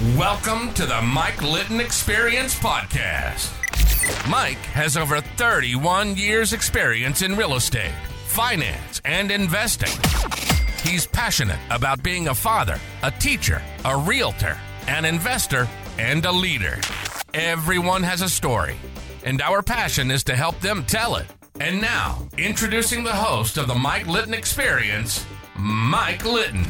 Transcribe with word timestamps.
Welcome 0.00 0.72
to 0.74 0.86
the 0.86 1.02
Mike 1.02 1.42
Litton 1.42 1.78
Experience 1.78 2.58
Podcast. 2.58 3.50
Mike 4.30 4.56
has 4.72 4.96
over 4.96 5.20
31 5.20 6.16
years' 6.16 6.54
experience 6.54 7.20
in 7.20 7.36
real 7.36 7.54
estate, 7.54 7.92
finance, 8.24 9.02
and 9.04 9.30
investing. 9.30 9.92
He's 10.82 11.06
passionate 11.06 11.58
about 11.68 12.02
being 12.02 12.28
a 12.28 12.34
father, 12.34 12.80
a 13.02 13.10
teacher, 13.10 13.60
a 13.84 13.94
realtor, 13.94 14.56
an 14.88 15.04
investor, 15.04 15.68
and 15.98 16.24
a 16.24 16.32
leader. 16.32 16.78
Everyone 17.34 18.02
has 18.02 18.22
a 18.22 18.28
story, 18.30 18.76
and 19.22 19.42
our 19.42 19.60
passion 19.60 20.10
is 20.10 20.24
to 20.24 20.34
help 20.34 20.58
them 20.60 20.82
tell 20.86 21.16
it. 21.16 21.26
And 21.60 21.78
now, 21.78 22.26
introducing 22.38 23.04
the 23.04 23.12
host 23.12 23.58
of 23.58 23.66
the 23.66 23.74
Mike 23.74 24.06
Litton 24.06 24.32
Experience, 24.32 25.26
Mike 25.58 26.24
Litton. 26.24 26.64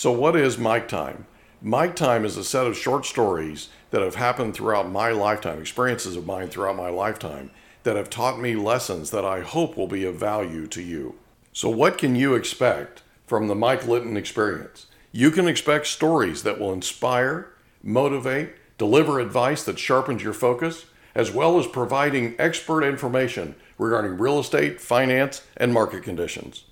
So, 0.00 0.10
what 0.10 0.34
is 0.34 0.56
Mike 0.56 0.88
Time? 0.88 1.26
Mike 1.60 1.94
Time 1.94 2.24
is 2.24 2.38
a 2.38 2.42
set 2.42 2.66
of 2.66 2.74
short 2.74 3.04
stories 3.04 3.68
that 3.90 4.00
have 4.00 4.14
happened 4.14 4.54
throughout 4.54 4.90
my 4.90 5.10
lifetime, 5.10 5.60
experiences 5.60 6.16
of 6.16 6.24
mine 6.24 6.48
throughout 6.48 6.76
my 6.76 6.88
lifetime, 6.88 7.50
that 7.82 7.96
have 7.96 8.08
taught 8.08 8.40
me 8.40 8.54
lessons 8.54 9.10
that 9.10 9.26
I 9.26 9.40
hope 9.40 9.76
will 9.76 9.86
be 9.86 10.06
of 10.06 10.14
value 10.14 10.66
to 10.68 10.80
you. 10.80 11.16
So, 11.52 11.68
what 11.68 11.98
can 11.98 12.16
you 12.16 12.34
expect 12.34 13.02
from 13.26 13.48
the 13.48 13.54
Mike 13.54 13.86
Litton 13.86 14.16
experience? 14.16 14.86
You 15.12 15.30
can 15.30 15.46
expect 15.46 15.86
stories 15.86 16.44
that 16.44 16.58
will 16.58 16.72
inspire, 16.72 17.52
motivate, 17.82 18.54
deliver 18.78 19.20
advice 19.20 19.64
that 19.64 19.78
sharpens 19.78 20.22
your 20.22 20.32
focus, 20.32 20.86
as 21.14 21.30
well 21.30 21.58
as 21.58 21.66
providing 21.66 22.36
expert 22.38 22.84
information 22.84 23.54
regarding 23.76 24.16
real 24.16 24.38
estate, 24.38 24.80
finance, 24.80 25.42
and 25.58 25.74
market 25.74 26.02
conditions. 26.02 26.64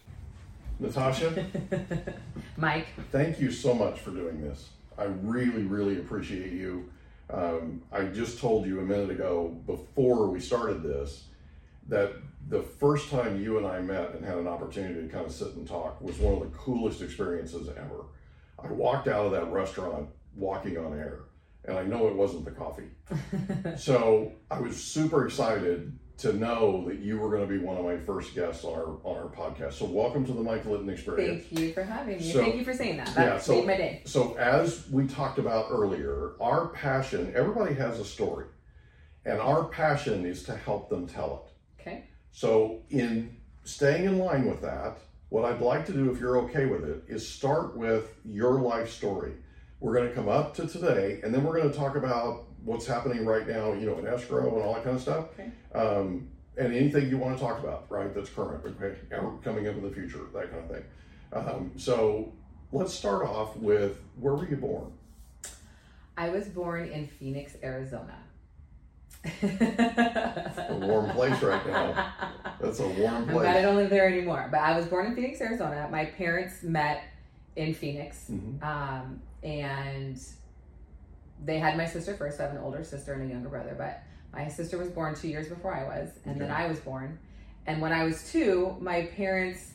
Natasha, 0.80 1.46
Mike. 2.56 2.86
thank 3.10 3.40
you 3.40 3.50
so 3.50 3.74
much 3.74 4.00
for 4.00 4.10
doing 4.10 4.40
this. 4.40 4.68
I 4.96 5.04
really, 5.04 5.62
really 5.62 5.98
appreciate 5.98 6.52
you. 6.52 6.90
Um, 7.30 7.82
I 7.92 8.04
just 8.04 8.38
told 8.38 8.66
you 8.66 8.80
a 8.80 8.82
minute 8.82 9.10
ago 9.10 9.56
before 9.66 10.28
we 10.28 10.40
started 10.40 10.82
this 10.82 11.24
that 11.88 12.12
the 12.48 12.62
first 12.62 13.10
time 13.10 13.42
you 13.42 13.58
and 13.58 13.66
I 13.66 13.80
met 13.80 14.14
and 14.14 14.24
had 14.24 14.38
an 14.38 14.46
opportunity 14.46 15.02
to 15.02 15.08
kind 15.08 15.26
of 15.26 15.32
sit 15.32 15.48
and 15.54 15.66
talk 15.66 16.00
was 16.00 16.18
one 16.18 16.34
of 16.34 16.40
the 16.40 16.56
coolest 16.56 17.02
experiences 17.02 17.68
ever. 17.68 18.04
I 18.62 18.72
walked 18.72 19.08
out 19.08 19.26
of 19.26 19.32
that 19.32 19.50
restaurant 19.50 20.08
walking 20.36 20.78
on 20.78 20.98
air, 20.98 21.20
and 21.64 21.78
I 21.78 21.82
know 21.82 22.08
it 22.08 22.14
wasn't 22.14 22.44
the 22.44 22.50
coffee. 22.50 22.88
so 23.76 24.32
I 24.50 24.60
was 24.60 24.76
super 24.82 25.26
excited 25.26 25.98
to 26.18 26.32
know 26.32 26.84
that 26.88 26.98
you 26.98 27.16
were 27.18 27.30
going 27.30 27.42
to 27.42 27.46
be 27.46 27.58
one 27.64 27.76
of 27.76 27.84
my 27.84 27.96
first 27.96 28.34
guests 28.34 28.64
on 28.64 28.72
our 28.74 28.98
on 29.04 29.16
our 29.16 29.28
podcast. 29.28 29.74
So 29.74 29.84
welcome 29.86 30.24
to 30.26 30.32
the 30.32 30.42
Mike 30.42 30.64
Litton 30.66 30.88
Experience. 30.90 31.44
Thank 31.46 31.60
you 31.60 31.72
for 31.72 31.84
having 31.84 32.18
me. 32.18 32.32
So- 32.32 32.42
Thank 32.42 32.56
you 32.56 32.64
for 32.64 32.74
saying 32.74 32.96
that. 32.98 33.14
That 33.14 33.24
Yeah, 33.34 33.38
so- 33.38 33.54
made 33.54 33.66
my 33.66 33.76
day. 33.76 34.02
So, 34.04 34.34
as 34.34 34.88
we 34.90 35.06
talked 35.06 35.38
about 35.38 35.66
earlier, 35.70 36.32
our 36.40 36.68
passion, 36.68 37.32
everybody 37.36 37.74
has 37.74 38.00
a 38.00 38.04
story, 38.04 38.46
and 39.24 39.38
our 39.40 39.64
passion 39.64 40.26
is 40.26 40.42
to 40.44 40.56
help 40.56 40.90
them 40.90 41.06
tell 41.06 41.46
it. 41.46 41.80
Okay. 41.80 42.04
So, 42.32 42.82
in 42.90 43.36
staying 43.62 44.04
in 44.04 44.18
line 44.18 44.46
with 44.46 44.60
that, 44.62 44.98
what 45.28 45.44
I'd 45.44 45.60
like 45.60 45.86
to 45.86 45.92
do, 45.92 46.10
if 46.10 46.18
you're 46.18 46.38
okay 46.40 46.66
with 46.66 46.82
it, 46.84 47.04
is 47.06 47.26
start 47.28 47.76
with 47.76 48.12
your 48.24 48.60
life 48.60 48.90
story. 48.90 49.34
We're 49.78 49.94
going 49.94 50.08
to 50.08 50.14
come 50.14 50.28
up 50.28 50.56
to 50.56 50.66
today, 50.66 51.20
and 51.22 51.32
then 51.32 51.44
we're 51.44 51.56
going 51.58 51.70
to 51.70 51.76
talk 51.78 51.94
about 51.94 52.47
what's 52.64 52.86
happening 52.86 53.24
right 53.24 53.46
now, 53.46 53.72
you 53.72 53.86
know, 53.86 53.98
in 53.98 54.06
escrow 54.06 54.54
and 54.54 54.62
all 54.62 54.74
that 54.74 54.84
kind 54.84 54.96
of 54.96 55.02
stuff. 55.02 55.26
Okay. 55.38 55.50
Um, 55.74 56.28
and 56.56 56.74
anything 56.74 57.08
you 57.08 57.18
want 57.18 57.36
to 57.36 57.42
talk 57.42 57.60
about, 57.60 57.86
right, 57.88 58.12
that's 58.14 58.30
current, 58.30 58.64
okay, 58.64 58.96
or 59.12 59.38
coming 59.44 59.68
up 59.68 59.76
in 59.76 59.82
the 59.82 59.90
future, 59.90 60.20
that 60.34 60.50
kind 60.50 60.64
of 60.64 60.70
thing. 60.70 60.84
Um, 61.32 61.72
so, 61.76 62.32
let's 62.72 62.92
start 62.92 63.26
off 63.26 63.56
with 63.56 64.00
where 64.18 64.34
were 64.34 64.48
you 64.48 64.56
born? 64.56 64.92
I 66.16 66.30
was 66.30 66.48
born 66.48 66.88
in 66.88 67.06
Phoenix, 67.06 67.54
Arizona. 67.62 68.18
A 69.42 70.78
warm 70.80 71.10
place 71.10 71.40
right 71.42 71.66
now. 71.66 72.12
That's 72.60 72.80
a 72.80 72.88
warm 72.88 73.14
I'm 73.14 73.26
glad 73.26 73.56
I 73.56 73.62
don't 73.62 73.76
live 73.76 73.90
there 73.90 74.06
anymore. 74.08 74.48
But 74.50 74.60
I 74.60 74.76
was 74.76 74.86
born 74.86 75.06
in 75.06 75.14
Phoenix, 75.14 75.40
Arizona. 75.40 75.88
My 75.90 76.06
parents 76.06 76.62
met 76.62 77.04
in 77.56 77.74
Phoenix. 77.74 78.30
Mhm. 78.30 78.62
Um, 78.62 79.20
and 79.42 80.20
they 81.44 81.58
had 81.58 81.76
my 81.76 81.86
sister 81.86 82.14
first. 82.14 82.40
I 82.40 82.44
have 82.44 82.52
an 82.52 82.58
older 82.58 82.84
sister 82.84 83.12
and 83.14 83.22
a 83.30 83.32
younger 83.32 83.48
brother, 83.48 83.74
but 83.76 84.02
my 84.32 84.48
sister 84.48 84.78
was 84.78 84.88
born 84.90 85.14
two 85.14 85.28
years 85.28 85.48
before 85.48 85.74
I 85.74 85.84
was, 85.84 86.10
and 86.24 86.40
then 86.40 86.50
I 86.50 86.66
was 86.66 86.78
born. 86.80 87.18
And 87.66 87.80
when 87.80 87.92
I 87.92 88.04
was 88.04 88.30
two, 88.30 88.76
my 88.80 89.02
parents, 89.16 89.72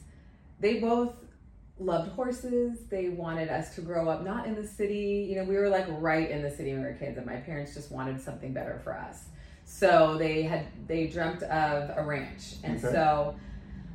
they 0.59 0.79
both 0.79 1.13
loved 1.79 2.11
horses. 2.11 2.79
They 2.89 3.09
wanted 3.09 3.49
us 3.49 3.75
to 3.75 3.81
grow 3.81 4.07
up 4.09 4.23
not 4.23 4.45
in 4.45 4.55
the 4.55 4.65
city. 4.67 5.27
You 5.29 5.37
know, 5.37 5.43
we 5.43 5.55
were 5.55 5.69
like 5.69 5.85
right 5.89 6.29
in 6.29 6.41
the 6.41 6.51
city 6.51 6.71
when 6.73 6.81
we 6.81 6.87
were 6.87 6.93
kids, 6.93 7.17
and 7.17 7.25
my 7.25 7.37
parents 7.37 7.73
just 7.73 7.91
wanted 7.91 8.21
something 8.21 8.53
better 8.53 8.79
for 8.83 8.97
us. 8.97 9.25
So 9.65 10.17
they 10.17 10.43
had 10.43 10.65
they 10.87 11.07
dreamt 11.07 11.41
of 11.43 11.91
a 11.97 12.03
ranch, 12.03 12.55
and 12.63 12.77
Okay. 12.77 12.93
so 12.93 13.35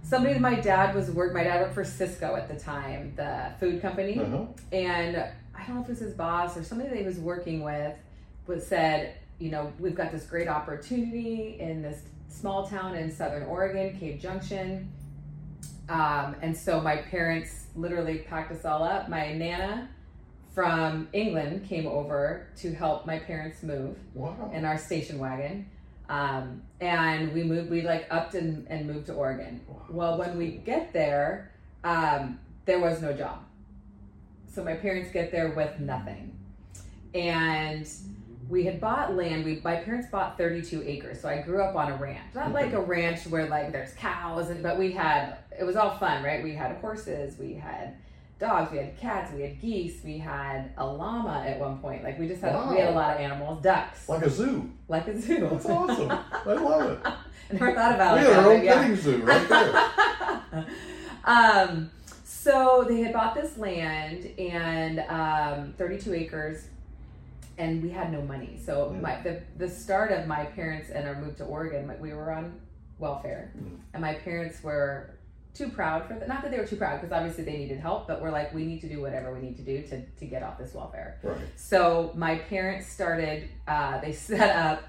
somebody 0.02 0.38
my 0.38 0.54
dad 0.56 0.94
was 0.94 1.10
work. 1.10 1.32
My 1.34 1.44
dad 1.44 1.60
worked 1.60 1.74
for 1.74 1.84
Sysco 1.84 2.36
at 2.36 2.48
the 2.48 2.58
time, 2.58 3.12
the 3.16 3.52
food 3.60 3.80
company 3.82 4.18
Uh-huh. 4.18 4.46
and 4.72 5.24
I 5.58 5.64
don't 5.66 5.76
know 5.76 5.82
if 5.82 5.88
it 5.88 5.92
was 5.92 5.98
his 6.00 6.14
boss 6.14 6.56
or 6.56 6.62
somebody 6.62 6.90
that 6.90 6.98
he 6.98 7.04
was 7.04 7.18
working 7.18 7.62
with 7.62 7.94
was 8.46 8.66
said, 8.66 9.16
you 9.38 9.50
know, 9.50 9.72
we've 9.78 9.94
got 9.94 10.12
this 10.12 10.24
great 10.24 10.48
opportunity 10.48 11.58
in 11.60 11.82
this 11.82 12.00
small 12.28 12.66
town 12.66 12.94
in 12.94 13.10
Southern 13.10 13.44
Oregon, 13.44 13.98
Cave 13.98 14.20
Junction. 14.20 14.90
Um, 15.88 16.36
and 16.42 16.56
so 16.56 16.80
my 16.80 16.96
parents 16.96 17.66
literally 17.74 18.18
packed 18.18 18.52
us 18.52 18.64
all 18.64 18.82
up. 18.82 19.08
My 19.08 19.32
nana 19.32 19.88
from 20.54 21.08
England 21.12 21.68
came 21.68 21.86
over 21.86 22.48
to 22.56 22.72
help 22.74 23.06
my 23.06 23.18
parents 23.18 23.62
move 23.62 23.96
Wow. 24.14 24.50
in 24.54 24.64
our 24.64 24.78
station 24.78 25.18
wagon. 25.18 25.68
Um, 26.08 26.62
and 26.80 27.32
we 27.32 27.42
moved, 27.42 27.70
we 27.70 27.82
like 27.82 28.06
upped 28.10 28.34
and, 28.34 28.66
and 28.68 28.86
moved 28.86 29.06
to 29.06 29.14
Oregon. 29.14 29.60
Well, 29.90 30.18
when 30.18 30.38
we 30.38 30.52
get 30.52 30.92
there, 30.92 31.52
um, 31.84 32.38
there 32.64 32.80
was 32.80 33.00
no 33.02 33.12
job. 33.12 33.40
So 34.48 34.64
my 34.64 34.74
parents 34.74 35.10
get 35.12 35.30
there 35.30 35.50
with 35.50 35.78
nothing. 35.80 36.36
And 37.14 37.88
we 38.48 38.64
had 38.64 38.80
bought 38.80 39.14
land. 39.14 39.44
We 39.44 39.60
my 39.62 39.76
parents 39.76 40.08
bought 40.10 40.38
32 40.38 40.82
acres. 40.86 41.20
So 41.20 41.28
I 41.28 41.42
grew 41.42 41.62
up 41.62 41.74
on 41.76 41.92
a 41.92 41.96
ranch. 41.96 42.34
Not 42.34 42.52
like 42.52 42.72
a 42.72 42.80
ranch 42.80 43.26
where 43.26 43.46
like 43.48 43.72
there's 43.72 43.92
cows 43.94 44.50
and 44.50 44.62
but 44.62 44.78
we 44.78 44.92
had 44.92 45.38
it 45.58 45.64
was 45.64 45.76
all 45.76 45.96
fun, 45.98 46.22
right? 46.22 46.42
We 46.42 46.54
had 46.54 46.76
horses, 46.76 47.38
we 47.38 47.54
had 47.54 47.96
dogs, 48.38 48.70
we 48.70 48.78
had 48.78 48.96
cats, 48.98 49.32
we 49.34 49.42
had 49.42 49.60
geese, 49.60 50.02
we 50.04 50.16
had 50.18 50.70
a 50.78 50.86
llama 50.86 51.44
at 51.46 51.58
one 51.58 51.78
point. 51.78 52.04
Like 52.04 52.18
we 52.18 52.28
just 52.28 52.40
had 52.40 52.54
we 52.70 52.78
had 52.78 52.88
a 52.90 52.94
lot 52.94 53.14
of 53.16 53.20
animals, 53.20 53.62
ducks, 53.62 54.08
Like 54.08 54.22
a 54.22 54.30
zoo. 54.30 54.70
like 54.88 55.08
a 55.08 55.20
zoo. 55.20 55.48
That's 55.50 55.66
awesome. 55.66 56.10
I 56.10 56.52
love 56.52 56.90
it. 56.92 56.98
I 57.04 57.16
never 57.52 57.74
thought 57.74 57.94
about 57.94 58.14
We 58.18 58.20
it. 58.24 58.26
had 58.26 58.32
that 58.36 58.44
our 58.44 58.52
own 58.52 58.64
yeah. 58.64 58.74
petting 58.74 58.96
zoo 58.96 59.22
right 59.24 59.48
there. 59.48 60.66
um, 61.24 61.90
so 62.48 62.84
they 62.88 63.00
had 63.02 63.12
bought 63.12 63.34
this 63.34 63.58
land 63.58 64.24
and 64.38 65.00
um, 65.10 65.74
32 65.76 66.14
acres, 66.14 66.64
and 67.58 67.82
we 67.82 67.90
had 67.90 68.10
no 68.10 68.22
money. 68.22 68.58
So 68.64 68.90
Yeah. 68.94 69.00
my 69.00 69.20
the 69.22 69.42
the 69.58 69.68
start 69.68 70.12
of 70.12 70.26
my 70.26 70.44
parents 70.46 70.88
and 70.90 71.06
our 71.06 71.14
move 71.14 71.36
to 71.36 71.44
Oregon, 71.44 71.92
we 72.00 72.12
were 72.14 72.30
on 72.32 72.58
welfare, 72.98 73.50
Mhm. 73.56 73.78
and 73.92 74.00
my 74.00 74.14
parents 74.14 74.62
were 74.62 75.10
too 75.54 75.68
proud 75.68 76.06
for 76.06 76.14
that. 76.14 76.28
Not 76.28 76.40
that 76.42 76.50
they 76.52 76.58
were 76.58 76.66
too 76.66 76.76
proud, 76.76 77.00
because 77.00 77.12
obviously 77.12 77.44
they 77.44 77.56
needed 77.58 77.80
help, 77.80 78.06
but 78.06 78.22
we're 78.22 78.30
like, 78.30 78.54
we 78.54 78.64
need 78.64 78.80
to 78.82 78.88
do 78.88 79.00
whatever 79.02 79.32
we 79.34 79.40
need 79.40 79.56
to 79.56 79.62
do 79.62 79.82
to 79.88 80.00
to 80.20 80.24
get 80.24 80.42
off 80.42 80.56
this 80.56 80.72
welfare. 80.72 81.18
Right. 81.22 81.36
So 81.56 82.12
my 82.14 82.36
parents 82.36 82.86
started. 82.86 83.48
Uh, 83.66 84.00
they 84.00 84.12
set 84.30 84.56
up 84.56 84.84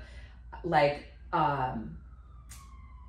like 0.63 1.05
um, 1.33 1.97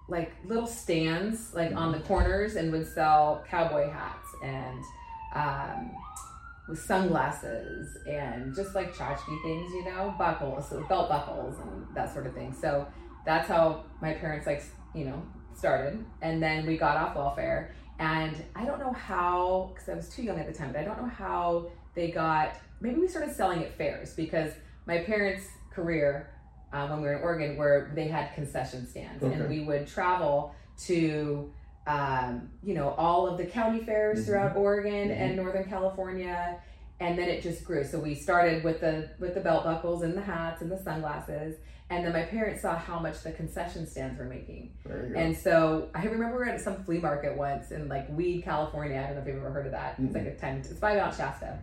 like 0.08 0.32
little 0.44 0.66
stands 0.66 1.54
like 1.54 1.72
on 1.74 1.92
the 1.92 2.00
corners 2.00 2.56
and 2.56 2.72
would 2.72 2.86
sell 2.86 3.44
cowboy 3.48 3.88
hats 3.88 4.29
and 4.42 4.82
um, 5.34 5.90
with 6.68 6.80
sunglasses 6.82 7.96
and 8.06 8.54
just 8.54 8.74
like 8.74 8.94
tchotchke 8.94 9.42
things, 9.42 9.72
you 9.72 9.84
know, 9.84 10.14
buckles, 10.18 10.68
so 10.68 10.80
belt 10.88 11.08
buckles 11.08 11.56
and 11.60 11.86
that 11.94 12.12
sort 12.12 12.26
of 12.26 12.34
thing. 12.34 12.52
So 12.52 12.86
that's 13.26 13.48
how 13.48 13.84
my 14.00 14.14
parents 14.14 14.46
like 14.46 14.62
you 14.94 15.04
know 15.04 15.22
started, 15.54 16.04
and 16.22 16.42
then 16.42 16.66
we 16.66 16.76
got 16.76 16.96
off 16.96 17.16
welfare. 17.16 17.74
And 17.98 18.34
I 18.56 18.64
don't 18.64 18.78
know 18.78 18.94
how, 18.94 19.72
because 19.74 19.90
I 19.90 19.94
was 19.94 20.08
too 20.08 20.22
young 20.22 20.38
at 20.38 20.46
the 20.46 20.54
time, 20.54 20.72
but 20.72 20.80
I 20.80 20.84
don't 20.84 20.96
know 21.02 21.08
how 21.08 21.66
they 21.94 22.10
got. 22.10 22.56
Maybe 22.80 22.98
we 22.98 23.08
started 23.08 23.34
selling 23.36 23.62
at 23.62 23.76
fairs 23.76 24.14
because 24.14 24.52
my 24.86 24.98
parents' 24.98 25.44
career 25.70 26.30
uh, 26.72 26.86
when 26.88 27.02
we 27.02 27.08
were 27.08 27.16
in 27.16 27.22
Oregon, 27.22 27.56
where 27.58 27.92
they 27.94 28.08
had 28.08 28.34
concession 28.34 28.86
stands, 28.88 29.22
Okay. 29.22 29.34
and 29.34 29.50
we 29.50 29.60
would 29.60 29.86
travel 29.86 30.54
to, 30.86 31.52
um, 31.86 32.50
you 32.62 32.74
know, 32.74 32.90
all 32.90 33.26
of 33.26 33.38
the 33.38 33.46
county 33.46 33.80
fairs 33.80 34.20
Mhm. 34.20 34.26
throughout 34.26 34.56
Oregon 34.56 35.08
Mhm. 35.08 35.16
and 35.20 35.36
Northern 35.36 35.64
California, 35.64 36.56
and 37.00 37.18
then 37.18 37.28
it 37.28 37.42
just 37.42 37.64
grew. 37.64 37.82
So 37.84 37.98
we 37.98 38.14
started 38.14 38.62
with 38.62 38.80
the 38.80 39.08
with 39.18 39.34
the 39.34 39.40
belt 39.40 39.64
buckles 39.64 40.02
and 40.02 40.14
the 40.14 40.20
hats 40.20 40.60
and 40.62 40.70
the 40.70 40.76
sunglasses, 40.78 41.56
and 41.88 42.04
then 42.04 42.12
my 42.12 42.22
parents 42.22 42.60
saw 42.62 42.76
how 42.76 42.98
much 42.98 43.22
the 43.22 43.32
concession 43.32 43.86
stands 43.86 44.18
were 44.18 44.26
making. 44.26 44.72
There 44.84 45.06
you 45.06 45.14
go. 45.14 45.18
And 45.18 45.36
so 45.36 45.88
I 45.94 46.04
remember 46.04 46.36
we 46.36 46.44
were 46.44 46.48
at 46.50 46.60
some 46.60 46.84
flea 46.84 46.98
market 46.98 47.36
once 47.36 47.70
in 47.72 47.88
like 47.88 48.08
Weed, 48.10 48.42
California. 48.42 48.98
I 49.00 49.06
don't 49.06 49.14
know 49.16 49.22
if 49.22 49.26
you've 49.26 49.36
ever 49.38 49.50
heard 49.50 49.66
of 49.66 49.72
that. 49.72 49.94
It's 49.98 50.14
like 50.14 50.26
a 50.26 50.34
time. 50.36 50.58
It's 50.58 50.68
by 50.74 50.96
Mount 50.96 51.14
Shasta, 51.14 51.58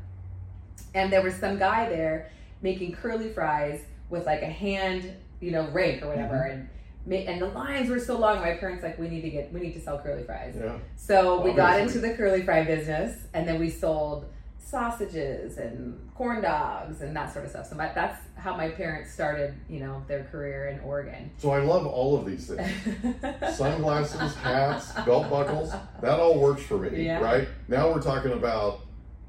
and 0.96 1.14
there 1.14 1.22
was 1.22 1.36
some 1.36 1.58
guy 1.60 1.88
there 1.90 2.30
making 2.62 2.94
curly 2.94 3.30
fries 3.30 3.82
with 4.10 4.26
like 4.26 4.42
a 4.42 4.48
hand, 4.48 5.14
you 5.40 5.52
know, 5.52 5.68
rake 5.70 6.02
or 6.02 6.08
whatever, 6.08 6.36
and. 6.44 6.70
And 7.10 7.42
the 7.42 7.48
lines 7.48 7.90
were 7.90 8.00
so 8.00 8.18
long. 8.18 8.40
My 8.42 8.56
parents 8.56 8.84
like, 8.84 9.00
we 9.00 9.08
need 9.08 9.22
to 9.22 9.30
get, 9.30 9.52
we 9.54 9.60
need 9.62 9.74
to 9.74 9.82
sell 9.82 9.98
curly 10.00 10.24
fries. 10.24 10.56
yeah. 10.60 10.78
So 10.98 11.40
we 11.42 11.54
got 11.54 11.80
into 11.80 12.00
the 12.00 12.14
curly 12.16 12.44
fry 12.44 12.64
business, 12.66 13.16
and 13.34 13.48
then 13.48 13.60
we 13.60 13.70
sold 13.70 14.26
sausages 14.60 15.58
and 15.58 15.98
corn 16.14 16.42
dogs 16.42 17.02
and 17.02 17.16
that 17.16 17.32
sort 17.32 17.46
of 17.46 17.52
stuff. 17.52 17.68
So 17.68 17.76
my, 17.76 17.90
that's 17.94 18.20
how 18.36 18.56
my 18.58 18.70
parents 18.70 19.14
started, 19.14 19.54
you 19.70 19.80
know, 19.80 20.04
their 20.10 20.26
career 20.26 20.68
in 20.68 20.80
Oregon. 20.82 21.32
So 21.38 21.52
I 21.52 21.60
love 21.60 21.86
all 21.86 22.18
of 22.18 22.26
these 22.26 22.48
things. 22.48 23.56
Sunglasses, 23.56 24.36
hats, 24.36 24.92
belt 25.06 25.30
buckles. 25.30 25.72
That 26.02 26.20
all 26.20 26.38
works 26.40 26.64
for 26.64 26.78
me, 26.78 27.06
Yeah. 27.06 27.20
right? 27.20 27.48
Now 27.70 27.90
we're 27.94 28.02
talking 28.02 28.34
about 28.34 28.82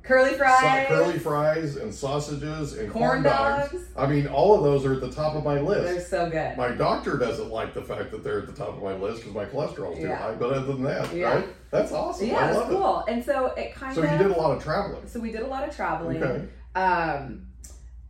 curly 0.08 0.31
sa- 0.32 0.37
fries, 0.38 0.87
curly 0.88 1.19
fries 1.19 1.76
and 1.76 1.94
sausages 1.94 2.76
and 2.78 2.90
corn, 2.90 3.08
Corn 3.10 3.22
dogs. 3.22 3.70
dogs. 3.72 3.84
I 3.96 4.06
mean, 4.06 4.26
all 4.26 4.56
of 4.56 4.64
those 4.64 4.84
are 4.87 4.94
at 4.94 5.00
the 5.00 5.10
top 5.12 5.34
of 5.37 5.44
my 5.44 5.60
list. 5.60 5.84
they're 5.84 6.00
so 6.00 6.31
good. 6.31 6.56
My 6.56 6.70
doctor 6.70 7.16
doesn't 7.19 7.50
like 7.50 7.75
the 7.75 7.82
fact 7.82 8.10
that 8.10 8.25
they're 8.25 8.40
at 8.40 8.46
the 8.46 8.52
top 8.52 8.70
of 8.76 8.82
my 8.82 8.94
list 8.94 9.20
because 9.22 9.34
my 9.34 9.44
cholesterol's 9.44 9.99
too 9.99 10.06
Yeah. 10.08 10.16
high. 10.16 10.34
But 10.34 10.52
other 10.52 10.66
than 10.72 10.82
that, 10.84 11.12
Yeah. 11.14 11.34
right? 11.34 11.49
That's 11.70 11.93
awesome. 11.93 12.26
yeah, 12.28 12.38
I 12.46 12.50
love 12.52 12.69
cool. 12.69 13.05
And 13.08 13.22
so 13.25 13.46
it 13.49 13.75
kind 13.75 13.93
it. 13.93 13.94
So 13.96 14.02
of 14.02 14.10
you 14.12 14.19
did 14.19 14.31
a 14.37 14.40
lot 14.40 14.56
of 14.56 14.62
traveling. 14.62 15.06
so 15.06 15.20
we 15.20 15.31
did 15.31 15.43
a 15.43 15.46
lot 15.46 15.69
of 15.69 15.75
traveling. 15.76 16.22
Okay. 16.22 16.44
Um, 16.75 17.46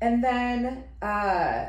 and 0.01 0.23
then, 0.23 0.85
uh, 1.03 1.67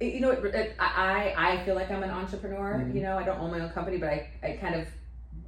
it- 0.00 0.14
you 0.14 0.20
know, 0.20 0.30
it, 0.30 0.42
it, 0.54 0.74
I, 0.78 1.34
I 1.36 1.64
feel 1.64 1.74
like 1.74 1.90
I'm 1.90 2.02
an 2.02 2.10
entrepreneur. 2.10 2.74
Mhm. 2.78 2.94
You 2.94 3.02
know, 3.02 3.18
I 3.18 3.22
don't 3.24 3.38
own 3.38 3.50
my 3.50 3.60
own 3.60 3.70
company, 3.70 3.98
but 3.98 4.08
I, 4.08 4.28
I 4.42 4.52
kind 4.52 4.74
of, 4.74 4.86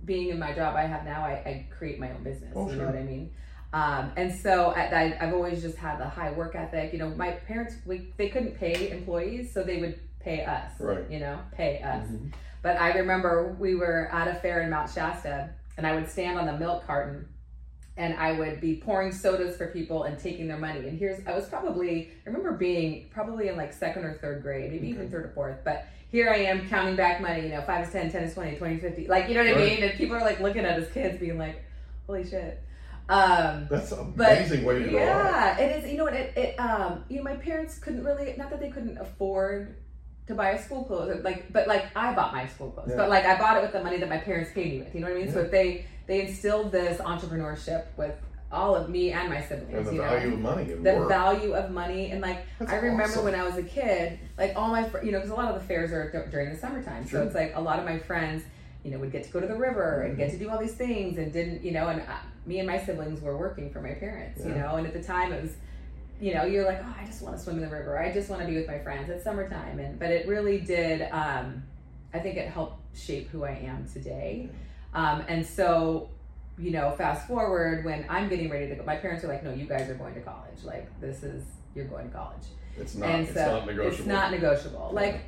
being 0.04 0.28
in 0.30 0.38
my 0.38 0.52
job 0.54 0.75
I 0.75 0.82
have 0.86 1.04
now, 1.04 1.22
I, 1.22 1.32
I 1.32 1.66
create 1.76 1.98
my 2.00 2.10
own 2.10 2.22
business. 2.22 2.52
Oh, 2.56 2.64
you 2.66 2.70
sure. 2.75 2.78
know 2.84 2.86
what 2.86 2.96
I 2.98 3.02
mean? 3.02 3.30
Um, 3.73 4.12
and 4.17 4.35
so 4.35 4.70
I, 4.70 4.81
I, 4.85 5.19
I've 5.20 5.35
always 5.35 5.61
just 5.61 5.76
had 5.76 5.99
the 5.99 6.06
high 6.09 6.32
work 6.32 6.55
ethic. 6.55 6.93
You 6.93 6.99
know, 6.99 7.11
my 7.11 7.32
parents, 7.32 7.75
we, 7.85 8.12
they 8.17 8.29
couldn't 8.31 8.59
pay 8.59 8.91
employees, 8.91 9.53
so 9.53 9.62
they 9.62 9.79
would 9.79 9.99
pay 10.20 10.44
us. 10.44 10.73
Right. 10.81 11.05
You 11.11 11.20
know, 11.20 11.38
pay 11.53 11.81
us. 11.82 12.06
Mhm. 12.09 12.32
But 12.62 12.81
I 12.81 12.97
remember 12.99 13.55
we 13.59 13.75
were 13.75 14.09
at 14.12 14.26
a 14.29 14.35
fair 14.35 14.62
in 14.62 14.70
Mount 14.70 14.91
Shasta, 14.91 15.50
and 15.76 15.87
I 15.87 15.94
would 15.94 16.09
stand 16.09 16.38
on 16.38 16.47
the 16.47 16.56
milk 16.56 16.87
carton, 16.87 17.29
and 17.97 18.15
I 18.15 18.32
would 18.32 18.61
be 18.61 18.76
pouring 18.76 19.12
sodas 19.12 19.56
for 19.56 19.69
people 19.69 20.05
and 20.05 20.19
taking 20.19 20.49
their 20.49 20.56
money. 20.59 20.88
And 20.88 20.99
here's 20.99 21.25
I 21.26 21.35
was 21.35 21.49
probably 21.49 22.11
I 22.26 22.31
remember 22.31 22.53
being 22.53 23.11
probably 23.11 23.49
in 23.49 23.56
like 23.56 23.73
second 23.73 24.05
or 24.05 24.14
third 24.14 24.43
grade, 24.43 24.73
maybe 24.73 24.88
even 24.88 25.11
third 25.11 25.26
or 25.26 25.32
fourth. 25.35 25.59
But 25.64 25.87
here 26.11 26.31
I 26.31 26.38
am 26.38 26.69
counting 26.69 26.97
back 26.97 27.21
money, 27.21 27.43
you 27.43 27.49
know, 27.50 27.61
five 27.62 27.87
is 27.87 27.93
10, 27.93 28.11
10 28.11 28.23
is 28.25 28.35
20, 28.35 28.56
20 28.56 28.75
is 28.76 28.81
50. 28.81 29.06
Like, 29.09 29.29
you 29.29 29.35
know 29.35 29.44
what 29.44 29.56
I 29.56 29.61
mean? 29.61 29.82
And 29.82 29.93
people 29.93 30.17
are 30.17 30.21
like 30.23 30.41
looking 30.41 30.64
at 30.64 30.79
us 30.81 30.91
kids 30.93 31.19
being 31.21 31.38
like, 31.38 31.62
holy 32.06 32.29
shit. 32.29 32.62
Um, 33.08 33.66
That's 33.70 33.90
an 33.93 34.12
amazing 34.14 34.64
way 34.64 34.82
to 34.82 34.88
go 34.90 34.99
out. 34.99 35.02
yeah, 35.02 35.58
it 35.58 35.84
is. 35.84 35.90
You 35.90 35.96
know 35.99 36.05
what? 36.05 36.14
It, 36.14 36.37
it 36.37 36.56
um, 36.60 37.05
you 37.08 37.16
know, 37.19 37.22
my 37.22 37.37
parents 37.37 37.78
couldn't 37.78 38.05
really, 38.05 38.34
not 38.37 38.50
that 38.50 38.60
they 38.60 38.70
couldn't 38.70 38.99
afford 38.99 39.76
to 40.26 40.34
buy 40.34 40.50
a 40.50 40.62
school 40.62 40.84
clothes, 40.84 41.25
like, 41.25 41.50
but 41.52 41.66
like 41.66 41.87
I 41.96 42.12
bought 42.14 42.34
my 42.34 42.46
school 42.46 42.70
clothes, 42.70 42.88
Yeah. 42.90 42.96
but 42.96 43.08
like 43.08 43.25
I 43.25 43.38
bought 43.38 43.56
it 43.56 43.62
with 43.62 43.72
the 43.72 43.82
money 43.82 43.96
that 43.96 44.08
my 44.10 44.19
parents 44.19 44.50
paid 44.52 44.72
me 44.72 44.78
with. 44.81 44.94
You 44.94 45.00
know 45.00 45.06
what 45.08 45.16
I 45.16 45.20
mean? 45.20 45.32
So 45.32 45.40
if 45.40 45.50
they 45.50 45.87
they 46.06 46.26
instilled 46.26 46.70
this 46.70 47.00
entrepreneurship 47.00 47.87
with 47.96 48.14
all 48.52 48.75
of 48.75 48.88
me 48.90 49.12
and 49.12 49.28
my 49.31 49.37
And 49.37 49.44
siblings. 49.49 49.87
the 49.88 49.93
you 49.94 49.99
know? 50.02 50.08
value 50.08 50.32
of 50.34 50.40
money 50.40 50.72
and 50.72 50.84
the 50.87 50.94
work. 50.94 51.08
value 51.08 51.52
of 51.54 51.70
money 51.70 52.11
and 52.11 52.20
like 52.22 52.44
That's 52.58 52.72
I 52.72 52.76
remember 52.76 53.04
awesome. 53.04 53.25
when 53.25 53.34
I 53.34 53.44
was 53.46 53.56
a 53.56 53.62
kid, 53.62 54.19
like 54.37 54.52
all 54.56 54.69
my 54.69 54.87
fr- 54.88 55.02
you 55.02 55.12
know 55.12 55.19
because 55.19 55.31
a 55.31 55.34
lot 55.34 55.49
of 55.54 55.61
the 55.61 55.66
fairs 55.66 55.93
are 55.93 56.11
d- 56.12 56.31
during 56.31 56.50
the 56.52 56.58
summertime, 56.58 57.06
Sure. 57.08 57.20
so 57.20 57.26
it's 57.26 57.34
like 57.34 57.52
a 57.56 57.61
lot 57.61 57.78
of 57.78 57.84
my 57.87 57.99
friends 57.99 58.43
you 58.84 58.90
know 58.90 58.98
would 58.98 59.12
get 59.12 59.25
to 59.25 59.30
go 59.30 59.40
to 59.40 59.46
the 59.46 59.56
river 59.56 60.02
and 60.02 60.12
Mm-hmm. 60.12 60.20
get 60.20 60.30
to 60.30 60.38
do 60.38 60.48
all 60.50 60.58
these 60.58 60.75
things 60.75 61.19
and 61.19 61.32
didn't 61.32 61.62
you 61.64 61.72
know 61.72 61.88
and 61.88 62.00
uh, 62.00 62.04
me 62.46 62.58
and 62.60 62.66
my 62.66 62.78
siblings 62.78 63.20
were 63.20 63.36
working 63.36 63.70
for 63.70 63.80
my 63.80 63.92
parents, 63.92 64.42
you 64.44 64.54
know, 64.54 64.76
and 64.76 64.86
at 64.86 64.92
the 64.94 65.02
time 65.02 65.32
it 65.32 65.42
was 65.42 65.52
you 66.20 66.34
know 66.34 66.44
you're 66.44 66.64
like 66.64 66.80
oh 66.82 66.94
I 67.00 67.04
just 67.06 67.22
want 67.22 67.36
to 67.36 67.42
swim 67.42 67.56
in 67.56 67.62
the 67.62 67.69
river, 67.75 67.98
I 67.98 68.12
just 68.12 68.28
want 68.30 68.40
to 68.42 68.46
be 68.48 68.56
with 68.56 68.66
my 68.66 68.78
friends. 68.78 69.08
It's 69.10 69.25
summertime, 69.25 69.78
and 69.78 69.98
but 69.98 70.10
it 70.10 70.26
really 70.26 70.58
did. 70.60 71.02
um 71.12 71.62
I 72.14 72.20
think 72.20 72.36
it 72.38 72.48
helped 72.48 72.96
shape 72.96 73.28
who 73.28 73.44
I 73.44 73.50
am 73.50 73.86
today, 73.92 74.48
um, 74.94 75.22
and 75.28 75.44
so 75.44 76.08
you 76.58 76.70
know, 76.72 76.90
fast 76.98 77.28
forward 77.28 77.84
when 77.84 78.04
I'm 78.08 78.28
getting 78.28 78.50
ready 78.50 78.66
to 78.69 78.75
go, 78.75 78.82
my 78.84 78.96
parents 78.96 79.22
are 79.25 79.28
like, 79.28 79.44
no, 79.44 79.52
you 79.54 79.64
guys 79.66 79.88
are 79.88 79.94
going 79.94 80.14
to 80.14 80.20
college. 80.22 80.64
Like, 80.64 80.88
this 81.00 81.22
is, 81.22 81.44
you're 81.72 81.84
going 81.84 82.08
to 82.10 82.12
college. 82.16 82.42
It's 82.76 82.96
not. 82.96 83.08
and 83.10 83.28
it's 83.28 83.36
not 83.36 83.64
negotiable. 83.66 83.96
it's 83.98 84.06
not 84.06 84.30
negotiable. 84.32 84.90
Like, 84.92 85.20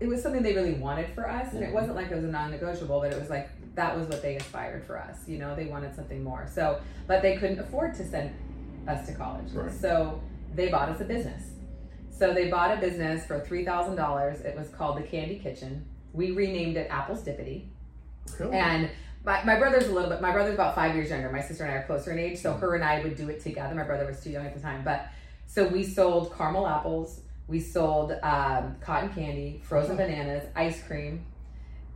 it 0.00 0.08
was 0.08 0.22
something 0.22 0.42
they 0.42 0.54
really 0.54 0.72
wanted 0.72 1.14
for 1.14 1.28
us, 1.28 1.52
and 1.52 1.62
it 1.62 1.72
wasn't 1.72 1.94
like 1.94 2.10
it 2.10 2.14
was 2.14 2.24
a 2.24 2.28
non 2.28 2.50
negotiable, 2.50 3.00
but 3.00 3.12
it 3.12 3.20
was 3.20 3.28
like, 3.28 3.50
that 3.74 3.96
was 3.96 4.08
what 4.08 4.22
they 4.22 4.36
aspired 4.36 4.84
for 4.84 4.98
us. 4.98 5.28
You 5.28 5.38
know, 5.38 5.54
they 5.54 5.66
wanted 5.66 5.94
something 5.94 6.24
more. 6.24 6.48
So, 6.52 6.80
but 7.06 7.22
they 7.22 7.36
couldn't 7.36 7.60
afford 7.60 7.94
to 7.96 8.08
send 8.08 8.34
us 8.88 9.06
to 9.06 9.14
college. 9.14 9.52
Right. 9.52 9.72
So 9.72 10.20
they 10.54 10.68
bought 10.68 10.88
us 10.88 11.00
a 11.00 11.04
business. 11.04 11.44
So 12.10 12.34
they 12.34 12.50
bought 12.50 12.76
a 12.76 12.80
business 12.80 13.26
for 13.26 13.40
$3,000. 13.40 14.44
It 14.44 14.56
was 14.56 14.68
called 14.68 14.98
the 14.98 15.02
Candy 15.02 15.38
Kitchen. 15.38 15.86
We 16.12 16.32
renamed 16.32 16.76
it 16.76 16.88
Apple's 16.90 17.22
Dippity. 17.22 17.68
Cool. 18.36 18.52
And 18.52 18.90
my, 19.24 19.44
my 19.44 19.58
brother's 19.58 19.86
a 19.86 19.92
little 19.92 20.10
bit, 20.10 20.20
my 20.20 20.32
brother's 20.32 20.54
about 20.54 20.74
five 20.74 20.94
years 20.94 21.10
younger. 21.10 21.30
My 21.30 21.42
sister 21.42 21.64
and 21.64 21.72
I 21.72 21.76
are 21.76 21.86
closer 21.86 22.12
in 22.12 22.18
age, 22.18 22.38
so 22.38 22.52
mm-hmm. 22.52 22.60
her 22.60 22.74
and 22.74 22.84
I 22.84 23.02
would 23.02 23.16
do 23.16 23.28
it 23.28 23.42
together. 23.42 23.74
My 23.74 23.84
brother 23.84 24.06
was 24.06 24.22
too 24.22 24.30
young 24.30 24.46
at 24.46 24.54
the 24.54 24.60
time. 24.60 24.82
But 24.82 25.08
so 25.46 25.66
we 25.66 25.84
sold 25.84 26.34
caramel 26.36 26.66
apples, 26.66 27.20
we 27.50 27.60
sold 27.60 28.12
um, 28.22 28.76
cotton 28.80 29.10
candy, 29.10 29.60
frozen 29.64 29.96
bananas, 29.96 30.44
ice 30.54 30.82
cream, 30.82 31.26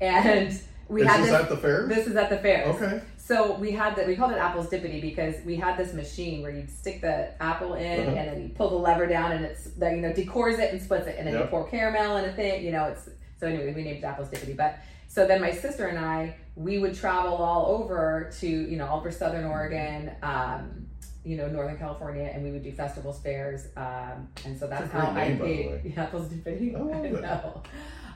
and 0.01 0.61
we 0.89 1.03
this 1.03 1.11
had 1.11 1.21
is 1.21 1.27
this. 1.27 1.35
at 1.43 1.49
the 1.49 1.57
fair. 1.57 1.87
this 1.87 2.07
is 2.07 2.17
at 2.17 2.29
the 2.29 2.37
fair. 2.39 2.65
okay. 2.67 3.03
So 3.17 3.55
we 3.55 3.71
had 3.73 3.97
that. 3.97 4.07
We 4.07 4.17
called 4.17 4.33
it 4.33 4.39
Apple's 4.39 4.67
Dippity 4.69 5.01
because 5.01 5.37
we 5.47 5.57
had 5.57 5.79
this 5.79 5.95
machine 5.95 6.43
where 6.43 6.51
you'd 6.51 6.71
stick 6.71 7.01
the 7.01 7.31
apple 7.43 7.73
in, 7.75 8.01
Uh-huh. 8.01 8.17
and 8.17 8.29
then 8.29 8.43
you 8.43 8.49
pull 8.51 8.69
the 8.69 8.77
lever 8.77 9.07
down, 9.07 9.33
and 9.33 9.45
it's 9.47 9.65
that 9.79 9.95
you 9.95 10.03
know 10.03 10.13
decores 10.13 10.59
it 10.59 10.73
and 10.73 10.83
splits 10.83 11.07
it, 11.07 11.17
and 11.19 11.27
then 11.27 11.39
you 11.39 11.45
pour 11.47 11.67
caramel 11.69 12.19
in 12.19 12.27
a 12.29 12.33
thing. 12.35 12.63
You 12.65 12.73
know, 12.73 12.85
it's 12.85 13.09
so 13.41 13.47
anyway. 13.47 13.73
We 13.73 13.83
named 13.83 13.99
it 13.99 14.05
Apple's 14.05 14.29
Dippity, 14.29 14.55
but 14.57 14.79
so 15.09 15.27
then 15.27 15.41
my 15.41 15.53
sister 15.53 15.87
and 15.87 15.99
I 15.99 16.37
we 16.57 16.79
would 16.79 16.95
travel 16.95 17.35
all 17.37 17.67
over 17.83 18.31
to 18.41 18.47
you 18.47 18.77
know 18.77 18.87
all 18.89 18.99
over 18.99 19.11
Southern 19.11 19.45
Oregon. 19.45 20.11
Um, 20.23 20.84
you 21.25 21.37
know, 21.37 21.49
Northern 21.49 21.79
California, 21.79 22.31
and 22.33 22.45
we 22.45 22.51
would 22.51 22.63
do 22.63 22.73
festivals, 22.73 23.19
fairs, 23.21 23.67
um, 23.77 24.29
and 24.45 24.59
so 24.59 24.67
that's 24.67 24.91
how 24.93 25.09
I 25.11 25.29
name, 25.29 25.39
by 25.39 25.45
the 25.47 25.53
paid 25.55 25.85
way. 25.85 25.95
Apple's 25.97 26.29
Dippity. 26.29 26.75
I 26.77 26.81
love 26.81 27.05
it. 27.05 27.23
know. 27.23 27.63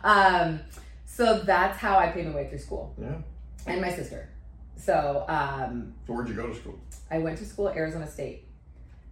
Um, 0.05 0.61
so 1.07 1.41
that's 1.41 1.79
how 1.79 1.97
I 1.99 2.09
paid 2.11 2.27
my 2.27 2.35
way 2.35 2.49
through 2.49 2.59
school, 2.59 2.95
Yeah. 3.01 3.17
and 3.67 3.81
my 3.81 3.91
sister. 3.91 4.29
So 4.77 5.25
um, 5.29 5.95
So 6.07 6.13
where'd 6.13 6.29
you 6.29 6.35
go 6.35 6.47
to 6.49 6.55
school? 6.55 6.79
I 7.11 7.19
went 7.19 7.39
to 7.39 7.45
school 7.45 7.69
at 7.69 7.77
Arizona 7.77 8.07
State. 8.07 8.45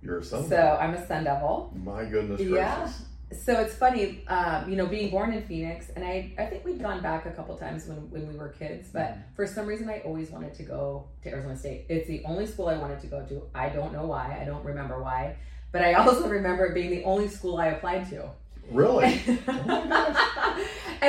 You're 0.03 0.19
a 0.19 0.25
son. 0.25 0.47
So 0.49 0.79
I'm 0.81 0.95
a 0.95 1.07
Sun 1.07 1.25
Devil. 1.25 1.73
My 1.83 2.05
goodness 2.05 2.41
Yeah. 2.41 2.89
So 3.33 3.55
it's 3.61 3.75
funny, 3.75 4.23
um, 4.29 4.71
you 4.71 4.77
know, 4.77 4.87
being 4.87 5.11
born 5.11 5.33
in 5.33 5.43
Phoenix, 5.47 5.91
and 5.97 6.05
I, 6.05 6.33
I 6.39 6.47
think 6.47 6.65
we'd 6.65 6.81
gone 6.81 7.03
back 7.03 7.27
a 7.27 7.33
couple 7.33 7.57
times 7.57 7.87
when, 7.89 8.09
when 8.11 8.29
we 8.29 8.39
were 8.39 8.51
kids, 8.51 8.89
but 8.93 9.03
Mm-hmm. 9.03 9.21
for 9.35 9.47
some 9.49 9.67
reason 9.67 9.89
I 9.89 9.99
always 10.01 10.31
wanted 10.31 10.55
to 10.55 10.63
go 10.63 11.07
to 11.25 11.31
Arizona 11.31 11.57
State. 11.57 11.87
It's 11.89 12.07
the 12.07 12.23
only 12.25 12.47
school 12.47 12.69
I 12.69 12.77
wanted 12.79 13.01
to 13.01 13.09
go 13.09 13.25
to. 13.27 13.43
I 13.55 13.69
don't 13.69 13.93
know 13.93 14.07
why. 14.07 14.39
I 14.41 14.45
don't 14.45 14.65
remember 14.65 15.03
why. 15.03 15.37
But 15.73 15.83
I 15.83 15.95
also 15.95 16.29
remember 16.39 16.67
it 16.67 16.75
being 16.75 16.91
the 16.91 17.03
only 17.03 17.27
school 17.27 17.57
I 17.59 17.67
applied 17.69 18.09
to. 18.11 18.31
Really? 18.71 19.21
and 19.27 19.43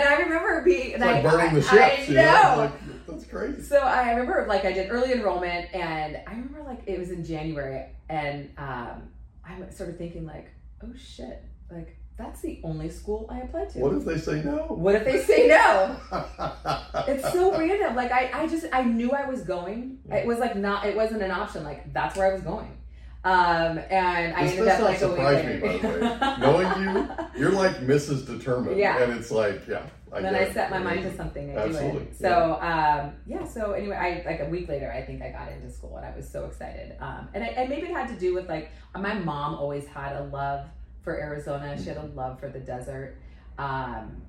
I 0.04 0.16
remember 0.20 0.62
being 0.64 0.92
It's 0.92 1.00
like 1.02 1.18
I, 1.18 1.22
burning 1.22 1.54
the 1.56 1.62
ships. 1.62 2.10
I 2.10 2.14
know? 2.14 2.24
know. 2.24 2.58
Like, 2.58 3.08
that's 3.08 3.26
crazy. 3.26 3.62
So 3.62 3.80
I 3.80 4.12
remember 4.12 4.46
like 4.48 4.66
I 4.66 4.72
did 4.74 4.92
early 4.92 5.14
enrollment 5.14 5.74
and 5.74 6.18
I 6.28 6.32
remember 6.32 6.64
like 6.64 6.82
it 6.88 7.00
was 7.00 7.12
in 7.12 7.24
January 7.24 7.86
and 8.10 8.50
um, 8.58 9.10
I 9.46 9.60
started 9.72 9.98
thinking 9.98 10.26
like, 10.26 10.50
oh 10.84 10.94
shit, 10.98 11.44
like 11.72 11.96
that's 12.18 12.42
the 12.42 12.60
only 12.64 12.90
school 12.90 13.28
I 13.30 13.42
applied 13.42 13.70
to. 13.72 13.80
What 13.80 13.94
if 13.94 14.04
they 14.04 14.18
say 14.18 14.42
no? 14.44 14.66
What 14.70 14.96
if 14.96 15.06
they 15.06 15.22
say 15.22 15.48
no? 15.48 15.96
It's 17.08 17.32
so 17.32 17.58
random. 17.58 17.96
Like 17.96 18.12
I, 18.12 18.32
I 18.34 18.48
just 18.48 18.66
I 18.74 18.84
knew 18.84 19.12
I 19.12 19.26
was 19.30 19.44
going. 19.44 20.00
It 20.12 20.26
was 20.26 20.40
like 20.40 20.56
not 20.56 20.86
it 20.86 20.96
wasn't 20.96 21.22
an 21.22 21.32
option. 21.32 21.64
Like 21.64 21.94
that's 21.94 22.18
where 22.18 22.32
I 22.32 22.34
was 22.34 22.42
going. 22.42 22.76
Um 23.24 23.80
and 23.90 24.34
I 24.34 24.44
This 24.44 24.54
ended 24.54 24.68
up 24.68 24.82
like 24.82 24.98
surprise 24.98 25.46
me, 25.46 25.60
by 25.60 25.78
the 25.78 25.88
way. 25.88 26.38
Knowing 26.40 26.82
you, 26.82 27.10
You're 27.40 27.52
like 27.52 27.78
Mrs. 27.78 28.26
Determined. 28.26 28.78
Yeah. 28.78 29.02
And 29.02 29.14
it's 29.14 29.32
like, 29.32 29.68
yeah. 29.68 29.84
I 30.12 30.22
then 30.22 30.36
I 30.36 30.52
set 30.52 30.72
my 30.72 30.80
mind 30.80 31.04
to 31.04 31.16
something, 31.16 31.52
I 31.52 31.66
Absolutely, 31.66 32.00
do 32.00 32.06
it. 32.06 32.18
So 32.18 32.54
um, 32.62 33.12
yeah, 33.26 33.46
so 33.46 33.74
anyway, 33.74 33.96
I 33.96 34.30
like 34.30 34.40
a 34.40 34.50
week 34.50 34.70
later, 34.70 34.92
I 34.92 35.02
think 35.02 35.22
I 35.22 35.32
got 35.32 35.52
into 35.52 35.70
school, 35.70 35.98
and 35.98 36.06
I 36.06 36.16
was 36.16 36.28
so 36.28 36.46
excited. 36.46 36.96
Um, 37.02 37.28
and 37.34 37.44
I, 37.44 37.48
and 37.48 37.70
maybe 37.70 37.88
it 37.88 37.94
had 37.94 38.08
to 38.08 38.16
do 38.18 38.34
with 38.34 38.48
like 38.48 38.72
my 38.96 39.14
mom 39.14 39.56
always 39.56 39.86
had 39.86 40.16
a 40.16 40.24
love 40.24 40.66
for 41.08 41.18
Arizona. 41.18 41.78
She 41.82 41.86
had 41.88 41.96
a 41.96 42.04
love 42.16 42.38
for 42.38 42.50
the 42.50 42.60
desert. 42.60 43.16
Um, 43.58 44.22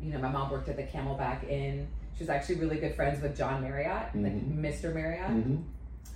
you 0.00 0.12
know, 0.12 0.18
my 0.20 0.28
mom 0.30 0.52
worked 0.52 0.68
at 0.68 0.76
the 0.76 0.84
Camelback 0.84 1.48
Inn. 1.50 1.88
She 2.16 2.22
was 2.22 2.30
actually 2.30 2.56
really 2.56 2.76
good 2.76 2.94
friends 2.94 3.20
with 3.20 3.36
John 3.36 3.60
Marriott, 3.60 4.14
like 4.14 4.32
Mhm. 4.32 4.56
Mr. 4.60 4.94
Marriott. 4.94 5.30
Mhm. 5.30 5.64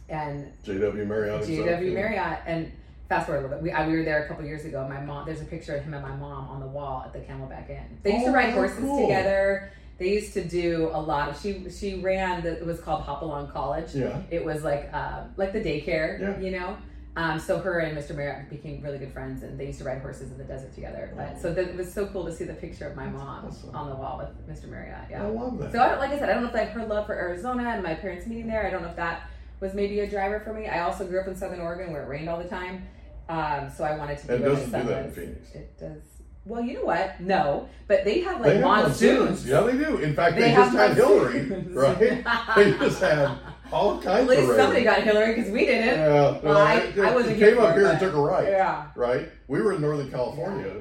and 0.08 0.52
JW 0.64 1.04
Marriott. 1.06 1.42
JW. 1.44 1.92
Marriott. 1.92 2.38
And 2.46 2.70
fast 3.08 3.26
forward 3.26 3.40
a 3.40 3.42
little 3.42 3.56
bit, 3.58 3.62
we, 3.64 3.70
I, 3.72 3.86
we 3.88 3.96
were 3.96 4.02
there 4.04 4.24
a 4.24 4.28
couple 4.28 4.44
years 4.44 4.64
ago. 4.64 4.86
My 4.88 5.00
mom, 5.00 5.24
there's 5.26 5.40
a 5.40 5.44
picture 5.44 5.74
of 5.76 5.82
him 5.84 5.94
and 5.94 6.02
my 6.02 6.14
mom 6.16 6.48
on 6.48 6.60
the 6.60 6.66
wall 6.68 7.02
at 7.04 7.12
the 7.12 7.18
Camelback 7.20 7.68
Inn. 7.70 7.98
They 8.04 8.12
used 8.14 8.24
to 8.26 8.30
Oh, 8.30 8.34
ride 8.34 8.52
horses 8.52 8.78
cool. 8.78 9.00
together. 9.08 9.70
They 9.98 10.08
used 10.14 10.32
to 10.34 10.42
do 10.44 10.90
a 10.92 11.00
lot 11.00 11.28
of. 11.30 11.40
She 11.40 11.68
she 11.70 12.00
ran. 12.00 12.42
The, 12.42 12.58
it 12.58 12.64
was 12.66 12.80
called 12.80 13.02
Hopalong 13.02 13.48
College. 13.52 13.94
Yeah. 13.94 14.20
It 14.30 14.44
was 14.44 14.62
like 14.64 14.88
uh, 14.92 15.24
like 15.36 15.52
the 15.52 15.60
daycare. 15.60 16.20
Yeah. 16.20 16.38
You 16.38 16.50
know. 16.58 16.76
Um, 17.16 17.40
so 17.40 17.58
her 17.58 17.80
and 17.80 17.96
Mr. 17.98 18.14
Marriott 18.14 18.48
became 18.48 18.80
really 18.82 18.98
good 18.98 19.12
friends, 19.12 19.42
and 19.42 19.58
they 19.58 19.66
used 19.66 19.78
to 19.80 19.84
ride 19.84 20.00
horses 20.00 20.30
in 20.30 20.38
the 20.38 20.44
desert 20.44 20.72
together. 20.74 21.12
But 21.16 21.40
so 21.40 21.52
that, 21.52 21.68
it 21.68 21.76
was 21.76 21.92
so 21.92 22.06
cool 22.06 22.24
to 22.24 22.32
see 22.32 22.44
the 22.44 22.54
picture 22.54 22.86
of 22.86 22.94
my 22.96 23.06
mom 23.06 23.46
awesome. 23.46 23.74
on 23.74 23.88
the 23.88 23.96
wall 23.96 24.18
with 24.18 24.48
Mr. 24.48 24.68
Marriott. 24.68 25.10
Yeah. 25.10 25.24
I 25.24 25.26
love 25.26 25.58
that. 25.58 25.72
So 25.72 25.80
I 25.80 25.88
don't, 25.88 25.98
like 25.98 26.10
I 26.10 26.18
said, 26.18 26.30
I 26.30 26.34
don't 26.34 26.44
know 26.44 26.48
if 26.48 26.54
like 26.54 26.70
her 26.70 26.86
love 26.86 27.06
for 27.06 27.14
Arizona 27.14 27.68
and 27.68 27.82
my 27.82 27.94
parents 27.94 28.26
meeting 28.26 28.46
there. 28.46 28.64
I 28.64 28.70
don't 28.70 28.82
know 28.82 28.88
if 28.88 28.96
that 28.96 29.28
was 29.58 29.74
maybe 29.74 30.00
a 30.00 30.08
driver 30.08 30.40
for 30.40 30.52
me. 30.52 30.68
I 30.68 30.82
also 30.82 31.04
grew 31.06 31.20
up 31.20 31.26
in 31.26 31.34
Southern 31.34 31.60
Oregon 31.60 31.92
where 31.92 32.04
it 32.04 32.06
rained 32.08 32.28
all 32.28 32.38
the 32.38 32.48
time, 32.48 32.86
um, 33.28 33.70
so 33.76 33.84
I 33.84 33.96
wanted 33.96 34.18
to 34.18 34.26
be 34.28 34.34
It 34.34 34.38
doesn't 34.38 34.64
do 34.66 34.88
that 34.88 35.06
in. 35.06 35.12
Phoenix. 35.12 35.50
It 35.52 35.78
does. 35.78 36.02
Well, 36.46 36.62
you 36.62 36.74
know 36.74 36.84
what? 36.84 37.20
No, 37.20 37.68
but 37.86 38.04
they 38.04 38.20
have 38.20 38.40
like 38.40 38.54
they 38.54 38.54
have 38.54 38.62
monsoons. 38.62 39.46
Yeah, 39.46 39.60
they 39.60 39.76
do. 39.76 39.98
In 39.98 40.14
fact, 40.14 40.36
They 40.36 40.42
they, 40.42 40.54
just 40.54 40.74
had 40.74 40.96
Hilary, 40.96 41.42
right? 41.70 41.98
they 42.56 42.72
just 42.78 43.00
had 43.00 43.36
all 43.72 44.00
At 44.06 44.26
least 44.26 44.42
of 44.50 44.56
somebody 44.56 44.84
got 44.84 45.02
Hilary 45.02 45.34
because 45.34 45.50
we 45.50 45.66
didn't. 45.66 45.98
Yeah, 45.98 46.38
Well, 46.42 46.56
I- 46.58 46.74
it- 46.76 46.98
I 46.98 47.14
wasn't 47.14 47.38
came 47.38 47.58
up 47.58 47.74
here 47.76 47.86
and 47.86 47.98
took 47.98 48.14
a 48.14 48.20
right. 48.20 48.48
Yeah. 48.48 48.86
Right. 48.96 49.28
We 49.48 49.60
were 49.60 49.72
in 49.74 49.80
Northern 49.80 50.10
California, 50.10 50.72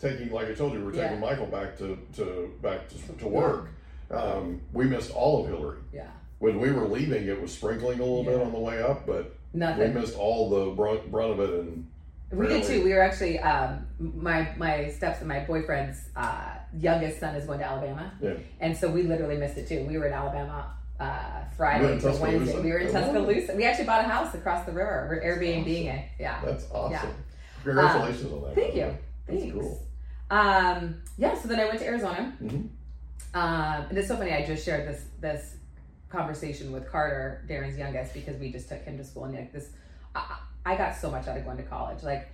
taking, 0.00 0.30
like 0.30 0.48
I 0.48 0.54
told 0.54 0.72
you, 0.72 0.78
we 0.80 0.84
were 0.86 0.92
taking 0.92 1.12
Yeah. 1.14 1.18
Michael 1.18 1.46
back 1.46 1.76
to, 1.78 1.98
to 2.16 2.52
back 2.62 2.88
to, 2.88 3.12
to 3.18 3.28
work. 3.28 3.68
Um, 4.10 4.60
we 4.72 4.84
missed 4.84 5.10
all 5.10 5.42
of 5.44 5.50
Hilary. 5.50 5.78
Yeah. 5.92 6.06
When 6.38 6.60
we 6.60 6.70
were 6.70 6.86
leaving, 6.86 7.26
it 7.26 7.40
was 7.40 7.52
sprinkling 7.52 7.98
a 7.98 8.02
little 8.04 8.22
bit 8.24 8.40
on 8.40 8.52
the 8.52 8.58
way 8.58 8.82
up, 8.82 9.06
but 9.06 9.34
we 9.52 9.60
missed 9.88 10.16
all 10.16 10.50
the 10.50 10.72
brunt, 10.74 11.10
brunt 11.10 11.32
of 11.32 11.40
it. 11.40 11.50
And 11.60 11.86
We 12.30 12.46
did 12.46 12.62
too. 12.64 12.84
We 12.84 12.92
were 12.92 13.00
actually 13.00 13.38
um, 13.38 13.86
my 13.98 14.48
my 14.56 14.90
steps 14.90 15.20
and 15.20 15.28
my 15.28 15.40
boyfriend's 15.40 16.10
uh, 16.14 16.56
youngest 16.78 17.20
son 17.20 17.34
is 17.36 17.46
going 17.46 17.58
to 17.60 17.64
Alabama, 17.64 18.12
Yeah. 18.20 18.34
and 18.60 18.76
so 18.76 18.90
we 18.90 19.02
literally 19.02 19.38
missed 19.38 19.56
it 19.56 19.66
too. 19.66 19.84
We 19.88 19.96
were 19.96 20.06
in 20.06 20.12
Alabama 20.12 20.74
uh, 21.00 21.44
Friday 21.56 21.82
You 21.84 21.86
were 21.88 21.92
in 21.94 22.00
to 22.00 22.20
Wednesday. 22.22 22.60
We 22.60 22.70
were 22.72 22.78
in 22.78 22.88
Oh. 22.88 22.92
Tuscaloosa. 22.92 23.54
We 23.56 23.64
actually 23.64 23.86
bought 23.86 24.04
a 24.04 24.08
house 24.08 24.34
across 24.34 24.64
the 24.66 24.72
river. 24.72 25.06
We're 25.10 25.20
Airbnb 25.36 25.66
it. 25.66 26.04
Yeah. 26.18 26.40
that's 26.44 26.66
awesome. 26.72 26.92
Yeah. 26.92 27.04
Congratulations 27.64 28.32
on 28.32 28.42
that. 28.42 28.54
Thank 28.54 28.74
you. 28.74 28.96
That's 29.26 29.40
Thanks. 29.40 29.54
cool. 29.54 29.86
Um, 30.30 31.02
yeah. 31.18 31.34
So 31.36 31.48
then 31.48 31.60
I 31.60 31.66
went 31.66 31.78
to 31.80 31.86
Arizona, 31.86 32.32
Mhm. 32.42 32.68
um, 33.34 33.86
and 33.88 33.98
it's 33.98 34.08
so 34.08 34.16
funny. 34.16 34.32
I 34.32 34.44
just 34.46 34.64
shared 34.64 34.88
this 34.88 35.04
this 35.20 35.56
conversation 36.08 36.72
with 36.72 36.88
Carter, 36.90 37.44
Darren's 37.48 37.76
youngest, 37.76 38.14
because 38.14 38.36
we 38.38 38.50
just 38.52 38.68
took 38.68 38.82
him 38.82 38.96
to 38.98 39.04
school, 39.04 39.24
and 39.24 39.34
like 39.34 39.52
this, 39.52 39.70
I, 40.14 40.38
I 40.64 40.76
got 40.76 40.94
so 40.96 41.10
much 41.10 41.26
out 41.26 41.36
of 41.36 41.44
going 41.44 41.56
to 41.56 41.62
college. 41.64 42.02
Like, 42.04 42.28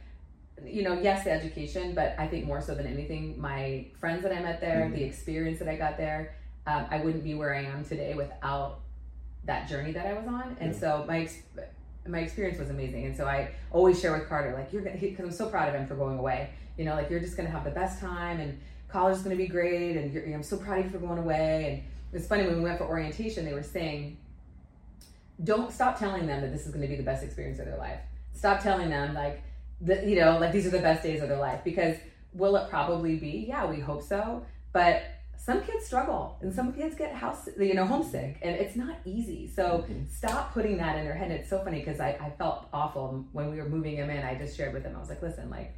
you 0.64 0.82
know, 0.82 0.92
yes, 1.00 1.24
the 1.24 1.30
education, 1.32 1.94
but 1.94 2.14
I 2.18 2.26
think 2.28 2.44
more 2.46 2.60
so 2.60 2.74
than 2.74 2.86
anything, 2.86 3.40
my 3.40 3.86
friends 3.98 4.22
that 4.22 4.32
I 4.32 4.40
met 4.40 4.60
there, 4.60 4.82
Mhm. 4.86 4.94
the 4.94 5.04
experience 5.04 5.58
that 5.58 5.68
I 5.68 5.76
got 5.76 5.96
there, 5.96 6.34
um, 6.66 6.86
I 6.90 7.00
wouldn't 7.00 7.24
be 7.24 7.34
where 7.34 7.54
I 7.54 7.64
am 7.64 7.84
today 7.84 8.14
without 8.14 8.80
that 9.44 9.68
journey 9.68 9.92
that 9.92 10.06
I 10.06 10.12
was 10.14 10.26
on. 10.26 10.56
And 10.60 10.72
Yeah. 10.72 10.78
so 10.78 11.04
my 11.06 11.20
ex- 11.22 11.42
my 12.06 12.18
experience 12.18 12.58
was 12.58 12.70
amazing. 12.70 13.04
And 13.06 13.16
so 13.16 13.26
I 13.26 13.50
always 13.70 14.00
share 14.00 14.12
with 14.12 14.28
Carter, 14.28 14.52
like 14.54 14.72
you're 14.72 14.82
gonna, 14.82 14.96
because 14.96 15.24
I'm 15.24 15.30
so 15.30 15.48
proud 15.48 15.68
of 15.68 15.74
him 15.76 15.86
for 15.86 15.94
going 15.94 16.18
away. 16.18 16.50
You 16.76 16.84
know, 16.84 16.94
like 16.94 17.08
you're 17.10 17.20
just 17.20 17.36
gonna 17.36 17.50
have 17.50 17.64
the 17.64 17.70
best 17.70 18.00
time, 18.00 18.40
and 18.40 18.58
college 18.88 19.16
is 19.16 19.22
gonna 19.22 19.36
be 19.36 19.46
great, 19.46 19.96
and 19.96 20.12
you're, 20.12 20.24
I'm 20.34 20.42
so 20.42 20.56
proud 20.56 20.80
of 20.80 20.86
you 20.86 20.90
for 20.90 20.98
going 20.98 21.18
away. 21.18 21.84
And 22.12 22.18
it's 22.18 22.26
funny 22.28 22.44
when 22.46 22.56
we 22.56 22.62
went 22.62 22.78
for 22.78 22.84
orientation, 22.84 23.44
they 23.44 23.54
were 23.54 23.62
saying, 23.62 24.16
don't 25.44 25.72
stop 25.72 25.98
telling 25.98 26.26
them 26.26 26.40
that 26.40 26.52
this 26.52 26.66
is 26.66 26.72
gonna 26.72 26.86
be 26.86 26.96
the 26.96 27.02
best 27.02 27.22
experience 27.24 27.58
of 27.58 27.66
their 27.66 27.78
life. 27.78 28.00
Stop 28.32 28.60
telling 28.62 28.90
them 28.90 29.14
like, 29.14 29.42
the, 29.80 30.04
you 30.08 30.16
know, 30.16 30.38
like 30.38 30.52
these 30.52 30.66
are 30.66 30.70
the 30.70 30.78
best 30.80 31.02
days 31.02 31.22
of 31.22 31.28
their 31.28 31.38
life 31.38 31.62
because 31.64 31.96
will 32.32 32.56
it 32.56 32.68
probably 32.70 33.16
be? 33.16 33.44
Yeah, 33.48 33.66
we 33.66 33.80
hope 33.80 34.02
so, 34.02 34.44
but 34.72 35.02
some 35.44 35.60
kids 35.62 35.84
struggle 35.86 36.38
and 36.40 36.54
some 36.54 36.72
kids 36.72 36.94
get 36.94 37.12
house 37.14 37.48
you 37.58 37.74
know 37.74 37.84
homesick 37.84 38.38
and 38.42 38.54
it's 38.54 38.76
not 38.76 38.96
easy 39.04 39.50
so 39.58 39.64
Mhm. 39.88 40.08
stop 40.08 40.52
putting 40.54 40.76
that 40.76 40.96
in 40.98 41.04
their 41.04 41.14
head 41.14 41.30
and 41.32 41.40
it's 41.40 41.50
so 41.50 41.58
funny 41.64 41.80
because 41.80 41.98
I, 41.98 42.10
I 42.26 42.30
felt 42.38 42.66
awful 42.72 43.24
when 43.32 43.50
we 43.50 43.56
were 43.60 43.68
moving 43.68 43.96
him 43.96 44.08
in 44.10 44.24
i 44.24 44.34
just 44.36 44.56
shared 44.56 44.72
with 44.72 44.84
him 44.84 44.94
i 44.96 45.00
was 45.00 45.08
like 45.08 45.20
listen 45.22 45.50
like 45.50 45.74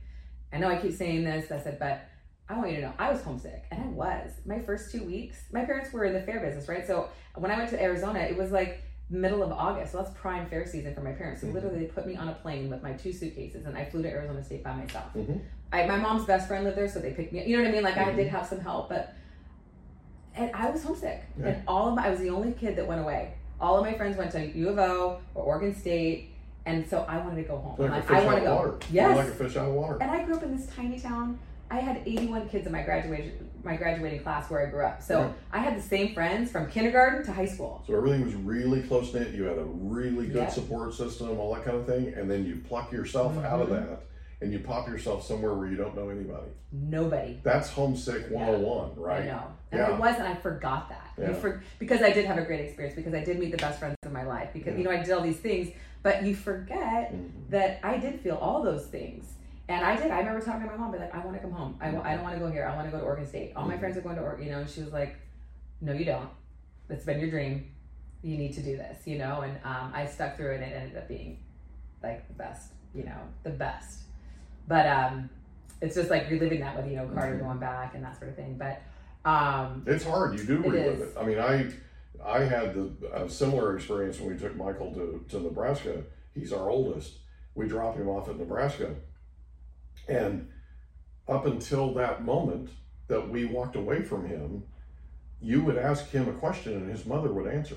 i 0.53 0.59
know 0.59 0.69
i 0.69 0.77
keep 0.77 0.93
saying 0.93 1.25
this 1.25 1.51
i 1.51 1.59
said 1.59 1.79
but 1.79 2.03
i 2.49 2.59
want 2.59 2.71
you 2.71 2.77
to 2.77 2.83
know 2.83 2.93
i 2.99 3.11
was 3.11 3.23
homesick 3.23 3.63
and 3.71 3.83
i 3.83 3.87
was 3.87 4.33
my 4.45 4.59
first 4.59 4.93
two 4.93 5.03
weeks 5.05 5.37
my 5.51 5.65
parents 5.65 5.91
were 5.95 6.05
in 6.05 6.13
the 6.13 6.21
fair 6.23 6.41
business 6.41 6.69
right 6.69 6.87
so 6.87 7.09
when 7.37 7.51
i 7.51 7.57
went 7.57 7.71
to 7.71 7.81
arizona 7.83 8.19
it 8.21 8.37
was 8.37 8.51
like 8.53 8.83
middle 9.09 9.43
of 9.43 9.51
august 9.51 9.93
so 9.93 9.99
that's 9.99 10.11
prime 10.15 10.47
fair 10.51 10.67
season 10.67 10.95
for 10.95 11.01
my 11.01 11.13
parents 11.13 11.41
so 11.41 11.47
Mhm. 11.47 11.55
literally 11.55 11.79
they 11.79 11.87
put 11.87 12.07
me 12.07 12.17
on 12.17 12.29
a 12.29 12.35
plane 12.35 12.69
with 12.69 12.83
my 12.83 12.93
two 12.93 13.13
suitcases 13.15 13.65
and 13.65 13.79
i 13.79 13.85
flew 13.87 14.03
to 14.03 14.11
arizona 14.11 14.43
state 14.45 14.63
by 14.63 14.75
myself 14.75 15.07
Mhm. 15.15 15.41
I, 15.73 15.87
my 15.87 15.97
mom's 15.97 16.25
best 16.25 16.47
friend 16.47 16.63
lived 16.65 16.77
there, 16.79 16.87
so 16.87 17.01
they 17.01 17.11
picked 17.11 17.33
me 17.33 17.41
up. 17.41 17.47
You 17.49 17.57
know 17.57 17.65
what 17.65 17.71
I 17.71 17.73
mean? 17.73 17.83
Like 17.83 17.97
I 17.97 18.05
Mhm. 18.05 18.17
did 18.17 18.29
have 18.29 18.47
some 18.47 18.61
help, 18.61 18.89
but 18.89 19.13
and 20.37 20.51
I 20.55 20.71
was 20.71 20.83
homesick. 20.83 21.23
Yeah. 21.39 21.49
And 21.49 21.63
all 21.67 21.89
of 21.89 21.95
my, 21.95 22.07
I 22.07 22.11
was 22.11 22.21
the 22.21 22.31
only 22.31 22.53
kid 22.53 22.77
that 22.77 22.87
went 22.87 23.01
away. 23.01 23.35
All 23.61 23.79
of 23.79 23.85
my 23.85 23.95
friends 23.95 24.17
went 24.17 24.33
to 24.33 24.45
U 24.47 24.69
of 24.69 24.79
O 24.79 25.21
or 25.35 25.45
Oregon 25.45 25.75
State, 25.75 26.31
and 26.67 26.87
so 26.89 27.05
I 27.09 27.19
wanted 27.19 27.43
to 27.43 27.49
go 27.49 27.57
home. 27.57 27.77
Like 27.79 27.91
like, 27.91 28.09
fish 28.09 28.17
I 28.17 28.25
want 28.25 28.39
to 28.39 28.45
go. 28.45 28.55
water. 28.57 28.79
Yes. 28.91 29.17
Like 29.17 29.29
a 29.29 29.31
fish 29.31 29.57
out 29.57 29.69
of 29.69 29.75
water. 29.75 29.99
and 30.01 30.11
I 30.11 30.25
grew 30.25 30.35
up 30.37 30.43
in 30.43 30.57
this 30.57 30.67
tiny 30.67 30.99
town. 30.99 31.39
I 31.71 31.81
had 31.81 32.03
81 32.05 32.49
kids 32.49 32.67
in 32.67 32.73
my 32.73 32.83
graduation 32.83 33.51
my 33.65 33.77
graduating 33.77 34.21
class 34.21 34.51
where 34.51 34.67
I 34.67 34.71
grew 34.71 34.85
up. 34.85 35.03
So 35.03 35.21
Yeah. 35.21 35.33
I 35.51 35.59
had 35.61 35.79
the 35.79 35.83
same 35.83 36.13
friends 36.13 36.51
from 36.53 36.71
kindergarten 36.71 37.25
to 37.25 37.33
high 37.33 37.47
school. 37.47 37.83
So 37.87 37.97
everything 37.97 38.23
was 38.23 38.35
really 38.35 38.83
close 38.83 39.15
knit. 39.15 39.29
You 39.31 39.45
had 39.45 39.57
a 39.57 39.65
really 39.65 40.27
good 40.27 40.37
Yeah. 40.37 40.49
support 40.49 40.93
system, 40.93 41.41
all 41.41 41.55
that 41.55 41.65
kind 41.65 41.79
of 41.79 41.87
thing, 41.87 42.13
and 42.15 42.31
then 42.31 42.45
you 42.45 42.61
pluck 42.69 42.93
yourself 42.93 43.33
mm-hmm. 43.33 43.47
out 43.47 43.63
of 43.63 43.71
that 43.71 44.03
and 44.45 44.53
you 44.53 44.59
pop 44.59 44.87
yourself 44.87 45.27
somewhere 45.27 45.55
where 45.55 45.67
you 45.67 45.77
don't 45.77 45.97
know 45.97 46.11
anybody. 46.11 46.47
Nobody. 46.71 47.41
That's 47.43 47.71
homesick 47.71 48.31
101, 48.31 48.95
right? 48.97 49.23
I 49.23 49.27
know. 49.27 49.43
And 49.73 49.81
Yeah. 49.81 49.89
I 49.89 49.99
was, 49.99 50.17
and 50.19 50.29
I 50.29 50.35
forgot 50.35 50.91
that. 50.91 51.01
Yeah. 51.17 51.33
for, 51.33 51.63
because 51.79 52.03
I 52.03 52.11
did 52.13 52.27
have 52.27 52.37
a 52.39 52.43
great 52.43 52.61
experience, 52.61 52.95
because 52.95 53.15
I 53.15 53.25
did 53.25 53.39
meet 53.39 53.53
the 53.53 53.57
best 53.57 53.79
friends 53.79 53.97
of 54.05 54.13
my 54.13 54.25
life, 54.25 54.51
because, 54.53 54.73
Yeah. 54.75 54.79
you 54.79 54.85
know, 54.85 54.91
I 54.91 54.97
did 55.03 55.11
all 55.13 55.23
these 55.23 55.39
things, 55.39 55.73
but 56.03 56.25
you 56.25 56.35
forget 56.35 57.13
Mhm. 57.15 57.31
that 57.51 57.79
I 57.83 57.97
did 57.97 58.21
feel 58.21 58.35
all 58.37 58.63
those 58.63 58.87
things. 58.87 59.33
And 59.69 59.83
I 59.83 59.97
did. 59.97 60.11
I 60.11 60.19
remember 60.19 60.41
talking 60.45 60.61
to 60.63 60.67
my 60.67 60.77
mom, 60.77 60.93
be 60.93 60.99
like, 60.99 61.15
I 61.15 61.25
want 61.25 61.37
to 61.37 61.41
come 61.41 61.53
home. 61.53 61.79
I, 61.81 61.89
I 61.89 62.15
don't 62.17 62.23
want 62.23 62.35
to 62.35 62.41
go 62.41 62.51
here. 62.51 62.67
I 62.67 62.75
want 62.77 62.87
to 62.87 62.93
go 62.93 62.99
to 62.99 63.05
Oregon 63.05 63.27
State. 63.27 63.53
All 63.57 63.67
my 63.67 63.77
Mhm. 63.77 63.81
friends 63.81 63.97
are 63.97 64.03
going 64.03 64.17
to 64.17 64.23
Oregon, 64.23 64.45
you 64.45 64.53
know, 64.53 64.59
and 64.61 64.69
she 64.69 64.83
was 64.83 64.93
like, 64.93 65.17
No, 65.81 65.93
you 65.93 66.05
don't. 66.05 66.29
It's 66.91 67.05
been 67.05 67.19
your 67.21 67.31
dream. 67.31 67.71
You 68.23 68.37
need 68.39 68.53
to 68.55 68.63
do 68.63 68.77
this, 68.77 69.07
you 69.07 69.19
know? 69.19 69.41
And 69.43 69.57
um, 69.65 69.91
I 69.95 70.07
stuck 70.07 70.37
through 70.37 70.53
it 70.53 70.63
and 70.63 70.65
it 70.65 70.75
ended 70.75 70.97
up 70.99 71.09
being 71.09 71.39
like 72.03 72.27
the 72.29 72.35
best, 72.35 72.73
you 72.95 73.05
know, 73.05 73.19
the 73.43 73.51
best. 73.51 74.01
But 74.67 74.87
um, 74.87 75.29
it's 75.81 75.95
just 75.95 76.11
like 76.11 76.29
reliving 76.31 76.61
that 76.61 76.77
with, 76.77 76.87
you 76.89 76.97
know, 76.97 77.07
Carter 77.09 77.37
Mhm. 77.37 77.41
going 77.41 77.59
back 77.59 77.95
and 77.95 78.05
that 78.05 78.17
sort 78.19 78.31
of 78.31 78.37
thing. 78.37 78.57
But 78.59 78.81
um, 79.29 79.85
It's 79.87 80.05
hard. 80.05 80.39
You 80.39 80.45
do 80.45 80.59
relive 80.59 81.01
is. 81.01 81.01
it. 81.01 81.17
I 81.19 81.25
mean, 81.25 81.39
I 81.39 81.71
I 82.25 82.41
had 82.45 82.75
the 82.75 82.91
a 83.15 83.29
similar 83.29 83.77
experience 83.77 84.19
when 84.21 84.31
we 84.33 84.39
took 84.39 84.57
Michael 84.57 84.93
to, 84.95 85.25
to 85.29 85.41
Nebraska. 85.41 86.03
He's 86.35 86.53
our 86.53 86.69
oldest. 86.71 87.19
We 87.55 87.69
dropped 87.69 87.99
him 87.99 88.09
off 88.09 88.29
at 88.29 88.39
Nebraska, 88.39 88.95
and 90.09 90.49
up 91.29 91.47
until 91.47 91.95
that 91.95 92.25
moment 92.25 92.71
that 93.09 93.29
we 93.29 93.45
walked 93.45 93.77
away 93.77 94.03
from 94.03 94.27
him, 94.27 94.65
you 95.41 95.63
would 95.63 95.77
ask 95.79 96.11
him 96.11 96.29
a 96.29 96.33
question 96.33 96.73
and 96.75 96.91
his 96.91 97.05
mother 97.07 97.31
would 97.33 97.47
answer. 97.47 97.77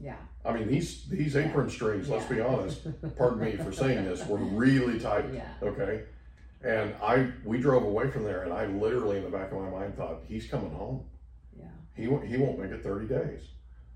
yeah. 0.00 0.16
I 0.44 0.52
mean, 0.52 0.68
these 0.68 1.04
these 1.06 1.36
apron 1.36 1.68
strings. 1.68 2.08
Let's 2.08 2.24
be 2.26 2.40
honest. 2.40 2.86
Pardon 3.16 3.40
me 3.40 3.56
for 3.56 3.72
saying 3.72 4.04
this. 4.04 4.26
Were 4.26 4.38
really 4.38 4.98
tight. 4.98 5.26
Okay. 5.62 6.04
And 6.62 6.94
I 7.02 7.30
we 7.44 7.58
drove 7.58 7.82
away 7.82 8.10
from 8.10 8.24
there, 8.24 8.42
and 8.42 8.52
I 8.52 8.66
literally 8.66 9.18
in 9.18 9.24
the 9.24 9.30
back 9.30 9.52
of 9.52 9.58
my 9.58 9.68
mind 9.68 9.96
thought 9.96 10.22
he's 10.26 10.46
coming 10.46 10.70
home. 10.70 11.04
Yeah. 11.58 11.66
He 11.94 12.06
won't, 12.08 12.26
he 12.26 12.36
won't 12.36 12.58
make 12.58 12.70
it 12.70 12.82
30 12.82 13.06
days. 13.06 13.40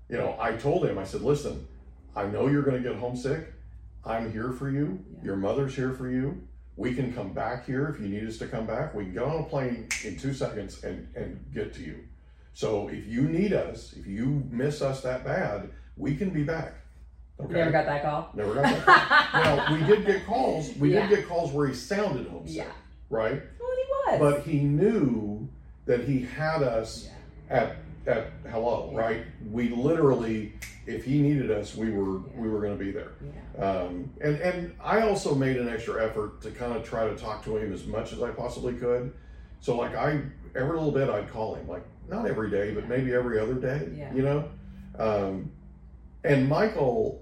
You 0.09 0.17
know, 0.17 0.35
I 0.39 0.55
told 0.55 0.85
him, 0.85 0.97
I 0.97 1.03
said, 1.03 1.21
listen, 1.21 1.67
I 2.15 2.25
know 2.25 2.47
you're 2.47 2.63
going 2.63 2.81
to 2.81 2.87
get 2.87 2.97
homesick. 2.99 3.53
I'm 4.03 4.31
here 4.31 4.51
for 4.51 4.69
you. 4.69 5.03
Yeah. 5.17 5.25
Your 5.25 5.35
mother's 5.35 5.75
here 5.75 5.93
for 5.93 6.09
you. 6.09 6.43
We 6.77 6.93
can 6.93 7.13
come 7.13 7.33
back 7.33 7.65
here 7.65 7.87
if 7.87 7.99
you 7.99 8.07
need 8.07 8.27
us 8.27 8.37
to 8.37 8.47
come 8.47 8.67
back. 8.67 8.93
We 8.93 9.05
can 9.05 9.13
get 9.13 9.23
on 9.23 9.41
a 9.41 9.45
plane 9.45 9.87
in 10.03 10.17
two 10.17 10.33
seconds 10.33 10.83
and, 10.83 11.07
and 11.15 11.43
get 11.53 11.73
to 11.75 11.81
you. 11.81 12.03
So 12.53 12.89
if 12.89 13.07
you 13.07 13.23
need 13.23 13.53
us, 13.53 13.93
if 13.93 14.05
you 14.05 14.43
miss 14.49 14.81
us 14.81 15.01
that 15.01 15.25
bad, 15.25 15.69
we 15.97 16.15
can 16.15 16.29
be 16.29 16.43
back. 16.43 16.75
Okay. 17.39 17.53
never 17.53 17.71
got 17.71 17.85
that 17.85 18.01
call? 18.01 18.29
Never 18.33 18.53
got 18.53 18.63
that. 18.63 19.29
Call. 19.31 19.43
now, 19.67 19.73
we 19.73 19.85
did 19.85 20.05
get 20.05 20.25
calls. 20.25 20.73
We 20.77 20.93
Yeah. 20.93 21.07
did 21.07 21.17
get 21.17 21.27
calls 21.27 21.51
where 21.51 21.67
he 21.67 21.73
sounded 21.73 22.27
homesick, 22.27 22.57
Yeah. 22.57 22.71
right? 23.09 23.41
Well, 23.59 23.69
he 23.75 24.19
was. 24.19 24.19
But 24.19 24.43
he 24.43 24.59
knew 24.61 25.47
that 25.85 26.01
he 26.05 26.21
had 26.21 26.63
us 26.63 27.09
yeah. 27.49 27.55
at 27.57 27.75
at 28.07 28.27
hello, 28.49 28.91
Yeah. 28.93 28.99
right? 28.99 29.25
We 29.51 29.69
literally, 29.69 30.53
if 30.85 31.03
he 31.03 31.21
needed 31.21 31.51
us, 31.51 31.75
we 31.75 31.91
were 31.91 32.19
we 32.35 32.47
were 32.47 32.61
going 32.61 32.77
to 32.77 32.83
be 32.83 32.91
there. 32.91 33.11
Yeah. 33.21 33.61
Um, 33.65 34.11
and 34.21 34.37
and 34.39 34.75
I 34.81 35.01
also 35.01 35.35
made 35.35 35.57
an 35.57 35.67
extra 35.67 36.05
effort 36.05 36.41
to 36.43 36.51
kind 36.51 36.73
of 36.73 36.83
try 36.85 37.05
to 37.09 37.15
talk 37.17 37.43
to 37.45 37.57
him 37.57 37.73
as 37.73 37.85
much 37.85 38.13
as 38.13 38.21
I 38.21 38.29
possibly 38.29 38.73
could. 38.75 39.11
So 39.59 39.75
like 39.75 39.93
I 39.95 40.21
every 40.55 40.77
little 40.77 40.91
bit 40.91 41.09
I'd 41.09 41.29
call 41.31 41.55
him, 41.55 41.67
like 41.67 41.83
not 42.07 42.25
every 42.27 42.49
day, 42.49 42.71
but 42.73 42.87
maybe 42.87 43.11
every 43.13 43.39
other 43.39 43.55
day. 43.55 44.09
You 44.15 44.21
know, 44.21 44.49
um, 44.99 45.51
And 46.25 46.49
Michael, 46.49 47.21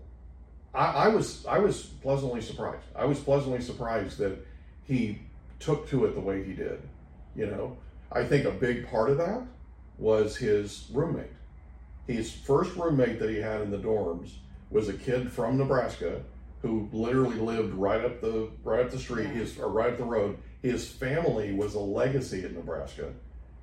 I, 0.74 0.86
I 0.86 1.08
was 1.10 1.46
I 1.46 1.60
was 1.60 1.84
pleasantly 2.02 2.42
surprised. 2.42 2.86
I 2.96 3.06
was 3.06 3.20
pleasantly 3.20 3.62
surprised 3.62 4.18
that 4.20 4.38
he 4.86 5.20
took 5.60 5.90
to 5.90 6.06
it 6.06 6.16
the 6.16 6.22
way 6.22 6.44
he 6.44 6.54
did. 6.54 6.82
You 7.36 7.48
know, 7.48 7.78
I 8.12 8.24
think 8.24 8.46
a 8.46 8.52
big 8.52 8.88
part 8.90 9.10
of 9.10 9.18
that 9.18 9.42
was 9.98 10.38
his 10.38 10.90
roommate. 10.94 11.32
His 12.08 12.32
first 12.32 12.76
roommate 12.76 13.20
that 13.20 13.30
he 13.30 13.38
had 13.38 13.62
in 13.62 13.72
the 13.72 13.78
dorms 13.78 14.32
was 14.70 14.90
a 14.90 14.94
kid 14.94 15.32
from 15.32 15.58
Nebraska 15.58 16.22
who 16.62 16.88
literally 16.94 17.38
lived 17.38 17.74
right 17.74 18.04
up 18.04 18.22
the 18.22 18.50
right 18.64 18.86
up 18.86 18.90
the 18.90 19.00
street, 19.00 19.28
his 19.28 19.60
or 19.60 19.68
right 19.68 19.92
up 19.92 19.98
the 19.98 20.06
road. 20.06 20.38
His 20.62 20.88
family 20.88 21.54
was 21.54 21.76
a 21.76 21.80
legacy 21.80 22.46
in 22.46 22.56
Nebraska. 22.56 23.12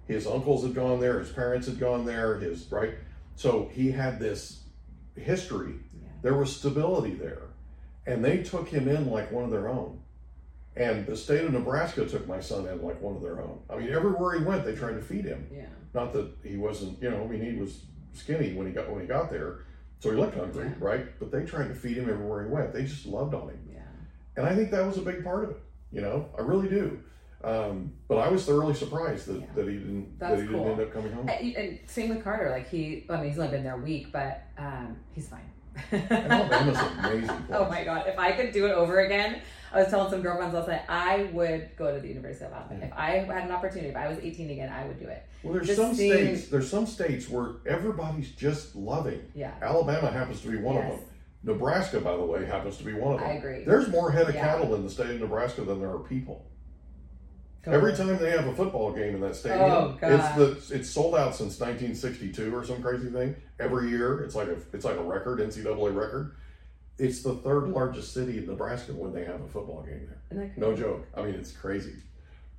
His 0.07 0.27
uncles 0.27 0.65
had 0.65 0.75
gone 0.75 1.01
there, 1.01 1.19
his 1.19 1.31
parents 1.31 1.67
had 1.67 1.81
gone 1.81 2.05
there, 2.05 2.39
his 2.39 2.71
right. 2.71 2.95
So 3.37 3.71
he 3.73 3.91
had 3.91 4.19
this 4.19 4.60
history. 5.21 5.75
Yeah. 6.03 6.09
There 6.23 6.35
was 6.35 6.55
stability 6.55 7.15
there. 7.15 7.43
And 8.07 8.25
they 8.25 8.43
took 8.43 8.69
him 8.69 8.89
in 8.89 9.11
like 9.11 9.31
one 9.31 9.45
of 9.45 9.51
their 9.51 9.69
own. 9.69 10.01
And 10.77 11.07
the 11.07 11.17
state 11.17 11.45
of 11.45 11.53
Nebraska 11.53 12.07
took 12.07 12.27
my 12.27 12.41
son 12.41 12.67
in 12.67 12.83
like 12.83 13.01
one 13.01 13.17
of 13.17 13.23
their 13.23 13.41
own. 13.41 13.61
I 13.69 13.77
mean, 13.77 13.91
everywhere 13.91 14.39
he 14.39 14.45
went, 14.45 14.65
they 14.65 14.75
tried 14.75 14.95
to 14.95 15.03
feed 15.03 15.25
him. 15.25 15.47
Yeah. 15.53 15.67
Not 15.95 16.13
that 16.13 16.31
he 16.45 16.57
wasn't, 16.57 17.03
you 17.03 17.11
know, 17.11 17.23
I 17.23 17.27
mean, 17.27 17.43
he 17.43 17.59
was 17.59 17.83
skinny 18.13 18.55
when 18.55 18.67
he 18.67 18.73
got 18.73 18.89
when 18.91 19.01
he 19.01 19.07
got 19.07 19.31
there, 19.31 19.65
so 19.99 20.11
he 20.11 20.17
looked 20.17 20.37
hungry, 20.37 20.67
Yeah. 20.67 20.75
right? 20.79 21.19
But 21.19 21.31
they 21.33 21.45
tried 21.45 21.69
to 21.69 21.75
feed 21.75 21.97
him 21.97 22.09
everywhere 22.09 22.45
he 22.45 22.51
went. 22.51 22.73
They 22.73 22.85
just 22.85 23.07
loved 23.07 23.35
on 23.35 23.49
him, 23.49 23.59
Yeah. 23.73 23.81
and 24.37 24.47
I 24.47 24.55
think 24.55 24.71
that 24.71 24.85
was 24.87 24.99
a 24.99 25.03
big 25.03 25.23
part 25.25 25.45
of 25.45 25.51
it. 25.51 25.57
You 25.93 26.01
know, 26.01 26.29
I 26.39 26.43
really 26.43 26.69
do. 26.69 27.01
Um, 27.43 27.93
but 28.09 28.17
I 28.19 28.29
was 28.29 28.45
thoroughly 28.45 28.75
surprised 28.75 29.27
that, 29.29 29.41
Yeah. 29.41 29.47
that 29.55 29.67
he 29.69 29.75
didn't 29.79 30.19
That's 30.19 30.37
that 30.37 30.43
he 30.43 30.49
cool. 30.49 30.59
didn't 30.65 30.73
end 30.73 30.81
up 30.83 30.93
coming 30.93 31.13
home. 31.13 31.29
And, 31.29 31.57
and 31.57 31.79
same 31.87 32.11
with 32.11 32.23
Carter. 32.23 32.51
Like 32.51 32.69
he, 32.69 33.07
I 33.09 33.17
mean, 33.17 33.31
he's 33.31 33.39
only 33.39 33.51
been 33.51 33.65
there 33.65 33.75
a 33.77 33.79
week, 33.83 34.13
but 34.13 34.43
um, 34.59 34.97
he's 35.13 35.29
fine. 35.29 35.41
Alabama's 35.93 36.77
an 36.77 36.99
amazing 37.05 37.29
place. 37.47 37.51
Oh 37.53 37.69
my 37.69 37.85
god! 37.85 38.07
If 38.09 38.19
I 38.19 38.33
could 38.33 38.53
do 38.53 38.67
it 38.67 38.73
over 38.73 39.01
again, 39.01 39.41
I 39.73 39.81
was 39.83 39.89
telling 39.89 40.11
some 40.11 40.21
girlfriends 40.21 40.53
last 40.53 40.69
night, 40.69 40.83
I 40.89 41.31
would 41.33 41.71
go 41.77 41.95
to 41.95 42.01
the 42.01 42.09
University 42.09 42.45
of 42.45 42.53
Alabama. 42.53 42.81
Yeah. 42.81 42.87
If 42.89 42.93
I 43.31 43.35
had 43.35 43.45
an 43.45 43.53
opportunity, 43.53 43.89
if 43.89 43.97
I 43.97 44.09
was 44.09 44.19
18 44.19 44.51
again, 44.51 44.69
I 44.71 44.85
would 44.87 44.99
do 44.99 45.07
it. 45.07 45.25
Well, 45.43 45.55
there's 45.55 45.69
Just 45.69 45.79
some 45.81 45.95
seeing- 45.95 46.13
states. 46.37 46.49
There's 46.49 46.69
some 46.69 46.87
states 46.87 47.29
where 47.31 47.53
everybody's 47.67 48.33
just 48.33 48.75
loving. 48.75 49.23
Yeah. 49.35 49.53
Alabama 49.63 50.11
happens 50.11 50.41
to 50.43 50.49
be 50.51 50.57
one 50.59 50.77
of 50.77 50.83
them. 50.83 50.99
Nebraska, 51.45 52.01
by 52.01 52.17
the 52.17 52.23
way, 52.25 52.45
happens 52.45 52.77
to 52.79 52.85
be 52.85 52.93
one 52.93 53.15
of 53.15 53.21
them. 53.21 53.31
I 53.31 53.33
agree. 53.35 53.65
There's 53.65 53.89
more 53.89 54.11
head 54.11 54.29
of 54.29 54.35
Yeah. 54.35 54.43
cattle 54.45 54.75
in 54.75 54.83
the 54.85 54.91
state 54.91 55.09
of 55.11 55.21
Nebraska 55.21 55.63
than 55.63 55.81
there 55.81 55.91
are 55.91 56.01
people. 56.01 56.45
Totally. 57.65 57.77
Every 57.93 57.97
time 57.97 58.19
they 58.19 58.31
have 58.31 58.47
a 58.47 58.55
football 58.55 58.91
game 58.93 59.15
in 59.15 59.21
that 59.21 59.37
stadium, 59.37 59.71
Oh, 59.71 59.99
it's 60.01 60.69
the 60.69 60.77
it's 60.77 60.89
sold 60.89 61.15
out 61.15 61.35
since 61.35 61.61
1962 61.61 62.55
or 62.57 62.65
some 62.65 62.81
crazy 62.83 63.11
thing. 63.11 63.37
Every 63.59 63.91
year, 63.91 64.21
it's 64.23 64.35
like 64.35 64.49
a 64.49 64.57
it's 64.73 64.85
like 64.85 64.97
a 64.97 65.03
record, 65.03 65.41
NCAA 65.41 65.95
record. 65.95 66.37
It's 66.99 67.23
the 67.23 67.35
third 67.35 67.69
largest 67.69 68.13
city 68.15 68.39
in 68.39 68.47
Nebraska 68.47 68.93
when 68.93 69.13
they 69.13 69.25
have 69.25 69.41
a 69.43 69.49
football 69.49 69.83
game 69.83 70.07
there. 70.31 70.53
No 70.57 70.75
joke. 70.75 71.07
I 71.15 71.23
mean, 71.23 71.35
it's 71.35 71.53
crazy, 71.53 71.97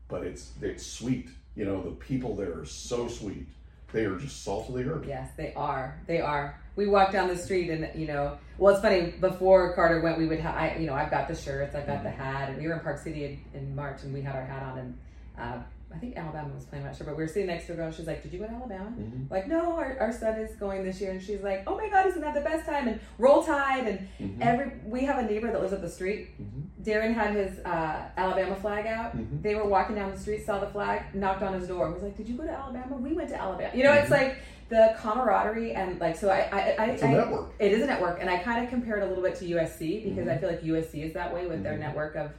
but 0.07 0.23
it's 0.23 0.51
it's 0.61 0.85
sweet. 0.85 1.29
You 1.55 1.65
know, 1.65 1.81
the 1.81 1.91
people 1.91 2.35
there 2.35 2.59
are 2.59 2.65
so 2.65 3.07
sweet. 3.07 3.47
They 3.93 4.05
are 4.05 4.15
just 4.17 4.43
salt 4.43 4.69
of 4.69 4.75
the 4.75 4.83
earth. 4.89 5.05
Yes, 5.07 5.29
they 5.37 5.53
are. 5.55 5.99
They 6.07 6.21
are. 6.21 6.57
We 6.75 6.87
walked 6.87 7.11
down 7.11 7.27
the 7.27 7.37
street, 7.37 7.69
and 7.69 7.89
you 7.99 8.07
know, 8.07 8.37
well, 8.57 8.73
it's 8.73 8.81
funny. 8.81 9.11
Before 9.19 9.73
Carter 9.73 10.01
went, 10.01 10.17
we 10.17 10.27
would, 10.27 10.39
ha- 10.39 10.55
I, 10.55 10.77
you 10.77 10.87
know, 10.87 10.93
I've 10.93 11.11
got 11.11 11.27
the 11.27 11.35
shirts, 11.35 11.75
I've 11.75 11.85
got 11.87 12.03
the 12.03 12.09
hat, 12.09 12.49
and 12.49 12.57
we 12.61 12.67
were 12.67 12.73
in 12.73 12.79
Park 12.79 12.97
City 12.99 13.25
in, 13.53 13.59
in 13.59 13.75
March, 13.75 14.03
and 14.03 14.13
we 14.13 14.21
had 14.21 14.35
our 14.35 14.45
hat 14.45 14.63
on, 14.63 14.77
and 14.79 14.97
uh, 15.37 15.57
I 15.93 15.97
think 15.97 16.15
Alabama 16.15 16.53
was 16.55 16.63
playing. 16.63 16.85
I'm 16.85 16.91
not 16.91 16.97
sure, 16.97 17.05
but 17.05 17.17
we 17.17 17.23
were 17.23 17.27
sitting 17.27 17.47
next 17.47 17.65
to 17.67 17.73
a 17.73 17.75
girl. 17.75 17.91
She's 17.91 18.07
like, 18.07 18.23
"Did 18.23 18.31
you 18.31 18.39
go 18.39 18.47
to 18.47 18.53
Alabama?" 18.53 18.91
Mhm. 18.97 19.29
Like, 19.29 19.47
no, 19.49 19.75
our, 19.75 19.97
our 19.99 20.13
son 20.13 20.39
is 20.39 20.55
going 20.55 20.85
this 20.85 21.01
year, 21.01 21.11
and 21.11 21.21
she's 21.21 21.41
like, 21.41 21.63
"Oh 21.67 21.75
my 21.75 21.89
God, 21.89 22.05
isn't 22.07 22.21
that 22.21 22.33
the 22.33 22.39
best 22.39 22.65
time!" 22.65 22.87
And 22.87 23.01
roll 23.17 23.43
tide, 23.43 23.85
and 23.87 24.07
Mhm. 24.21 24.37
every 24.41 24.71
we 24.85 25.01
have 25.03 25.17
a 25.19 25.27
neighbor 25.27 25.51
that 25.51 25.59
lives 25.59 25.73
up 25.73 25.81
the 25.81 25.89
street. 25.89 26.29
Mhm. 26.41 26.63
Darren 26.83 27.13
had 27.13 27.35
his 27.35 27.59
uh, 27.59 28.09
Alabama 28.17 28.55
flag 28.55 28.87
out. 28.87 29.15
Mhm. 29.15 29.41
They 29.41 29.55
were 29.55 29.65
walking 29.67 29.95
down 29.95 30.11
the 30.11 30.17
street, 30.17 30.45
saw 30.45 30.59
the 30.59 30.67
flag, 30.67 31.13
knocked 31.13 31.43
on 31.43 31.53
his 31.53 31.67
door, 31.67 31.85
and 31.85 31.93
was 31.93 32.03
like, 32.03 32.17
"Did 32.17 32.27
you 32.27 32.35
go 32.35 32.43
to 32.43 32.51
Alabama? 32.51 32.95
We 32.97 33.13
went 33.13 33.29
to 33.29 33.39
Alabama." 33.39 33.69
You 33.73 33.83
know, 33.83 33.93
it's 33.93 34.09
like 34.09 34.37
the 34.69 34.95
camaraderie 34.99 35.73
and 35.73 35.99
like 35.99 36.15
so. 36.15 36.29
I, 36.29 36.39
I, 36.39 36.41
I 36.41 36.87
Mm-hmm. 36.87 36.89
It's 36.91 37.03
a 37.03 37.07
I- 37.07 37.13
network. 37.13 37.53
It 37.59 37.71
is 37.73 37.83
a 37.83 37.85
network, 37.85 38.19
and 38.21 38.29
I 38.29 38.37
kind 38.37 38.63
of 38.63 38.69
compare 38.69 38.97
it 38.97 39.03
a 39.03 39.07
little 39.07 39.23
bit 39.23 39.35
to 39.35 39.45
USC 39.45 40.03
because 40.03 40.27
I 40.27 40.35
Mhm. 40.35 40.39
feel 40.39 40.49
like 40.49 40.61
USC 40.63 41.03
is 41.03 41.13
that 41.13 41.33
way 41.33 41.45
with 41.45 41.61
their 41.63 41.73
Mhm. 41.73 41.79
network 41.79 42.15
of 42.15 42.31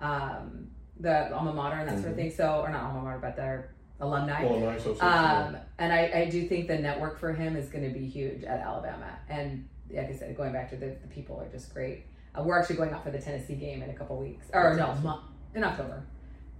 um, 0.00 0.68
the 0.98 1.30
alma 1.34 1.52
mater 1.52 1.76
and 1.80 1.88
that 1.88 1.96
sort 1.98 2.12
of 2.12 2.14
Mhm. 2.14 2.22
thing. 2.22 2.30
So, 2.30 2.62
or 2.62 2.70
not 2.70 2.84
alma 2.84 3.02
mater, 3.02 3.18
but 3.20 3.36
their 3.36 3.70
alumni. 4.00 4.42
Alumni 4.44 4.76
Association. 4.76 5.06
Um, 5.06 5.56
and 5.78 5.92
I, 5.92 6.10
I 6.14 6.28
do 6.30 6.46
think 6.48 6.68
the 6.68 6.78
network 6.78 7.18
for 7.18 7.32
him 7.34 7.54
is 7.54 7.68
going 7.68 7.84
to 7.84 7.90
be 7.98 8.06
huge 8.06 8.44
at 8.44 8.60
Alabama. 8.60 9.18
And 9.28 9.68
like 9.92 10.08
I 10.08 10.14
said, 10.14 10.34
going 10.38 10.52
back 10.52 10.70
to 10.70 10.76
the, 10.76 10.96
the 11.02 11.08
people 11.08 11.38
are 11.38 11.48
just 11.48 11.74
great. 11.74 12.04
Uh, 12.38 12.42
we're 12.42 12.58
actually 12.58 12.76
going 12.76 12.90
out 12.92 13.02
for 13.04 13.10
the 13.10 13.18
Tennessee 13.18 13.54
game 13.54 13.82
in 13.82 13.90
a 13.90 13.94
couple 13.94 14.16
weeks, 14.16 14.46
or 14.52 14.62
That's 14.62 14.78
no, 14.78 14.86
awesome. 14.86 15.02
mo- 15.04 15.20
in 15.54 15.64
October. 15.64 16.02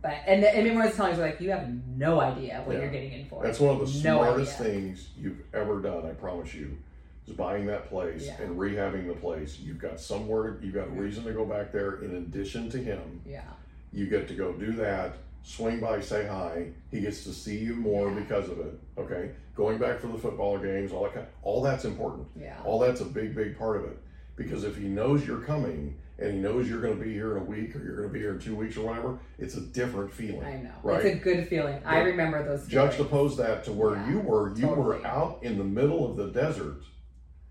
But 0.02 0.14
and 0.26 0.42
and 0.42 0.66
Mimor 0.66 0.86
was 0.86 0.96
telling 0.96 1.12
us 1.12 1.18
like 1.18 1.40
you 1.40 1.50
have 1.50 1.68
no 1.96 2.20
idea 2.20 2.62
what 2.64 2.74
Yeah. 2.76 2.82
you're 2.82 2.90
getting 2.90 3.12
in 3.12 3.26
for. 3.26 3.42
That's 3.42 3.60
one 3.60 3.74
of 3.74 3.80
the 3.80 4.08
No 4.08 4.22
smartest 4.22 4.60
idea. 4.60 4.72
things 4.72 5.08
you've 5.16 5.42
ever 5.54 5.80
done. 5.80 6.06
I 6.06 6.12
promise 6.12 6.54
you, 6.54 6.78
is 7.26 7.34
buying 7.34 7.66
that 7.66 7.88
place 7.88 8.26
Yeah. 8.26 8.40
and 8.42 8.58
rehabbing 8.58 9.06
the 9.06 9.14
place. 9.14 9.58
You've 9.60 9.78
got 9.78 10.00
somewhere. 10.00 10.56
You've 10.62 10.74
got 10.74 10.88
a 10.88 10.90
reason 10.90 11.24
to 11.24 11.32
go 11.32 11.44
back 11.44 11.70
there. 11.70 11.96
In 12.02 12.14
addition 12.16 12.70
to 12.70 12.78
him, 12.78 13.20
Yeah, 13.26 13.42
you 13.92 14.06
get 14.06 14.26
to 14.28 14.34
go 14.34 14.52
do 14.54 14.72
that. 14.72 15.12
Swing 15.42 15.80
by, 15.80 16.00
say 16.00 16.26
hi. 16.26 16.68
He 16.90 17.00
gets 17.00 17.24
to 17.24 17.32
see 17.32 17.58
you 17.58 17.74
more 17.76 18.08
Yeah. 18.10 18.20
because 18.20 18.48
of 18.48 18.58
it. 18.58 18.78
Okay, 18.98 19.30
going 19.54 19.78
back 19.78 19.98
for 20.00 20.08
the 20.08 20.18
football 20.18 20.58
games, 20.58 20.92
all 20.92 21.04
that 21.04 21.14
kind. 21.14 21.26
All 21.42 21.60
that's 21.62 21.84
important. 21.84 22.26
yeah, 22.36 22.56
All 22.64 22.78
that's 22.78 23.00
a 23.02 23.06
big, 23.06 23.34
big 23.34 23.56
part 23.58 23.76
of 23.76 23.84
it. 23.84 23.98
Because 24.40 24.64
if 24.64 24.74
he 24.78 24.84
knows 24.84 25.26
you're 25.26 25.42
coming 25.42 25.98
and 26.18 26.32
he 26.32 26.38
knows 26.38 26.66
you're 26.66 26.80
going 26.80 26.98
to 26.98 27.04
be 27.04 27.12
here 27.12 27.36
in 27.36 27.42
a 27.42 27.44
week 27.44 27.76
or 27.76 27.84
you're 27.84 27.96
going 27.96 28.08
to 28.08 28.12
be 28.12 28.20
here 28.20 28.32
in 28.32 28.38
two 28.38 28.56
weeks 28.56 28.74
or 28.78 28.86
whatever, 28.86 29.18
it's 29.38 29.56
a 29.56 29.60
different 29.60 30.10
feeling. 30.10 30.42
I 30.42 30.56
know. 30.62 30.70
Right? 30.82 31.04
It's 31.04 31.16
a 31.20 31.22
good 31.22 31.46
feeling. 31.46 31.78
I 31.84 31.98
remember 31.98 32.42
those. 32.42 32.66
feelings. 32.66 32.94
juxtapose 32.96 33.36
that 33.36 33.64
to 33.64 33.72
where 33.72 33.96
Yeah, 33.96 34.10
you 34.12 34.20
were 34.20 34.48
you 34.56 34.62
totally. 34.62 34.82
were 35.00 35.06
out 35.06 35.40
in 35.42 35.58
the 35.58 35.64
middle 35.64 36.10
of 36.10 36.16
the 36.16 36.28
desert 36.28 36.78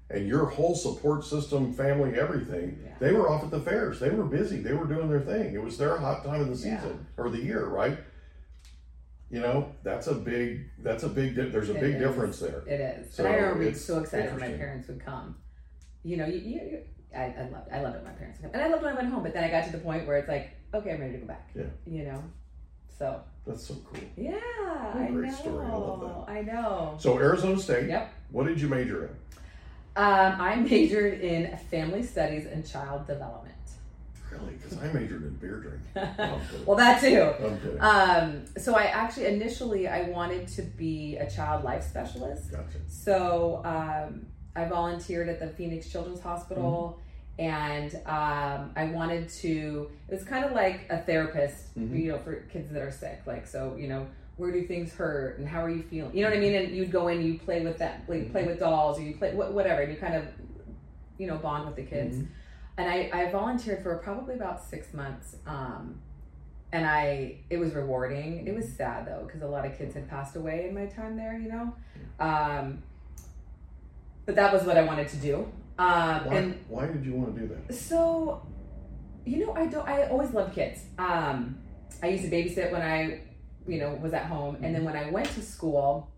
and 0.09 0.27
your 0.27 0.45
whole 0.47 0.73
support 0.73 1.23
system 1.23 1.71
family 1.73 2.17
everything 2.19 2.79
Yeah. 2.83 2.93
they 2.99 3.13
were 3.13 3.29
off 3.29 3.43
at 3.43 3.51
the 3.51 3.59
fairs 3.59 3.99
they 3.99 4.09
were 4.09 4.23
busy 4.25 4.57
they 4.57 4.73
were 4.73 4.85
doing 4.85 5.07
their 5.07 5.19
thing 5.21 5.53
it 5.53 5.61
was 5.63 5.77
their 5.77 5.97
hot 5.97 6.23
time 6.25 6.41
of 6.41 6.47
the 6.47 6.67
Yeah. 6.67 6.81
season 6.81 7.05
or 7.17 7.29
the 7.29 7.37
year 7.37 7.65
right 7.67 7.99
you 9.29 9.39
know 9.39 9.71
that's 9.83 10.07
a 10.07 10.15
big 10.15 10.61
that's 10.79 11.03
a 11.03 11.09
big 11.09 11.35
di- 11.35 11.49
there's 11.49 11.69
a 11.69 11.75
It 11.75 11.81
big 11.81 11.95
is. 11.95 12.01
difference 12.01 12.39
there 12.39 12.63
It 12.65 12.81
is. 12.81 13.13
So 13.13 13.23
and 13.23 13.33
I 13.33 13.37
remember 13.37 13.59
being 13.65 13.75
so 13.75 13.99
excited 13.99 14.31
when 14.31 14.39
my 14.51 14.57
parents 14.57 14.87
would 14.87 15.05
come. 15.05 15.35
You 16.03 16.17
know, 16.17 16.25
you, 16.25 16.37
you, 16.39 16.61
you 16.61 16.79
I, 17.15 17.25
I 17.37 17.49
loved 17.51 17.71
I 17.71 17.81
loved 17.81 17.95
it 17.95 18.03
when 18.03 18.11
my 18.13 18.17
parents 18.17 18.39
come. 18.41 18.51
And 18.53 18.61
I 18.61 18.67
loved 18.67 18.83
when 18.83 18.93
I 18.93 18.95
went 18.95 19.09
home, 19.11 19.23
but 19.23 19.33
then 19.33 19.43
I 19.43 19.49
got 19.49 19.65
to 19.65 19.71
the 19.71 19.79
point 19.79 20.07
where 20.07 20.17
it's 20.17 20.27
like, 20.29 20.51
okay, 20.73 20.93
I'm 20.93 20.99
ready 21.01 21.13
to 21.13 21.19
go 21.19 21.25
back. 21.27 21.49
Yeah. 21.55 21.63
You 21.85 22.03
know? 22.05 22.23
So 22.97 23.21
that's 23.47 23.65
so 23.65 23.75
cool 23.89 23.99
yeah, 24.17 24.31
What 24.33 25.01
a 25.01 25.05
I 25.05 25.11
great 25.11 25.31
know. 25.31 25.37
story. 25.37 25.65
I 25.65 25.69
love 25.75 26.25
that. 26.27 26.31
I 26.31 26.41
know. 26.41 26.95
so 26.99 27.17
arizona 27.17 27.57
state 27.57 27.87
Yep. 27.89 28.11
what 28.31 28.45
did 28.45 28.59
you 28.61 28.67
major 28.67 29.05
in 29.05 29.09
Um, 29.95 30.41
I 30.41 30.55
majored 30.55 31.19
in 31.21 31.55
family 31.71 32.03
studies 32.03 32.45
and 32.45 32.67
child 32.67 33.07
development. 33.07 33.55
really 34.31 34.53
because 34.53 34.77
i 34.77 34.87
majored 34.91 35.23
in 35.23 35.33
beer 35.35 35.57
drinking 35.61 36.15
No, 36.19 36.39
well, 36.65 36.77
that 36.77 36.99
too. 37.01 37.33
Um, 37.79 38.45
so 38.57 38.75
I 38.75 38.83
actually 38.83 39.27
initially 39.27 39.87
I 39.87 40.03
wanted 40.09 40.47
to 40.49 40.61
be 40.61 41.15
a 41.17 41.29
child 41.29 41.63
life 41.63 41.83
specialist. 41.83 42.51
gotcha 42.51 42.77
So 42.87 43.61
um, 43.65 44.27
I 44.55 44.65
volunteered 44.65 45.29
at 45.29 45.39
the 45.39 45.47
Phoenix 45.47 45.89
Children's 45.89 46.21
Hospital, 46.21 46.99
and 47.37 47.93
um, 48.05 48.71
I 48.75 48.91
wanted 48.93 49.29
to. 49.29 49.89
It 50.09 50.13
was 50.15 50.23
kind 50.23 50.43
of 50.45 50.51
like 50.53 50.87
a 50.89 50.97
therapist, 50.99 51.77
Mhm. 51.77 51.97
you 51.97 52.11
know, 52.11 52.17
for 52.17 52.35
kids 52.51 52.69
that 52.71 52.81
are 52.81 52.91
sick. 52.91 53.21
Like, 53.25 53.47
so 53.47 53.75
you 53.77 53.87
know, 53.87 54.07
where 54.37 54.51
do 54.51 54.65
things 54.65 54.93
hurt, 54.93 55.39
and 55.39 55.47
how 55.47 55.63
are 55.63 55.69
you 55.69 55.83
feeling? 55.83 56.15
You 56.15 56.23
know 56.23 56.29
what 56.29 56.37
I 56.37 56.41
mean? 56.41 56.55
And 56.55 56.75
you'd 56.75 56.91
go 56.91 57.07
in, 57.09 57.21
you 57.21 57.37
play 57.39 57.61
with 57.63 57.77
that, 57.77 58.03
like, 58.07 58.31
play 58.31 58.45
with 58.45 58.59
dolls, 58.59 58.99
or 58.99 59.03
you 59.03 59.15
play 59.15 59.31
wh- 59.31 59.53
whatever, 59.53 59.81
and 59.81 59.91
you 59.93 59.97
kind 59.97 60.15
of, 60.15 60.25
you 61.17 61.27
know, 61.27 61.37
bond 61.37 61.65
with 61.67 61.75
the 61.75 61.83
kids. 61.83 62.17
Mhm. 62.17 62.27
And 62.77 62.89
I, 62.89 63.09
I 63.13 63.31
volunteered 63.31 63.83
for 63.83 63.97
probably 63.97 64.35
about 64.35 64.63
six 64.63 64.93
months. 64.93 65.35
Um, 65.45 65.99
and 66.71 66.85
I, 66.85 67.35
it 67.49 67.57
was 67.57 67.73
rewarding. 67.73 68.47
It 68.47 68.55
was 68.55 68.71
sad 68.71 69.05
though, 69.05 69.23
because 69.25 69.41
a 69.41 69.47
lot 69.47 69.65
of 69.65 69.77
kids 69.77 69.95
had 69.95 70.07
passed 70.09 70.35
away 70.37 70.67
in 70.69 70.73
my 70.75 70.85
time 70.85 71.17
there, 71.17 71.37
you 71.37 71.49
know? 71.49 71.73
Um, 72.21 72.81
but 74.29 74.35
that 74.35 74.53
was 74.53 74.61
what 74.61 74.77
I 74.77 74.83
wanted 74.83 75.07
to 75.07 75.17
do. 75.17 75.51
Um, 75.79 76.25
why, 76.25 76.35
and 76.35 76.65
why 76.67 76.85
did 76.85 77.03
you 77.03 77.15
want 77.15 77.33
to 77.33 77.41
do 77.41 77.47
that 77.47 77.73
so, 77.73 78.45
you 79.25 79.43
know, 79.43 79.53
I 79.55 79.65
don't, 79.65 79.89
I 79.89 80.07
always 80.07 80.31
loved 80.35 80.53
kids. 80.53 80.81
Um, 80.99 81.57
I 82.03 82.09
used 82.09 82.25
to 82.25 82.29
babysit 82.29 82.71
when 82.71 82.83
I, 82.83 83.21
you 83.67 83.79
know, 83.79 83.95
was 83.95 84.13
at 84.13 84.27
home. 84.27 84.57
And 84.61 84.75
then 84.75 84.83
when 84.83 84.95
I 84.95 85.09
went 85.09 85.25
to 85.29 85.41
school, 85.41 86.11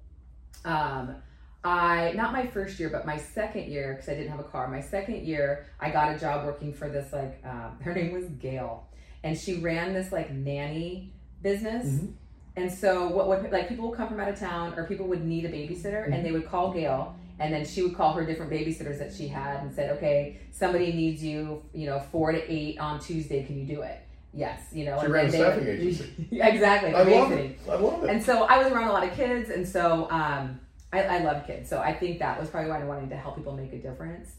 um, 0.66 1.16
I, 1.64 2.12
not 2.12 2.34
my 2.34 2.48
first 2.48 2.82
year, 2.82 2.90
but 2.90 3.06
my 3.06 3.16
second 3.16 3.72
year, 3.72 3.94
because 3.94 4.10
I 4.10 4.16
didn't 4.16 4.32
have 4.32 4.42
a 4.42 4.50
car, 4.52 4.68
my 4.68 4.82
second 4.82 5.26
year, 5.26 5.68
I 5.80 5.90
got 5.90 6.14
a 6.14 6.20
job 6.20 6.46
working 6.46 6.74
for 6.74 6.90
this, 6.90 7.14
like, 7.14 7.42
um, 7.46 7.80
her 7.82 7.94
name 7.94 8.12
was 8.12 8.26
Gail. 8.26 8.90
And 9.24 9.38
she 9.38 9.62
ran 9.62 9.94
this, 9.94 10.12
like, 10.12 10.34
nanny 10.34 11.14
business. 11.42 11.86
Mhm. 11.86 12.14
And 12.58 12.70
so, 12.70 13.08
what 13.08 13.30
would, 13.30 13.50
like, 13.54 13.70
people 13.70 13.88
would 13.88 13.96
come 13.96 14.10
from 14.10 14.20
out 14.20 14.28
of 14.28 14.38
town 14.38 14.74
or 14.76 14.86
people 14.86 15.08
would 15.08 15.24
need 15.24 15.46
a 15.46 15.50
babysitter 15.50 16.12
and 16.12 16.26
they 16.26 16.34
would 16.34 16.50
call 16.50 16.74
Gail 16.74 17.16
And 17.42 17.52
then 17.52 17.66
she 17.66 17.82
would 17.82 17.96
call 17.96 18.14
her 18.14 18.24
different 18.24 18.52
babysitters 18.52 19.00
that 19.00 19.12
she 19.12 19.28
had 19.28 19.62
and 19.62 19.74
said, 19.74 19.98
okay, 19.98 20.40
somebody 20.52 20.94
needs 20.94 21.24
you, 21.24 21.64
you 21.74 21.88
know, 21.88 22.00
four 22.00 22.32
to 22.32 22.40
eight 22.54 22.78
on 22.80 23.00
Tuesday. 23.00 23.44
Can 23.44 23.58
you 23.58 23.66
do 23.66 23.82
it? 23.82 24.00
Yes, 24.32 24.62
you 24.72 24.86
know. 24.86 25.00
She 25.00 25.06
and 25.06 25.14
ran 25.14 25.26
a 25.26 25.32
staffing 25.32 25.66
they- 25.66 25.72
agency. 25.72 26.28
exactly. 26.32 26.94
I 26.94 27.02
love 27.02 27.32
it. 27.32 27.60
I 27.68 27.76
love 27.76 28.04
it. 28.04 28.10
And 28.12 28.24
so 28.24 28.44
I 28.44 28.60
was 28.64 28.72
around 28.72 28.90
a 28.90 28.94
lot 28.94 29.04
of 29.08 29.14
kids, 29.16 29.50
and 29.50 29.68
so 29.68 30.08
um, 30.12 30.60
I, 30.94 31.02
I 31.02 31.18
love 31.24 31.48
kids. 31.48 31.68
So 31.68 31.80
I 31.82 31.94
think 31.94 32.20
that 32.20 32.40
was 32.40 32.48
probably 32.48 32.70
why 32.70 32.80
I 32.80 32.86
wanted 32.86 33.10
to 33.10 33.18
help 33.18 33.36
people 33.38 33.54
make 33.58 33.74
a 33.74 33.80
difference. 33.80 34.30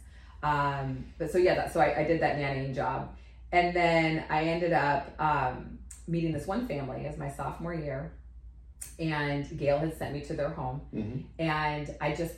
Um, 0.44 1.04
but 1.18 1.32
so 1.32 1.38
yeah, 1.38 1.56
that, 1.56 1.72
so 1.72 1.80
I, 1.80 2.00
I 2.02 2.04
did 2.04 2.22
that 2.22 2.36
nannying 2.36 2.72
job, 2.74 3.16
and 3.50 3.74
then 3.74 4.24
I 4.30 4.44
ended 4.44 4.72
up 4.72 5.10
um, 5.18 5.78
meeting 6.06 6.32
this 6.32 6.46
one 6.46 6.68
family 6.68 7.04
as 7.06 7.18
my 7.18 7.30
sophomore 7.30 7.74
year, 7.74 8.12
and 8.98 9.58
Gail 9.58 9.78
had 9.78 9.96
sent 9.98 10.14
me 10.14 10.20
to 10.22 10.34
their 10.34 10.50
home, 10.50 10.80
Mhm. 10.94 11.24
and 11.40 11.94
I 12.00 12.14
just 12.14 12.34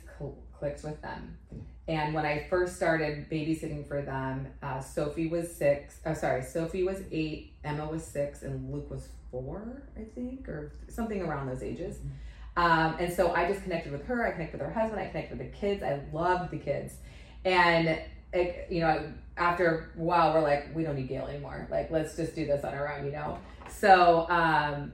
cl- 0.59 0.71
clicked 0.71 0.83
with 0.83 1.01
them. 1.01 1.37
And 1.87 2.13
when 2.13 2.25
I 2.25 2.47
first 2.49 2.77
started 2.77 3.29
babysitting 3.29 3.87
for 3.87 4.01
them, 4.01 4.47
uh, 4.63 4.79
Sophie 4.79 5.27
was 5.27 5.55
six. 5.55 5.99
Oh, 6.05 6.13
sorry, 6.13 6.43
Sophie 6.43 6.83
was 6.83 7.03
eight, 7.11 7.53
Emma 7.63 7.87
was 7.87 8.03
six, 8.03 8.41
and 8.41 8.71
Luke 8.71 8.89
was 8.89 9.09
four, 9.29 9.83
I 9.95 10.03
think, 10.15 10.49
or 10.49 10.73
something 10.89 11.21
around 11.21 11.47
those 11.47 11.61
ages. 11.61 11.99
Um, 12.57 12.95
and 12.99 13.13
so 13.13 13.33
I 13.33 13.47
just 13.47 13.63
connected 13.63 13.91
with 13.91 14.05
her. 14.05 14.25
I 14.25 14.31
connected 14.31 14.59
with 14.59 14.67
her 14.67 14.73
husband. 14.73 14.99
I 14.99 15.07
connected 15.07 15.37
with 15.37 15.51
the 15.51 15.57
kids. 15.57 15.83
I 15.83 16.01
loved 16.11 16.51
the 16.51 16.57
kids. 16.57 16.95
And 17.43 17.99
it, 18.33 18.67
you 18.71 18.79
know, 18.79 19.13
after 19.37 19.91
a 19.95 20.01
while, 20.01 20.33
we're 20.33 20.41
like, 20.41 20.73
we 20.73 20.83
don't 20.83 20.95
need 20.95 21.09
Gail 21.09 21.27
anymore. 21.27 21.67
Like, 21.69 21.91
let's 21.91 22.15
just 22.15 22.33
do 22.33 22.45
this 22.45 22.63
on 22.63 22.73
our 22.73 22.97
own, 22.97 23.05
you 23.05 23.11
know. 23.11 23.37
So 23.69 24.25
um, 24.29 24.93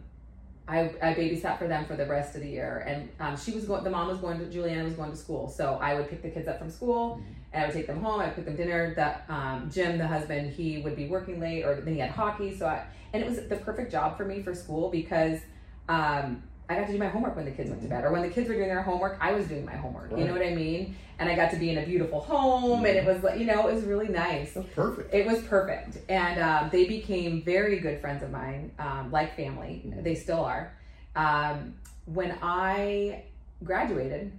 I, 0.72 0.80
I 1.02 1.14
babysat 1.14 1.60
for 1.60 1.68
them 1.68 1.86
for 1.86 1.98
the 1.98 2.06
rest 2.06 2.34
of 2.36 2.42
the 2.42 2.48
year, 2.48 2.86
and 2.88 3.10
um, 3.20 3.36
she 3.36 3.52
was 3.52 3.66
going. 3.66 3.84
The 3.84 3.90
mom 3.90 4.08
was 4.08 4.20
going 4.20 4.40
to 4.40 4.50
Juliana 4.50 4.86
was 4.86 4.94
going 4.94 5.12
to 5.12 5.18
school, 5.18 5.50
so 5.50 5.78
I 5.82 5.96
would 5.96 6.10
pick 6.10 6.22
the 6.22 6.30
kids 6.30 6.48
up 6.48 6.60
from 6.60 6.70
school, 6.70 7.22
and 7.52 7.64
I 7.64 7.68
would 7.68 7.76
take 7.76 7.88
them 7.88 8.02
home. 8.02 8.22
I 8.22 8.28
would 8.28 8.36
cook 8.36 8.46
them 8.46 8.56
dinner. 8.56 8.96
That 8.96 9.26
um, 9.28 9.70
Jim, 9.70 9.98
the 9.98 10.08
husband, 10.08 10.54
he 10.54 10.82
would 10.82 10.96
be 10.96 11.10
working 11.10 11.42
late, 11.42 11.64
or 11.64 11.82
then 11.82 11.96
he 11.96 12.00
had 12.00 12.12
hockey. 12.12 12.56
So 12.56 12.68
I 12.68 12.86
and 13.12 13.22
it 13.22 13.28
was 13.28 13.46
the 13.50 13.58
perfect 13.58 13.92
job 13.92 14.16
for 14.16 14.24
me 14.24 14.42
for 14.42 14.56
school 14.56 14.90
because 14.90 15.42
um, 15.90 16.42
I 16.72 16.76
got 16.80 16.88
to 16.88 16.94
do 16.94 16.98
my 17.00 17.08
homework 17.08 17.36
when 17.36 17.46
the 17.46 17.52
kids 17.52 17.70
went 17.70 17.82
to 17.82 17.88
bed, 17.90 18.06
or 18.06 18.12
when 18.12 18.22
the 18.22 18.30
kids 18.30 18.48
were 18.48 18.56
doing 18.56 18.70
their 18.70 18.82
homework, 18.82 19.18
I 19.20 19.34
was 19.34 19.46
doing 19.48 19.66
my 19.66 19.76
homework. 19.76 20.12
You 20.12 20.26
know 20.26 20.34
what 20.34 20.42
I 20.42 20.56
mean? 20.56 20.96
And 21.20 21.30
I 21.30 21.36
got 21.36 21.52
to 21.52 21.58
be 21.58 21.70
in 21.70 21.78
a 21.78 21.86
beautiful 21.86 22.22
home, 22.22 22.86
and 22.86 22.98
it 22.98 23.06
was 23.06 23.22
like 23.24 23.40
you 23.40 23.46
know 23.46 23.68
it 23.68 23.74
was 23.76 23.84
really 23.84 24.08
nice. 24.08 24.54
That's 24.54 24.68
perfect. 24.74 25.14
It 25.14 25.26
was 25.26 25.42
perfect. 25.44 25.98
And 26.10 26.40
um, 26.42 26.70
they 26.72 26.86
became 26.86 27.44
very 27.44 27.80
good 27.80 28.00
friends 28.00 28.24
of 28.24 28.32
mine, 28.32 28.72
um, 28.80 29.12
like 29.12 29.36
family. 29.36 29.84
Mhm. 29.86 30.04
They 30.04 30.16
still 30.16 30.44
are. 30.44 30.74
Um, 31.16 31.76
when 32.06 32.38
I 32.42 33.24
graduated, 33.64 34.32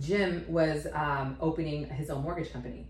Jim 0.00 0.44
was 0.48 0.86
um, 0.94 1.36
opening 1.40 1.88
his 1.88 2.08
own 2.08 2.22
mortgage 2.22 2.52
company. 2.52 2.86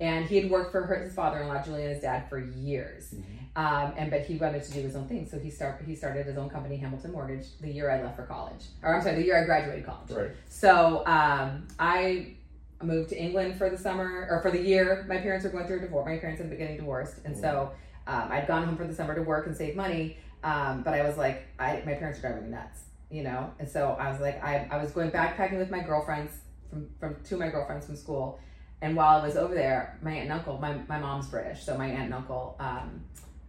And 0.00 0.24
he 0.26 0.40
had 0.40 0.50
worked 0.50 0.72
for 0.72 0.82
her, 0.82 1.02
his 1.04 1.14
father-in-law, 1.14 1.62
Juliana's 1.62 2.00
dad, 2.00 2.28
for 2.28 2.38
years. 2.38 3.14
Um, 3.56 3.92
and 3.96 4.10
but 4.10 4.22
he 4.22 4.36
wanted 4.36 4.62
to 4.62 4.72
do 4.72 4.80
his 4.80 4.94
own 4.94 5.08
thing, 5.08 5.28
so 5.28 5.38
he 5.38 5.50
start 5.50 5.82
he 5.84 5.96
started 5.96 6.24
his 6.24 6.38
own 6.38 6.48
company, 6.48 6.76
Hamilton 6.76 7.10
Mortgage, 7.10 7.46
the 7.60 7.70
year 7.70 7.90
I 7.90 8.00
left 8.00 8.16
for 8.16 8.22
college, 8.22 8.66
or 8.82 8.94
I'm 8.94 9.02
sorry, 9.02 9.16
the 9.16 9.24
year 9.24 9.42
I 9.42 9.44
graduated 9.44 9.84
college. 9.84 10.10
Right. 10.10 10.30
So 10.48 11.04
um, 11.04 11.66
I 11.78 12.36
moved 12.80 13.08
to 13.10 13.20
England 13.20 13.56
for 13.56 13.68
the 13.68 13.76
summer 13.76 14.28
or 14.30 14.40
for 14.40 14.52
the 14.52 14.60
year. 14.60 15.04
My 15.08 15.18
parents 15.18 15.44
were 15.44 15.50
going 15.50 15.66
through 15.66 15.78
a 15.78 15.80
divorce. 15.80 16.06
My 16.06 16.18
parents 16.18 16.40
had 16.40 16.48
been 16.48 16.58
getting 16.58 16.76
divorced, 16.76 17.16
and 17.24 17.36
so 17.36 17.72
um, 18.06 18.28
I'd 18.30 18.46
gone 18.46 18.64
home 18.64 18.76
for 18.76 18.86
the 18.86 18.94
summer 18.94 19.16
to 19.16 19.22
work 19.22 19.46
and 19.48 19.56
save 19.56 19.74
money. 19.74 20.16
Um, 20.44 20.82
but 20.82 20.94
I 20.94 21.02
was 21.02 21.18
like, 21.18 21.48
I 21.58 21.82
my 21.84 21.94
parents 21.94 22.20
are 22.20 22.22
driving 22.22 22.44
me 22.44 22.50
nuts, 22.50 22.84
you 23.10 23.24
know. 23.24 23.52
And 23.58 23.68
so 23.68 23.96
I 23.98 24.10
was 24.10 24.20
like, 24.20 24.42
I, 24.44 24.68
I 24.70 24.80
was 24.80 24.92
going 24.92 25.10
backpacking 25.10 25.58
with 25.58 25.70
my 25.70 25.80
girlfriends 25.80 26.32
from 26.70 26.88
from 27.00 27.16
two 27.24 27.34
of 27.34 27.40
my 27.40 27.48
girlfriends 27.48 27.86
from 27.86 27.96
school. 27.96 28.38
And 28.82 28.96
while 28.96 29.20
I 29.20 29.26
was 29.26 29.36
over 29.36 29.54
there, 29.54 29.98
my 30.02 30.12
aunt 30.12 30.22
and 30.22 30.32
uncle, 30.32 30.58
my, 30.58 30.74
my 30.88 30.98
mom's 30.98 31.26
British, 31.26 31.62
so 31.64 31.76
my 31.76 31.86
aunt 31.86 32.04
and 32.06 32.14
uncle, 32.14 32.56
um, 32.58 33.02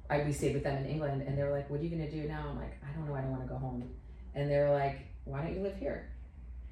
I, 0.09 0.23
we 0.23 0.33
stayed 0.33 0.53
with 0.53 0.63
them 0.63 0.75
in 0.83 0.85
England, 0.89 1.21
and 1.25 1.37
they 1.37 1.43
were 1.43 1.51
like, 1.51 1.69
"What 1.69 1.79
are 1.79 1.83
you 1.83 1.89
gonna 1.89 2.11
do 2.11 2.27
now?" 2.27 2.47
I'm 2.49 2.57
like, 2.57 2.73
"I 2.83 2.91
don't 2.93 3.07
know. 3.07 3.15
I 3.15 3.21
don't 3.21 3.31
want 3.31 3.43
to 3.43 3.47
go 3.47 3.57
home." 3.57 3.89
And 4.35 4.49
they 4.51 4.57
were 4.57 4.71
like, 4.71 4.99
"Why 5.23 5.41
don't 5.41 5.53
you 5.53 5.61
live 5.61 5.77
here? 5.77 6.09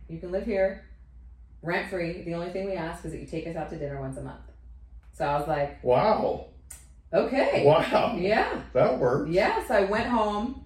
You 0.10 0.20
can 0.20 0.32
live 0.34 0.44
here, 0.46 0.84
rent 1.62 1.90
free. 1.90 2.24
The 2.24 2.34
only 2.34 2.50
thing 2.50 2.66
we 2.66 2.74
ask 2.74 3.06
is 3.06 3.12
that 3.14 3.20
you 3.22 3.28
take 3.28 3.48
us 3.48 3.56
out 3.56 3.70
to 3.70 3.78
dinner 3.78 4.00
once 4.02 4.18
a 4.18 4.22
month." 4.22 4.42
So 5.14 5.26
I 5.26 5.38
was 5.40 5.48
like, 5.48 5.82
Wow. 5.84 6.48
"Okay, 7.14 7.64
Wow. 7.66 8.16
yeah, 8.18 8.62
That 8.74 9.00
works. 9.00 9.30
yeah." 9.32 9.66
So 9.66 9.74
I 9.76 9.86
went 9.86 10.08
home. 10.08 10.66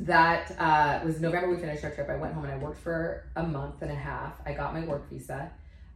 That 0.00 0.52
uh, 0.58 1.00
was 1.04 1.20
November. 1.20 1.50
We 1.50 1.56
finished 1.58 1.84
our 1.84 1.90
trip. 1.90 2.08
I 2.08 2.16
went 2.16 2.32
home 2.32 2.44
and 2.44 2.52
I 2.54 2.56
worked 2.56 2.80
for 2.80 3.24
a 3.36 3.42
month 3.42 3.82
and 3.82 3.90
a 3.90 3.94
half. 3.94 4.34
I 4.46 4.52
got 4.52 4.72
my 4.72 4.84
work 4.84 5.10
visa, 5.10 5.50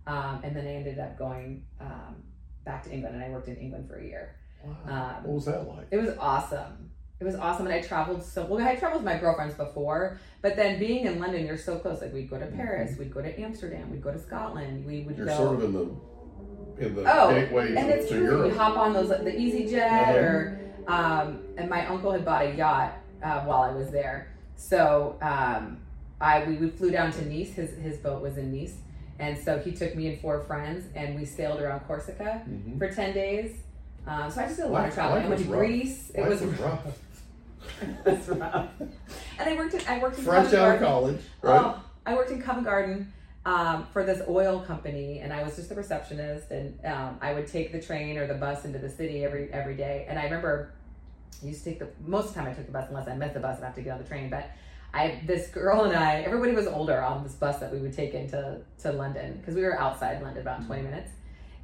um, 0.06 0.40
and 0.42 0.54
then 0.56 0.66
I 0.66 0.74
ended 0.74 0.98
up 0.98 1.18
going 1.18 1.64
um, 1.80 2.16
back 2.64 2.82
to 2.84 2.90
England, 2.90 3.14
and 3.16 3.24
I 3.24 3.28
worked 3.30 3.48
in 3.48 3.56
England 3.56 3.88
for 3.88 3.96
a 3.98 4.04
year. 4.04 4.36
Wow. 4.64 4.72
Um, 5.18 5.24
what 5.24 5.34
was 5.34 5.44
that 5.46 5.66
like? 5.68 5.86
It 5.90 5.96
was 5.98 6.16
awesome. 6.18 6.90
It 7.20 7.24
was 7.24 7.36
awesome, 7.36 7.66
and 7.66 7.74
I 7.74 7.80
traveled 7.80 8.22
so 8.24 8.44
well. 8.46 8.66
I 8.66 8.74
traveled 8.74 9.04
with 9.04 9.12
my 9.12 9.18
girlfriends 9.18 9.54
before, 9.54 10.18
but 10.40 10.56
then 10.56 10.78
being 10.80 11.06
in 11.06 11.20
London, 11.20 11.46
you're 11.46 11.56
so 11.56 11.78
close. 11.78 12.00
Like 12.02 12.12
we'd 12.12 12.28
go 12.28 12.38
to 12.38 12.46
Paris, 12.46 12.98
we'd 12.98 13.14
go 13.14 13.22
to 13.22 13.40
Amsterdam, 13.40 13.90
we'd 13.92 14.02
go 14.02 14.10
to 14.12 14.18
Scotland. 14.18 14.84
We 14.84 15.02
would 15.02 15.16
You're 15.16 15.26
go. 15.26 15.36
sort 15.36 15.54
of 15.56 15.62
in 15.64 15.72
the 15.72 16.84
in 16.86 16.94
the 16.96 17.04
Oh, 17.06 17.30
gateway 17.32 17.68
and 17.76 17.88
to, 17.88 17.94
it's 17.94 18.08
to 18.08 18.14
true. 18.16 18.24
Europe. 18.24 18.52
You 18.52 18.58
hop 18.58 18.76
on 18.76 18.92
those 18.92 19.08
the 19.10 19.14
EasyJet, 19.30 20.08
Uh-huh. 20.08 20.18
or 20.18 20.60
um, 20.88 21.42
and 21.56 21.70
my 21.70 21.86
uncle 21.86 22.10
had 22.10 22.24
bought 22.24 22.44
a 22.44 22.54
yacht 22.56 22.94
uh, 23.22 23.40
while 23.42 23.62
I 23.62 23.70
was 23.72 23.90
there. 23.92 24.32
So 24.56 25.16
um, 25.22 25.78
I 26.20 26.42
we, 26.44 26.56
we 26.56 26.70
flew 26.70 26.90
down 26.90 27.12
to 27.12 27.24
Nice. 27.28 27.52
His 27.52 27.76
his 27.78 27.98
boat 27.98 28.20
was 28.20 28.36
in 28.36 28.52
Nice, 28.52 28.74
and 29.22 29.38
so 29.38 29.58
he 29.60 29.70
took 29.70 29.94
me 29.94 30.08
and 30.08 30.20
four 30.20 30.40
friends, 30.40 30.84
and 30.96 31.14
we 31.18 31.24
sailed 31.24 31.60
around 31.60 31.80
Corsica 31.86 32.42
Mhm. 32.48 32.76
for 32.78 32.90
ten 32.92 33.14
days. 33.14 33.56
Um, 34.06 34.28
so 34.32 34.40
I 34.40 34.44
just 34.46 34.56
did 34.56 34.66
a 34.66 34.68
lot 34.68 34.80
Life- 34.82 34.88
of 34.88 34.94
traveling. 34.94 35.24
I 35.24 35.28
went 35.28 35.40
to 35.42 35.46
was 35.48 35.56
rough. 35.56 35.58
Greece. 35.60 36.10
It 36.12 36.20
Life 36.22 36.28
was 36.30 36.40
was 36.42 36.58
rough. 36.58 36.98
That's 38.04 38.28
rough. 38.42 38.68
And 38.80 39.48
I 39.48 39.54
worked 39.56 39.74
in 39.74 39.80
I 39.88 39.98
worked 40.00 40.18
in 40.18 40.24
Fresh 40.24 40.44
Covent 40.50 40.62
out 40.62 40.74
of 40.74 40.80
college, 40.82 41.20
right? 41.40 41.60
Oh, 41.64 41.82
I 42.04 42.14
worked 42.16 42.32
in 42.32 42.42
Covent 42.42 42.64
Garden 42.66 43.12
um, 43.46 43.86
for 43.92 44.02
this 44.04 44.20
oil 44.28 44.60
company, 44.60 45.20
and 45.20 45.32
I 45.32 45.44
was 45.44 45.54
just 45.54 45.68
the 45.68 45.76
receptionist. 45.76 46.50
And 46.50 46.84
um, 46.84 47.18
I 47.20 47.32
would 47.32 47.46
take 47.46 47.70
the 47.70 47.80
train 47.80 48.18
or 48.18 48.26
the 48.26 48.34
bus 48.34 48.64
into 48.64 48.78
the 48.80 48.90
city 48.90 49.24
every 49.24 49.52
every 49.52 49.76
day. 49.76 50.04
And 50.08 50.18
I 50.18 50.24
remember 50.24 50.72
I 51.42 51.46
used 51.46 51.62
to 51.62 51.70
take 51.70 51.78
the 51.78 51.88
most 52.04 52.28
of 52.28 52.34
the 52.34 52.40
time 52.40 52.48
I 52.50 52.54
took 52.54 52.66
the 52.66 52.72
bus, 52.72 52.86
unless 52.88 53.06
I 53.06 53.14
missed 53.14 53.34
the 53.34 53.40
bus 53.40 53.56
and 53.56 53.64
have 53.66 53.74
to 53.76 53.82
get 53.82 53.92
on 53.92 53.98
the 54.02 54.08
train. 54.08 54.28
But 54.30 54.46
I 54.94 55.20
this 55.26 55.48
girl 55.48 55.84
and 55.84 55.96
I, 55.96 56.20
everybody 56.20 56.52
was 56.52 56.66
older 56.66 57.00
on 57.02 57.22
this 57.22 57.32
bus 57.34 57.58
that 57.60 57.72
we 57.72 57.78
would 57.78 57.94
take 57.94 58.14
into 58.14 58.60
to 58.82 58.92
London 58.92 59.38
because 59.38 59.54
we 59.54 59.62
were 59.62 59.78
outside 59.80 60.22
London 60.22 60.42
about 60.42 60.66
twenty 60.66 60.82
minutes, 60.82 61.10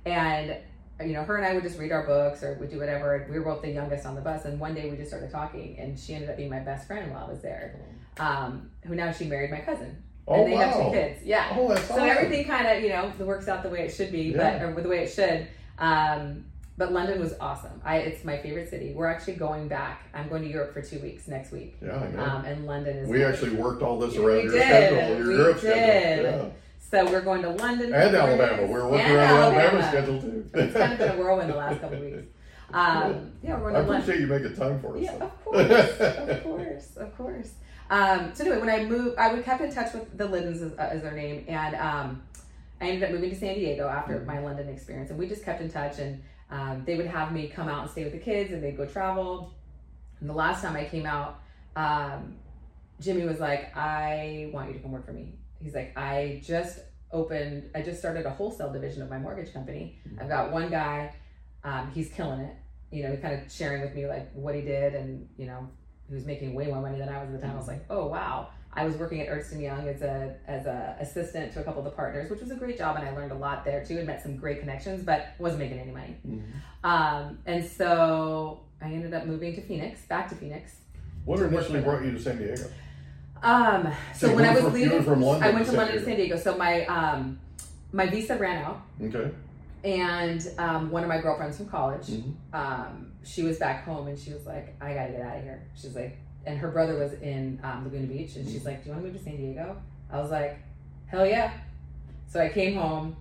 and 0.07 0.57
you 1.05 1.13
know, 1.13 1.23
her 1.23 1.37
and 1.37 1.47
I 1.47 1.55
would 1.55 1.63
just 1.63 1.79
read 1.79 1.93
our 1.93 2.05
books 2.07 2.43
or 2.43 2.55
would 2.55 2.71
do 2.71 2.79
whatever. 2.79 3.27
We 3.31 3.39
were 3.39 3.45
both 3.45 3.63
the 3.63 3.71
youngest 3.71 4.05
on 4.07 4.15
the 4.15 4.21
bus, 4.21 4.47
and 4.47 4.59
one 4.59 4.75
day 4.75 4.91
we 4.91 4.97
just 4.97 5.11
started 5.11 5.31
talking, 5.31 5.79
and 5.79 5.99
she 5.99 6.15
ended 6.15 6.31
up 6.31 6.37
being 6.37 6.51
my 6.51 6.59
best 6.61 6.87
friend 6.87 7.13
while 7.13 7.27
I 7.27 7.29
was 7.31 7.41
there. 7.41 7.79
Um, 8.19 8.71
who 8.85 8.95
now 8.97 9.13
she 9.13 9.27
married 9.27 9.51
my 9.53 9.61
cousin, 9.61 10.03
Oh, 10.27 10.43
and 10.43 10.53
they 10.53 10.57
have 10.57 10.75
two 10.75 10.91
kids. 10.91 11.23
Yeah, 11.25 11.49
Oh, 11.53 11.69
so 11.77 11.95
awesome. 11.95 12.01
everything 12.09 12.47
kind 12.47 12.67
of 12.67 12.83
you 12.83 12.89
know 12.89 13.13
works 13.21 13.47
out 13.47 13.63
the 13.63 13.69
way 13.69 13.81
it 13.87 13.95
should 13.95 14.11
be, 14.11 14.23
Yeah. 14.35 14.59
but 14.59 14.79
or 14.79 14.81
the 14.83 14.89
way 14.89 15.05
it 15.05 15.13
should. 15.13 15.47
Um, 15.79 16.47
but 16.79 16.93
London 16.93 17.21
was 17.21 17.35
awesome. 17.41 17.81
I 17.85 17.99
it's 17.99 18.25
my 18.25 18.39
favorite 18.39 18.71
city. 18.71 18.93
We're 18.95 19.09
actually 19.09 19.35
going 19.35 19.69
back. 19.69 20.09
I'm 20.15 20.29
going 20.29 20.43
to 20.43 20.49
Europe 20.49 20.73
for 20.73 20.81
two 20.81 21.01
weeks 21.01 21.29
next 21.29 21.51
week. 21.53 21.77
Yeah, 21.83 21.97
I 21.97 22.11
know. 22.13 22.23
Um, 22.25 22.45
and 22.45 22.67
London 22.67 22.97
is. 22.97 23.09
we 23.09 23.25
actually 23.25 23.51
worked 23.57 23.83
all 23.83 23.99
this 23.99 24.15
We 24.15 24.25
around 24.25 24.45
your 24.45 24.53
did. 24.53 24.63
schedule, 24.63 25.19
your 25.19 25.29
We 25.29 25.35
Europe 25.35 25.61
did. 25.61 26.21
schedule. 26.21 26.55
So 26.91 27.05
we're 27.05 27.21
going 27.21 27.43
to 27.43 27.51
London. 27.51 27.93
And 27.93 28.17
Alabama. 28.17 28.67
We're 28.67 28.89
working 28.89 29.01
And 29.07 29.15
around 29.17 29.55
the 29.55 29.61
Alabama 29.61 29.89
schedule 29.89 30.21
too. 30.23 30.51
It's 30.55 30.73
kind 30.75 30.93
of 30.93 30.99
been 30.99 31.11
a 31.11 31.17
whirlwind 31.21 31.51
the 31.51 31.57
last 31.57 31.81
couple 31.83 31.99
weeks. 32.01 32.23
Um, 32.73 33.33
yeah, 33.43 33.59
we're 33.59 33.71
I 33.71 33.73
going 33.73 33.75
to 33.75 33.91
London. 33.91 33.95
appreciate 34.03 34.21
you 34.21 34.27
making 34.27 34.55
time 34.57 34.81
for 34.81 34.97
us. 34.97 35.03
Yeah, 35.03 35.13
of 35.15 35.45
course, 35.45 36.01
of 36.01 36.43
course, 36.45 36.97
of 36.97 37.17
course. 37.19 37.51
Um, 37.91 38.31
so 38.35 38.45
anyway, 38.45 38.59
when 38.61 38.69
I 38.71 38.85
moved, 38.85 39.19
I 39.19 39.33
would 39.35 39.45
kept 39.45 39.63
in 39.63 39.73
touch 39.75 39.95
with 39.95 40.17
the 40.17 40.27
Liddens 40.27 40.61
as, 40.63 40.73
as 40.75 41.03
their 41.03 41.13
name, 41.13 41.45
and 41.49 41.75
um, 41.77 42.23
I 42.81 42.89
ended 42.89 43.03
up 43.05 43.11
moving 43.11 43.31
to 43.31 43.37
San 43.37 43.55
Diego 43.55 43.89
after 43.89 44.21
my 44.21 44.39
London 44.41 44.69
experience, 44.69 45.09
and 45.11 45.19
we 45.19 45.27
just 45.27 45.45
kept 45.45 45.61
in 45.63 45.71
touch. 45.71 45.99
And 45.99 46.23
um, 46.51 46.83
they 46.87 46.97
would 46.97 47.07
have 47.07 47.33
me 47.33 47.49
come 47.49 47.69
out 47.69 47.83
and 47.83 47.91
stay 47.91 48.05
with 48.05 48.13
the 48.13 48.19
kids, 48.19 48.53
and 48.53 48.63
they'd 48.63 48.77
go 48.77 48.87
travel. 48.87 49.55
And 50.21 50.29
the 50.29 50.35
last 50.35 50.63
time 50.63 50.77
I 50.77 50.85
came 50.85 51.07
out, 51.07 51.41
um, 51.77 52.37
Jimmy 53.01 53.25
was 53.25 53.41
like, 53.41 53.77
"I 53.77 54.51
want 54.53 54.69
you 54.69 54.75
to 54.75 54.81
come 54.81 54.93
work 54.93 55.07
for 55.07 55.13
me." 55.13 55.35
He's 55.63 55.75
like, 55.75 55.97
"I 55.97 56.41
just 56.45 56.81
opened, 57.13 57.71
I 57.75 57.83
just 57.83 57.99
started 57.99 58.27
a 58.27 58.31
wholesale 58.31 58.73
division 58.73 59.03
of 59.03 59.11
my 59.11 59.19
mortgage 59.19 59.53
company. 59.53 59.99
I've 60.21 60.29
got 60.29 60.53
one 60.53 60.71
guy, 60.71 61.15
um, 61.65 61.91
he's 61.93 62.11
killing 62.11 62.41
it. 62.41 62.57
You 62.91 63.03
know, 63.03 63.11
he's 63.11 63.21
kind 63.21 63.41
of 63.41 63.51
sharing 63.51 63.83
with 63.83 63.95
me 63.95 64.07
like 64.07 64.31
what 64.33 64.55
he 64.55 64.63
did, 64.63 64.95
and 64.95 65.29
you 65.37 65.47
know, 65.47 65.69
he 66.09 66.15
was 66.15 66.25
making 66.25 66.55
way 66.55 66.67
more 66.67 66.81
money 66.81 66.99
than 66.99 67.09
I 67.09 67.21
was 67.21 67.29
at 67.29 67.41
the 67.41 67.47
time. 67.47 67.55
I 67.55 67.59
was 67.59 67.69
like, 67.69 67.85
oh 67.91 68.07
wow. 68.07 68.49
I 68.79 68.85
was 68.87 68.97
working 68.97 69.21
at 69.21 69.29
Ernst 69.29 69.51
and 69.53 69.61
Young 69.61 69.89
as 69.89 70.03
a 70.03 70.37
as 70.47 70.67
a 70.67 70.97
assistant 71.01 71.53
to 71.55 71.61
a 71.61 71.65
couple 71.65 71.81
of 71.81 71.85
the 71.85 71.91
partners, 71.91 72.31
which 72.31 72.41
was 72.41 72.51
a 72.53 72.55
great 72.55 72.79
job, 72.79 72.97
and 72.97 73.07
I 73.09 73.13
learned 73.13 73.33
a 73.33 73.35
lot 73.35 73.65
there 73.65 73.85
too, 73.85 73.99
and 73.99 74.07
met 74.07 74.23
some 74.23 74.37
great 74.37 74.61
connections, 74.61 75.03
but 75.05 75.31
wasn't 75.39 75.61
making 75.61 75.81
any 75.81 75.91
money. 75.91 76.17
Mhm. 76.27 76.43
Um, 76.85 77.39
and 77.45 77.65
so 77.65 78.61
I 78.81 78.87
ended 78.93 79.13
up 79.15 79.27
moving 79.27 79.55
to 79.57 79.61
Phoenix, 79.63 80.03
back 80.07 80.29
to 80.29 80.37
Phoenix. 80.37 80.77
What 81.25 81.39
To 81.39 81.47
initially 81.47 81.81
brought 81.81 82.05
you 82.05 82.13
to 82.13 82.21
San 82.21 82.39
Diego? 82.39 82.67
Um, 83.43 83.93
so 84.15 84.29
So 84.29 84.35
when 84.37 84.45
I 84.45 84.55
was 84.55 84.63
from- 84.65 84.73
leaving, 84.75 85.03
from 85.03 85.23
London 85.23 85.43
I 85.43 85.51
went 85.53 85.59
to 85.59 85.65
to 85.65 85.71
San 85.71 85.77
London 85.79 85.99
to 85.99 86.05
San 86.05 86.17
Diego. 86.17 86.37
So 86.37 86.57
my 86.57 86.85
um, 86.87 87.41
my 87.93 88.07
visa 88.07 88.37
ran 88.37 88.65
out, 88.65 88.81
Okay. 89.03 89.31
and 89.85 90.41
um, 90.59 90.91
one 90.93 91.03
of 91.03 91.09
my 91.09 91.21
girlfriends 91.21 91.57
from 91.57 91.67
college, 91.67 92.07
Mhm. 92.07 92.35
um, 92.53 93.13
she 93.25 93.43
was 93.43 93.59
back 93.59 93.85
home, 93.85 94.07
and 94.07 94.17
she 94.19 94.33
was 94.33 94.47
like, 94.47 94.75
"I 94.81 94.95
gotta 94.95 95.13
get 95.13 95.23
out 95.23 95.37
of 95.39 95.43
here." 95.43 95.63
She's 95.75 95.95
like, 95.97 96.17
and 96.49 96.59
her 96.59 96.69
brother 96.71 96.99
was 96.99 97.13
in 97.15 97.61
um, 97.63 97.85
Laguna 97.85 98.07
Beach, 98.07 98.37
and 98.37 98.49
she's 98.49 98.65
like, 98.65 98.83
"Do 98.83 98.89
you 98.89 98.95
want 98.95 99.05
to 99.05 99.11
move 99.13 99.19
to 99.19 99.23
San 99.25 99.37
Diego?" 99.37 99.77
I 100.11 100.19
was 100.19 100.31
like, 100.31 100.59
"Hell 101.07 101.27
yeah!" 101.27 101.53
So 102.27 102.41
I 102.41 102.49
came 102.49 102.75
home, 102.77 103.17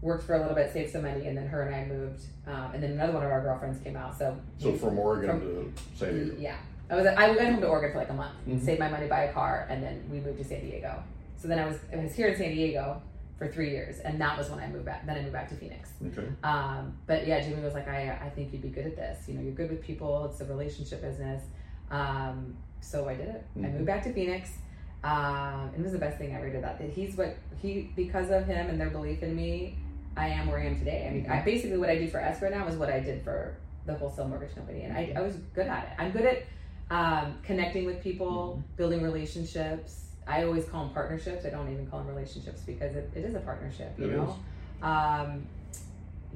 worked 0.00 0.24
for 0.24 0.34
a 0.34 0.40
little 0.40 0.54
bit, 0.54 0.72
saved 0.72 0.90
some 0.92 1.02
money, 1.02 1.26
and 1.26 1.36
then 1.36 1.46
her 1.46 1.62
and 1.62 1.74
I 1.74 1.84
moved, 1.84 2.22
um, 2.46 2.72
and 2.74 2.82
then 2.82 2.92
another 2.92 3.12
one 3.12 3.22
of 3.24 3.30
our 3.30 3.42
girlfriends 3.42 3.82
came 3.84 3.96
out. 3.96 4.16
So 4.18 4.36
So 4.58 4.72
from 4.76 4.98
Oregon 4.98 5.28
From- 5.30 5.40
to 5.40 5.72
San 5.96 6.14
Diego. 6.14 6.36
yeah, 6.38 6.56
I 6.90 6.96
was 6.96 7.06
I 7.06 7.28
went 7.30 7.40
home 7.52 7.60
to 7.60 7.68
Oregon 7.68 7.92
for 7.92 7.98
like 7.98 8.10
a 8.10 8.14
month, 8.14 8.34
Mhm. 8.48 8.64
saved 8.64 8.80
my 8.80 8.88
money, 8.88 9.06
buy 9.06 9.24
a 9.24 9.32
car, 9.32 9.66
and 9.70 9.82
then 9.82 10.02
we 10.10 10.18
moved 10.20 10.38
to 10.38 10.44
San 10.44 10.60
Diego. 10.62 11.02
So 11.36 11.48
then 11.48 11.58
I 11.58 11.66
was 11.66 11.78
I 11.92 11.96
was 11.96 12.14
here 12.14 12.28
in 12.28 12.36
San 12.38 12.50
Diego 12.50 13.02
for 13.38 13.48
three 13.48 13.70
years, 13.70 14.00
and 14.00 14.18
that 14.20 14.36
was 14.38 14.50
when 14.50 14.58
I 14.60 14.68
moved 14.68 14.84
back. 14.86 15.04
Then 15.06 15.16
I 15.16 15.20
moved 15.20 15.32
back 15.32 15.48
to 15.50 15.54
Phoenix. 15.54 15.92
Okay. 16.06 16.26
Um, 16.42 16.94
but 17.06 17.26
yeah, 17.26 17.40
Jimmy 17.40 17.62
was 17.62 17.72
like, 17.72 17.88
I, 17.88 18.18
I 18.22 18.28
think 18.30 18.52
you'd 18.52 18.60
be 18.60 18.68
good 18.68 18.84
at 18.86 18.96
this. 18.96 19.26
You 19.26 19.34
know, 19.34 19.40
you're 19.42 19.54
good 19.54 19.70
with 19.70 19.80
people. 19.82 20.26
It's 20.26 20.40
a 20.42 20.44
relationship 20.44 21.00
business. 21.00 21.42
Um, 21.90 22.54
so 22.80 23.08
I 23.08 23.14
did 23.14 23.28
it. 23.28 23.44
I 23.56 23.60
Mhm. 23.60 23.72
moved 23.74 23.86
back 23.86 24.02
to 24.04 24.12
Phoenix. 24.12 24.58
Um, 25.02 25.70
it 25.76 25.82
was 25.82 25.92
the 25.92 25.98
best 25.98 26.18
thing 26.18 26.34
I 26.34 26.38
ever 26.38 26.50
did 26.50 26.62
that. 26.62 26.80
He's 26.80 27.16
what 27.16 27.36
he 27.62 27.90
because 27.96 28.30
of 28.30 28.46
him 28.46 28.68
and 28.68 28.80
their 28.80 28.90
belief 28.90 29.22
in 29.22 29.34
me, 29.34 29.76
I 30.16 30.28
am 30.28 30.48
where 30.48 30.58
I 30.58 30.66
am 30.66 30.78
today. 30.78 31.06
I 31.08 31.14
mean, 31.14 31.26
I 31.30 31.40
basically 31.42 31.78
what 31.78 31.88
I 31.88 31.96
do 31.98 32.08
for 32.08 32.18
escrow 32.18 32.50
now 32.50 32.66
is 32.68 32.76
what 32.76 32.90
I 32.90 33.00
did 33.00 33.22
for 33.22 33.56
the 33.86 33.94
wholesale 33.94 34.28
mortgage 34.28 34.54
company, 34.54 34.82
and 34.82 34.92
I, 34.96 35.12
I 35.16 35.20
was 35.22 35.36
good 35.54 35.66
at 35.66 35.84
it. 35.84 35.90
I'm 35.98 36.10
good 36.10 36.26
at 36.26 36.42
um, 36.90 37.38
connecting 37.42 37.86
with 37.86 38.02
people, 38.02 38.62
building 38.76 39.02
relationships. 39.02 40.08
I 40.26 40.44
always 40.44 40.66
call 40.66 40.84
them 40.84 40.94
partnerships. 40.94 41.46
I 41.46 41.50
don't 41.50 41.72
even 41.72 41.86
call 41.86 42.00
them 42.00 42.08
relationships 42.08 42.60
because 42.66 42.94
it, 42.94 43.10
it 43.14 43.24
is 43.24 43.34
a 43.34 43.40
partnership. 43.40 43.94
You 43.98 44.04
It 44.06 44.16
know. 44.16 44.36
Um, 44.82 45.46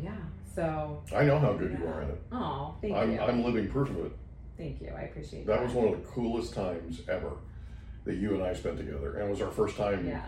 yeah. 0.01 0.13
So. 0.55 1.03
I 1.15 1.25
know 1.25 1.39
how 1.39 1.53
good 1.53 1.77
you 1.79 1.87
are 1.87 2.03
at 2.03 2.11
it. 2.11 2.23
Oh, 2.33 2.75
thank 2.81 2.95
I'm, 2.95 3.13
you. 3.13 3.21
I'm 3.21 3.45
living 3.45 3.69
proof 3.69 3.91
of 3.91 4.07
it. 4.07 4.13
Thank 4.57 4.81
you. 4.81 4.93
I 4.97 5.03
appreciate 5.03 5.47
That 5.47 5.63
was 5.63 5.73
one 5.73 5.89
of 5.89 6.01
the 6.01 6.07
coolest 6.09 6.55
times 6.55 7.01
ever 7.09 7.33
that 8.05 8.17
you 8.17 8.35
and 8.35 8.43
I 8.43 8.55
spent 8.55 8.77
together, 8.77 9.15
and 9.17 9.29
it 9.29 9.31
was 9.31 9.41
our 9.41 9.51
first 9.51 9.77
time. 9.77 10.07
Yeah. 10.07 10.23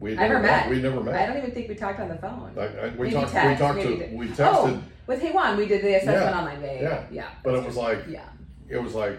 We 0.00 0.12
I 0.16 0.28
never 0.28 0.40
met. 0.40 0.70
We 0.70 0.80
never 0.80 1.02
met. 1.02 1.14
I 1.14 1.26
don't 1.26 1.38
even 1.38 1.50
think 1.50 1.68
we 1.68 1.74
talked 1.74 1.98
on 1.98 2.08
the 2.08 2.16
phone. 2.16 2.52
I, 2.56 2.66
I, 2.66 2.88
we 2.90 3.06
Maybe 3.06 3.10
talked. 3.12 3.32
text, 3.32 3.62
we 3.62 3.66
talked 3.66 3.82
to. 3.82 4.16
We 4.16 4.28
texted, 4.28 4.38
Oh, 4.40 4.82
with 5.06 5.20
Hey 5.20 5.32
Juan, 5.32 5.56
we 5.56 5.66
did 5.66 5.82
the 5.82 5.96
assessment 5.96 6.16
Yeah, 6.18 6.38
online. 6.38 6.62
Yeah, 6.62 6.80
yeah, 6.80 7.06
yeah. 7.10 7.28
but 7.42 7.54
it 7.54 7.64
was 7.64 7.76
like 7.76 8.04
Yeah. 8.08 8.28
it 8.68 8.80
was 8.80 8.94
like, 8.94 9.18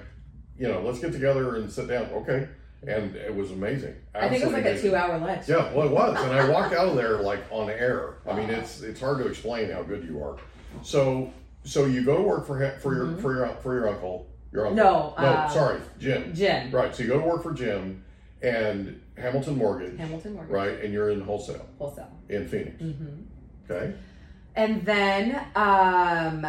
you 0.57 0.67
know, 0.67 0.81
let's 0.81 0.99
get 0.99 1.11
together 1.11 1.55
and 1.57 1.69
sit 1.69 1.89
down. 1.89 2.05
Okay, 2.05 2.47
and 2.87 3.15
it 3.15 3.35
was 3.35 3.51
amazing. 3.51 3.95
I 4.15 4.29
think 4.29 4.41
it 4.41 4.45
was 4.45 4.53
like 4.53 4.65
Absolutely 4.65 4.97
a 4.97 5.01
two-hour 5.01 5.17
lunch. 5.19 5.49
Yeah, 5.49 5.73
well, 5.73 5.87
it 5.87 5.91
was, 5.91 6.17
and 6.23 6.33
I 6.33 6.49
walked 6.53 6.73
out 6.73 6.87
of 6.87 6.95
there 6.95 7.17
like 7.17 7.43
on 7.51 7.69
air. 7.69 8.15
I 8.25 8.33
mean, 8.33 8.49
it's 8.49 8.81
it's 8.81 9.01
hard 9.01 9.17
to 9.17 9.27
explain 9.27 9.69
how 9.69 9.83
good 9.83 10.05
you 10.05 10.23
are. 10.23 10.37
So 10.81 11.33
so 11.65 11.85
you 11.85 12.03
go 12.03 12.17
to 12.17 12.23
work 12.23 12.47
for 12.47 12.57
him, 12.57 12.79
for 12.79 12.95
your 12.95 13.05
mm-hmm. 13.07 13.21
for 13.21 13.35
your 13.35 13.47
for 13.61 13.73
your 13.73 13.89
uncle. 13.89 14.27
Mm-hmm. 14.53 14.75
No, 14.75 15.13
no, 15.17 15.23
uh, 15.23 15.49
sorry, 15.49 15.79
Jim. 15.99 16.33
Jim. 16.33 16.71
Right. 16.71 16.95
So 16.95 17.03
you 17.03 17.09
go 17.09 17.19
to 17.19 17.25
work 17.25 17.43
for 17.43 17.53
Jim 17.53 18.03
and 18.41 19.01
Hamilton 19.17 19.57
Mortgage. 19.57 19.97
Hamilton 19.97 20.33
Mortgage. 20.33 20.51
Right, 20.53 20.79
and 20.83 20.93
you're 20.93 21.09
in 21.11 21.21
wholesale 21.21 21.65
Wholesale. 21.77 22.09
in 22.29 22.47
Phoenix. 22.47 22.79
hmm 22.81 23.21
Okay. 23.69 23.93
And 24.55 24.83
then 24.83 25.39
um, 25.55 26.45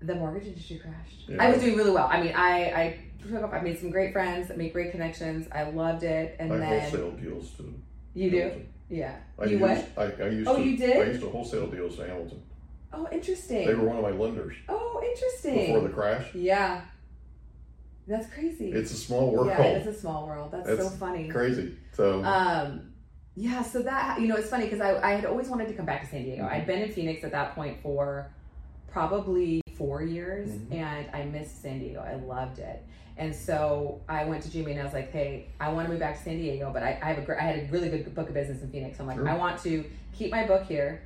the 0.00 0.14
mortgage 0.14 0.46
industry 0.48 0.78
crashed. 0.78 1.28
Yeah. 1.28 1.42
I 1.42 1.50
was 1.50 1.60
doing 1.62 1.76
really 1.76 1.90
well. 1.90 2.08
I 2.10 2.20
mean, 2.22 2.34
I 2.36 2.64
I 2.64 2.98
took 3.26 3.42
off. 3.42 3.52
I 3.54 3.60
made 3.60 3.78
some 3.78 3.90
great 3.90 4.12
friends. 4.12 4.50
I 4.50 4.54
made 4.56 4.72
great 4.74 4.90
connections. 4.92 5.48
I 5.50 5.62
loved 5.70 6.02
it. 6.02 6.36
And 6.38 6.52
I 6.52 6.58
then 6.58 6.80
wholesale 6.82 7.10
deals 7.12 7.50
to 7.52 7.74
you 8.14 8.30
do, 8.30 8.62
yeah. 8.90 9.16
I 9.38 9.44
you 9.44 9.58
used, 9.58 9.62
what? 9.62 9.88
I, 9.96 10.22
I 10.24 10.28
used 10.28 10.48
Oh, 10.48 10.56
to, 10.56 10.62
you 10.62 10.76
did? 10.76 10.96
I 10.96 11.10
used 11.10 11.20
to 11.20 11.30
wholesale 11.30 11.66
deals 11.68 11.96
to 11.96 12.06
Hamilton. 12.06 12.42
Oh, 12.92 13.06
interesting. 13.12 13.66
They 13.66 13.74
were 13.74 13.86
one 13.86 13.96
of 13.96 14.02
my 14.02 14.10
lenders 14.10 14.56
oh, 14.68 15.00
interesting. 15.04 15.66
before 15.72 15.80
the 15.80 15.94
crash. 15.94 16.34
Yeah. 16.34 16.80
That's 18.08 18.26
crazy. 18.32 18.72
It's 18.72 18.90
a 18.90 18.96
small 18.96 19.30
world. 19.32 19.48
Yeah, 19.48 19.62
it 19.62 19.86
is 19.86 19.94
a 19.94 19.98
small 20.00 20.26
world. 20.26 20.50
That's, 20.50 20.66
so 20.66 20.76
That's 20.76 20.96
funny. 20.96 21.28
Crazy. 21.28 21.76
So 21.92 22.24
Um, 22.24 22.92
yeah, 23.36 23.62
so 23.62 23.82
that 23.82 24.20
you 24.20 24.26
know, 24.28 24.36
it's 24.36 24.48
funny 24.48 24.64
because 24.64 24.80
I, 24.80 24.96
I 25.06 25.12
had 25.12 25.26
always 25.26 25.48
wanted 25.48 25.68
to 25.68 25.74
come 25.74 25.84
back 25.86 26.00
to 26.02 26.08
San 26.08 26.24
Diego. 26.24 26.42
Mhm. 26.44 26.50
I'd 26.52 26.66
been 26.66 26.80
in 26.82 26.90
Phoenix 26.90 27.22
at 27.22 27.32
that 27.32 27.54
point 27.54 27.80
for 27.82 28.26
probably 28.90 29.60
four 29.76 30.02
years, 30.02 30.48
Mhm. 30.48 30.72
and 30.72 31.10
I 31.14 31.24
missed 31.24 31.60
San 31.62 31.78
Diego. 31.80 32.00
I 32.00 32.14
loved 32.14 32.58
it, 32.58 32.82
and 33.18 33.34
so 33.34 34.00
I 34.08 34.24
went 34.24 34.42
to 34.44 34.50
Jimmy 34.50 34.72
and 34.72 34.80
I 34.80 34.84
was 34.84 34.94
like, 34.94 35.12
"Hey, 35.12 35.48
I 35.60 35.70
want 35.72 35.86
to 35.86 35.90
move 35.92 36.00
back 36.00 36.16
to 36.16 36.22
San 36.24 36.38
Diego, 36.38 36.70
but 36.72 36.82
I, 36.82 36.98
I 37.02 37.08
have 37.12 37.18
a 37.18 37.22
gr- 37.22 37.38
I 37.38 37.42
had 37.42 37.58
a 37.58 37.68
really 37.70 37.90
good 37.90 38.12
book 38.14 38.28
of 38.28 38.34
business 38.34 38.62
in 38.62 38.70
Phoenix. 38.70 38.96
So 38.96 39.02
I'm 39.04 39.08
like, 39.08 39.18
Sure. 39.18 39.28
I 39.28 39.36
want 39.36 39.60
to 39.62 39.84
keep 40.14 40.30
my 40.32 40.46
book 40.46 40.64
here. 40.64 41.02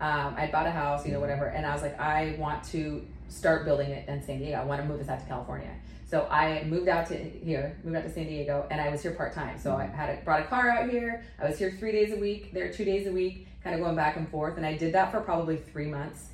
Um, 0.00 0.34
I 0.36 0.48
bought 0.50 0.66
a 0.66 0.70
house, 0.70 1.06
you 1.06 1.12
know, 1.12 1.18
Mhm. 1.18 1.22
whatever, 1.22 1.46
and 1.46 1.64
I 1.66 1.72
was 1.72 1.82
like, 1.82 1.98
I 2.00 2.34
want 2.38 2.64
to 2.64 3.06
start 3.28 3.64
building 3.64 3.90
it 3.90 4.08
in 4.08 4.22
San 4.22 4.38
Diego. 4.38 4.56
I 4.60 4.64
want 4.64 4.80
to 4.82 4.88
move 4.88 4.98
this 4.98 5.08
out 5.08 5.20
to 5.20 5.26
California. 5.26 5.70
So 6.08 6.26
I 6.30 6.62
moved 6.64 6.88
out 6.88 7.08
to 7.08 7.16
here, 7.16 7.76
moved 7.82 7.96
out 7.96 8.04
to 8.04 8.10
San 8.10 8.26
Diego, 8.26 8.66
and 8.70 8.80
I 8.80 8.90
was 8.90 9.02
here 9.02 9.12
part 9.12 9.34
time. 9.34 9.58
So 9.58 9.74
I 9.74 9.86
had 9.86 10.08
a, 10.10 10.22
brought 10.24 10.40
a 10.40 10.44
car 10.44 10.70
out 10.70 10.88
here. 10.88 11.24
I 11.40 11.48
was 11.48 11.58
here 11.58 11.74
three 11.78 11.90
days 11.90 12.12
a 12.12 12.16
week, 12.16 12.52
there 12.52 12.72
two 12.72 12.84
days 12.84 13.08
a 13.08 13.12
week, 13.12 13.48
kind 13.64 13.74
of 13.74 13.82
going 13.82 13.96
back 13.96 14.16
and 14.16 14.28
forth. 14.28 14.56
And 14.56 14.64
I 14.64 14.76
did 14.76 14.94
that 14.94 15.10
for 15.10 15.20
probably 15.20 15.56
three 15.56 15.86
months. 15.86 16.28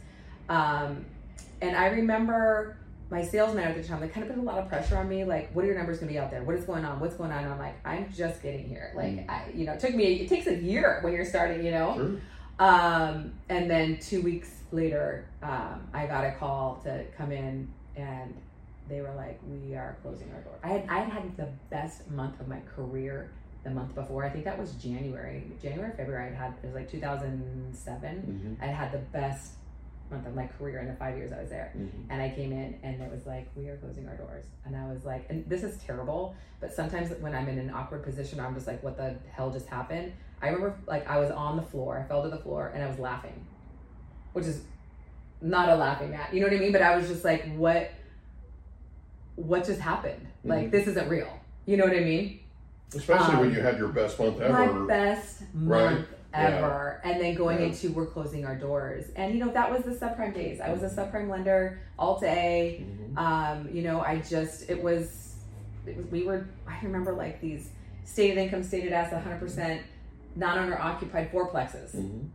Um, 0.50 1.06
and 1.62 1.74
I 1.74 1.86
remember 1.86 2.76
my 3.08 3.22
sales 3.22 3.54
manager 3.54 3.78
at 3.78 3.82
the 3.82 3.88
time, 3.88 4.00
they 4.00 4.08
kind 4.08 4.26
of 4.26 4.34
put 4.34 4.42
a 4.42 4.44
lot 4.44 4.58
of 4.58 4.68
pressure 4.68 4.96
on 4.98 5.08
me. 5.08 5.24
Like, 5.24 5.54
what 5.54 5.64
are 5.64 5.68
your 5.68 5.76
numbers 5.76 5.98
going 5.98 6.08
to 6.08 6.12
be 6.12 6.18
out 6.18 6.30
there? 6.30 6.42
What 6.42 6.56
is 6.56 6.64
going 6.64 6.84
on? 6.84 7.00
What's 7.00 7.14
going 7.14 7.30
on? 7.32 7.44
And 7.44 7.52
I'm 7.54 7.58
like, 7.58 7.76
I'm 7.86 8.12
just 8.12 8.42
getting 8.42 8.68
here. 8.68 8.92
Like, 8.94 9.26
Mm. 9.26 9.30
I, 9.30 9.44
you 9.54 9.64
know, 9.64 9.72
it 9.72 9.80
took 9.80 9.94
me, 9.94 10.20
it 10.20 10.28
takes 10.28 10.46
a 10.46 10.54
year 10.54 10.98
when 11.02 11.14
you're 11.14 11.24
starting, 11.24 11.64
you 11.64 11.72
know? 11.72 11.94
sure. 11.94 12.20
Um, 12.58 13.32
and 13.48 13.70
then 13.70 13.98
two 14.00 14.20
weeks 14.20 14.50
later, 14.70 15.26
um, 15.42 15.88
I 15.94 16.06
got 16.06 16.24
a 16.24 16.32
call 16.32 16.80
to 16.84 17.04
come 17.16 17.32
in, 17.32 17.68
and 17.96 18.34
they 18.88 19.00
were 19.00 19.14
like, 19.14 19.38
"We 19.48 19.74
are 19.74 19.96
closing 20.02 20.30
our 20.32 20.40
door." 20.40 20.54
I 20.62 20.68
had 20.68 20.86
I 20.88 21.00
had 21.00 21.12
had 21.12 21.36
the 21.36 21.48
best 21.70 22.10
month 22.10 22.40
of 22.40 22.48
my 22.48 22.60
career 22.74 23.30
the 23.64 23.70
month 23.70 23.94
before. 23.94 24.24
I 24.24 24.30
think 24.30 24.44
that 24.44 24.58
was 24.58 24.72
January, 24.74 25.44
January, 25.62 25.92
February. 25.96 26.32
I 26.32 26.34
had 26.34 26.52
it 26.62 26.66
was 26.66 26.74
like 26.74 26.90
2007. 26.90 28.56
Mhm. 28.60 28.62
I 28.64 28.66
had 28.70 28.92
the 28.92 28.98
best 28.98 29.54
month 30.10 30.26
of 30.26 30.34
my 30.34 30.46
career 30.58 30.80
in 30.80 30.88
the 30.88 30.94
five 30.94 31.16
years 31.16 31.32
I 31.32 31.40
was 31.40 31.48
there. 31.48 31.72
Mhm. 31.76 31.88
And 32.10 32.20
I 32.20 32.28
came 32.28 32.52
in 32.52 32.78
and 32.82 33.00
it 33.00 33.10
was 33.10 33.24
like, 33.26 33.48
we 33.56 33.68
are 33.68 33.76
closing 33.78 34.06
our 34.08 34.16
doors. 34.16 34.44
And 34.66 34.76
I 34.76 34.86
was 34.92 35.06
like, 35.06 35.24
and 35.30 35.42
this 35.48 35.62
is 35.62 35.78
terrible, 35.78 36.34
but 36.60 36.70
sometimes 36.72 37.10
when 37.20 37.34
I'm 37.34 37.48
in 37.48 37.58
an 37.58 37.70
awkward 37.70 38.02
position, 38.02 38.38
I'm 38.38 38.54
just 38.54 38.66
like, 38.66 38.82
what 38.82 38.98
the 38.98 39.14
hell 39.30 39.50
just 39.50 39.66
happened? 39.68 40.12
I 40.42 40.46
remember 40.48 40.76
like 40.86 41.08
I 41.08 41.18
was 41.18 41.30
on 41.30 41.56
the 41.56 41.62
floor, 41.62 41.98
I 41.98 42.02
fell 42.08 42.22
to 42.24 42.28
the 42.28 42.36
floor 42.38 42.72
and 42.74 42.82
I 42.84 42.88
was 42.88 42.98
laughing, 42.98 43.46
which 44.34 44.44
is 44.44 44.64
not 45.40 45.68
a 45.70 45.76
laughing 45.76 46.14
at, 46.14 46.34
you 46.34 46.40
know 46.40 46.46
what 46.48 46.56
I 46.56 46.58
mean? 46.60 46.72
But 46.72 46.82
I 46.82 46.94
was 46.96 47.08
just 47.08 47.24
like, 47.24 47.50
what, 47.56 47.90
what 49.36 49.64
just 49.66 49.80
happened? 49.80 50.26
Like, 50.44 50.68
Mhm. 50.68 50.70
this 50.72 50.86
isn't 50.88 51.08
real. 51.08 51.28
You 51.66 51.76
know 51.76 51.84
what 51.84 51.96
I 51.96 52.00
mean? 52.00 52.40
Especially 52.94 53.36
when 53.36 53.48
Um, 53.48 53.54
you 53.54 53.60
had 53.60 53.78
your 53.78 53.88
best 53.88 54.18
month 54.18 54.40
ever. 54.40 54.52
my 54.52 54.86
best 54.86 55.42
Right. 55.54 55.92
month 55.94 56.08
ever. 56.34 57.00
And 57.04 57.20
then 57.20 57.34
going 57.34 57.58
Yeah. 57.60 57.66
into 57.66 57.90
we're 57.92 58.06
closing 58.06 58.44
our 58.44 58.54
doors. 58.56 59.06
And 59.16 59.32
you 59.34 59.40
know, 59.44 59.50
that 59.52 59.70
was 59.70 59.82
the 59.84 59.92
subprime 59.92 60.34
days. 60.34 60.60
I 60.60 60.70
was 60.72 60.82
a 60.82 60.88
subprime 60.90 61.28
lender, 61.28 61.78
Alt 61.98 62.22
A. 62.24 62.84
Mhm. 62.84 63.18
Um, 63.18 63.68
you 63.72 63.82
know, 63.82 64.00
I 64.00 64.18
just 64.18 64.68
it 64.70 64.82
was 64.82 65.36
it 65.86 65.96
was 65.96 66.06
we 66.06 66.24
were 66.24 66.46
I 66.66 66.78
remember 66.82 67.12
like 67.12 67.40
these 67.40 67.70
stated 68.04 68.36
income, 68.38 68.62
stated 68.62 68.92
asset, 68.92 69.22
hundred 69.22 69.40
percent 69.40 69.80
non 70.36 70.58
owner 70.58 70.78
occupied 70.78 71.30
fourplexes. 71.32 71.94
Mhm. 71.96 72.28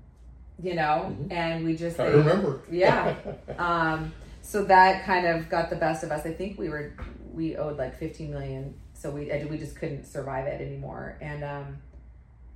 You 0.61 0.73
know? 0.75 1.15
Mhm. 1.19 1.31
And 1.31 1.65
we 1.65 1.75
just 1.75 1.99
I 1.99 2.07
remember. 2.07 2.61
Yeah. 2.71 3.13
um, 3.59 4.11
so 4.47 4.63
that 4.63 5.03
kind 5.03 5.27
of 5.27 5.49
got 5.49 5.69
the 5.69 5.75
best 5.75 6.05
of 6.05 6.11
us. 6.11 6.25
I 6.25 6.31
think 6.31 6.57
we 6.57 6.69
were 6.69 6.93
we 7.33 7.57
owed 7.57 7.77
like 7.77 7.99
fifteen 7.99 8.31
million, 8.31 8.73
so 8.93 9.11
we 9.11 9.25
we 9.49 9.57
just 9.57 9.75
couldn't 9.75 10.05
survive 10.05 10.47
it 10.47 10.61
anymore. 10.61 11.17
And 11.19 11.43
um, 11.43 11.77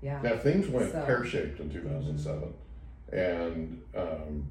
yeah, 0.01 0.21
Now 0.21 0.37
things 0.37 0.69
went 0.69 0.93
So- 0.93 1.03
pear 1.05 1.25
shaped 1.25 1.59
in 1.59 1.69
2007, 1.69 2.53
and 3.11 3.81
um, 3.93 4.49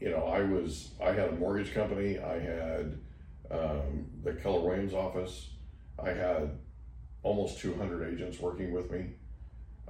you 0.00 0.08
know 0.08 0.24
I 0.24 0.40
was 0.40 0.92
I 1.02 1.08
had 1.12 1.28
a 1.28 1.32
mortgage 1.32 1.74
company. 1.74 2.18
I 2.18 2.40
had 2.40 2.98
um, 3.50 4.06
the 4.24 4.32
Keller 4.32 4.60
Williams 4.66 4.94
office. 4.94 5.50
I 6.02 6.10
had 6.10 6.50
almost 7.22 7.58
200 7.58 8.14
agents 8.14 8.40
working 8.40 8.72
with 8.72 8.90
me. 8.90 9.10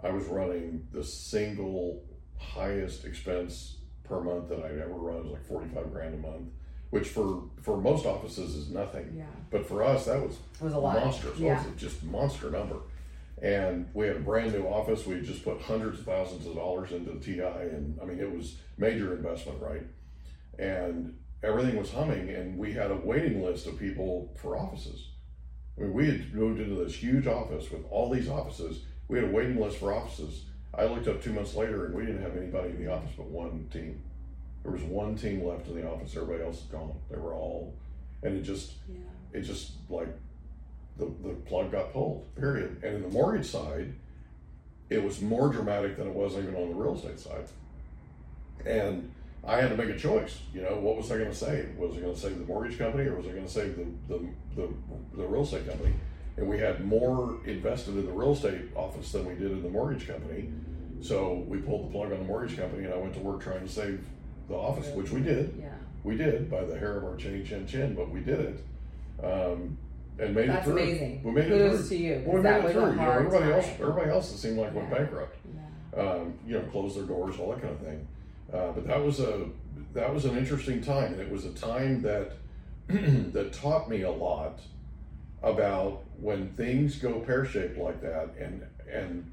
I 0.02 0.10
was 0.10 0.24
running 0.24 0.88
the 0.92 1.04
single 1.04 2.02
highest 2.36 3.04
expense 3.04 3.75
per 4.08 4.20
month 4.20 4.48
that 4.48 4.60
I'd 4.64 4.78
ever 4.78 4.94
run. 4.94 5.22
Was 5.24 5.32
like 5.32 5.46
45 5.46 5.92
grand 5.92 6.14
a 6.14 6.18
month, 6.18 6.48
which 6.90 7.08
for 7.08 7.42
for 7.62 7.76
most 7.76 8.06
offices 8.06 8.54
is 8.54 8.70
nothing. 8.70 9.12
yeah, 9.16 9.24
But 9.50 9.66
for 9.66 9.82
us, 9.82 10.06
that 10.06 10.20
was 10.20 10.36
it 10.60 10.64
was 10.64 10.74
a 10.74 10.78
lot. 10.78 10.98
monstrous. 11.04 11.38
Yeah. 11.38 11.60
It 11.64 11.72
was 11.72 11.80
just 11.80 12.02
monster 12.04 12.50
number. 12.50 12.76
And 13.42 13.88
we 13.92 14.06
had 14.06 14.16
a 14.16 14.20
brand 14.20 14.52
new 14.52 14.64
office. 14.66 15.04
We 15.06 15.16
had 15.16 15.24
just 15.24 15.44
put 15.44 15.60
hundreds 15.60 15.98
of 16.00 16.06
thousands 16.06 16.46
of 16.46 16.54
dollars 16.54 16.92
into 16.92 17.12
the 17.12 17.20
TI, 17.20 17.40
and 17.42 17.98
I 18.00 18.04
mean 18.06 18.18
it 18.18 18.34
was 18.34 18.56
major 18.78 19.14
investment, 19.14 19.60
right? 19.60 19.82
And 20.58 21.18
everything 21.42 21.76
was 21.76 21.92
humming, 21.92 22.30
and 22.30 22.56
we 22.58 22.72
had 22.72 22.90
a 22.90 22.96
waiting 22.96 23.42
list 23.44 23.66
of 23.66 23.78
people 23.78 24.34
for 24.40 24.56
offices. 24.56 25.08
I 25.76 25.82
mean, 25.82 25.92
we 25.92 26.06
had 26.06 26.32
moved 26.34 26.60
into 26.60 26.82
this 26.82 26.94
huge 26.94 27.26
office 27.26 27.70
with 27.70 27.82
all 27.90 28.08
these 28.10 28.28
offices. 28.30 28.80
We 29.08 29.18
had 29.18 29.28
a 29.28 29.32
waiting 29.32 29.60
list 29.60 29.76
for 29.76 29.92
offices. 29.92 30.46
I 30.76 30.84
looked 30.84 31.08
up 31.08 31.22
two 31.22 31.32
months 31.32 31.54
later 31.54 31.86
and 31.86 31.94
we 31.94 32.04
didn't 32.04 32.22
have 32.22 32.36
anybody 32.36 32.70
in 32.70 32.84
the 32.84 32.92
office 32.92 33.10
but 33.16 33.26
one 33.26 33.66
team. 33.72 34.02
There 34.62 34.72
was 34.72 34.82
one 34.82 35.16
team 35.16 35.44
left 35.46 35.68
in 35.68 35.76
the 35.80 35.88
office. 35.88 36.14
Everybody 36.16 36.42
else 36.44 36.58
is 36.58 36.64
gone. 36.64 36.92
They 37.10 37.16
were 37.16 37.32
all, 37.34 37.74
and 38.22 38.36
it 38.36 38.42
just, 38.42 38.72
Yeah. 38.88 39.38
it 39.38 39.42
just 39.42 39.72
like, 39.88 40.08
the 40.98 41.06
the 41.22 41.34
plug 41.46 41.70
got 41.72 41.92
pulled. 41.92 42.24
Period. 42.36 42.82
And 42.82 42.96
in 42.96 43.02
the 43.02 43.08
mortgage 43.08 43.46
side, 43.46 43.92
it 44.90 45.02
was 45.02 45.20
more 45.20 45.48
dramatic 45.50 45.96
than 45.96 46.06
it 46.08 46.14
was 46.14 46.34
even 46.36 46.54
on 46.54 46.70
the 46.70 46.74
real 46.74 46.94
estate 46.96 47.20
side. 47.20 47.44
And 48.64 49.10
I 49.44 49.60
had 49.60 49.68
to 49.70 49.76
make 49.76 49.94
a 49.94 49.98
choice. 49.98 50.40
You 50.54 50.62
know, 50.62 50.76
what 50.80 50.96
was 50.96 51.10
I 51.12 51.18
going 51.18 51.30
to 51.30 51.36
save? 51.36 51.76
Was 51.76 51.96
I 51.96 52.00
going 52.00 52.14
to 52.14 52.20
save 52.20 52.38
the 52.38 52.44
mortgage 52.44 52.78
company 52.78 53.04
or 53.04 53.16
was 53.16 53.26
I 53.26 53.30
going 53.30 53.44
to 53.44 53.50
save 53.50 53.76
the, 53.76 53.86
the, 54.08 54.26
the, 54.56 54.68
the 55.16 55.26
real 55.26 55.42
estate 55.42 55.68
company? 55.68 55.92
And 56.36 56.48
we 56.48 56.58
had 56.58 56.84
more 56.84 57.38
invested 57.46 57.96
in 57.96 58.06
the 58.06 58.12
real 58.12 58.32
estate 58.32 58.62
office 58.74 59.10
than 59.12 59.24
we 59.26 59.34
did 59.34 59.50
in 59.52 59.62
the 59.62 59.70
mortgage 59.70 60.06
company. 60.06 60.50
So 61.00 61.44
we 61.48 61.58
pulled 61.58 61.88
the 61.88 61.92
plug 61.92 62.12
on 62.12 62.18
the 62.18 62.24
mortgage 62.24 62.56
company 62.58 62.84
and 62.84 62.92
I 62.92 62.96
went 62.98 63.14
to 63.14 63.20
work 63.20 63.42
trying 63.42 63.60
to 63.66 63.72
save 63.72 64.04
the 64.48 64.54
office, 64.54 64.88
which 64.94 65.10
we 65.10 65.20
did. 65.20 65.54
Yeah. 65.58 65.68
We 66.04 66.16
did 66.16 66.50
by 66.50 66.64
the 66.64 66.78
hair 66.78 66.98
of 66.98 67.04
our 67.04 67.16
chinny 67.16 67.42
chin 67.42 67.66
chin, 67.66 67.94
but 67.94 68.10
we 68.10 68.20
did 68.20 68.40
it. 68.40 68.64
Um, 69.24 69.78
and 70.18 70.34
made 70.34 70.48
That's 70.48 70.66
it 70.66 70.70
through. 70.70 70.82
amazing. 70.82 71.22
We 71.24 71.30
made 71.32 71.48
Kudos 71.48 71.80
it 71.80 71.88
through. 71.88 71.96
to 71.98 72.02
you. 72.04 72.22
Well, 72.26 72.36
we 72.36 72.42
made 72.42 72.64
it 72.64 72.72
through. 72.72 72.90
You 72.90 72.96
know, 72.96 73.10
everybody 73.10 73.52
else, 73.52 73.66
everybody 73.80 74.10
else, 74.10 74.32
it 74.32 74.38
seemed 74.38 74.58
like 74.58 74.74
went 74.74 74.90
bankrupt 74.90 75.36
Yeah. 75.94 76.00
um, 76.02 76.34
you 76.46 76.54
know, 76.54 76.62
closed 76.70 76.96
their 76.96 77.04
doors, 77.04 77.38
all 77.38 77.50
that 77.52 77.60
kind 77.60 77.74
of 77.74 77.80
thing. 77.80 78.06
Uh, 78.52 78.72
but 78.72 78.86
that 78.86 79.02
was 79.02 79.20
a 79.20 79.46
that 79.94 80.12
was 80.14 80.24
an 80.24 80.36
interesting 80.38 80.80
time, 80.82 81.12
and 81.14 81.20
it 81.20 81.30
was 81.30 81.44
a 81.44 81.52
time 81.52 82.00
that 82.02 82.32
that 82.88 83.52
taught 83.52 83.90
me 83.90 84.02
a 84.02 84.10
lot 84.10 84.60
about 85.42 86.02
when 86.20 86.48
things 86.54 86.96
go 86.96 87.20
pear 87.20 87.44
shaped 87.44 87.78
like 87.78 88.00
that, 88.02 88.30
and 88.38 88.62
and 88.90 89.30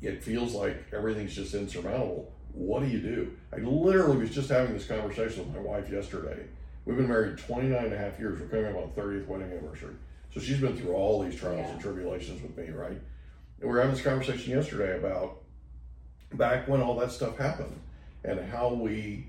it 0.00 0.22
feels 0.22 0.54
like 0.54 0.76
everything's 0.92 1.34
just 1.34 1.54
insurmountable. 1.54 2.32
What 2.52 2.80
do 2.82 2.88
you 2.88 3.00
do? 3.00 3.36
I 3.52 3.56
literally 3.58 4.18
was 4.18 4.30
just 4.30 4.50
having 4.50 4.74
this 4.74 4.86
conversation 4.86 5.46
with 5.46 5.54
my 5.54 5.62
wife 5.62 5.90
yesterday. 5.90 6.44
We've 6.84 6.96
been 6.96 7.08
married 7.08 7.38
29 7.38 7.84
and 7.84 7.94
a 7.94 7.96
half 7.96 8.18
years. 8.18 8.40
We're 8.40 8.48
coming 8.48 8.66
up 8.66 8.76
on 8.76 8.90
30th 8.90 9.26
wedding 9.26 9.50
anniversary. 9.52 9.94
So 10.34 10.40
she's 10.40 10.58
been 10.60 10.76
through 10.76 10.92
all 10.94 11.22
these 11.22 11.36
trials 11.36 11.60
Yeah. 11.60 11.72
and 11.72 11.80
tribulations 11.80 12.42
with 12.42 12.56
me, 12.58 12.70
right? 12.74 12.90
And 12.90 13.00
we 13.60 13.68
were 13.68 13.78
having 13.80 13.94
this 13.94 14.04
conversation 14.04 14.52
yesterday 14.52 14.98
about 14.98 15.38
back 16.34 16.66
when 16.68 16.80
all 16.80 16.96
that 16.96 17.12
stuff 17.12 17.38
happened 17.38 17.78
and 18.24 18.40
how 18.50 18.72
we 18.74 19.26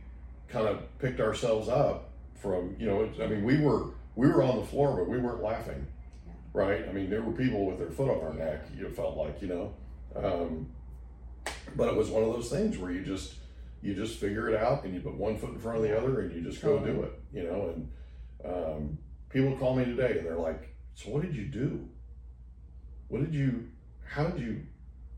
kind 0.47 0.67
of 0.67 0.81
picked 0.99 1.19
ourselves 1.19 1.67
up 1.69 2.09
from 2.35 2.75
you 2.79 2.85
know 2.85 3.09
i 3.21 3.27
mean 3.27 3.43
we 3.43 3.57
were 3.57 3.87
we 4.15 4.27
were 4.27 4.43
on 4.43 4.57
the 4.59 4.65
floor 4.65 4.95
but 4.97 5.07
we 5.09 5.17
weren't 5.17 5.41
laughing 5.41 5.85
right? 6.53 6.87
I 6.87 6.91
mean 6.91 7.09
there 7.09 7.21
were 7.21 7.33
people 7.33 7.65
with 7.65 7.79
their 7.79 7.89
foot 7.89 8.09
on 8.09 8.21
our 8.21 8.33
neck 8.33 8.67
you 8.75 8.89
felt 8.89 9.17
like 9.17 9.41
you 9.41 9.47
know? 9.47 9.73
Um, 10.15 10.69
but 11.75 11.89
it 11.89 11.95
was 11.95 12.09
one 12.09 12.23
of 12.23 12.33
those 12.33 12.49
things 12.49 12.77
where 12.77 12.91
you 12.91 13.03
just 13.03 13.35
you 13.81 13.93
just 13.93 14.19
figure 14.19 14.49
it 14.49 14.55
out 14.55 14.83
and 14.85 14.93
you 14.93 15.01
put 15.01 15.15
one 15.15 15.37
foot 15.37 15.49
in 15.49 15.59
front 15.59 15.77
of 15.77 15.83
the 15.83 15.97
other 15.97 16.21
and 16.21 16.33
you 16.33 16.41
just 16.41 16.61
go 16.63 16.79
do 16.79 17.03
it 17.03 17.21
you 17.33 17.43
know? 17.43 17.73
And 17.73 17.91
um, 18.45 18.97
people 19.29 19.55
call 19.57 19.75
me 19.75 19.85
today 19.85 20.17
and 20.17 20.25
they're 20.25 20.37
like 20.37 20.75
so 20.95 21.09
what 21.09 21.23
did 21.23 21.35
you 21.35 21.45
do? 21.45 21.87
What 23.07 23.21
did 23.21 23.33
you 23.33 23.69
how 24.05 24.25
did 24.25 24.41
you 24.41 24.61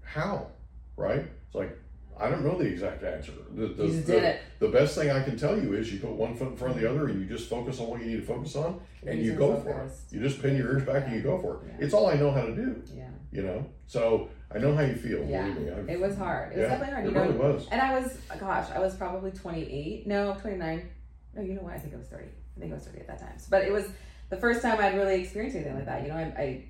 how? 0.04 0.52
Right? 0.96 1.26
It's 1.48 1.56
like 1.56 1.78
i 2.20 2.30
don't 2.30 2.44
know 2.46 2.58
the 2.58 2.66
exact 2.66 3.04
answer 3.04 3.32
the, 3.52 3.68
the, 3.68 3.84
the- 3.86 4.28
it. 4.30 4.42
the 4.60 4.70
best 4.70 4.96
thing 4.98 5.10
I 5.12 5.22
can 5.24 5.38
tell 5.38 5.60
you 5.60 5.74
is 5.74 5.92
you 5.94 6.00
put 6.00 6.12
one 6.12 6.36
foot 6.36 6.50
in 6.50 6.58
front 6.58 6.76
of 6.76 6.82
the 6.82 6.90
other 6.90 7.08
and 7.08 7.20
you 7.22 7.28
just 7.28 7.50
focus 7.50 7.80
on 7.80 7.88
what 7.88 8.00
you 8.02 8.08
need 8.08 8.18
to 8.18 8.26
focus 8.26 8.56
on 8.56 8.80
and 9.06 9.22
you 9.22 9.34
go 9.34 9.60
for 9.62 9.84
it. 9.84 9.92
You 10.12 10.20
just 10.22 10.42
pin 10.42 10.56
your 10.56 10.74
ears 10.74 10.84
back 10.84 11.06
and 11.06 11.16
you 11.16 11.22
go 11.22 11.38
for 11.40 11.56
it. 11.58 11.60
Yeah. 11.80 11.86
It's 11.86 11.94
all 11.94 12.08
I 12.08 12.16
know 12.16 12.32
how 12.32 12.42
to 12.42 12.56
do, 12.56 12.82
Yeah. 12.94 13.10
you 13.32 13.44
know? 13.44 13.66
So 13.88 14.30
I 14.54 14.58
know 14.60 14.74
how 14.76 14.82
you 14.82 14.96
feel, 14.96 15.24
Yeah. 15.26 15.54
It 15.88 16.00
was 16.00 16.18
hard. 16.18 16.54
It 16.54 16.58
was 16.60 16.64
yeah, 16.64 16.70
definitely 16.70 16.94
hard. 16.94 17.06
It 17.06 17.10
You 17.10 17.14
know, 17.16 17.22
really 17.26 17.38
was. 17.38 17.68
And 17.72 17.82
I 17.82 18.00
was, 18.00 18.18
gosh, 18.40 18.70
I 18.72 18.80
was 18.80 18.96
probably 18.96 19.32
28. 19.32 20.08
No, 20.08 20.36
29. 20.42 20.90
No, 21.36 21.42
you 21.42 21.54
know 21.54 21.62
what? 21.62 21.74
I 21.74 21.78
think 21.80 21.94
I 21.94 21.98
was 21.98 22.08
30. 22.08 22.26
I 22.26 22.60
think 22.60 22.72
I 22.72 22.76
was 22.76 22.84
30 22.86 23.00
at 23.00 23.08
that 23.08 23.20
time. 23.20 23.36
But 23.50 23.64
it 23.64 23.72
was 23.72 23.86
the 24.30 24.38
first 24.38 24.62
time 24.62 24.80
I'd 24.80 24.96
really 24.96 25.22
experienced 25.22 25.56
anything 25.58 25.76
like 25.76 25.86
that. 25.86 26.02
You 26.04 26.10
know, 26.10 26.16
I, 26.16 26.22
I 26.42 26.64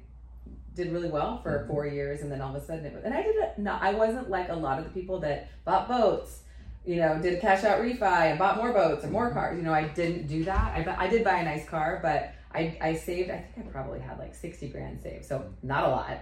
did 0.75 0.91
really 0.91 1.09
well 1.09 1.41
for 1.41 1.59
Mhm. 1.59 1.67
four 1.67 1.87
years, 1.87 2.21
and 2.21 2.31
then 2.31 2.41
all 2.41 2.55
of 2.55 2.61
a 2.61 2.65
sudden 2.65 2.85
it 2.85 2.93
was, 2.93 3.03
and 3.03 3.13
I 3.13 3.23
did 3.23 3.35
it. 3.35 3.57
Not, 3.57 3.81
I 3.81 3.93
wasn't 3.93 4.29
like 4.29 4.49
a 4.49 4.53
lot 4.55 4.77
of 4.77 4.85
the 4.85 4.91
people 4.91 5.19
that 5.21 5.47
bought 5.63 5.87
boats. 5.87 6.41
You 6.85 6.97
know, 6.97 7.19
did 7.19 7.33
a 7.33 7.39
cash 7.39 7.63
out 7.63 7.79
refi 7.81 8.01
and 8.29 8.37
bought 8.37 8.57
more 8.57 8.71
boats 8.71 9.03
and 9.03 9.11
more 9.11 9.31
cars. 9.31 9.57
You 9.57 9.63
know, 9.63 9.73
I 9.73 9.87
didn't 9.87 10.27
do 10.27 10.43
that. 10.43 10.87
I, 10.87 11.05
I 11.05 11.07
did 11.07 11.23
buy 11.23 11.37
a 11.39 11.43
nice 11.43 11.67
car, 11.67 11.99
but 12.03 12.31
I, 12.53 12.77
I 12.79 12.93
saved. 12.93 13.31
I 13.31 13.37
think 13.55 13.67
I 13.67 13.69
probably 13.71 13.99
had 13.99 14.19
like 14.19 14.35
60 14.35 14.67
grand 14.69 15.01
saved, 15.01 15.25
so 15.25 15.45
not 15.63 15.85
a 15.85 15.87
lot. 15.89 16.17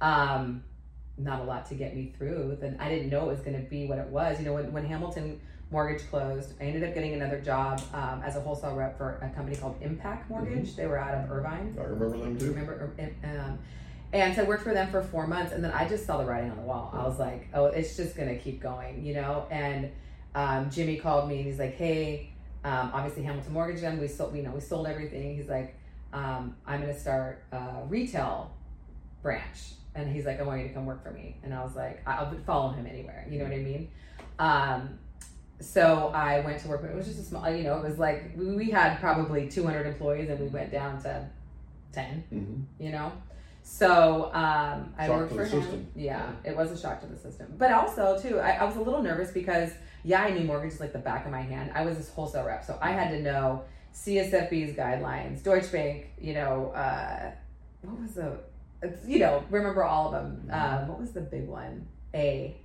Um, 0.00 0.62
not 1.16 1.40
a 1.40 1.44
lot 1.44 1.66
to 1.66 1.74
get 1.74 1.96
me 1.96 2.14
through. 2.16 2.58
Then 2.60 2.76
I 2.78 2.88
didn't 2.88 3.10
know 3.10 3.24
it 3.24 3.28
was 3.32 3.40
going 3.40 3.60
to 3.60 3.68
be 3.68 3.86
what 3.86 3.98
it 3.98 4.06
was. 4.06 4.38
You 4.38 4.46
know, 4.46 4.54
when, 4.54 4.72
when 4.72 4.84
Hamilton 4.84 5.40
Mortgage 5.70 6.08
closed, 6.08 6.54
I 6.60 6.64
ended 6.64 6.82
up 6.82 6.94
getting 6.94 7.12
another 7.12 7.40
job 7.40 7.82
um, 7.92 8.22
as 8.24 8.36
a 8.36 8.40
wholesale 8.40 8.74
rep 8.74 8.96
for 8.96 9.18
a 9.20 9.28
company 9.34 9.54
called 9.54 9.78
Impac 9.82 10.28
Mortgage. 10.30 10.74
They 10.76 10.86
were 10.86 10.98
out 10.98 11.14
of 11.14 11.30
Irvine. 11.30 11.76
I 11.78 11.84
remember 11.84 12.16
them 12.16 12.38
too. 12.38 12.46
Remember, 12.46 12.90
um, 13.24 13.58
and 14.14 14.34
so 14.34 14.42
I 14.42 14.46
worked 14.46 14.62
for 14.62 14.72
them 14.72 14.90
for 14.90 15.02
four 15.02 15.26
months, 15.26 15.52
and 15.52 15.62
then 15.62 15.70
I 15.72 15.86
just 15.86 16.06
saw 16.06 16.16
the 16.16 16.24
writing 16.24 16.50
on 16.50 16.56
the 16.56 16.62
wall. 16.62 16.90
I 16.94 17.06
was 17.06 17.18
like, 17.18 17.48
oh, 17.52 17.66
it's 17.66 17.96
just 17.96 18.16
going 18.16 18.30
to 18.30 18.38
keep 18.38 18.62
going, 18.62 19.04
you 19.04 19.12
know. 19.12 19.46
And 19.50 19.90
um, 20.34 20.70
Jimmy 20.70 20.96
called 20.96 21.28
me, 21.28 21.36
and 21.36 21.44
he's 21.44 21.58
like, 21.58 21.74
hey, 21.76 22.30
um, 22.64 22.90
obviously 22.94 23.22
Hamilton 23.24 23.52
Mortgage 23.52 23.82
done. 23.82 24.00
We 24.00 24.08
sold, 24.08 24.34
you 24.34 24.42
know, 24.42 24.52
we 24.52 24.60
sold 24.60 24.86
everything. 24.86 25.36
He's 25.36 25.48
like, 25.48 25.76
um, 26.14 26.56
I'm 26.66 26.80
going 26.80 26.94
to 26.94 26.98
start 26.98 27.44
a 27.52 27.82
retail 27.86 28.50
branch, 29.22 29.74
and 29.94 30.10
he's 30.10 30.24
like, 30.24 30.40
I 30.40 30.44
want 30.44 30.62
you 30.62 30.68
to 30.68 30.72
come 30.72 30.86
work 30.86 31.02
for 31.02 31.10
me. 31.10 31.36
And 31.42 31.52
I 31.52 31.62
was 31.62 31.76
like, 31.76 32.00
I'll 32.06 32.34
follow 32.46 32.70
him 32.70 32.86
anywhere. 32.86 33.26
You 33.28 33.38
know 33.40 33.44
what 33.44 33.52
I 33.52 33.58
mean? 33.58 33.90
So 35.60 36.12
I 36.14 36.40
went 36.40 36.60
to 36.62 36.68
work, 36.68 36.82
but 36.82 36.90
it 36.90 36.96
was 36.96 37.06
just 37.06 37.18
a 37.18 37.22
small, 37.22 37.50
you 37.50 37.64
know, 37.64 37.76
it 37.78 37.84
was 37.84 37.98
like 37.98 38.32
we, 38.36 38.70
had 38.70 38.98
probably 39.00 39.48
200 39.48 39.86
employees, 39.86 40.28
and 40.28 40.38
we 40.40 40.46
went 40.48 40.70
down 40.70 41.02
to 41.02 41.28
10 41.92 42.24
hmm 42.30 42.54
you 42.78 42.92
know? 42.92 43.10
So 43.62 44.30
um 44.34 44.94
i 44.98 45.06
Shock 45.06 45.16
worked 45.16 45.32
for 45.34 45.44
him. 45.44 45.60
system. 45.62 45.86
yeah 45.94 46.30
it 46.44 46.56
was 46.56 46.70
a 46.70 46.78
shock 46.78 47.00
to 47.00 47.06
the 47.06 47.16
system. 47.16 47.54
But 47.58 47.72
also 47.72 48.18
too 48.18 48.38
I, 48.38 48.52
I 48.52 48.64
was 48.64 48.76
a 48.76 48.80
little 48.80 49.02
nervous 49.02 49.30
because 49.30 49.70
yeah 50.04 50.22
i 50.22 50.30
knew 50.30 50.44
mortgages 50.44 50.80
like 50.80 50.92
the 50.92 50.98
back 50.98 51.24
of 51.26 51.32
my 51.32 51.42
hand. 51.42 51.72
I 51.74 51.84
was 51.84 51.96
this 51.96 52.08
wholesale 52.10 52.44
rep 52.46 52.64
so 52.64 52.78
i 52.80 52.92
had 52.92 53.10
to 53.10 53.20
know 53.20 53.62
csfb's 53.94 54.76
guidelines 54.76 55.42
deutsche 55.42 55.72
bank 55.72 56.06
you 56.20 56.34
know 56.34 56.70
uh 56.74 57.32
what 57.82 58.00
was 58.00 58.14
the 58.14 58.38
you 59.06 59.18
know 59.18 59.42
remember 59.50 59.82
all 59.82 60.06
of 60.06 60.12
them. 60.12 60.48
Um 60.52 60.88
what 60.88 61.00
was 61.00 61.10
the 61.12 61.20
big 61.20 61.46
one? 61.48 61.86
A 62.14 62.56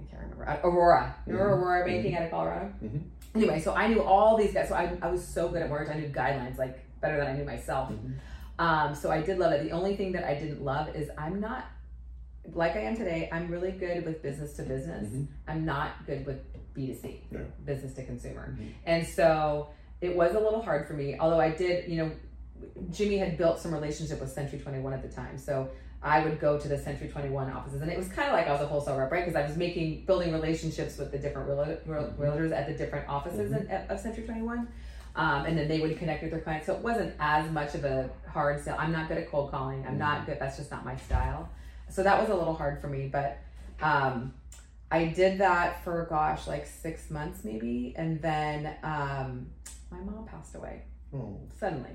i 0.00 0.10
can't 0.10 0.22
remember 0.22 0.44
aurora 0.64 1.14
remember 1.26 1.50
Mhm. 1.50 1.58
aurora 1.58 1.84
banking 1.86 2.14
out 2.16 2.22
of 2.24 2.30
colorado 2.30 2.72
Mhm. 2.82 3.02
anyway 3.34 3.60
so 3.60 3.74
i 3.74 3.86
knew 3.88 4.02
all 4.02 4.36
these 4.36 4.52
guys 4.52 4.68
so 4.68 4.74
I, 4.74 4.96
I 5.02 5.10
was 5.10 5.26
so 5.26 5.48
good 5.48 5.62
at 5.62 5.68
mortgage 5.68 5.94
i 5.94 5.98
knew 5.98 6.08
guidelines 6.08 6.58
like 6.58 6.78
better 7.00 7.16
than 7.18 7.26
i 7.26 7.32
knew 7.32 7.44
myself 7.44 7.90
Mhm. 7.90 8.14
um, 8.58 8.94
so 8.94 9.10
I 9.10 9.20
did 9.20 9.38
love 9.38 9.52
it. 9.52 9.64
The 9.64 9.72
only 9.72 9.96
thing 9.96 10.12
that 10.12 10.24
I 10.24 10.32
didn't 10.34 10.64
love 10.64 10.96
is 10.96 11.10
I'm 11.18 11.40
not 11.42 11.66
like 12.54 12.74
I 12.74 12.80
am 12.80 12.96
today. 12.96 13.28
I'm 13.30 13.50
really 13.50 13.70
good 13.72 14.06
with 14.06 14.22
business 14.22 14.54
to 14.54 14.62
business. 14.62 15.06
Mhm. 15.12 15.26
I'm 15.46 15.66
not 15.66 16.06
good 16.06 16.24
with 16.24 16.40
B2C, 16.74 17.20
Yeah. 17.30 17.40
business 17.66 17.92
to 17.96 18.02
consumer. 18.06 18.56
Mhm. 18.58 18.72
And 18.86 19.06
so 19.06 19.68
it 20.00 20.16
was 20.16 20.34
a 20.34 20.40
little 20.40 20.62
hard 20.62 20.86
for 20.86 20.94
me. 20.94 21.18
Although 21.18 21.38
I 21.38 21.50
did, 21.50 21.86
you 21.90 21.98
know, 21.98 22.10
Jimmy 22.90 23.18
had 23.18 23.36
built 23.36 23.58
some 23.60 23.74
relationship 23.74 24.20
with 24.22 24.30
Century 24.30 24.58
21 24.58 24.94
at 24.94 25.02
the 25.02 25.08
time. 25.08 25.36
So 25.36 25.68
I 26.06 26.22
would 26.24 26.38
go 26.38 26.58
to 26.58 26.68
the 26.68 26.78
Century 26.78 27.08
21 27.08 27.50
offices, 27.50 27.82
and 27.82 27.90
it 27.90 27.98
was 27.98 28.08
kind 28.08 28.28
of 28.28 28.32
like 28.34 28.46
I 28.46 28.52
was 28.52 28.60
a 28.60 28.66
wholesale 28.66 28.96
rep, 28.96 29.10
right? 29.10 29.24
Because 29.26 29.34
I 29.34 29.46
was 29.46 29.56
making, 29.56 30.04
building 30.06 30.32
relationships 30.32 30.98
with 30.98 31.10
the 31.10 31.18
different 31.18 31.48
real- 31.48 32.12
realtors 32.16 32.52
at 32.52 32.68
the 32.68 32.74
different 32.74 33.08
offices 33.08 33.50
in, 33.50 33.68
of 33.88 33.98
Century 33.98 34.24
21. 34.24 34.68
Um, 35.16 35.46
and 35.46 35.58
then 35.58 35.66
they 35.66 35.80
would 35.80 35.98
connect 35.98 36.22
with 36.22 36.30
their 36.30 36.40
clients. 36.40 36.66
So 36.66 36.74
it 36.74 36.80
wasn't 36.80 37.14
as 37.18 37.50
much 37.50 37.74
of 37.74 37.84
a 37.84 38.10
hard 38.28 38.62
sell. 38.62 38.76
I'm 38.78 38.92
not 38.92 39.08
good 39.08 39.18
at 39.18 39.30
cold 39.30 39.50
calling. 39.50 39.84
I'm 39.88 39.98
not 39.98 40.26
good. 40.26 40.38
That's 40.38 40.58
just 40.58 40.70
not 40.70 40.84
my 40.84 40.96
style. 40.96 41.48
So 41.88 42.02
that 42.02 42.20
was 42.20 42.28
a 42.30 42.34
little 42.34 42.54
hard 42.54 42.80
for 42.80 42.86
me. 42.88 43.08
But 43.08 43.38
um, 43.80 44.34
I 44.90 45.06
did 45.06 45.38
that 45.38 45.82
for 45.82 46.06
gosh, 46.08 46.46
like 46.46 46.66
six 46.66 47.10
months 47.10 47.44
maybe, 47.44 47.94
and 47.96 48.20
then 48.22 48.76
um, 48.82 49.46
my 49.90 49.98
mom 50.00 50.26
passed 50.30 50.54
away 50.54 50.82
Oh, 51.14 51.40
suddenly. 51.58 51.90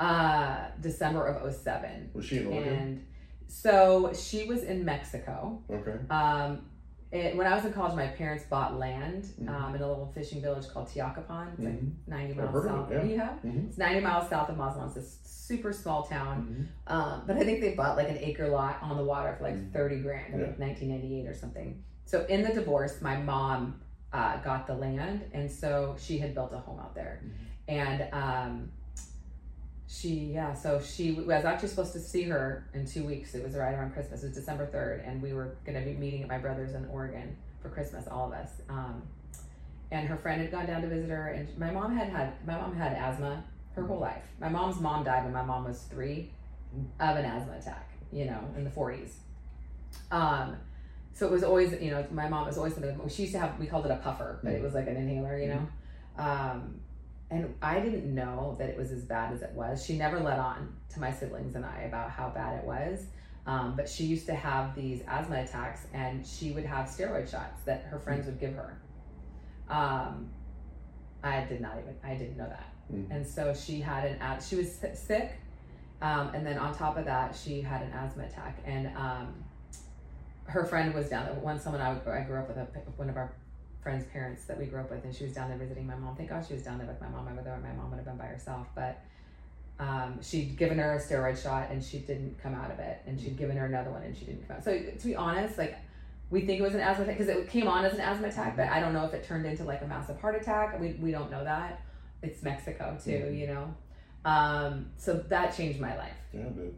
Uh, 0.00 0.68
December 0.80 1.26
of 1.26 1.52
07. 1.54 2.10
was 2.14 2.24
she 2.24 2.38
in 2.38 2.46
Oregon? 2.46 2.72
And 2.74 3.06
so 3.48 4.12
she 4.14 4.44
was 4.46 4.62
in 4.62 4.84
Mexico. 4.84 5.62
Okay. 5.70 5.96
Um, 6.10 6.62
it, 7.10 7.34
when 7.36 7.46
I 7.46 7.54
was 7.54 7.64
in 7.64 7.72
college, 7.72 7.96
my 7.96 8.06
parents 8.06 8.44
bought 8.44 8.78
land 8.78 9.24
Mhm. 9.40 9.48
um, 9.48 9.74
in 9.74 9.80
a 9.80 9.88
little 9.88 10.12
fishing 10.14 10.42
village 10.42 10.68
called 10.68 10.88
Teacapan. 10.88 11.54
It's 11.54 11.62
like 11.64 11.80
Mhm. 11.82 11.92
90 12.06 12.34
miles 12.34 12.64
south. 12.66 12.90
it, 12.92 13.06
yeah. 13.06 13.32
Mhm. 13.44 13.68
It's 13.68 13.78
90 13.78 14.00
miles 14.00 14.28
south 14.28 14.50
of 14.50 14.58
Mazatlan. 14.58 14.88
It's 14.88 14.96
a 15.24 15.28
super 15.28 15.72
small 15.72 16.02
town. 16.04 16.68
Mhm. 16.86 16.92
Um, 16.92 17.22
but 17.26 17.36
I 17.36 17.44
think 17.44 17.60
they 17.60 17.74
bought 17.74 17.96
like 17.96 18.10
an 18.10 18.18
acre 18.18 18.48
lot 18.48 18.76
on 18.82 18.96
the 18.98 19.04
water 19.04 19.34
for 19.36 19.44
like 19.44 19.54
Mhm. 19.56 19.72
30 19.72 20.00
grand 20.02 20.34
in 20.34 20.40
Yeah. 20.40 20.46
like 20.48 20.58
1998 20.58 21.26
or 21.26 21.34
something. 21.34 21.82
So 22.04 22.24
in 22.26 22.42
the 22.42 22.52
divorce, 22.52 23.00
my 23.00 23.16
mom 23.16 23.80
uh, 24.12 24.38
got 24.38 24.66
the 24.66 24.72
land, 24.74 25.22
and 25.34 25.50
so 25.50 25.94
she 25.98 26.16
had 26.18 26.32
built 26.34 26.50
a 26.54 26.58
home 26.58 26.78
out 26.80 26.94
there. 26.94 27.20
Mm-hmm. 27.22 27.44
And 27.68 28.08
um, 28.14 28.72
she 29.88 30.32
yeah 30.34 30.52
so 30.52 30.80
she 30.80 31.16
I 31.16 31.36
was 31.36 31.44
actually 31.44 31.68
supposed 31.68 31.94
to 31.94 32.00
see 32.00 32.24
her 32.24 32.68
in 32.74 32.86
two 32.86 33.04
weeks. 33.04 33.34
It 33.34 33.42
was 33.42 33.54
right 33.54 33.72
around 33.72 33.92
christmas. 33.92 34.22
It 34.22 34.26
was 34.26 34.36
december 34.36 34.66
3rd 34.66 35.08
and 35.08 35.22
we 35.22 35.32
were 35.32 35.56
going 35.64 35.78
to 35.78 35.84
be 35.84 35.96
meeting 35.96 36.22
at 36.22 36.28
my 36.28 36.38
brother's 36.38 36.74
in 36.74 36.84
oregon 36.86 37.36
for 37.62 37.70
christmas 37.70 38.06
all 38.06 38.26
of 38.26 38.32
us. 38.34 38.50
Um, 38.68 39.02
and 39.90 40.06
her 40.06 40.16
friend 40.16 40.42
had 40.42 40.50
gone 40.50 40.66
down 40.66 40.82
to 40.82 40.88
visit 40.88 41.08
her 41.08 41.28
and 41.28 41.58
my 41.58 41.70
mom 41.70 41.96
had 41.96 42.10
had 42.10 42.46
my 42.46 42.56
mom 42.56 42.76
had 42.76 42.92
asthma 42.92 43.42
her 43.74 43.86
whole 43.86 44.00
life. 44.00 44.24
My 44.40 44.48
mom's 44.48 44.80
mom 44.80 45.04
died 45.04 45.24
when 45.24 45.32
my 45.32 45.42
mom 45.42 45.64
was 45.64 45.82
three 45.82 46.32
of 47.00 47.16
an 47.16 47.24
asthma 47.24 47.56
attack 47.56 47.90
you 48.12 48.24
know 48.24 48.40
in 48.56 48.64
the 48.64 48.70
40s 48.70 49.10
um, 50.10 50.56
so 51.14 51.26
it 51.26 51.32
was 51.32 51.42
always 51.42 51.72
you 51.80 51.90
know 51.90 52.06
my 52.10 52.28
mom 52.28 52.46
was 52.46 52.58
always 52.58 52.74
something 52.74 53.00
she 53.08 53.22
used 53.22 53.34
to 53.34 53.40
have 53.40 53.58
we 53.58 53.66
called 53.66 53.86
it 53.86 53.90
a 53.90 53.96
puffer 53.96 54.38
but 54.42 54.52
it 54.52 54.62
was 54.62 54.74
like 54.74 54.86
an 54.86 54.96
inhaler 54.96 55.38
you 55.38 55.48
know? 55.48 55.68
Um, 56.18 56.80
and 57.30 57.54
I 57.60 57.80
didn't 57.80 58.12
know 58.14 58.56
that 58.58 58.68
it 58.68 58.76
was 58.76 58.90
as 58.90 59.04
bad 59.04 59.34
as 59.34 59.42
it 59.42 59.50
was. 59.52 59.84
She 59.84 59.96
never 59.98 60.18
let 60.18 60.38
on 60.38 60.74
to 60.94 61.00
my 61.00 61.12
siblings 61.12 61.54
and 61.54 61.64
I 61.64 61.82
about 61.82 62.10
how 62.10 62.30
bad 62.30 62.58
it 62.58 62.64
was. 62.64 63.06
Um, 63.46 63.76
but 63.76 63.88
she 63.88 64.04
used 64.04 64.26
to 64.26 64.34
have 64.34 64.74
these 64.74 65.02
asthma 65.06 65.40
attacks 65.42 65.86
and 65.94 66.26
she 66.26 66.50
would 66.52 66.64
have 66.64 66.86
steroid 66.86 67.30
shots 67.30 67.62
that 67.64 67.82
her 67.84 67.98
friends 67.98 68.26
would 68.26 68.40
give 68.40 68.54
her. 68.54 68.78
Um, 69.68 70.30
I 71.22 71.44
did 71.44 71.60
not 71.60 71.78
even, 71.78 71.96
I 72.04 72.14
didn't 72.14 72.36
know 72.36 72.48
that. 72.48 72.72
Mhm. 72.92 73.10
And 73.10 73.26
so 73.26 73.54
she 73.54 73.80
had 73.80 74.04
an, 74.04 74.40
she 74.40 74.56
was 74.56 74.72
sick. 74.94 75.32
Um, 76.00 76.30
and 76.34 76.46
then 76.46 76.58
on 76.58 76.74
top 76.74 76.96
of 76.96 77.04
that, 77.06 77.34
she 77.36 77.60
had 77.60 77.82
an 77.82 77.92
asthma 77.92 78.24
attack. 78.24 78.58
And 78.64 78.86
um, 78.96 79.34
her 80.44 80.64
friend 80.64 80.94
was 80.94 81.08
down. 81.08 81.26
One 81.42 81.58
someone 81.58 81.82
I, 81.82 81.90
I 81.90 82.22
grew 82.22 82.38
up 82.38 82.48
with, 82.48 82.56
a, 82.56 82.66
one 82.96 83.10
of 83.10 83.16
our 83.16 83.32
friend's 83.82 84.04
parents 84.06 84.44
that 84.44 84.58
we 84.58 84.66
grew 84.66 84.80
up 84.80 84.90
with, 84.90 85.04
and 85.04 85.14
she 85.14 85.24
was 85.24 85.32
down 85.32 85.48
there 85.48 85.58
visiting 85.58 85.86
my 85.86 85.94
mom. 85.94 86.16
Thank 86.16 86.30
God 86.30 86.44
she 86.46 86.54
was 86.54 86.62
down 86.62 86.78
there 86.78 86.86
with 86.86 87.00
my 87.00 87.08
mom. 87.08 87.28
I 87.28 87.32
would 87.32 87.44
my 87.44 87.72
mom 87.72 87.90
would 87.90 87.96
have 87.96 88.04
been 88.04 88.16
by 88.16 88.26
herself, 88.26 88.66
but 88.74 89.00
um, 89.78 90.18
she'd 90.22 90.56
given 90.56 90.78
her 90.78 90.94
a 90.94 91.00
steroid 91.00 91.40
shot 91.40 91.70
and 91.70 91.82
she 91.82 91.98
didn't 92.00 92.40
come 92.42 92.54
out 92.54 92.70
of 92.70 92.78
it, 92.80 93.00
and 93.06 93.20
she'd 93.20 93.36
given 93.36 93.56
her 93.56 93.66
another 93.66 93.90
one 93.90 94.02
and 94.02 94.16
she 94.16 94.24
didn't 94.24 94.46
come 94.48 94.56
out. 94.56 94.64
So 94.64 94.76
to 94.78 95.06
be 95.06 95.14
honest, 95.14 95.56
like 95.58 95.76
we 96.30 96.42
think 96.42 96.60
it 96.60 96.62
was 96.62 96.74
an 96.74 96.80
asthma 96.80 97.04
attack 97.04 97.18
because 97.18 97.34
it 97.34 97.48
came 97.48 97.68
on 97.68 97.84
as 97.84 97.94
an 97.94 98.00
asthma 98.00 98.28
attack, 98.28 98.56
but 98.56 98.68
I 98.68 98.80
don't 98.80 98.92
know 98.92 99.04
if 99.04 99.14
it 99.14 99.24
turned 99.24 99.46
into 99.46 99.64
like 99.64 99.82
a 99.82 99.86
massive 99.86 100.20
heart 100.20 100.34
attack. 100.34 100.78
We 100.80 100.92
we 101.00 101.10
don't 101.10 101.30
know 101.30 101.44
that. 101.44 101.80
It's 102.22 102.42
Mexico 102.42 102.98
too, 103.02 103.10
Mhm. 103.10 103.38
you 103.38 103.46
know. 103.46 103.74
Um, 104.24 104.90
so 104.96 105.14
that 105.14 105.56
changed 105.56 105.80
my 105.80 105.96
life. 105.96 106.16
Yeah, 106.32 106.42
dude. 106.48 106.74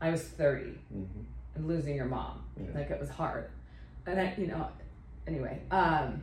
I 0.00 0.10
was 0.10 0.22
30 0.22 0.70
hmm 0.90 1.04
and 1.56 1.68
losing 1.68 1.94
your 1.94 2.06
mom. 2.06 2.42
Yeah. 2.56 2.66
Like 2.74 2.90
it 2.90 2.98
was 3.00 3.10
hard. 3.10 3.48
And 4.06 4.20
I, 4.20 4.34
you 4.36 4.48
know, 4.48 4.66
anyway, 5.26 5.60
um, 5.70 6.22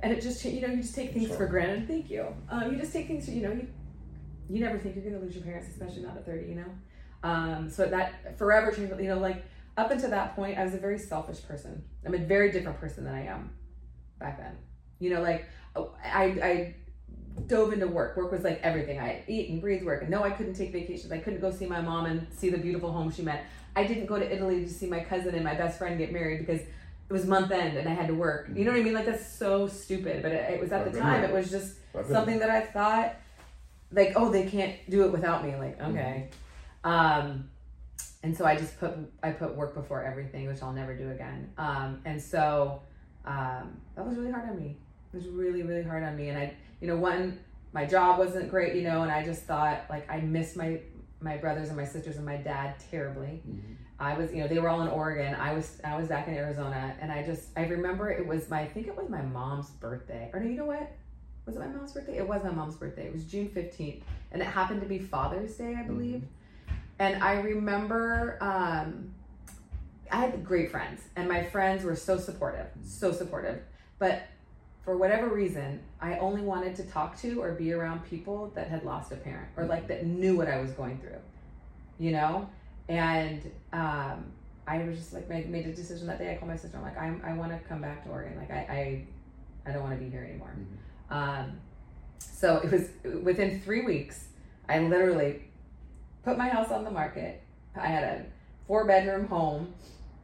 and 0.00 0.12
it 0.12 0.20
just, 0.20 0.44
you 0.44 0.60
know, 0.60 0.68
you 0.68 0.82
just 0.82 0.94
take 0.94 1.12
things 1.12 1.34
for 1.34 1.46
granted. 1.46 1.88
Thank 1.88 2.10
you. 2.10 2.26
Um, 2.50 2.72
you 2.72 2.78
just 2.78 2.92
take 2.92 3.06
things, 3.06 3.28
you 3.28 3.42
know, 3.42 3.52
you, 3.52 3.66
you 4.50 4.60
never 4.60 4.78
think 4.78 4.94
you're 4.94 5.04
going 5.04 5.18
to 5.18 5.24
lose 5.24 5.34
your 5.34 5.44
parents, 5.44 5.68
especially 5.68 6.02
not 6.02 6.16
at 6.16 6.26
30, 6.26 6.48
you 6.48 6.56
know? 6.56 6.70
Um, 7.22 7.70
so 7.70 7.86
that 7.86 8.36
forever 8.36 8.70
changed, 8.70 8.92
you 9.00 9.08
know, 9.08 9.18
like 9.18 9.44
up 9.76 9.90
until 9.90 10.10
that 10.10 10.36
point, 10.36 10.58
I 10.58 10.64
was 10.64 10.74
a 10.74 10.78
very 10.78 10.98
selfish 10.98 11.42
person. 11.42 11.82
I'm 12.04 12.14
a 12.14 12.18
very 12.18 12.52
different 12.52 12.78
person 12.78 13.04
than 13.04 13.14
I 13.14 13.26
am 13.26 13.50
back 14.18 14.38
then. 14.38 14.56
You 14.98 15.14
know, 15.14 15.22
like 15.22 15.46
I, 16.04 16.24
I 16.24 16.74
dove 17.46 17.72
into 17.72 17.86
work. 17.86 18.16
Work 18.16 18.30
was 18.30 18.42
like 18.42 18.60
everything. 18.62 19.00
I 19.00 19.24
eat 19.26 19.50
and 19.50 19.60
breathe 19.60 19.82
work. 19.82 20.02
And 20.02 20.10
no, 20.10 20.22
I 20.22 20.30
couldn't 20.30 20.54
take 20.54 20.72
vacations. 20.72 21.10
I 21.10 21.18
couldn't 21.18 21.40
go 21.40 21.50
see 21.50 21.66
my 21.66 21.80
mom 21.80 22.06
and 22.06 22.26
see 22.30 22.50
the 22.50 22.58
beautiful 22.58 22.92
home 22.92 23.10
she 23.10 23.22
met. 23.22 23.44
I 23.74 23.84
didn't 23.84 24.06
go 24.06 24.18
to 24.18 24.32
Italy 24.32 24.64
to 24.64 24.70
see 24.70 24.86
my 24.86 25.00
cousin 25.00 25.34
and 25.34 25.42
my 25.42 25.54
best 25.54 25.78
friend 25.78 25.98
get 25.98 26.12
married 26.12 26.46
because 26.46 26.60
it 27.08 27.12
was 27.12 27.26
month 27.26 27.50
end 27.50 27.76
and 27.76 27.88
I 27.88 27.92
had 27.92 28.08
to 28.08 28.14
work. 28.14 28.48
You 28.54 28.64
know 28.64 28.70
what 28.72 28.80
I 28.80 28.82
mean? 28.82 28.94
Like 28.94 29.06
that's 29.06 29.26
so 29.36 29.66
stupid. 29.68 30.22
But 30.22 30.32
it, 30.32 30.52
it 30.54 30.60
was 30.60 30.72
at 30.72 30.84
the 30.84 30.98
time. 30.98 31.22
It 31.24 31.32
was 31.34 31.50
just 31.50 31.74
something 32.12 32.38
that 32.40 32.50
I 32.50 32.60
thought, 32.62 33.14
like, 33.92 34.12
oh, 34.16 34.30
they 34.30 34.46
can't 34.46 34.74
do 34.90 35.04
it 35.04 35.12
without 35.12 35.44
me. 35.44 35.54
Like, 35.56 35.80
okay. 35.80 36.30
Um, 36.82 37.50
and 38.22 38.36
so 38.36 38.44
I 38.46 38.56
just 38.56 38.78
put 38.80 38.94
I 39.22 39.30
put 39.32 39.54
work 39.54 39.74
before 39.74 40.02
everything, 40.04 40.46
which 40.46 40.62
I'll 40.62 40.72
never 40.72 40.94
do 40.96 41.10
again. 41.10 41.52
Um, 41.58 42.00
and 42.04 42.20
so 42.20 42.82
um, 43.26 43.80
that 43.96 44.06
was 44.06 44.16
really 44.16 44.30
hard 44.32 44.48
on 44.48 44.56
me. 44.58 44.76
It 45.12 45.16
was 45.16 45.26
really 45.28 45.62
really 45.62 45.82
hard 45.82 46.02
on 46.02 46.16
me, 46.16 46.28
and 46.30 46.38
I, 46.38 46.54
you 46.80 46.88
know, 46.88 46.96
one 46.96 47.38
my 47.72 47.84
job 47.84 48.18
wasn't 48.18 48.50
great, 48.50 48.76
you 48.76 48.82
know, 48.82 49.02
and 49.02 49.10
I 49.12 49.24
just 49.24 49.42
thought 49.42 49.82
like 49.90 50.10
I 50.10 50.20
missed 50.20 50.56
my 50.56 50.80
my 51.20 51.36
brothers 51.36 51.68
and 51.68 51.76
my 51.76 51.84
sisters 51.84 52.16
and 52.16 52.24
my 52.26 52.36
dad 52.36 52.76
terribly. 52.90 53.42
Mhm. 53.48 53.76
I 53.98 54.18
was, 54.18 54.32
you 54.32 54.40
know, 54.40 54.48
they 54.48 54.58
were 54.58 54.68
all 54.68 54.82
in 54.82 54.88
Oregon. 54.88 55.34
I 55.34 55.54
was, 55.54 55.80
I 55.84 55.96
was 55.96 56.08
back 56.08 56.26
in 56.26 56.34
Arizona, 56.34 56.94
and 57.00 57.12
I 57.12 57.24
just, 57.24 57.50
I 57.56 57.64
remember 57.66 58.10
it 58.10 58.26
was 58.26 58.50
my, 58.50 58.60
I 58.62 58.68
think 58.68 58.88
it 58.88 58.96
was 58.96 59.08
my 59.08 59.22
mom's 59.22 59.70
birthday, 59.70 60.30
or 60.32 60.40
no, 60.40 60.48
you 60.48 60.56
know 60.56 60.64
what? 60.64 60.90
Was 61.46 61.56
it 61.56 61.60
my 61.60 61.68
mom's 61.68 61.92
birthday? 61.92 62.18
It 62.18 62.26
was 62.26 62.42
my 62.42 62.50
mom's 62.50 62.74
birthday. 62.74 63.06
It 63.06 63.12
was 63.12 63.24
June 63.24 63.48
fifteenth, 63.48 64.02
and 64.32 64.42
it 64.42 64.46
happened 64.46 64.80
to 64.80 64.88
be 64.88 64.98
Father's 64.98 65.54
Day, 65.54 65.76
I 65.78 65.82
believe. 65.82 66.24
And 66.98 67.22
I 67.22 67.34
remember, 67.40 68.38
um, 68.40 69.14
I 70.10 70.16
had 70.16 70.44
great 70.44 70.70
friends, 70.70 71.02
and 71.14 71.28
my 71.28 71.44
friends 71.44 71.84
were 71.84 71.96
so 71.96 72.18
supportive, 72.18 72.66
so 72.84 73.12
supportive. 73.12 73.60
But 73.98 74.22
for 74.82 74.96
whatever 74.96 75.28
reason, 75.28 75.80
I 76.00 76.18
only 76.18 76.42
wanted 76.42 76.74
to 76.76 76.82
talk 76.82 77.16
to 77.20 77.40
or 77.40 77.52
be 77.52 77.72
around 77.72 78.04
people 78.04 78.50
that 78.54 78.68
had 78.68 78.84
lost 78.84 79.12
a 79.12 79.16
parent, 79.16 79.48
or 79.56 79.66
like 79.66 79.86
that 79.86 80.04
knew 80.04 80.36
what 80.36 80.48
I 80.48 80.60
was 80.60 80.72
going 80.72 80.98
through, 80.98 81.20
you 81.98 82.10
know 82.10 82.50
and 82.88 83.50
um, 83.72 84.26
I 84.66 84.78
was 84.84 84.98
just 84.98 85.12
like 85.12 85.28
made, 85.28 85.48
made 85.50 85.66
a 85.66 85.72
decision 85.72 86.06
that 86.06 86.18
day. 86.18 86.32
I 86.32 86.36
called 86.36 86.50
my 86.50 86.56
sister. 86.56 86.76
I'm 86.76 86.82
like, 86.82 86.98
I'm, 86.98 87.22
I 87.24 87.32
want 87.34 87.52
to 87.52 87.58
come 87.68 87.80
back 87.80 88.04
to 88.04 88.10
Oregon. 88.10 88.36
Like, 88.36 88.50
I, 88.50 89.06
I, 89.66 89.70
I 89.70 89.72
don't 89.72 89.82
want 89.82 89.98
to 89.98 90.04
be 90.04 90.10
here 90.10 90.24
anymore. 90.24 90.54
Um, 91.10 91.58
so 92.18 92.56
it 92.58 92.70
was 92.70 92.88
within 93.22 93.60
three 93.60 93.82
weeks. 93.82 94.28
I 94.68 94.78
literally 94.80 95.42
put 96.24 96.38
my 96.38 96.48
house 96.48 96.70
on 96.70 96.84
the 96.84 96.90
market. 96.90 97.42
I 97.76 97.86
had 97.86 98.04
a 98.04 98.24
four 98.66 98.86
bedroom 98.86 99.26
home, 99.26 99.74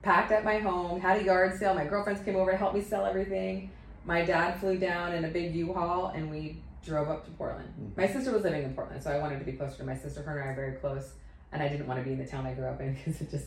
packed 0.02 0.32
up 0.32 0.44
my 0.44 0.58
home, 0.58 1.00
had 1.00 1.20
a 1.20 1.24
yard 1.24 1.58
sale. 1.58 1.74
My 1.74 1.84
girlfriends 1.84 2.22
came 2.22 2.36
over 2.36 2.50
to 2.50 2.56
help 2.56 2.74
me 2.74 2.80
sell 2.80 3.04
everything. 3.04 3.70
My 4.06 4.24
dad 4.24 4.58
flew 4.61 4.78
down 4.78 5.12
in 5.14 5.24
a 5.26 5.28
big 5.28 5.54
U-Haul, 5.54 6.12
and 6.14 6.30
we 6.30 6.62
drove 6.84 7.11
up 7.11 7.24
to 7.26 7.30
Portland. 7.32 7.92
My 7.96 8.06
sister 8.06 8.32
was 8.32 8.42
living 8.42 8.62
in 8.62 8.72
Portland, 8.72 9.02
so 9.02 9.11
I 9.11 9.18
wanted 9.18 9.38
to 9.40 9.44
be 9.44 9.52
closer 9.52 9.76
to 9.78 9.84
my 9.84 9.94
sister. 9.94 10.22
Her 10.22 10.38
and 10.38 10.48
I 10.48 10.52
are 10.52 10.54
very 10.54 10.72
close 10.76 11.12
and 11.53 11.62
I 11.62 11.68
didn't 11.68 11.86
want 11.86 12.01
to 12.01 12.05
be 12.05 12.12
in 12.12 12.18
the 12.18 12.26
town 12.26 12.46
I 12.46 12.55
grew 12.55 12.66
up 12.66 12.80
in 12.80 12.94
because 12.94 13.20
it 13.20 13.30
just 13.30 13.46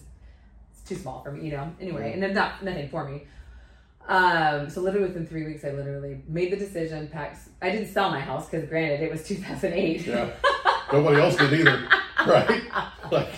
it's 0.72 0.82
too 0.88 0.96
small 0.96 1.22
for 1.24 1.32
me, 1.32 1.46
you 1.46 1.52
know. 1.52 1.72
Anyway, 1.80 2.14
and 2.14 2.22
then 2.22 2.34
not 2.34 2.64
nothing 2.64 2.90
for 2.90 3.08
me. 3.10 3.24
Um, 4.08 4.70
so 4.70 4.82
literally 4.82 5.08
within 5.08 5.26
three 5.26 5.46
weeks, 5.46 5.64
I 5.64 5.72
literally 5.72 6.22
made 6.28 6.52
the 6.52 6.58
decision. 6.58 7.08
Packed. 7.08 7.40
I 7.62 7.70
didn't 7.70 7.88
sell 7.88 8.10
my 8.12 8.20
house 8.20 8.50
because, 8.50 8.68
granted, 8.68 9.02
it 9.02 9.12
was 9.12 9.24
2008. 9.26 10.06
Yeah. 10.06 10.30
Nobody 10.92 11.22
else 11.22 11.36
did 11.38 11.54
either, 11.54 11.88
right? 12.28 12.62
Like, 13.12 13.30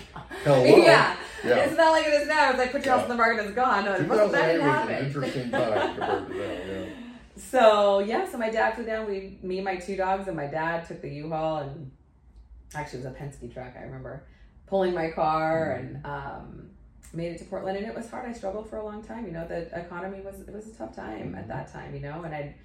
hello. 0.43 0.63
yeah. 0.83 1.15
Yeah. 1.43 1.57
It's 1.57 1.77
not 1.77 1.91
like 1.91 2.07
it 2.07 2.13
is 2.21 2.27
now. 2.27 2.49
It's 2.49 2.57
like 2.57 2.71
put 2.71 2.83
your 2.83 2.95
house 2.95 3.01
Yeah. 3.01 3.11
on 3.11 3.17
the 3.17 3.23
market 3.23 3.39
and 3.41 3.47
it's 3.49 3.55
gone. 3.55 3.85
No, 3.85 3.93
it 3.93 4.07
wasn't, 4.07 4.31
that 4.31 4.51
2008 4.53 4.57
didn't 4.57 4.65
was 4.65 4.89
an 4.89 5.05
interesting 5.05 5.51
time 5.51 5.95
compared 5.95 6.65
to. 6.65 6.73
Yeah. 6.73 6.85
So 7.37 7.99
yeah, 7.99 8.29
so 8.29 8.37
my 8.39 8.49
dad 8.49 8.73
flew 8.75 8.85
down. 8.85 9.05
We, 9.07 9.37
me, 9.43 9.57
and 9.57 9.65
my 9.65 9.75
two 9.75 9.95
dogs, 9.95 10.27
and 10.27 10.35
my 10.35 10.47
dad 10.47 10.87
took 10.87 11.01
the 11.01 11.09
U-Haul, 11.09 11.57
and 11.59 11.91
actually 12.73 13.01
it 13.01 13.05
was 13.05 13.13
a 13.13 13.17
Penske 13.17 13.53
truck. 13.53 13.73
I 13.77 13.83
remember 13.83 14.23
pulling 14.67 14.93
my 14.93 15.11
car 15.11 15.77
mm-hmm. 15.77 15.95
and 15.95 16.05
um, 16.05 16.69
made 17.13 17.31
it 17.31 17.37
to 17.39 17.45
Portland, 17.45 17.77
and 17.77 17.87
it 17.87 17.95
was 17.95 18.09
hard. 18.09 18.29
I 18.29 18.33
struggled 18.33 18.69
for 18.69 18.77
a 18.77 18.85
long 18.85 19.03
time. 19.03 19.25
You 19.25 19.31
know, 19.31 19.47
the 19.47 19.67
economy 19.77 20.21
was 20.21 20.41
it 20.41 20.53
was 20.53 20.67
a 20.67 20.71
tough 20.71 20.95
time 20.95 21.35
at 21.35 21.47
that 21.47 21.71
time. 21.71 21.93
You 21.93 22.01
know, 22.01 22.23
and 22.23 22.33
I, 22.33 22.55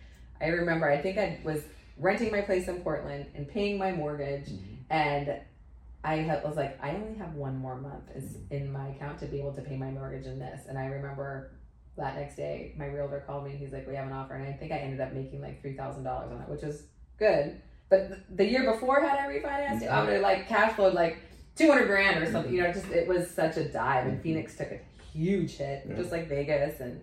I 0.40 0.48
remember 0.48 0.90
I 0.90 0.98
think 0.98 1.18
I 1.18 1.40
was 1.44 1.62
renting 1.96 2.32
my 2.32 2.40
place 2.40 2.68
in 2.68 2.80
Portland 2.80 3.26
and 3.34 3.48
paying 3.48 3.78
my 3.78 3.92
mortgage, 3.92 4.46
mm-hmm. 4.46 4.74
and 4.92 5.40
I 6.02 6.40
was 6.44 6.56
like, 6.56 6.82
I 6.82 6.94
only 6.94 7.18
have 7.18 7.34
one 7.34 7.56
more 7.58 7.76
month 7.76 8.10
is 8.14 8.24
mm-hmm. 8.24 8.54
in 8.54 8.72
my 8.72 8.88
account 8.88 9.18
to 9.20 9.26
be 9.26 9.38
able 9.38 9.52
to 9.52 9.62
pay 9.62 9.76
my 9.76 9.90
mortgage 9.90 10.26
in 10.26 10.38
this. 10.38 10.66
And 10.68 10.78
I 10.78 10.86
remember 10.86 11.52
that 11.96 12.16
next 12.16 12.36
day, 12.36 12.74
my 12.78 12.86
realtor 12.86 13.22
called 13.26 13.44
me. 13.44 13.56
He's 13.56 13.72
like, 13.72 13.86
"We 13.86 13.94
have 13.96 14.06
an 14.06 14.12
offer," 14.12 14.34
and 14.34 14.46
I 14.46 14.52
think 14.52 14.72
I 14.72 14.78
ended 14.78 15.00
up 15.00 15.12
making 15.12 15.42
like 15.42 15.60
three 15.60 15.76
thousand 15.76 16.04
dollars 16.04 16.32
on 16.32 16.40
it, 16.40 16.48
which 16.48 16.62
is 16.62 16.84
good. 17.18 17.60
But 17.88 18.36
the 18.36 18.44
year 18.44 18.70
before, 18.72 19.00
had 19.00 19.18
I 19.18 19.26
refinanced, 19.26 19.82
it, 19.82 19.86
I 19.86 20.04
would 20.04 20.12
have 20.12 20.22
like 20.22 20.48
cash 20.48 20.74
flowed 20.74 20.94
like 20.94 21.18
two 21.56 21.68
hundred 21.68 21.86
grand 21.86 22.22
or 22.22 22.30
something. 22.30 22.52
You 22.52 22.62
know, 22.62 22.72
just 22.72 22.88
it 22.90 23.06
was 23.08 23.30
such 23.30 23.56
a 23.56 23.64
dive, 23.68 24.06
and 24.06 24.20
Phoenix 24.22 24.56
took 24.56 24.70
a 24.70 24.80
huge 25.12 25.56
hit, 25.56 25.84
Yeah. 25.88 25.96
just 25.96 26.12
like 26.12 26.28
Vegas 26.28 26.80
and 26.80 27.02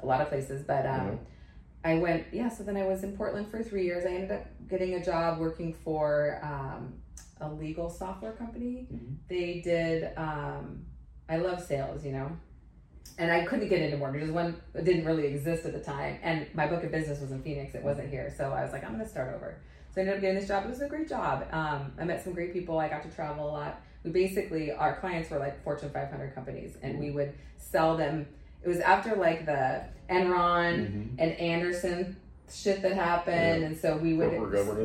a 0.00 0.06
lot 0.06 0.20
of 0.20 0.28
places. 0.28 0.62
But 0.62 0.86
um, 0.86 1.06
Yeah. 1.06 1.92
I 1.92 1.98
went, 1.98 2.24
yeah. 2.32 2.48
So 2.48 2.64
then 2.64 2.76
I 2.76 2.84
was 2.84 3.04
in 3.04 3.16
Portland 3.16 3.48
for 3.48 3.62
three 3.62 3.84
years. 3.84 4.04
I 4.04 4.08
ended 4.10 4.32
up 4.32 4.46
getting 4.68 4.94
a 4.94 5.04
job 5.04 5.38
working 5.38 5.72
for 5.72 6.40
um, 6.42 6.94
a 7.40 7.48
legal 7.52 7.88
software 7.90 8.32
company. 8.32 8.88
Mhm. 8.92 9.16
They 9.28 9.60
did. 9.60 10.10
Um, 10.16 10.84
I 11.28 11.36
love 11.38 11.62
sales, 11.62 12.04
you 12.04 12.12
know, 12.12 12.30
and 13.18 13.30
I 13.32 13.44
couldn't 13.44 13.68
get 13.68 13.80
into 13.82 13.96
mortgages. 13.96 14.30
One 14.30 14.60
didn't 14.74 15.04
really 15.04 15.26
exist 15.26 15.64
at 15.64 15.72
the 15.72 15.80
time, 15.80 16.18
and 16.22 16.46
my 16.54 16.66
book 16.66 16.84
of 16.84 16.90
business 16.92 17.20
was 17.20 17.30
in 17.32 17.42
Phoenix. 17.42 17.74
It 17.74 17.82
wasn't 17.82 18.10
here, 18.10 18.32
so 18.36 18.52
I 18.52 18.62
was 18.62 18.72
like, 18.72 18.84
I'm 18.84 18.92
going 18.92 19.04
to 19.04 19.08
start 19.10 19.34
over. 19.34 19.58
So 19.94 20.00
I 20.00 20.02
ended 20.02 20.16
up 20.16 20.20
getting 20.20 20.38
this 20.38 20.46
job. 20.48 20.64
It 20.64 20.68
was 20.68 20.80
a 20.82 20.88
great 20.88 21.08
job. 21.08 21.46
Um, 21.52 21.92
I 21.98 22.04
met 22.04 22.22
some 22.22 22.32
great 22.32 22.52
people. 22.52 22.78
I 22.78 22.88
got 22.88 23.02
to 23.04 23.08
travel 23.10 23.48
a 23.48 23.50
lot. 23.50 23.80
We 24.06 24.12
basically 24.12 24.70
our 24.72 24.96
clients 25.00 25.28
were 25.30 25.38
like 25.38 25.62
Fortune 25.64 25.90
500 25.90 26.34
companies, 26.34 26.76
and 26.82 26.98
we 26.98 27.10
would 27.10 27.34
sell 27.58 27.96
them. 27.96 28.26
It 28.62 28.68
was 28.68 28.78
after 28.80 29.16
like 29.16 29.44
the 29.46 29.82
Enron 30.08 30.74
Mhm. 30.86 31.08
and 31.18 31.32
Andersen 31.32 32.16
shit 32.48 32.80
that 32.82 32.92
happened, 32.92 33.60
Yeah. 33.60 33.66
and 33.66 33.76
so 33.76 33.96
we 33.96 34.14
would 34.14 34.32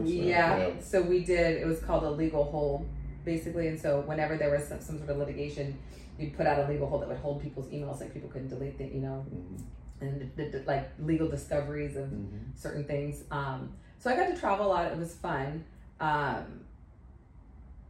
yeah, 0.08 0.58
yeah. 0.58 0.70
So 0.82 1.02
we 1.04 1.24
did. 1.24 1.62
It 1.62 1.68
was 1.68 1.80
called 1.80 2.04
a 2.04 2.10
legal 2.12 2.44
hold 2.44 2.88
basically. 3.24 3.68
And 3.68 3.80
so 3.80 4.02
whenever 4.08 4.36
there 4.36 4.50
was 4.50 4.68
some, 4.68 4.80
some 4.80 4.98
sort 4.98 5.12
of 5.12 5.18
litigation, 5.18 5.78
you'd 6.18 6.36
put 6.36 6.48
out 6.48 6.58
a 6.58 6.68
legal 6.68 6.88
hold 6.90 7.04
that 7.04 7.08
would 7.10 7.20
hold 7.20 7.40
people's 7.40 7.68
emails, 7.68 8.00
like 8.00 8.12
people 8.16 8.30
couldn't 8.30 8.48
delete 8.48 8.80
the, 8.80 8.86
you 8.86 9.00
know, 9.00 9.24
Mm-hmm. 9.32 10.04
and 10.06 10.32
the, 10.36 10.46
the, 10.58 10.64
like 10.66 10.90
legal 11.00 11.28
discoveries 11.28 11.96
of 11.96 12.10
certain 12.56 12.84
things. 12.84 13.24
Um, 13.30 13.74
so 14.00 14.10
I 14.10 14.16
got 14.16 14.34
to 14.34 14.36
travel 14.40 14.66
a 14.66 14.70
lot. 14.70 14.92
It 14.92 14.98
was 14.98 15.14
fun. 15.14 15.64
Um, 16.00 16.62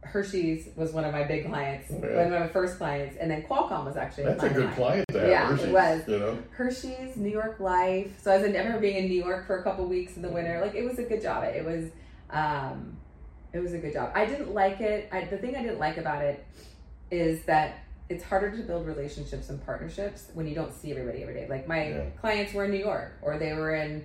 Hershey's 0.04 0.68
was 0.76 0.92
one 0.92 1.04
of 1.04 1.12
my 1.12 1.22
big 1.22 1.46
clients, 1.46 1.90
Oh, 1.90 2.00
yeah. 2.04 2.24
one 2.24 2.32
of 2.32 2.40
my 2.40 2.48
first 2.48 2.76
clients, 2.76 3.16
and 3.18 3.30
then 3.30 3.42
Qualcomm 3.42 3.84
was 3.84 3.96
actually 3.96 4.24
That's 4.24 4.42
a 4.42 4.50
good 4.50 4.72
client 4.74 5.06
to 5.12 5.20
have. 5.20 5.28
Yeah, 5.28 5.46
it 5.46 5.50
Hershey's, 5.52 5.72
was. 5.72 6.08
You 6.08 6.18
know. 6.18 6.38
Hershey's, 6.50 7.16
New 7.16 7.30
York 7.30 7.60
Life. 7.60 8.18
So 8.20 8.32
I 8.32 8.36
was 8.38 8.46
in, 8.46 8.54
I 8.54 8.58
remember 8.58 8.80
being 8.80 8.96
in 8.96 9.08
New 9.08 9.22
York 9.22 9.46
for 9.46 9.58
a 9.58 9.62
couple 9.62 9.86
weeks 9.86 10.16
in 10.16 10.22
the 10.22 10.28
winter. 10.28 10.60
Like 10.60 10.74
it 10.74 10.84
was 10.84 10.98
a 10.98 11.04
good 11.04 11.22
job. 11.22 11.44
It 11.44 11.64
was, 11.64 11.90
um, 12.30 12.96
it 13.52 13.60
was 13.60 13.72
a 13.74 13.78
good 13.78 13.92
job. 13.92 14.10
I 14.14 14.26
didn't 14.26 14.52
like 14.52 14.80
it. 14.80 15.08
I, 15.12 15.24
the 15.24 15.38
thing 15.38 15.56
I 15.56 15.62
didn't 15.62 15.78
like 15.78 15.98
about 15.98 16.22
it 16.22 16.44
is 17.10 17.44
that 17.44 17.78
it's 18.08 18.24
harder 18.24 18.50
to 18.56 18.62
build 18.64 18.86
relationships 18.86 19.48
and 19.50 19.64
partnerships 19.64 20.28
when 20.34 20.46
you 20.46 20.54
don't 20.54 20.74
see 20.74 20.90
everybody 20.90 21.22
every 21.22 21.34
day. 21.34 21.46
Like 21.48 21.68
my 21.68 21.88
Yeah. 21.88 22.04
clients 22.20 22.52
were 22.52 22.64
in 22.64 22.70
New 22.72 22.78
York, 22.78 23.12
or 23.22 23.38
they 23.38 23.52
were 23.52 23.74
in 23.74 24.04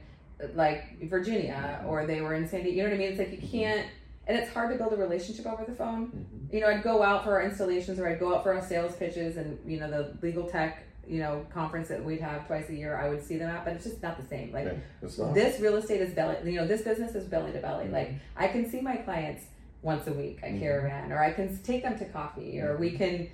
like 0.54 1.02
Virginia, 1.10 1.84
or 1.88 2.06
they 2.06 2.22
were 2.22 2.36
in 2.36 2.48
San 2.48 2.62
Diego. 2.64 2.78
You 2.78 2.84
know 2.84 2.89
what 2.89 2.95
I 2.95 2.98
mean? 3.00 3.10
It's 3.10 3.20
like 3.20 3.32
you 3.32 3.48
can't. 3.50 3.88
And 4.28 4.38
it's 4.38 4.51
hard 4.53 4.71
to 4.71 4.78
build 4.78 4.91
a 4.93 4.97
relationship 4.97 5.45
over 5.45 5.63
the 5.63 5.73
phone. 5.73 6.07
Mm-hmm. 6.07 6.55
You 6.55 6.61
know, 6.61 6.67
I'd 6.67 6.84
go 6.84 7.01
out 7.01 7.23
for 7.23 7.32
our 7.32 7.43
installations 7.43 7.97
or 7.97 8.07
I'd 8.09 8.19
go 8.19 8.36
out 8.36 8.43
for 8.43 8.53
our 8.53 8.61
sales 8.61 8.93
pitches 8.95 9.38
and, 9.38 9.57
you 9.65 9.80
know, 9.80 9.89
the 9.89 10.17
legal 10.21 10.45
tech, 10.49 10.84
you 11.07 11.19
know, 11.19 11.45
conference 11.53 11.88
that 11.88 12.03
we'd 12.03 12.19
have 12.19 12.45
twice 12.45 12.69
a 12.69 12.75
year, 12.75 12.97
I 12.97 13.07
would 13.07 13.23
see 13.25 13.38
them 13.38 13.49
at, 13.49 13.63
but 13.63 13.73
it's 13.75 13.86
just 13.86 14.03
not 14.03 14.21
the 14.21 14.28
same. 14.28 14.51
Like 14.51 14.65
Yeah, 14.65 15.32
this 15.34 15.61
real 15.61 15.78
estate 15.78 16.01
is 16.01 16.13
belly, 16.13 16.36
you 16.51 16.57
know, 16.59 16.67
this 16.67 16.82
business 16.82 17.15
is 17.15 17.25
belly 17.25 17.53
to 17.53 17.59
belly. 17.59 17.86
Mhm. 17.86 17.93
Like 17.93 18.11
I 18.36 18.49
can 18.49 18.69
see 18.69 18.82
my 18.82 18.97
clients 18.97 19.45
once 19.82 20.07
a 20.07 20.13
week 20.13 20.39
at 20.43 20.51
Mhm. 20.51 20.59
Caravan 20.59 21.13
or 21.13 21.19
I 21.23 21.32
can 21.32 21.57
take 21.63 21.84
them 21.84 21.97
to 21.97 22.05
coffee 22.05 22.59
or 22.59 22.75
we 22.75 22.91
Mhm. 22.91 22.97
can, 22.97 23.28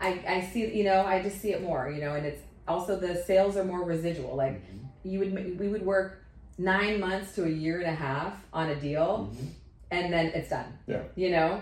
I, 0.00 0.22
I 0.28 0.40
see, 0.52 0.72
you 0.72 0.84
know, 0.84 1.00
I 1.04 1.20
just 1.20 1.40
see 1.40 1.52
it 1.52 1.62
more, 1.64 1.90
you 1.90 2.00
know, 2.00 2.14
and 2.14 2.24
it's 2.24 2.42
also 2.68 2.96
the 2.96 3.16
sales 3.16 3.56
are 3.56 3.64
more 3.64 3.82
residual. 3.82 4.36
Like 4.36 4.54
Mhm. 4.54 4.78
you 5.02 5.18
would, 5.18 5.58
we 5.58 5.66
would 5.66 5.84
work 5.84 6.22
nine 6.58 7.00
months 7.00 7.34
to 7.34 7.44
a 7.44 7.48
year 7.48 7.78
and 7.80 7.88
a 7.88 7.94
half 7.94 8.34
on 8.52 8.70
a 8.70 8.76
deal 8.76 9.30
Mhm. 9.32 9.46
And 9.90 10.12
then 10.12 10.26
it's 10.26 10.50
done. 10.50 10.78
Yeah. 10.86 11.02
You 11.14 11.30
know? 11.30 11.60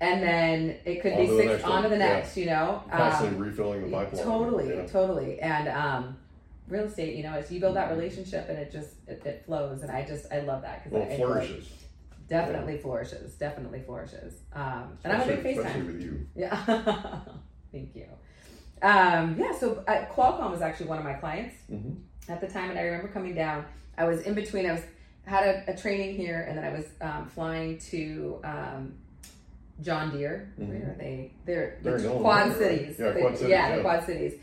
And 0.00 0.22
then 0.22 0.76
it 0.84 1.00
could 1.00 1.12
On 1.14 1.18
be 1.18 1.26
six 1.36 1.64
on 1.64 1.82
to 1.84 1.88
the 1.88 1.96
Yeah. 1.96 2.06
next, 2.06 2.36
you 2.36 2.46
know? 2.46 2.82
Constantly 2.90 3.36
Um, 3.38 3.42
refilling 3.44 3.82
the 3.90 3.96
pipeline. 3.96 4.24
totally, 4.24 4.74
Yeah. 4.76 4.86
totally. 4.86 5.40
And 5.40 5.68
um, 5.68 6.18
real 6.68 6.84
estate, 6.84 7.16
you 7.16 7.22
know, 7.22 7.34
it's 7.34 7.50
you 7.50 7.60
build 7.60 7.76
that 7.76 7.90
relationship 7.90 8.48
and 8.50 8.58
it 8.58 8.70
just 8.70 8.94
it, 9.06 9.24
it 9.24 9.44
flows. 9.46 9.82
And 9.82 9.90
I 9.90 10.04
just 10.04 10.30
I 10.32 10.40
love 10.40 10.62
that 10.62 10.84
because 10.84 10.92
Well, 10.92 11.02
it 11.08 11.12
it 11.12 11.16
flourishes. 11.16 11.72
definitely 12.28 12.76
flourishes, 12.78 13.34
definitely 13.36 13.80
flourishes. 13.86 14.40
Um, 14.52 14.98
and 15.04 15.12
I'm 15.14 15.22
a 15.22 15.36
big 15.36 15.56
FaceTime. 15.56 15.86
with 15.86 16.02
you. 16.02 16.26
Yeah, 16.34 16.56
thank 17.72 17.94
you. 17.96 18.06
Um, 18.82 19.36
yeah, 19.38 19.56
so 19.58 19.82
uh, 19.88 20.04
Qualcomm 20.14 20.50
was 20.50 20.60
actually 20.60 20.88
one 20.88 20.98
of 20.98 21.04
my 21.04 21.14
clients 21.14 21.54
Mhm. 21.72 21.96
at 22.28 22.42
the 22.42 22.46
time, 22.48 22.68
and 22.68 22.78
I 22.78 22.82
remember 22.82 23.08
coming 23.08 23.34
down. 23.34 23.64
I 23.96 24.04
was 24.04 24.20
in 24.22 24.34
between. 24.34 24.66
I 24.66 24.72
was 24.72 24.82
had 25.26 25.46
a, 25.68 25.72
a 25.72 25.76
training 25.76 26.16
here, 26.16 26.46
and 26.48 26.56
then 26.56 26.64
I 26.64 26.70
was 26.72 26.84
um, 27.00 27.26
flying 27.28 27.78
to 27.90 28.40
um, 28.44 28.94
John 29.82 30.16
Deere. 30.16 30.52
Mhm. 30.58 30.68
Where 30.68 30.90
are 30.92 30.96
they? 30.98 31.32
They're, 31.44 31.78
They're 31.82 31.98
the 31.98 32.04
Illinois, 32.06 32.22
Quad 32.22 32.48
right? 32.48 32.56
Cities. 32.56 32.96
Yeah, 32.98 33.10
They- 33.10 33.20
Quad 33.20 33.34
Cities, 33.36 33.50
Yeah, 33.50 33.68
yeah. 33.68 33.76
the 33.76 33.82
Quad 33.82 34.04
Cities. 34.04 34.34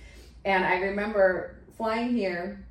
And 0.45 0.63
I 0.65 0.79
remember 0.81 1.55
flying 1.77 2.09
here, 2.13 2.65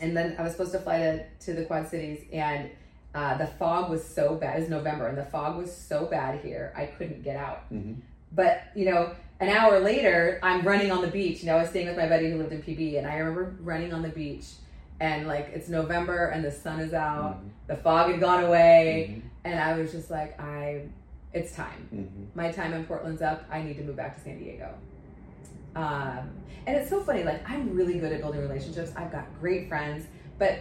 and 0.00 0.14
then 0.16 0.36
I 0.38 0.42
was 0.42 0.52
supposed 0.52 0.72
to 0.72 0.78
fly 0.78 0.98
to, 0.98 1.24
to 1.46 1.52
the 1.54 1.64
Quad 1.64 1.88
Cities, 1.88 2.24
and 2.32 2.70
uh, 3.14 3.36
the 3.38 3.46
fog 3.46 3.90
was 3.90 4.04
so 4.04 4.36
bad. 4.36 4.56
It 4.58 4.60
was 4.60 4.68
November, 4.70 5.06
and 5.08 5.16
the 5.16 5.24
fog 5.24 5.56
was 5.56 5.74
so 5.74 6.06
bad 6.06 6.40
here, 6.40 6.72
I 6.76 6.86
couldn't 6.86 7.22
get 7.24 7.36
out. 7.36 7.70
Mhm. 7.72 7.96
But 8.34 8.62
you 8.74 8.84
know, 8.86 9.12
an 9.40 9.48
hour 9.48 9.80
later, 9.80 10.38
I'm 10.42 10.62
running 10.66 10.90
on 10.90 11.00
the 11.02 11.08
beach. 11.08 11.40
You 11.40 11.46
know, 11.46 11.56
I 11.56 11.62
was 11.62 11.70
staying 11.70 11.86
with 11.88 11.96
my 11.96 12.08
buddy 12.08 12.30
who 12.30 12.38
lived 12.38 12.52
in 12.52 12.62
PB, 12.62 12.98
and 12.98 13.06
I 13.06 13.16
remember 13.16 13.54
running 13.60 13.92
on 13.92 14.02
the 14.02 14.08
beach, 14.10 14.44
and 15.02 15.26
like 15.26 15.50
it's 15.52 15.68
November 15.68 16.26
and 16.26 16.44
the 16.44 16.50
sun 16.52 16.78
is 16.78 16.94
out, 16.94 17.42
Mhm. 17.42 17.48
the 17.66 17.76
fog 17.76 18.12
had 18.12 18.20
gone 18.20 18.44
away, 18.44 19.16
Mhm. 19.16 19.22
and 19.44 19.58
I 19.58 19.76
was 19.76 19.90
just 19.90 20.12
like, 20.12 20.40
I, 20.40 20.82
it's 21.32 21.56
time. 21.56 21.88
Mhm. 21.92 22.36
My 22.36 22.52
time 22.52 22.72
in 22.72 22.84
Portland's 22.84 23.20
up. 23.20 23.42
I 23.50 23.62
need 23.62 23.76
to 23.78 23.82
move 23.82 23.96
back 23.96 24.14
to 24.14 24.20
San 24.22 24.38
Diego. 24.38 24.68
Um, 25.74 26.30
and 26.66 26.76
it's 26.76 26.88
so 26.88 27.00
funny. 27.00 27.24
Like 27.24 27.40
I'm 27.50 27.74
really 27.74 27.98
good 27.98 28.12
at 28.12 28.20
building 28.20 28.42
relationships. 28.42 28.92
I've 28.94 29.10
got 29.10 29.24
great 29.40 29.68
friends, 29.68 30.06
but 30.38 30.60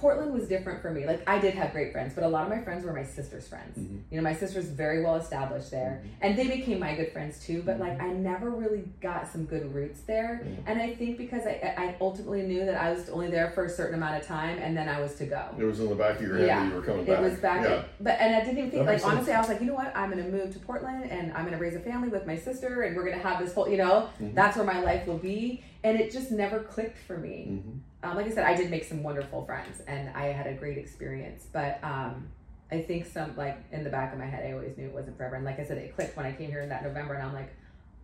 Portland 0.00 0.32
was 0.34 0.46
different 0.48 0.82
for 0.82 0.90
me. 0.90 1.06
Like 1.06 1.26
I 1.28 1.38
did 1.38 1.54
have 1.54 1.72
great 1.72 1.92
friends, 1.92 2.12
but 2.14 2.24
a 2.24 2.28
lot 2.28 2.44
of 2.44 2.50
my 2.50 2.62
friends 2.62 2.84
were 2.84 2.92
my 2.92 3.02
sister's 3.04 3.48
friends. 3.48 3.78
Mhm. 3.78 4.00
You 4.10 4.16
know, 4.18 4.22
my 4.22 4.34
sister's 4.34 4.66
very 4.66 5.02
well 5.02 5.16
established 5.16 5.70
there, 5.70 6.02
and 6.20 6.36
they 6.36 6.46
became 6.48 6.78
my 6.80 6.94
good 6.94 7.12
friends 7.12 7.44
too. 7.44 7.62
But 7.64 7.78
like 7.80 8.00
I 8.00 8.08
never 8.12 8.50
really 8.50 8.84
got 9.00 9.26
some 9.28 9.44
good 9.44 9.74
roots 9.74 10.00
there, 10.02 10.42
Mhm. 10.44 10.56
and 10.66 10.80
I 10.82 10.94
think 10.94 11.16
because 11.18 11.46
I, 11.46 11.74
I 11.76 11.94
ultimately 12.00 12.42
knew 12.42 12.64
that 12.66 12.80
I 12.80 12.92
was 12.92 13.08
only 13.08 13.30
there 13.30 13.50
for 13.50 13.64
a 13.64 13.70
certain 13.70 13.94
amount 13.94 14.20
of 14.20 14.26
time, 14.26 14.58
and 14.58 14.76
then 14.76 14.88
I 14.88 15.00
was 15.00 15.14
to 15.16 15.26
go. 15.26 15.42
It 15.58 15.64
was 15.64 15.80
in 15.80 15.88
the 15.88 15.94
back 15.94 16.16
of 16.16 16.22
your 16.22 16.38
head 16.38 16.46
Yeah. 16.46 16.68
you 16.68 16.74
were 16.74 16.82
coming 16.82 17.04
back. 17.04 17.18
It 17.18 17.22
was 17.22 17.38
back, 17.40 17.64
Yeah. 17.64 17.82
but 18.00 18.16
and 18.20 18.34
I 18.36 18.40
didn't 18.40 18.58
even 18.58 18.70
think 18.70 18.84
That 18.84 18.92
like 18.92 19.00
sense. 19.00 19.12
honestly, 19.12 19.32
I 19.32 19.38
was 19.40 19.48
like, 19.48 19.60
you 19.60 19.66
know 19.66 19.74
what, 19.74 19.92
I'm 19.96 20.10
gonna 20.10 20.28
move 20.28 20.52
to 20.52 20.58
Portland 20.58 21.10
and 21.10 21.32
I'm 21.32 21.44
gonna 21.44 21.58
raise 21.58 21.74
a 21.74 21.80
family 21.80 22.08
with 22.08 22.26
my 22.26 22.36
sister 22.36 22.82
and 22.82 22.94
we're 22.96 23.04
gonna 23.04 23.22
have 23.22 23.38
this 23.42 23.54
whole, 23.54 23.68
you 23.68 23.76
know, 23.78 24.08
Mhm. 24.20 24.34
that's 24.34 24.56
where 24.56 24.66
my 24.66 24.80
life 24.82 25.06
will 25.06 25.18
be, 25.18 25.62
and 25.82 25.98
it 25.98 26.10
just 26.12 26.30
never 26.32 26.60
clicked 26.60 26.98
for 26.98 27.16
me. 27.16 27.62
Um, 28.02 28.16
like 28.16 28.26
I 28.26 28.30
said, 28.30 28.44
I 28.44 28.54
did 28.54 28.70
make 28.70 28.84
some 28.84 29.02
wonderful 29.02 29.44
friends 29.44 29.80
and 29.86 30.10
I 30.10 30.26
had 30.26 30.46
a 30.46 30.54
great 30.54 30.78
experience, 30.78 31.46
but 31.52 31.78
um, 31.82 32.28
I 32.70 32.80
think 32.82 33.06
some 33.06 33.36
like 33.36 33.58
in 33.72 33.84
the 33.84 33.90
back 33.90 34.12
of 34.12 34.18
my 34.18 34.26
head, 34.26 34.44
I 34.48 34.52
always 34.52 34.76
knew 34.76 34.86
it 34.86 34.92
wasn't 34.92 35.16
forever. 35.16 35.36
And 35.36 35.44
like 35.44 35.58
I 35.58 35.64
said, 35.64 35.78
it 35.78 35.94
clicked 35.94 36.16
when 36.16 36.26
I 36.26 36.32
came 36.32 36.50
here 36.50 36.60
in 36.60 36.68
that 36.68 36.82
November, 36.84 37.14
and 37.14 37.22
I'm 37.22 37.32
like, 37.32 37.54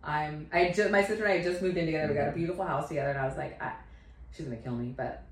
I'm 0.03 0.47
I 0.51 0.71
just 0.75 0.91
my 0.91 1.03
sister 1.03 1.23
and 1.23 1.33
I 1.33 1.37
had 1.37 1.43
just 1.45 1.61
moved 1.61 1.77
in 1.77 1.85
together. 1.85 2.09
We 2.09 2.15
got 2.19 2.29
a 2.29 2.31
beautiful 2.31 2.65
house 2.65 2.87
together, 2.89 3.11
and 3.11 3.19
I 3.19 3.25
was 3.25 3.37
like, 3.37 3.61
I, 3.61 3.73
she's 4.35 4.45
gonna 4.45 4.57
kill 4.57 4.75
me, 4.75 4.93
but 4.95 5.23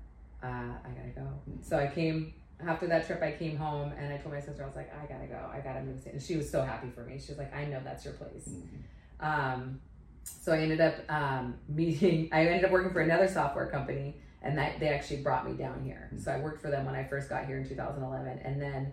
uh, 0.42 0.46
I 0.46 0.88
gotta 0.88 1.12
go. 1.14 1.28
So 1.62 1.78
I 1.78 1.88
came 1.88 2.32
after 2.66 2.86
that 2.86 3.06
trip. 3.06 3.22
I 3.22 3.32
came 3.32 3.56
home 3.56 3.92
and 3.98 4.12
I 4.12 4.16
told 4.18 4.34
my 4.34 4.40
sister, 4.40 4.62
I 4.62 4.66
was 4.66 4.76
like, 4.76 4.92
I 4.94 5.06
gotta 5.06 5.26
go. 5.26 5.38
I 5.52 5.60
gotta 5.60 5.82
move. 5.82 6.00
And 6.06 6.22
she 6.22 6.36
was 6.36 6.48
so 6.50 6.62
happy 6.62 6.88
for 6.94 7.02
me. 7.02 7.18
She 7.18 7.32
was 7.32 7.38
like, 7.38 7.54
I 7.54 7.64
know 7.66 7.80
that's 7.84 8.04
your 8.04 8.14
place. 8.14 8.48
Mhm. 8.48 9.26
Um, 9.26 9.80
so 10.24 10.52
I 10.52 10.58
ended 10.58 10.80
up 10.80 10.94
um, 11.08 11.54
meeting. 11.68 12.28
I 12.32 12.46
ended 12.46 12.64
up 12.64 12.70
working 12.70 12.92
for 12.92 13.00
another 13.00 13.28
software 13.28 13.66
company, 13.66 14.16
and 14.42 14.58
that 14.58 14.78
they 14.80 14.88
actually 14.88 15.18
brought 15.22 15.48
me 15.48 15.56
down 15.56 15.82
here. 15.84 16.10
So 16.18 16.32
I 16.32 16.38
worked 16.40 16.60
for 16.60 16.70
them 16.70 16.84
when 16.84 16.94
I 16.94 17.04
first 17.04 17.28
got 17.28 17.46
here 17.46 17.58
in 17.58 17.68
2011, 17.68 18.38
and 18.44 18.60
then 18.60 18.92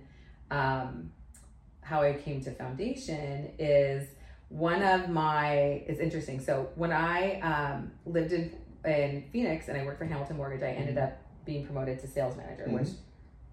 um, 0.52 1.12
how 1.82 2.02
I 2.02 2.14
came 2.14 2.42
to 2.44 2.52
Foundation 2.52 3.52
is 3.58 4.08
one 4.50 4.82
of 4.82 5.10
my. 5.10 5.54
It's 5.88 6.00
interesting. 6.00 6.40
So 6.40 6.70
when 6.76 6.92
I 6.92 7.40
um, 7.42 7.92
lived 8.06 8.32
in 8.34 8.56
in 8.86 9.26
Phoenix 9.34 9.68
and 9.68 9.78
I 9.78 9.84
worked 9.84 9.98
for 10.00 10.06
Hamilton 10.06 10.38
Mortgage, 10.38 10.64
I 10.64 10.72
ended 10.72 10.98
up 10.98 11.18
being 11.46 11.66
promoted 11.66 12.00
to 12.00 12.08
sales 12.08 12.38
manager, 12.38 12.66
Mhm. 12.66 12.80
which 12.80 12.90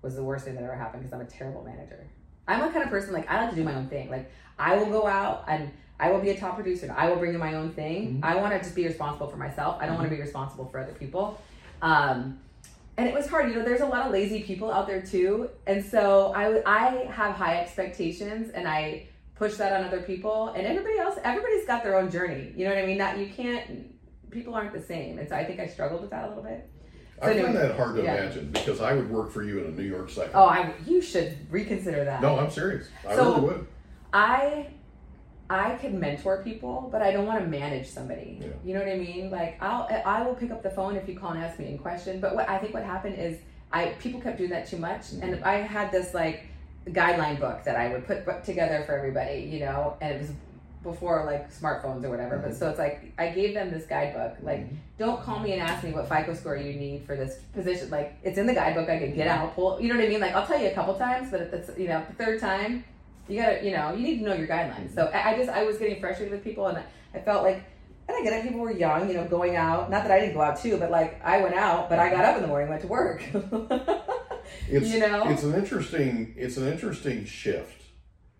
was 0.02 0.14
the 0.14 0.22
worst 0.22 0.44
thing 0.44 0.54
that 0.54 0.62
ever 0.62 0.74
happened 0.76 1.02
because 1.02 1.12
I'm 1.12 1.20
a 1.20 1.28
terrible 1.28 1.64
manager. 1.64 2.06
I'm 2.46 2.62
a 2.62 2.70
kind 2.70 2.84
of 2.84 2.90
person 2.90 3.12
like 3.12 3.28
I 3.28 3.40
like 3.40 3.50
to 3.50 3.56
do 3.56 3.64
my 3.64 3.74
own 3.74 3.88
thing. 3.88 4.08
Like 4.10 4.30
I 4.58 4.76
will 4.76 4.86
go 4.86 5.06
out 5.06 5.44
and 5.48 5.70
I 5.98 6.12
will 6.12 6.20
be 6.20 6.30
a 6.30 6.38
top 6.38 6.54
producer. 6.54 6.94
I 6.96 7.08
will 7.08 7.16
bring 7.16 7.32
in 7.34 7.40
my 7.40 7.54
own 7.54 7.72
thing. 7.72 8.20
Mhm. 8.20 8.24
I 8.24 8.36
want 8.36 8.52
to 8.52 8.58
just 8.60 8.74
be 8.76 8.86
responsible 8.86 9.28
for 9.28 9.36
myself. 9.38 9.78
I 9.80 9.86
don't 9.86 9.96
want 9.96 10.08
to 10.08 10.14
be 10.14 10.20
responsible 10.20 10.66
for 10.66 10.78
other 10.78 10.92
people. 10.92 11.40
Um, 11.82 12.40
and 12.96 13.08
it 13.08 13.14
was 13.14 13.28
hard. 13.28 13.48
You 13.50 13.56
know, 13.56 13.64
there's 13.64 13.80
a 13.80 13.86
lot 13.86 14.06
of 14.06 14.12
lazy 14.12 14.42
people 14.42 14.70
out 14.70 14.86
there 14.86 15.02
too, 15.02 15.50
and 15.66 15.84
so 15.84 16.32
I, 16.34 16.62
I 16.64 17.04
have 17.12 17.34
high 17.34 17.58
expectations 17.58 18.50
and 18.54 18.66
I 18.66 19.08
push 19.34 19.56
that 19.56 19.72
on 19.72 19.84
other 19.84 20.00
people. 20.00 20.48
And 20.56 20.66
everybody 20.66 20.98
else, 20.98 21.18
everybody's 21.22 21.66
got 21.66 21.82
their 21.82 21.98
own 21.98 22.10
journey. 22.10 22.52
You 22.56 22.64
know 22.64 22.74
what 22.74 22.82
I 22.82 22.86
mean? 22.86 22.98
That 22.98 23.18
you 23.18 23.28
can't. 23.28 23.92
People 24.30 24.54
aren't 24.54 24.72
the 24.72 24.82
same, 24.82 25.18
and 25.18 25.28
so 25.28 25.36
I 25.36 25.44
think 25.44 25.60
I 25.60 25.66
struggled 25.66 26.00
with 26.00 26.10
that 26.10 26.24
a 26.24 26.28
little 26.28 26.42
bit. 26.42 26.68
I 27.22 27.30
anyway, 27.30 27.44
find 27.46 27.56
that 27.56 27.76
hard 27.76 27.96
to 27.96 28.02
yeah. 28.02 28.16
imagine 28.16 28.50
because 28.50 28.80
I 28.80 28.92
would 28.92 29.10
work 29.10 29.30
for 29.30 29.42
you 29.42 29.60
in 29.60 29.66
a 29.66 29.70
New 29.70 29.82
York 29.82 30.10
second. 30.10 30.32
Oh, 30.34 30.46
I 30.46 30.72
you 30.86 31.00
should 31.00 31.36
reconsider 31.50 32.04
that. 32.04 32.20
No, 32.20 32.38
I'm 32.38 32.50
serious. 32.50 32.88
I 33.06 33.16
So- 33.16 33.34
really 33.36 33.46
would. 33.46 33.66
I 34.12 34.68
I 35.48 35.76
can 35.76 36.00
mentor 36.00 36.42
people, 36.42 36.88
but 36.90 37.02
I 37.02 37.12
don't 37.12 37.26
want 37.26 37.40
to 37.40 37.46
manage 37.46 37.88
somebody. 37.88 38.38
Yeah. 38.40 38.48
You 38.64 38.74
know 38.74 38.80
what 38.80 38.88
I 38.88 38.96
mean? 38.96 39.30
Like 39.30 39.62
I'll 39.62 39.88
I 40.04 40.22
will 40.22 40.34
pick 40.34 40.50
up 40.50 40.62
the 40.62 40.70
phone 40.70 40.96
if 40.96 41.08
you 41.08 41.18
call 41.18 41.30
and 41.30 41.42
ask 41.42 41.58
me 41.58 41.74
a 41.74 41.78
question. 41.78 42.20
But 42.20 42.34
what 42.34 42.48
I 42.48 42.58
think 42.58 42.74
what 42.74 42.84
happened 42.84 43.18
is 43.18 43.38
I 43.72 43.86
people 44.00 44.20
kept 44.20 44.38
doing 44.38 44.50
that 44.50 44.66
too 44.66 44.78
much, 44.78 45.12
and 45.12 45.34
mm-hmm. 45.34 45.44
I 45.44 45.54
had 45.56 45.92
this 45.92 46.14
like 46.14 46.46
guideline 46.88 47.40
book 47.40 47.64
that 47.64 47.76
I 47.76 47.88
would 47.88 48.06
put 48.06 48.44
together 48.44 48.82
for 48.86 48.96
everybody. 48.96 49.40
You 49.40 49.60
know, 49.60 49.96
and 50.00 50.14
it 50.14 50.20
was 50.20 50.30
before 50.86 51.24
like 51.24 51.52
smartphones 51.52 52.04
or 52.04 52.10
whatever. 52.10 52.38
But 52.38 52.50
mm-hmm. 52.50 52.58
so 52.58 52.70
it's 52.70 52.78
like 52.78 53.12
I 53.18 53.28
gave 53.28 53.54
them 53.54 53.70
this 53.70 53.86
guidebook. 53.86 54.38
Like, 54.42 54.60
mm-hmm. 54.60 54.76
don't 54.98 55.22
call 55.22 55.40
me 55.40 55.52
and 55.52 55.62
ask 55.62 55.84
me 55.84 55.92
what 55.92 56.08
FICO 56.08 56.34
score 56.34 56.56
you 56.56 56.74
need 56.74 57.04
for 57.04 57.16
this 57.16 57.40
position. 57.52 57.90
Like, 57.90 58.16
it's 58.22 58.38
in 58.38 58.46
the 58.46 58.54
guidebook. 58.54 58.88
I 58.88 58.98
could 58.98 59.14
get 59.14 59.28
out, 59.28 59.54
pull. 59.54 59.80
You 59.80 59.88
know 59.88 59.96
what 59.96 60.04
I 60.04 60.08
mean? 60.08 60.20
Like, 60.20 60.34
I'll 60.34 60.46
tell 60.46 60.60
you 60.60 60.68
a 60.68 60.74
couple 60.74 60.94
times, 60.94 61.30
but 61.30 61.42
if 61.42 61.52
it's 61.52 61.78
you 61.78 61.88
know 61.88 62.04
the 62.08 62.24
third 62.24 62.40
time, 62.40 62.84
you 63.28 63.40
gotta 63.40 63.64
you 63.64 63.72
know 63.72 63.92
you 63.94 64.02
need 64.02 64.18
to 64.18 64.24
know 64.24 64.34
your 64.34 64.46
guidelines. 64.46 64.94
So 64.94 65.06
I, 65.06 65.32
I 65.32 65.36
just 65.36 65.50
I 65.50 65.64
was 65.64 65.78
getting 65.78 66.00
frustrated 66.00 66.32
with 66.32 66.44
people, 66.44 66.66
and 66.66 66.78
I, 67.14 67.18
felt 67.20 67.42
like. 67.42 67.64
And 68.08 68.16
I 68.16 68.22
get 68.22 68.34
it, 68.34 68.44
people 68.44 68.60
were 68.60 68.70
young, 68.70 69.08
you 69.08 69.14
know, 69.16 69.26
going 69.26 69.56
out. 69.56 69.90
Not 69.90 70.04
that 70.04 70.12
I 70.12 70.20
didn't 70.20 70.34
go 70.34 70.40
out 70.40 70.60
too, 70.62 70.76
but 70.76 70.92
like 70.92 71.20
I 71.24 71.42
went 71.42 71.56
out, 71.56 71.88
but 71.88 71.98
I 71.98 72.08
got 72.08 72.24
up 72.24 72.36
in 72.36 72.42
the 72.42 72.46
morning, 72.46 72.68
went 72.68 72.82
to 72.82 72.86
work. 72.86 73.20
It's, 74.68 74.92
you 74.92 75.00
know? 75.00 75.28
it's 75.28 75.42
an 75.42 75.54
interesting 75.54 76.34
it's 76.36 76.56
an 76.56 76.68
interesting 76.68 77.24
shift 77.24 77.82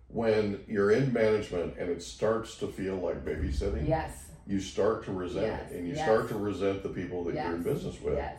when 0.09 0.65
you're 0.69 0.91
in 0.93 1.13
management 1.13 1.75
and 1.79 1.91
it 1.91 2.03
starts 2.03 2.57
to 2.59 2.69
feel 2.69 2.97
like 2.97 3.25
babysitting, 3.25 3.89
Yes. 3.89 4.27
you 4.47 4.61
start 4.61 5.05
to 5.07 5.13
resent 5.13 5.47
Yes, 5.47 5.71
it 5.71 5.77
and 5.79 5.89
you 5.89 5.95
yes. 5.95 6.05
start 6.05 6.29
to 6.29 6.37
resent 6.37 6.83
the 6.83 6.89
people 6.89 7.25
that 7.25 7.35
you're 7.35 7.57
in 7.57 7.63
business 7.63 8.01
with. 8.01 8.15
Yes. 8.15 8.37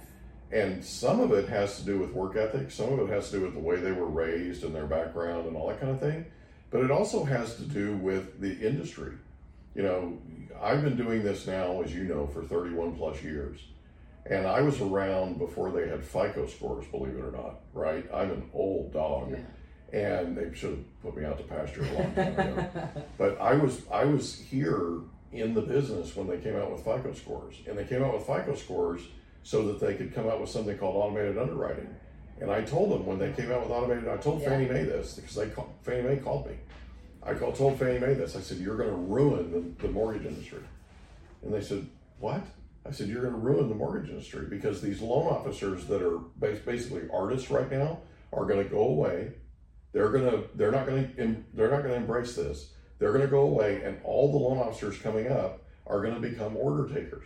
And 0.51 0.83
some 0.83 1.19
of 1.19 1.33
it 1.33 1.49
has 1.49 1.77
to 1.79 1.85
do 1.85 1.99
with 1.99 2.13
work 2.13 2.37
ethic, 2.37 2.71
some 2.71 2.93
of 2.93 2.99
it 2.99 3.13
has 3.13 3.29
to 3.31 3.37
do 3.39 3.43
with 3.43 3.53
the 3.53 3.59
way 3.59 3.75
they 3.75 3.91
were 3.91 4.07
raised 4.07 4.63
and 4.63 4.73
their 4.73 4.87
background 4.87 5.45
and 5.45 5.57
all 5.57 5.67
that 5.67 5.79
kind 5.81 5.91
of 5.91 5.99
thing. 5.99 6.25
But 6.69 6.83
it 6.83 6.91
also 6.91 7.23
has 7.23 7.55
to 7.55 7.63
do 7.63 7.95
with 7.97 8.39
the 8.41 8.59
industry. 8.59 9.13
You 9.75 9.83
know, 9.83 10.17
I've 10.61 10.83
been 10.83 10.97
doing 10.97 11.23
this 11.23 11.47
now, 11.47 11.81
as 11.81 11.93
you 11.93 12.03
know, 12.03 12.27
for 12.27 12.43
31 12.43 12.95
plus 12.95 13.21
years. 13.23 13.59
And 14.29 14.45
I 14.45 14.61
was 14.61 14.81
around 14.81 15.37
before 15.37 15.71
they 15.71 15.87
had 15.87 16.03
FICO 16.03 16.47
scores, 16.47 16.85
believe 16.87 17.15
it 17.15 17.23
or 17.23 17.31
not, 17.31 17.61
right? 17.73 18.05
I'm 18.13 18.31
an 18.31 18.49
old 18.53 18.91
dog. 18.91 19.31
Yeah. 19.31 19.97
And 19.97 20.37
they 20.37 20.53
should 20.53 20.71
have 20.71 21.01
put 21.01 21.15
me 21.15 21.23
out 21.23 21.37
to 21.37 21.43
pasture 21.45 21.83
a 21.83 21.93
long 21.93 22.13
time 22.13 22.39
ago. 22.39 22.89
But 23.17 23.39
I 23.39 23.53
was 23.55 23.81
I 23.89 24.03
was 24.03 24.37
here 24.37 24.99
in 25.31 25.53
the 25.53 25.61
business 25.61 26.13
when 26.15 26.27
they 26.27 26.39
came 26.39 26.57
out 26.57 26.71
with 26.71 26.81
FICO 26.83 27.13
scores, 27.13 27.55
and 27.67 27.77
they 27.77 27.85
came 27.85 28.03
out 28.03 28.13
with 28.13 28.23
FICO 28.23 28.55
scores 28.55 29.01
so 29.43 29.65
that 29.67 29.79
they 29.79 29.93
could 29.93 30.13
come 30.13 30.27
out 30.27 30.41
with 30.41 30.49
something 30.49 30.77
called 30.77 30.97
automated 30.97 31.37
underwriting. 31.37 31.87
And 32.39 32.51
I 32.51 32.61
told 32.61 32.91
them 32.91 33.05
when 33.05 33.17
they 33.17 33.31
came 33.31 33.51
out 33.51 33.63
with 33.63 33.71
automated, 33.71 34.07
I 34.07 34.17
told 34.17 34.41
Yeah. 34.41 34.49
Fannie 34.49 34.67
Mae 34.69 34.83
this 34.83 35.15
because 35.15 35.35
they 35.35 35.49
call, 35.49 35.73
Fannie 35.81 36.03
Mae 36.07 36.17
called 36.17 36.47
me. 36.47 36.55
I 37.23 37.33
called, 37.33 37.55
told 37.55 37.77
Fannie 37.79 37.99
Mae 37.99 38.13
this. 38.13 38.35
I 38.35 38.39
said, 38.41 38.57
"You're 38.59 38.77
going 38.77 38.89
to 38.89 38.95
ruin 38.95 39.51
the, 39.51 39.87
the 39.87 39.91
mortgage 39.91 40.25
industry," 40.25 40.61
and 41.43 41.53
they 41.53 41.61
said, 41.61 41.85
"What?" 42.19 42.41
I 42.85 42.91
said, 42.91 43.09
"You're 43.09 43.21
going 43.23 43.33
to 43.33 43.39
ruin 43.39 43.67
the 43.67 43.75
mortgage 43.75 44.09
industry 44.09 44.45
because 44.45 44.81
these 44.81 45.01
loan 45.01 45.27
officers 45.27 45.85
that 45.87 46.01
are 46.01 46.19
bas- 46.37 46.59
basically 46.59 47.01
artists 47.11 47.51
right 47.51 47.69
now 47.69 47.99
are 48.31 48.45
going 48.45 48.63
to 48.63 48.69
go 48.69 48.79
away. 48.81 49.33
They're 49.91 50.09
going 50.09 50.29
to 50.29 50.43
they're 50.55 50.71
not 50.71 50.85
going 50.85 51.13
to 51.15 51.43
they're 51.53 51.71
not 51.71 51.79
going 51.81 51.95
to 51.95 51.95
embrace 51.95 52.35
this. 52.35 52.71
They're 52.99 53.11
going 53.11 53.25
to 53.25 53.31
go 53.31 53.41
away, 53.41 53.81
and 53.83 53.99
all 54.03 54.31
the 54.31 54.37
loan 54.37 54.59
officers 54.59 54.97
coming 54.97 55.27
up 55.29 55.63
are 55.85 56.01
going 56.01 56.13
to 56.13 56.21
become 56.21 56.55
order 56.55 56.87
takers. 56.87 57.25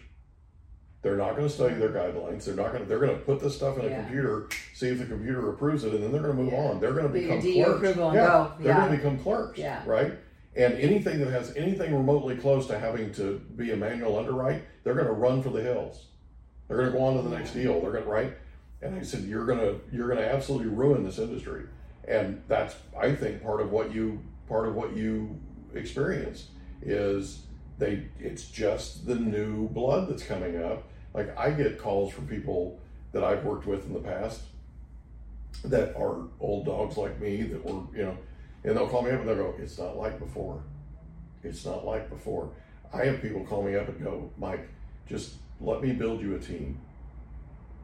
They're 1.01 1.17
not 1.17 1.35
going 1.35 1.47
to 1.47 1.53
study 1.53 1.75
their 1.75 1.89
guidelines. 1.89 2.45
They're 2.45 2.53
not 2.55 2.71
going 2.71 2.83
to. 2.83 2.89
They're 2.89 2.99
going 2.99 3.17
to 3.17 3.23
put 3.23 3.39
this 3.39 3.55
stuff 3.55 3.77
in 3.79 3.85
a 3.85 3.95
computer, 3.95 4.49
see 4.75 4.87
if 4.89 4.99
the 4.99 5.05
computer 5.05 5.49
approves 5.49 5.83
it, 5.83 5.93
and 5.93 6.03
then 6.03 6.11
they're 6.11 6.21
going 6.21 6.37
to 6.37 6.43
move 6.43 6.53
Yeah. 6.53 6.59
on. 6.59 6.79
They're 6.79 6.93
going 6.93 7.07
to 7.07 7.13
become 7.13 7.41
clerks. 7.41 7.81
yeah, 7.97 8.51
they're 8.59 8.73
going 8.75 8.91
to 8.91 8.97
become 8.97 9.17
clerks. 9.19 9.57
Yeah. 9.57 9.81
Right. 9.85 10.13
And 10.55 10.73
anything 10.75 11.19
that 11.19 11.31
has 11.31 11.55
anything 11.55 11.95
remotely 11.95 12.35
close 12.35 12.67
to 12.67 12.77
having 12.77 13.11
to 13.13 13.39
be 13.55 13.71
a 13.71 13.75
manual 13.75 14.17
underwrite, 14.19 14.63
they're 14.83 14.93
going 14.93 15.07
to 15.07 15.13
run 15.13 15.41
for 15.41 15.49
the 15.49 15.61
hills. 15.61 16.05
They're 16.67 16.77
going 16.77 16.91
to 16.91 16.97
go 16.97 17.03
on 17.03 17.15
to 17.15 17.21
the 17.27 17.35
next 17.35 17.51
deal. 17.53 17.81
They're 17.81 17.91
going 17.91 18.03
to 18.03 18.09
right. 18.09 18.33
And 18.83 18.95
I 18.95 19.01
said, 19.01 19.23
you're 19.23 19.45
going 19.45 19.59
to 19.59 19.79
you're 19.91 20.07
going 20.07 20.19
to 20.19 20.31
absolutely 20.31 20.67
ruin 20.69 21.03
this 21.03 21.17
industry. 21.19 21.63
And 22.07 22.43
that's 22.47 22.75
I 22.99 23.15
think 23.15 23.41
part 23.41 23.61
of 23.61 23.71
what 23.71 23.91
you 23.93 24.19
part 24.47 24.67
of 24.67 24.75
what 24.75 24.95
you 24.95 25.39
experienced 25.73 26.49
is 26.81 27.39
they 27.77 28.03
it's 28.19 28.45
just 28.49 29.05
the 29.07 29.15
new 29.15 29.67
blood 29.69 30.09
that's 30.09 30.23
coming 30.23 30.61
up. 30.61 30.83
Like 31.13 31.37
I 31.37 31.51
get 31.51 31.77
calls 31.77 32.13
from 32.13 32.27
people 32.27 32.79
that 33.11 33.23
I've 33.23 33.43
worked 33.43 33.67
with 33.67 33.85
in 33.85 33.93
the 33.93 33.99
past 33.99 34.41
that 35.65 35.95
are 35.95 36.21
old 36.39 36.65
dogs 36.65 36.97
like 36.97 37.19
me 37.19 37.43
that 37.43 37.63
were, 37.65 37.83
you 37.95 38.03
know, 38.03 38.17
and 38.63 38.75
they'll 38.75 38.87
call 38.87 39.01
me 39.01 39.11
up 39.11 39.19
and 39.19 39.29
they'll 39.29 39.35
go, 39.35 39.55
It's 39.59 39.77
not 39.77 39.97
like 39.97 40.19
before. 40.19 40.61
It's 41.43 41.65
not 41.65 41.85
like 41.85 42.09
before. 42.09 42.51
I 42.93 43.05
have 43.05 43.21
people 43.21 43.43
call 43.45 43.63
me 43.63 43.75
up 43.75 43.87
and 43.87 44.03
go, 44.03 44.31
Mike, 44.37 44.67
just 45.07 45.35
let 45.59 45.81
me 45.81 45.91
build 45.91 46.21
you 46.21 46.35
a 46.35 46.39
team. 46.39 46.79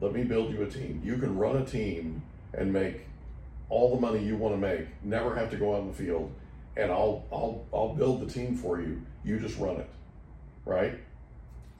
Let 0.00 0.12
me 0.12 0.22
build 0.22 0.52
you 0.52 0.62
a 0.62 0.70
team. 0.70 1.00
You 1.04 1.18
can 1.18 1.36
run 1.36 1.56
a 1.56 1.64
team 1.64 2.22
and 2.54 2.72
make 2.72 3.06
all 3.68 3.94
the 3.94 4.00
money 4.00 4.24
you 4.24 4.36
want 4.36 4.54
to 4.54 4.58
make, 4.58 4.86
never 5.02 5.34
have 5.34 5.50
to 5.50 5.56
go 5.56 5.74
out 5.74 5.82
in 5.82 5.88
the 5.88 5.94
field, 5.94 6.32
and 6.76 6.90
I'll 6.90 7.24
I'll 7.32 7.66
I'll 7.72 7.94
build 7.94 8.26
the 8.26 8.32
team 8.32 8.56
for 8.56 8.80
you. 8.80 9.02
You 9.24 9.38
just 9.38 9.58
run 9.58 9.76
it. 9.76 9.90
Right? 10.64 10.98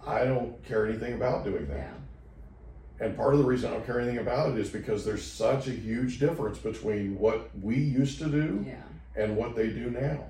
I 0.07 0.25
don't 0.25 0.63
care 0.65 0.87
anything 0.87 1.15
about 1.15 1.45
doing 1.45 1.67
that. 1.69 1.77
Yeah. 1.77 3.07
And 3.07 3.17
part 3.17 3.35
of 3.35 3.41
the 3.41 3.47
reason 3.47 3.71
I 3.71 3.75
don't 3.75 3.87
care 3.87 4.01
anything 4.01 4.19
about 4.19 4.51
it 4.51 4.59
is 4.59 4.71
because 4.71 5.05
there's 5.05 5.23
such 5.25 5.69
a 5.69 5.73
huge 5.73 6.19
difference 6.19 6.59
between 6.59 7.19
what 7.19 7.51
we 7.61 7.77
used 7.77 8.19
to 8.19 8.27
do 8.29 8.65
Yeah. 8.67 8.83
and 9.17 9.37
what 9.37 9.55
they 9.55 9.69
do 9.69 9.91
now. 9.91 10.25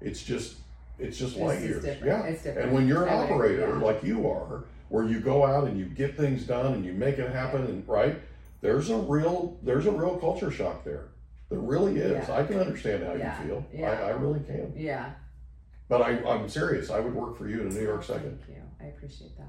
It's 0.00 0.22
just 0.22 0.56
it's 0.98 1.18
just 1.18 1.32
It's 1.32 1.40
light 1.40 1.60
years. 1.62 1.82
different. 1.82 2.06
Yeah. 2.06 2.30
Different. 2.30 2.58
And 2.58 2.72
when 2.72 2.86
you're 2.86 3.04
an 3.06 3.12
operator 3.14 3.68
yeah. 3.76 3.84
like 3.84 4.04
you 4.04 4.28
are, 4.30 4.64
where 4.88 5.04
you 5.04 5.20
go 5.20 5.44
out 5.44 5.66
and 5.66 5.76
you 5.78 5.86
get 5.86 6.16
things 6.16 6.44
done 6.44 6.74
and 6.74 6.84
you 6.84 6.92
make 6.92 7.18
it 7.18 7.32
happen 7.32 7.62
and 7.64 7.88
right, 7.88 8.20
there's 8.60 8.90
a 8.90 8.96
real 8.96 9.58
there's 9.62 9.86
a 9.86 9.90
real 9.90 10.16
culture 10.18 10.50
shock 10.50 10.84
there. 10.84 11.08
There 11.48 11.58
really 11.60 11.96
is. 11.98 12.28
Yeah. 12.28 12.36
I 12.36 12.44
can 12.44 12.60
understand 12.60 13.04
how 13.04 13.14
you 13.14 13.46
feel. 13.46 13.66
I, 13.84 13.90
I 13.94 14.10
really 14.10 14.40
can. 14.40 14.72
Yeah. 14.76 15.10
But 15.88 16.02
I, 16.02 16.18
I'm 16.24 16.48
serious. 16.48 16.88
I 16.90 17.00
would 17.00 17.14
work 17.14 17.36
for 17.36 17.48
you 17.48 17.60
in 17.62 17.66
a 17.66 17.70
New 17.70 17.82
York 17.82 18.04
second. 18.04 18.38
Thank 18.46 18.56
you. 18.56 18.62
I 18.82 18.86
appreciate 18.88 19.36
that. 19.38 19.48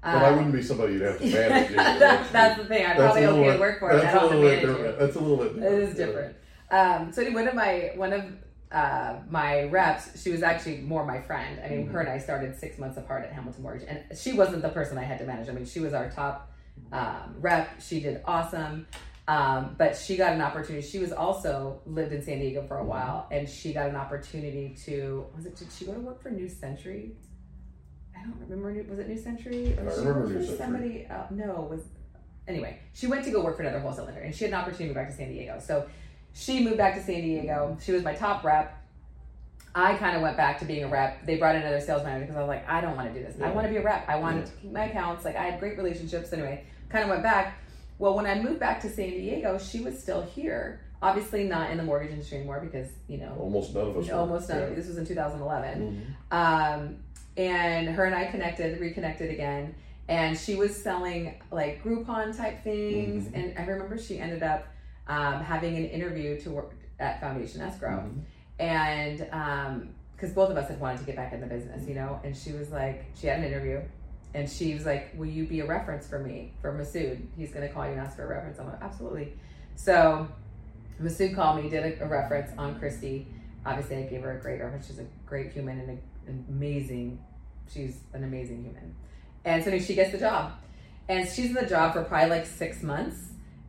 But 0.00 0.24
I 0.24 0.30
wouldn't 0.30 0.52
be 0.52 0.62
somebody 0.62 0.92
you'd 0.94 1.02
have 1.02 1.18
to 1.18 1.26
manage. 1.32 1.74
that's, 1.74 2.30
that's 2.30 2.58
the 2.58 2.64
thing. 2.66 2.86
I'd 2.86 2.96
probably 2.96 3.26
okay 3.26 3.50
bit- 3.50 3.60
work 3.60 3.78
for 3.80 3.90
it. 3.90 4.00
That's 4.02 4.16
a 4.22 4.26
little 4.26 4.40
bit 4.42 4.60
different. 4.60 4.98
That's 4.98 5.16
a 5.16 5.20
little 5.20 5.36
bit 5.38 5.54
different. 5.54 5.82
is 5.82 5.94
different. 5.96 6.36
Um, 6.70 7.12
so 7.12 7.24
one 7.32 7.48
of 7.48 7.54
my 7.54 7.92
one 7.96 8.12
of 8.12 8.24
uh, 8.70 9.16
my 9.30 9.64
reps, 9.64 10.22
she 10.22 10.30
was 10.30 10.42
actually 10.42 10.78
more 10.82 11.04
my 11.04 11.20
friend. 11.20 11.58
I 11.64 11.68
mean, 11.68 11.84
Mm-hmm. 11.84 11.92
her 11.94 12.00
and 12.00 12.08
I 12.10 12.18
started 12.18 12.56
six 12.58 12.78
months 12.78 12.96
apart 12.98 13.24
at 13.24 13.32
Hamilton 13.32 13.62
Mortgage, 13.62 13.88
and 13.88 14.16
she 14.16 14.34
wasn't 14.34 14.62
the 14.62 14.68
person 14.68 14.98
I 14.98 15.02
had 15.04 15.18
to 15.18 15.24
manage. 15.24 15.48
I 15.48 15.52
mean, 15.52 15.64
she 15.66 15.80
was 15.80 15.94
our 15.94 16.10
top 16.10 16.52
um, 16.92 17.34
rep. 17.40 17.80
She 17.80 17.98
did 18.00 18.20
awesome, 18.26 18.86
um, 19.26 19.74
but 19.78 19.96
she 19.96 20.16
got 20.16 20.32
an 20.34 20.42
opportunity. 20.42 20.86
She 20.86 20.98
was 20.98 21.12
also 21.12 21.80
lived 21.86 22.12
in 22.12 22.22
San 22.22 22.38
Diego 22.38 22.62
for 22.68 22.76
a 22.76 22.80
Mm-hmm. 22.80 22.88
while, 22.88 23.26
and 23.32 23.48
she 23.48 23.72
got 23.72 23.88
an 23.88 23.96
opportunity 23.96 24.76
to 24.84 25.26
was 25.34 25.46
it? 25.46 25.56
Did 25.56 25.72
she 25.72 25.86
go 25.86 25.94
to 25.94 26.00
work 26.00 26.22
for 26.22 26.30
New 26.30 26.48
Century? 26.48 27.16
I 28.18 28.24
don't 28.24 28.40
remember. 28.48 28.90
Was 28.90 28.98
it 28.98 29.08
New 29.08 29.18
Century? 29.18 29.76
Or 29.78 29.88
I 29.90 29.94
she 29.94 30.00
remember 30.00 30.28
New 30.28 30.40
Century. 30.44 30.56
Somebody? 30.58 31.06
Uh, 31.10 31.22
no, 31.30 31.68
was 31.70 31.80
anyway. 32.46 32.78
She 32.94 33.06
went 33.06 33.24
to 33.24 33.30
go 33.30 33.42
work 33.42 33.56
for 33.56 33.62
another 33.62 33.78
wholesale 33.80 34.04
lender, 34.06 34.20
and 34.20 34.34
she 34.34 34.44
had 34.44 34.52
an 34.52 34.58
opportunity 34.60 34.88
to 34.88 34.94
go 34.94 35.00
back 35.00 35.10
to 35.10 35.16
San 35.16 35.28
Diego. 35.28 35.60
So 35.64 35.86
she 36.34 36.62
moved 36.64 36.78
back 36.78 36.94
to 36.94 37.02
San 37.02 37.20
Diego. 37.22 37.76
She 37.82 37.92
was 37.92 38.02
my 38.02 38.14
top 38.14 38.44
rep. 38.44 38.74
I 39.74 39.94
kind 39.94 40.16
of 40.16 40.22
went 40.22 40.36
back 40.36 40.58
to 40.60 40.64
being 40.64 40.84
a 40.84 40.88
rep. 40.88 41.24
They 41.26 41.36
brought 41.36 41.54
in 41.54 41.62
another 41.62 41.80
sales 41.80 42.02
manager 42.02 42.24
because 42.24 42.36
I 42.36 42.40
was 42.40 42.48
like, 42.48 42.68
I 42.68 42.80
don't 42.80 42.96
want 42.96 43.12
to 43.12 43.20
do 43.20 43.24
this. 43.24 43.40
I 43.40 43.50
want 43.50 43.66
to 43.66 43.70
be 43.72 43.76
a 43.78 43.82
rep. 43.82 44.08
I 44.08 44.16
wanted 44.16 44.40
Yeah. 44.40 44.44
to 44.46 44.50
keep 44.62 44.72
my 44.72 44.84
accounts. 44.86 45.24
Like 45.24 45.36
I 45.36 45.44
had 45.44 45.60
great 45.60 45.76
relationships. 45.76 46.32
Anyway, 46.32 46.64
kind 46.88 47.04
of 47.04 47.10
went 47.10 47.22
back. 47.22 47.58
Well, 47.98 48.14
when 48.14 48.26
I 48.26 48.40
moved 48.40 48.60
back 48.60 48.80
to 48.82 48.88
San 48.90 49.10
Diego, 49.10 49.58
she 49.58 49.80
was 49.80 49.98
still 50.00 50.22
here. 50.22 50.80
Obviously, 51.00 51.44
not 51.44 51.70
in 51.70 51.76
the 51.76 51.84
mortgage 51.84 52.10
industry 52.10 52.38
anymore 52.38 52.60
because 52.60 52.88
you 53.06 53.18
know 53.18 53.36
Almost 53.38 53.72
none 53.74 53.88
of 53.88 53.96
us. 53.98 54.08
were. 54.08 54.14
almost 54.14 54.48
none. 54.48 54.58
Yeah. 54.60 54.68
This 54.70 54.88
was 54.88 54.98
in 54.98 55.06
2011. 55.06 56.16
Mhm. 56.32 56.36
Um, 56.36 56.96
and 57.38 57.88
her 57.88 58.04
and 58.04 58.14
I 58.14 58.26
connected, 58.26 58.78
reconnected 58.80 59.30
again. 59.30 59.74
And 60.08 60.36
she 60.38 60.56
was 60.56 60.74
selling 60.76 61.34
like 61.50 61.82
Groupon 61.84 62.36
type 62.36 62.64
things. 62.64 63.28
Mhm. 63.28 63.34
And 63.34 63.58
I 63.58 63.64
remember 63.64 63.96
she 63.96 64.18
ended 64.18 64.42
up 64.42 64.66
um, 65.06 65.42
having 65.42 65.76
an 65.76 65.86
interview 65.86 66.38
to 66.40 66.50
work 66.50 66.74
at 66.98 67.20
Foundation 67.20 67.62
Escrow. 67.62 68.04
Mhm. 68.10 68.20
And 68.58 69.18
because 70.14 70.34
both 70.34 70.50
of 70.50 70.56
us 70.56 70.68
had 70.68 70.80
wanted 70.80 70.98
to 70.98 71.04
get 71.04 71.14
back 71.16 71.32
in 71.32 71.40
the 71.40 71.46
business, 71.46 71.86
you 71.86 71.94
know. 71.94 72.20
And 72.24 72.36
she 72.36 72.52
was 72.52 72.70
like, 72.70 73.04
she 73.14 73.28
had 73.28 73.38
an 73.38 73.44
interview. 73.44 73.80
And 74.34 74.50
she 74.50 74.74
was 74.74 74.84
like, 74.84 75.12
Will 75.16 75.26
you 75.26 75.46
be 75.46 75.60
a 75.60 75.66
reference 75.66 76.06
for 76.06 76.18
me 76.18 76.52
for 76.60 76.72
Masood? 76.72 77.24
He's 77.36 77.52
going 77.52 77.66
to 77.66 77.72
call 77.72 77.84
you 77.86 77.92
and 77.92 78.00
ask 78.00 78.16
for 78.16 78.24
a 78.24 78.28
reference. 78.28 78.58
I'm 78.58 78.66
like, 78.66 78.82
Absolutely. 78.82 79.32
So 79.76 80.28
Masood 81.00 81.34
called 81.34 81.62
me, 81.62 81.70
did 81.70 82.00
a, 82.00 82.04
a 82.04 82.08
reference 82.08 82.50
on 82.58 82.78
Christy. 82.78 83.28
Obviously, 83.64 83.96
I 83.96 84.02
gave 84.02 84.22
her 84.22 84.36
a 84.36 84.40
great 84.40 84.60
reference. 84.60 84.86
She's 84.88 84.98
a 84.98 85.06
great 85.24 85.52
human 85.52 85.78
and 85.80 85.90
a, 85.90 86.30
an 86.30 86.44
amazing. 86.48 87.18
She's 87.72 87.98
an 88.12 88.24
amazing 88.24 88.62
human. 88.64 88.94
And 89.44 89.62
so 89.64 89.78
she 89.78 89.94
gets 89.94 90.12
the 90.12 90.18
job, 90.18 90.52
and 91.08 91.28
she's 91.28 91.46
in 91.46 91.54
the 91.54 91.66
job 91.66 91.94
for 91.94 92.02
probably 92.04 92.30
like 92.30 92.46
six 92.46 92.82
months. 92.82 93.16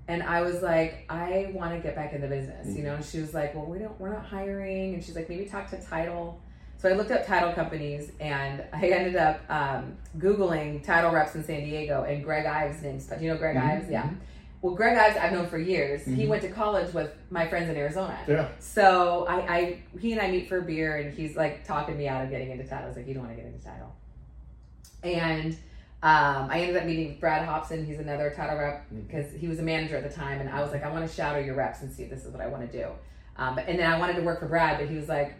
And 0.07 0.23
I 0.23 0.41
was 0.41 0.61
like, 0.63 1.05
I 1.09 1.51
want 1.53 1.73
to 1.75 1.79
get 1.79 1.95
back 1.95 2.13
in 2.13 2.21
the 2.21 2.27
business, 2.27 2.75
you 2.75 2.83
know. 2.83 2.95
And 2.95 3.05
she 3.05 3.19
was 3.19 3.33
like, 3.33 3.53
Well, 3.53 3.65
we 3.65 3.77
don't, 3.77 3.99
we're 3.99 4.11
not 4.11 4.25
hiring. 4.25 4.95
And 4.95 5.03
she's 5.03 5.15
like, 5.15 5.29
maybe 5.29 5.45
talk 5.45 5.69
to 5.69 5.77
title. 5.81 6.41
So 6.79 6.89
I 6.89 6.93
looked 6.93 7.11
up 7.11 7.25
title 7.27 7.51
companies, 7.53 8.11
and 8.19 8.63
I 8.73 8.87
ended 8.87 9.15
up 9.17 9.41
um, 9.49 9.97
googling 10.17 10.83
title 10.83 11.11
reps 11.11 11.35
in 11.35 11.43
San 11.43 11.63
Diego, 11.63 12.03
and 12.03 12.23
Greg 12.23 12.45
Ives 12.45 12.81
name. 12.81 12.97
Do 12.99 13.23
you 13.23 13.31
know 13.31 13.37
Greg 13.37 13.57
Mhm, 13.57 13.69
Ives? 13.69 13.89
Yeah. 13.91 14.09
Well, 14.61 14.75
Greg 14.75 14.97
Ives, 14.97 15.17
I've 15.17 15.31
known 15.31 15.47
for 15.47 15.57
years. 15.57 16.03
He 16.03 16.25
Mhm. 16.25 16.27
went 16.27 16.41
to 16.41 16.49
college 16.49 16.93
with 16.93 17.13
my 17.29 17.47
friends 17.47 17.69
in 17.69 17.77
Arizona. 17.77 18.17
Yeah. 18.27 18.49
So 18.59 19.25
I, 19.29 19.35
I, 19.55 19.77
he 19.99 20.11
and 20.11 20.19
I 20.21 20.29
meet 20.29 20.49
for 20.49 20.57
a 20.57 20.61
beer, 20.61 20.97
and 20.97 21.13
he's 21.13 21.37
like 21.37 21.63
talking 21.65 21.97
me 21.97 22.07
out 22.09 22.25
of 22.25 22.29
getting 22.29 22.51
into 22.51 22.65
title. 22.65 22.85
I 22.85 22.87
was 22.89 22.97
like, 22.97 23.07
you 23.07 23.13
don't 23.13 23.23
want 23.23 23.35
to 23.37 23.41
get 23.41 23.51
into 23.51 23.63
title. 23.65 23.95
And 25.01 25.53
um, 26.03 26.49
I 26.49 26.59
ended 26.61 26.75
up 26.75 26.85
meeting 26.85 27.17
Brad 27.21 27.45
Hobson. 27.45 27.85
He's 27.85 27.99
another 27.99 28.33
title 28.35 28.57
rep 28.57 28.85
because 29.07 29.31
he 29.31 29.47
was 29.47 29.59
a 29.59 29.63
manager 29.63 29.95
at 29.95 30.03
the 30.03 30.13
time, 30.13 30.41
and 30.41 30.49
I 30.49 30.61
was 30.61 30.71
like, 30.71 30.83
I 30.83 30.91
want 30.91 31.07
to 31.07 31.13
shadow 31.13 31.39
your 31.39 31.55
reps 31.55 31.81
and 31.81 31.91
see 31.91 32.03
if 32.03 32.09
this 32.09 32.25
is 32.25 32.31
what 32.31 32.41
I 32.41 32.47
want 32.47 32.69
to 32.69 32.77
do. 32.77 32.87
Um, 33.37 33.55
but, 33.55 33.65
and 33.69 33.79
then 33.79 33.89
I 33.89 33.97
wanted 33.97 34.17
to 34.17 34.21
work 34.23 34.41
for 34.41 34.47
Brad, 34.47 34.77
but 34.77 34.89
he 34.89 34.95
was 34.97 35.07
like, 35.07 35.35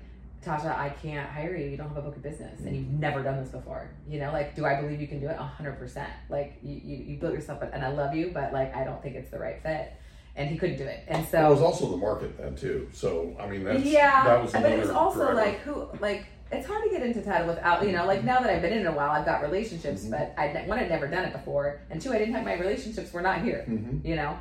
Tasha, 0.46 0.74
I 0.78 0.90
can't 0.90 1.30
hire 1.30 1.56
you. 1.56 1.68
You 1.70 1.76
don't 1.78 1.90
have 1.90 1.98
a 1.98 2.02
book 2.02 2.16
of 2.16 2.24
business, 2.24 2.62
and 2.62 2.76
you've 2.76 2.90
never 2.90 3.22
done 3.22 3.38
this 3.44 3.50
before. 3.50 3.90
You 4.08 4.20
know, 4.22 4.32
like, 4.32 4.56
do 4.56 4.66
I 4.66 4.80
believe 4.80 5.02
you 5.02 5.08
can 5.08 5.20
do 5.20 5.28
it? 5.28 5.36
A 5.38 5.44
hundred 5.44 5.78
percent. 5.78 6.10
Like, 6.30 6.58
you, 6.64 6.80
you, 6.84 6.96
you 7.08 7.18
built 7.18 7.34
yourself, 7.34 7.62
and 7.62 7.84
I 7.84 7.90
love 7.92 8.16
you, 8.16 8.32
but 8.34 8.54
like, 8.54 8.74
I 8.76 8.84
don't 8.86 9.02
think 9.04 9.16
it's 9.16 9.30
the 9.32 9.40
right 9.40 9.62
fit. 9.62 9.94
and 10.38 10.50
he 10.50 10.58
couldn't 10.58 10.78
do 10.78 10.86
it. 10.86 11.04
And 11.10 11.28
so. 11.28 11.46
it 11.46 11.50
was 11.50 11.60
so 11.60 11.66
also 11.66 11.92
the 11.92 11.98
market 11.98 12.38
then 12.38 12.56
too. 12.56 12.88
So 12.94 13.36
I 13.40 13.48
mean, 13.48 13.66
that's 13.66 13.84
yeah, 13.84 14.24
that 14.24 14.42
was 14.44 14.52
but 14.54 14.64
it 14.72 14.80
was 14.80 14.90
also 14.90 15.20
driver. 15.26 15.34
like 15.36 15.60
who 15.60 15.90
like. 16.00 16.26
It's 16.52 16.66
hard 16.66 16.84
to 16.84 16.90
get 16.90 17.04
into 17.04 17.22
title 17.22 17.46
without, 17.46 17.86
you 17.86 17.92
know, 17.92 18.08
like 18.08 18.24
now 18.24 18.40
that 18.40 18.50
I've 18.50 18.64
been 18.64 18.74
in 18.74 18.80
it 18.80 18.90
a 18.90 18.92
while, 18.92 19.12
I've 19.12 19.26
got 19.26 19.44
relationships, 19.44 20.02
Mm-hmm. 20.02 20.12
but 20.12 20.34
I 20.36 20.48
one 20.66 20.80
I'd 20.80 20.90
never 20.90 21.06
done 21.08 21.26
it 21.26 21.32
before, 21.34 21.82
and 21.92 22.02
two 22.02 22.12
I 22.12 22.18
didn't 22.18 22.34
have 22.34 22.44
my 22.46 22.54
relationships 22.56 23.12
were 23.14 23.22
not 23.22 23.42
here, 23.44 23.66
Mhm. 23.70 24.04
you 24.04 24.16
know. 24.16 24.36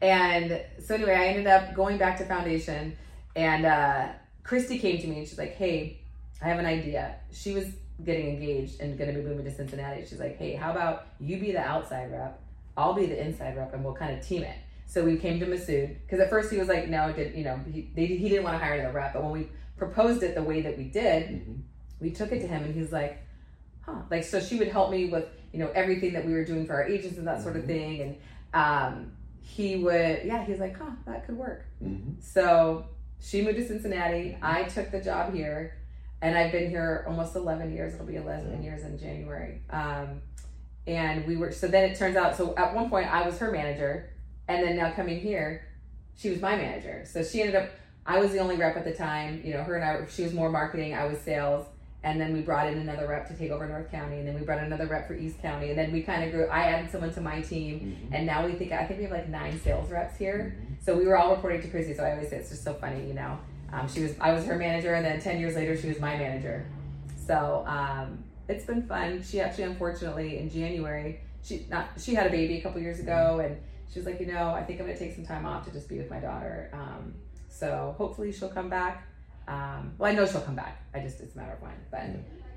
And 0.00 0.62
so 0.82 0.94
anyway, 0.94 1.14
I 1.14 1.26
ended 1.26 1.46
up 1.48 1.74
going 1.74 1.98
back 1.98 2.16
to 2.18 2.24
foundation, 2.24 2.96
and 3.36 3.66
uh, 3.66 4.08
Christy 4.44 4.78
came 4.78 4.98
to 5.00 5.06
me 5.06 5.18
and 5.18 5.28
she's 5.28 5.38
like, 5.38 5.54
"Hey, 5.56 6.00
I 6.40 6.48
have 6.48 6.58
an 6.58 6.66
idea." 6.66 7.16
She 7.32 7.52
was 7.54 7.66
getting 8.04 8.28
engaged 8.28 8.80
and 8.80 8.98
going 8.98 9.12
to 9.14 9.20
be 9.20 9.24
moving 9.26 9.44
to 9.44 9.50
Cincinnati. 9.50 10.04
She's 10.04 10.18
like, 10.20 10.36
"Hey, 10.38 10.54
how 10.54 10.70
about 10.72 11.06
you 11.20 11.38
be 11.38 11.52
the 11.52 11.60
outside 11.60 12.10
rep? 12.10 12.40
I'll 12.76 12.94
be 12.94 13.06
the 13.06 13.20
inside 13.24 13.56
rep, 13.56 13.72
and 13.74 13.84
we'll 13.84 13.94
kind 13.94 14.16
of 14.18 14.26
team 14.26 14.42
it." 14.42 14.56
So 14.86 15.04
we 15.04 15.16
came 15.16 15.40
to 15.40 15.46
Masood 15.46 15.96
because 16.02 16.20
at 16.20 16.28
first 16.28 16.50
he 16.50 16.58
was 16.58 16.68
like, 16.68 16.88
"No, 16.88 17.08
it 17.08 17.16
did 17.16 17.34
you 17.36 17.44
know 17.44 17.58
he 17.70 17.90
they, 17.94 18.06
he 18.06 18.28
didn't 18.28 18.44
want 18.44 18.58
to 18.58 18.64
hire 18.64 18.74
another 18.74 18.94
rep," 18.94 19.12
but 19.14 19.22
when 19.22 19.32
we 19.32 19.48
proposed 19.76 20.22
it 20.22 20.34
the 20.34 20.42
way 20.42 20.60
that 20.62 20.76
we 20.76 20.84
did, 20.84 21.28
Mhm. 21.30 21.60
we 22.00 22.10
took 22.10 22.32
it 22.32 22.40
to 22.40 22.46
him, 22.46 22.64
and 22.64 22.74
he's 22.74 22.92
like, 22.92 23.18
"Huh?" 23.82 24.02
Like 24.10 24.24
so, 24.24 24.40
she 24.40 24.58
would 24.58 24.68
help 24.68 24.90
me 24.90 25.06
with 25.08 25.26
you 25.52 25.60
know 25.60 25.70
everything 25.74 26.12
that 26.14 26.26
we 26.26 26.32
were 26.32 26.44
doing 26.44 26.66
for 26.66 26.74
our 26.74 26.84
agents 26.84 27.16
and 27.18 27.26
that 27.26 27.42
sort 27.42 27.56
of 27.56 27.64
thing, 27.64 28.00
and 28.00 28.16
um, 28.54 29.12
he 29.40 29.76
would 29.76 30.24
yeah, 30.24 30.44
he's 30.44 30.58
like, 30.60 30.76
"Huh, 30.76 30.90
that 31.06 31.26
could 31.26 31.36
work." 31.38 31.64
Mhm. 31.82 32.22
So 32.22 32.86
she 33.22 33.42
moved 33.42 33.56
to 33.58 33.66
Cincinnati. 33.66 34.36
I 34.42 34.64
took 34.64 34.90
the 34.90 35.00
job 35.00 35.32
here, 35.32 35.78
and 36.20 36.36
I've 36.36 36.50
been 36.50 36.68
here 36.68 37.04
almost 37.06 37.36
11 37.36 37.72
years. 37.72 37.94
It'll 37.94 38.06
be 38.06 38.16
11 38.16 38.62
years 38.62 38.82
in 38.82 38.98
January. 38.98 39.60
Um, 39.70 40.20
and 40.86 41.24
we 41.26 41.36
were, 41.36 41.52
so 41.52 41.68
then 41.68 41.88
it 41.88 41.96
turns 41.96 42.16
out, 42.16 42.36
so 42.36 42.54
at 42.56 42.74
one 42.74 42.90
point 42.90 43.06
I 43.06 43.24
was 43.24 43.38
her 43.38 43.52
manager, 43.52 44.10
and 44.48 44.66
then 44.66 44.76
now 44.76 44.92
coming 44.92 45.20
here, 45.20 45.64
she 46.16 46.30
was 46.30 46.40
my 46.40 46.56
manager. 46.56 47.04
So 47.06 47.22
she 47.22 47.40
ended 47.40 47.54
up, 47.54 47.70
I 48.04 48.18
was 48.18 48.32
the 48.32 48.38
only 48.38 48.56
rep 48.56 48.76
at 48.76 48.84
the 48.84 48.92
time. 48.92 49.40
You 49.44 49.54
know, 49.54 49.62
her 49.62 49.76
and 49.76 49.84
I, 49.84 50.06
she 50.10 50.24
was 50.24 50.32
more 50.32 50.50
marketing, 50.50 50.94
I 50.94 51.06
was 51.06 51.18
sales. 51.18 51.66
And 52.04 52.20
then 52.20 52.32
we 52.32 52.40
brought 52.40 52.66
in 52.66 52.78
another 52.78 53.06
rep 53.06 53.28
to 53.28 53.34
take 53.34 53.52
over 53.52 53.66
North 53.68 53.90
County, 53.92 54.18
and 54.18 54.26
then 54.26 54.34
we 54.34 54.40
brought 54.44 54.58
another 54.58 54.86
rep 54.86 55.06
for 55.06 55.14
East 55.14 55.40
County, 55.40 55.68
and 55.70 55.78
then 55.78 55.92
we 55.92 56.02
kind 56.02 56.24
of 56.24 56.32
grew. 56.32 56.46
I 56.48 56.64
added 56.64 56.90
someone 56.90 57.14
to 57.14 57.20
my 57.20 57.40
team, 57.42 57.96
Mhm. 58.10 58.14
and 58.16 58.26
now 58.26 58.44
we 58.44 58.52
think 58.54 58.72
I 58.72 58.84
think 58.86 58.98
we 58.98 59.04
have 59.04 59.12
like 59.12 59.28
nine 59.28 59.60
sales 59.60 59.88
reps 59.90 60.16
here. 60.16 60.56
Mhm. 60.58 60.84
So 60.84 60.96
we 60.98 61.06
were 61.06 61.16
all 61.16 61.30
reporting 61.34 61.62
to 61.62 61.68
Chrissy. 61.68 61.94
So 61.94 62.02
I 62.04 62.12
always 62.12 62.28
say 62.28 62.36
it's 62.38 62.48
just 62.50 62.64
so 62.64 62.74
funny, 62.74 63.06
you 63.06 63.14
know. 63.14 63.38
Um, 63.72 63.86
she 63.88 64.02
was 64.02 64.14
I 64.20 64.32
was 64.32 64.44
her 64.46 64.56
manager, 64.56 64.94
and 64.94 65.04
then 65.04 65.20
ten 65.20 65.38
years 65.38 65.54
later 65.54 65.76
she 65.76 65.88
was 65.88 66.00
my 66.00 66.16
manager. 66.16 66.64
So 67.24 67.64
um, 67.68 68.24
it's 68.48 68.64
been 68.64 68.82
fun. 68.82 69.22
She 69.22 69.40
actually, 69.40 69.64
unfortunately, 69.64 70.38
in 70.38 70.50
January, 70.50 71.20
she 71.44 71.66
not 71.70 71.86
she 71.98 72.14
had 72.16 72.26
a 72.26 72.30
baby 72.30 72.58
a 72.58 72.62
couple 72.62 72.80
years 72.80 72.98
ago, 72.98 73.40
and 73.44 73.56
she 73.92 74.00
was 74.00 74.06
like, 74.06 74.18
you 74.18 74.26
know, 74.26 74.50
I 74.50 74.64
think 74.64 74.80
I'm 74.80 74.86
gonna 74.86 74.98
take 74.98 75.14
some 75.14 75.24
time 75.24 75.46
off 75.46 75.64
to 75.66 75.70
just 75.70 75.88
be 75.88 75.98
with 75.98 76.10
my 76.10 76.18
daughter. 76.18 76.68
Um, 76.72 77.14
so 77.48 77.94
hopefully 77.96 78.32
she'll 78.32 78.48
come 78.48 78.68
back. 78.68 79.04
Um, 79.52 79.92
well, 79.98 80.10
I 80.10 80.14
know 80.14 80.26
she'll 80.26 80.40
come 80.40 80.54
back. 80.56 80.82
I 80.94 81.00
just 81.00 81.20
it's 81.20 81.34
a 81.34 81.38
matter 81.38 81.52
of 81.52 81.62
when, 81.62 81.72
but. 81.90 82.06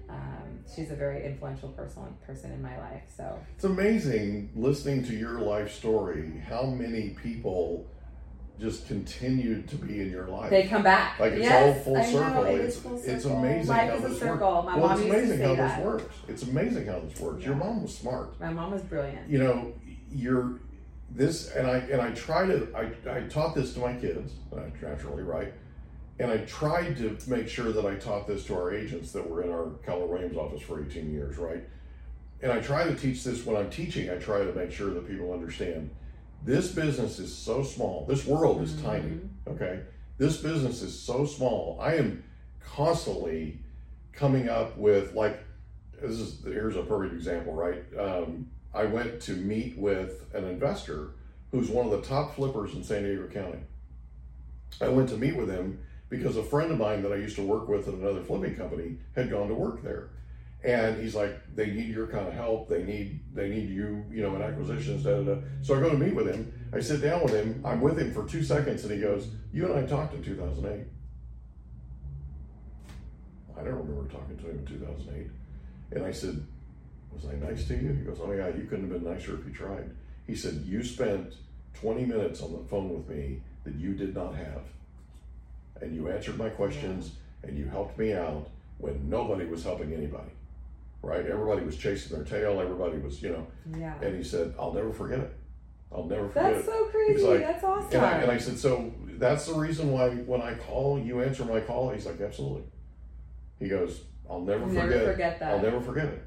Um, 0.08 0.60
she's 0.74 0.92
a 0.92 0.96
very 0.96 1.26
influential 1.26 1.70
person 1.70 2.04
person 2.28 2.52
in 2.52 2.62
my 2.62 2.78
life. 2.78 3.02
So 3.18 3.40
It's 3.56 3.64
amazing 3.64 4.52
listening 4.56 5.04
to 5.06 5.16
your 5.16 5.40
life 5.40 5.74
story. 5.74 6.44
How 6.48 6.64
many 6.68 7.10
people 7.24 7.88
just 8.60 8.88
continued 8.88 9.68
to 9.70 9.76
be 9.78 10.02
in 10.02 10.12
your 10.12 10.28
life? 10.28 10.52
they 10.52 10.68
come 10.68 10.84
back. 10.84 11.20
Like 11.20 11.34
it's 11.34 11.42
yes, 11.42 11.76
all 11.78 11.84
full 11.84 11.96
know, 11.96 12.04
circle. 12.04 12.46
it 12.46 12.62
it's 12.62 12.78
full 12.78 13.02
it's 13.04 13.24
circle. 13.24 13.40
amazing 13.40 13.68
Life 13.68 13.90
how 13.90 13.96
is 13.98 14.04
a 14.04 14.20
circle. 14.20 14.54
works. 14.54 14.66
My 14.68 14.78
well, 14.78 14.88
mom 14.90 15.00
it's 15.02 15.10
amazing 15.10 15.40
how 15.42 15.56
that. 15.56 15.78
this 15.78 15.86
works. 15.86 16.16
It's 16.28 16.44
amazing 16.44 16.86
how 16.86 17.00
this 17.00 17.20
works. 17.20 17.44
Your 17.44 17.56
mom 17.56 17.82
was 17.82 17.98
smart. 17.98 18.40
My 18.40 18.54
mom 18.54 18.72
was 18.74 18.84
brilliant. 18.84 19.28
You 19.28 19.40
know, 19.40 19.74
you're 20.12 20.60
this, 21.10 21.50
and 21.50 21.66
I 21.66 21.78
and 21.78 22.00
I 22.00 22.12
try 22.12 22.46
to. 22.46 22.68
I 22.78 23.12
I 23.12 23.22
taught 23.22 23.56
this 23.56 23.74
to 23.74 23.80
my 23.80 23.94
kids 23.96 24.34
naturally, 24.84 25.24
right? 25.24 25.52
And 26.18 26.32
I 26.32 26.38
tried 26.40 26.98
to 26.98 27.18
make 27.28 27.50
sure 27.50 27.72
that 27.72 27.86
I 27.86 27.96
taught 27.96 28.28
this 28.28 28.46
to 28.46 28.56
our 28.56 28.74
agents 28.74 29.12
that 29.12 29.30
were 29.30 29.44
in 29.44 29.52
our 29.52 29.72
Keller 29.86 30.06
Williams 30.06 30.38
office 30.38 30.62
for 30.62 30.84
18 30.84 31.12
years, 31.12 31.38
right? 31.38 31.64
And 32.42 32.52
I 32.52 32.60
try 32.60 32.86
to 32.86 32.96
teach 32.96 33.24
this 33.24 33.46
when 33.46 33.58
I'm 33.58 33.70
teaching. 33.70 34.10
I 34.10 34.16
try 34.16 34.40
to 34.40 34.54
make 34.54 34.72
sure 34.72 34.94
that 34.94 35.08
people 35.08 35.34
understand 35.34 35.90
this 36.44 36.72
business 36.72 37.20
is 37.20 37.36
so 37.36 37.64
small. 37.64 38.06
This 38.08 38.26
world 38.26 38.62
is 38.62 38.80
tiny. 38.82 39.20
Okay, 39.48 39.82
this 40.18 40.38
business 40.38 40.82
is 40.82 40.98
so 40.98 41.26
small. 41.26 41.78
I 41.82 41.96
am 41.96 42.24
constantly 42.64 43.60
coming 44.14 44.48
up 44.48 44.78
with 44.78 45.14
like 45.16 45.44
this 46.02 46.12
is 46.12 46.44
here's 46.44 46.76
a 46.76 46.84
perfect 46.84 47.16
example, 47.16 47.54
right? 47.54 47.84
Um, 47.98 48.50
I 48.74 48.86
went 48.86 49.22
to 49.22 49.32
meet 49.32 49.78
with 49.78 50.26
an 50.34 50.44
investor 50.44 51.12
who's 51.52 51.70
one 51.70 51.86
of 51.86 51.92
the 51.92 52.02
top 52.02 52.36
flippers 52.36 52.76
in 52.76 52.84
San 52.84 53.04
Diego 53.04 53.28
County. 53.28 53.60
I 54.82 54.90
went 54.90 55.10
to 55.10 55.18
meet 55.18 55.36
with 55.36 55.50
him 55.50 55.80
because 56.10 56.38
a 56.38 56.44
friend 56.44 56.72
of 56.72 56.78
mine 56.78 57.02
that 57.04 57.12
I 57.12 57.16
used 57.16 57.36
to 57.38 57.42
work 57.42 57.68
with 57.68 57.88
at 57.88 57.94
another 57.94 58.22
flipping 58.24 58.56
company 58.56 58.98
had 59.16 59.30
gone 59.30 59.48
to 59.48 59.54
work 59.54 59.84
there. 59.84 60.10
And 60.64 61.00
he's 61.00 61.14
like, 61.14 61.40
they 61.56 61.68
need 61.68 61.90
your 61.90 62.08
kind 62.08 62.28
of 62.28 62.34
help. 62.34 62.70
They 62.70 62.84
need, 62.84 63.20
they 63.34 63.50
need 63.50 63.70
you, 63.70 64.04
you 64.10 64.24
know, 64.24 64.36
in 64.36 64.42
acquisitions. 64.42 65.04
Da, 65.04 65.18
da, 65.18 65.36
da. 65.36 65.42
So 65.62 65.76
I 65.76 65.80
go 65.80 65.90
to 65.90 65.98
meet 65.98 66.16
with 66.16 66.28
him. 66.28 66.52
I 66.74 66.80
sit 66.80 67.02
down 67.02 67.24
with 67.24 67.34
him. 67.34 67.62
I'm 67.64 67.82
with 67.82 68.00
him 68.00 68.12
for 68.12 68.28
two 68.28 68.44
seconds, 68.44 68.84
and 68.84 68.92
he 68.92 69.00
goes, 69.00 69.28
"You 69.54 69.66
and 69.66 69.78
I 69.78 69.86
talked 69.88 70.16
in 70.16 70.24
2008." 70.24 70.88
I 73.58 73.64
don't 73.64 73.76
remember 73.76 74.10
talking 74.12 74.38
to 74.38 74.50
him 74.50 74.60
in 74.60 74.66
2008. 74.66 75.28
And 75.92 76.06
I 76.06 76.12
said, 76.12 76.46
Was 77.14 77.26
I 77.26 77.36
nice 77.36 77.68
to 77.68 77.76
you? 77.76 77.94
He 77.94 78.04
goes, 78.04 78.20
Oh, 78.22 78.32
yeah, 78.32 78.48
you 78.50 78.66
couldn't 78.66 78.92
have 78.92 79.02
been 79.02 79.12
nicer 79.12 79.38
if 79.40 79.46
you 79.46 79.54
tried. 79.54 79.90
He 80.28 80.36
said, 80.36 80.64
You 80.66 80.84
spent 80.84 81.34
20 81.76 82.06
minutes 82.06 82.42
on 82.42 82.52
the 82.52 82.68
phone 82.68 82.90
with 82.90 83.08
me 83.10 83.42
that 83.64 83.76
you 83.76 83.94
did 83.94 84.16
not 84.16 84.36
have. 84.36 84.64
And 85.82 85.96
you 85.96 86.10
answered 86.10 86.38
my 86.38 86.50
questions 86.50 87.12
and 87.44 87.58
you 87.58 87.66
helped 87.66 87.98
me 87.98 88.14
out 88.14 88.50
when 88.78 89.10
nobody 89.10 89.46
was 89.46 89.64
helping 89.64 89.94
anybody. 89.94 90.32
Right? 91.02 91.26
Everybody 91.26 91.66
was 91.66 91.78
chasing 91.78 92.16
their 92.16 92.26
tail. 92.26 92.60
Everybody 92.60 92.98
was, 92.98 93.22
you 93.22 93.30
know. 93.32 93.48
Yeah. 93.78 93.94
And 94.02 94.16
he 94.16 94.24
said, 94.24 94.54
I'll 94.60 94.74
never 94.74 94.92
forget 94.92 95.20
it. 95.20 95.34
I'll 95.92 96.06
never 96.06 96.28
forget 96.28 96.54
That's 96.56 96.68
it. 96.68 96.72
so 96.72 96.86
crazy. 96.86 97.24
Like- 97.24 97.40
That's 97.42 97.64
awesome. 97.64 97.92
And 97.96 98.06
I, 98.06 98.12
and 98.20 98.32
I 98.32 98.38
said, 98.38 98.58
so 98.58 98.92
that's 99.18 99.46
the 99.46 99.54
reason 99.54 99.92
why 99.92 100.10
when 100.10 100.42
I 100.42 100.56
call, 100.56 101.00
you 101.00 101.22
answer 101.22 101.46
my 101.46 101.60
call? 101.60 101.92
He's 101.92 102.06
like, 102.06 102.20
absolutely. 102.20 102.64
He 103.60 103.68
goes, 103.70 104.02
I'll 104.30 104.42
never 104.42 104.66
forget 104.68 104.90
never 104.90 104.96
it. 104.96 105.12
forget 105.12 105.40
that. 105.40 105.52
I'll 105.54 105.62
never 105.62 105.80
forget 105.80 106.06
it. 106.08 106.24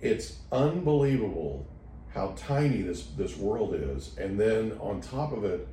It's 0.00 0.36
unbelievable 0.52 1.66
how 2.12 2.34
tiny 2.36 2.82
this, 2.82 3.06
this 3.16 3.36
world 3.36 3.74
is. 3.74 4.16
And 4.18 4.38
then 4.38 4.72
on 4.80 5.00
top 5.00 5.32
of 5.32 5.44
it, 5.44 5.66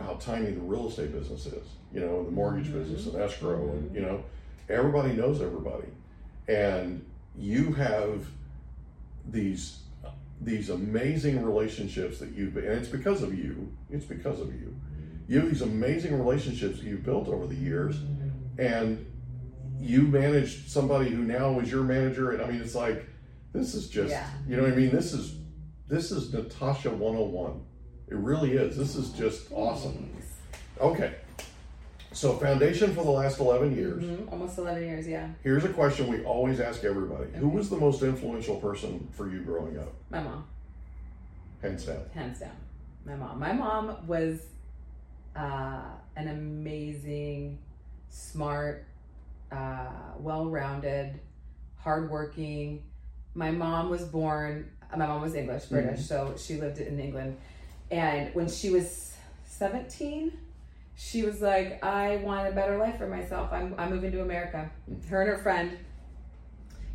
how 0.00 0.14
tiny 0.14 0.50
the 0.52 0.60
real 0.60 0.88
estate 0.88 1.12
business 1.12 1.46
is, 1.46 1.66
you 1.92 2.00
know, 2.00 2.18
and 2.18 2.26
the 2.26 2.30
mortgage 2.32 2.66
Mm-hmm. 2.68 2.78
business 2.78 3.06
and 3.06 3.16
escrow 3.22 3.70
and, 3.72 3.94
you 3.94 4.00
know, 4.00 4.22
everybody 4.68 5.12
knows 5.12 5.40
everybody. 5.40 5.88
And 6.48 7.04
you 7.36 7.72
have 7.74 8.26
these 9.28 9.78
these 10.42 10.70
amazing 10.70 11.44
relationships 11.44 12.18
that 12.18 12.30
you've 12.32 12.56
and 12.56 12.66
it's 12.66 12.88
because 12.88 13.22
of 13.22 13.34
you 13.38 13.70
it's 13.90 14.06
because 14.06 14.40
of 14.40 14.48
you 14.54 14.74
you 15.28 15.38
have 15.38 15.48
these 15.50 15.60
amazing 15.60 16.18
relationships 16.18 16.78
that 16.78 16.86
you've 16.86 17.04
built 17.04 17.28
over 17.28 17.46
the 17.46 17.54
years 17.54 17.96
and 18.58 19.04
you 19.78 20.02
managed 20.02 20.70
somebody 20.70 21.10
who 21.10 21.22
now 21.22 21.60
is 21.60 21.70
your 21.70 21.84
manager 21.84 22.30
and 22.32 22.42
i 22.42 22.46
mean 22.50 22.60
it's 22.62 22.74
like 22.74 23.06
this 23.52 23.74
is 23.74 23.88
just 23.88 24.10
Yeah. 24.12 24.26
you 24.48 24.56
know 24.56 24.62
what 24.62 24.72
i 24.72 24.76
mean 24.76 24.90
this 24.90 25.12
is 25.12 25.36
this 25.88 26.10
is 26.10 26.32
natasha 26.32 26.88
101 26.90 27.60
it 28.10 28.16
really 28.16 28.52
is 28.52 28.76
this 28.76 28.96
is 28.96 29.10
just 29.10 29.50
awesome 29.52 30.10
okay 30.80 31.14
so 32.12 32.36
foundation 32.38 32.92
for 32.94 33.04
the 33.04 33.10
last 33.10 33.38
11 33.38 33.74
years 33.76 34.02
Mhm. 34.02 34.32
Almost 34.32 34.58
11 34.58 34.82
years, 34.82 35.06
yeah. 35.06 35.28
here's 35.42 35.64
a 35.64 35.68
question 35.68 36.08
we 36.08 36.24
always 36.24 36.58
ask 36.60 36.82
everybody 36.84 37.30
who 37.34 37.48
was 37.48 37.70
the 37.70 37.76
most 37.76 38.02
influential 38.02 38.56
person 38.56 39.08
for 39.12 39.28
you 39.30 39.40
growing 39.42 39.78
up 39.78 39.92
My 40.10 40.20
mom, 40.22 40.44
hands 41.62 41.84
down 41.86 42.02
hands 42.14 42.40
down. 42.40 42.50
My 43.06 43.14
mom. 43.16 43.38
My 43.38 43.52
mom 43.52 43.96
was 44.06 44.40
uh, 45.34 45.82
an 46.16 46.28
amazing, 46.28 47.58
smart, 48.10 48.84
uh, 49.50 49.86
well 50.18 50.46
rounded, 50.50 51.18
hardworking. 51.78 52.82
My 53.34 53.50
mom 53.50 53.88
was 53.88 54.02
born, 54.04 54.68
my 54.96 55.06
mom 55.06 55.22
was 55.22 55.34
English, 55.34 55.66
British, 55.66 56.04
so 56.04 56.34
she 56.36 56.56
lived 56.60 56.78
in 56.78 56.98
England. 57.00 57.36
And 57.90 58.34
when 58.34 58.48
she 58.48 58.70
was 58.70 59.14
17, 59.46 60.32
she 60.96 61.22
was 61.22 61.40
like, 61.40 61.82
I 61.84 62.16
want 62.18 62.48
a 62.48 62.52
better 62.52 62.76
life 62.78 62.98
for 62.98 63.06
myself. 63.06 63.52
I'm, 63.52 63.74
I'm 63.78 63.90
moving 63.90 64.12
to 64.12 64.22
America. 64.22 64.70
Her 65.08 65.22
and 65.22 65.30
her 65.30 65.38
friend, 65.38 65.76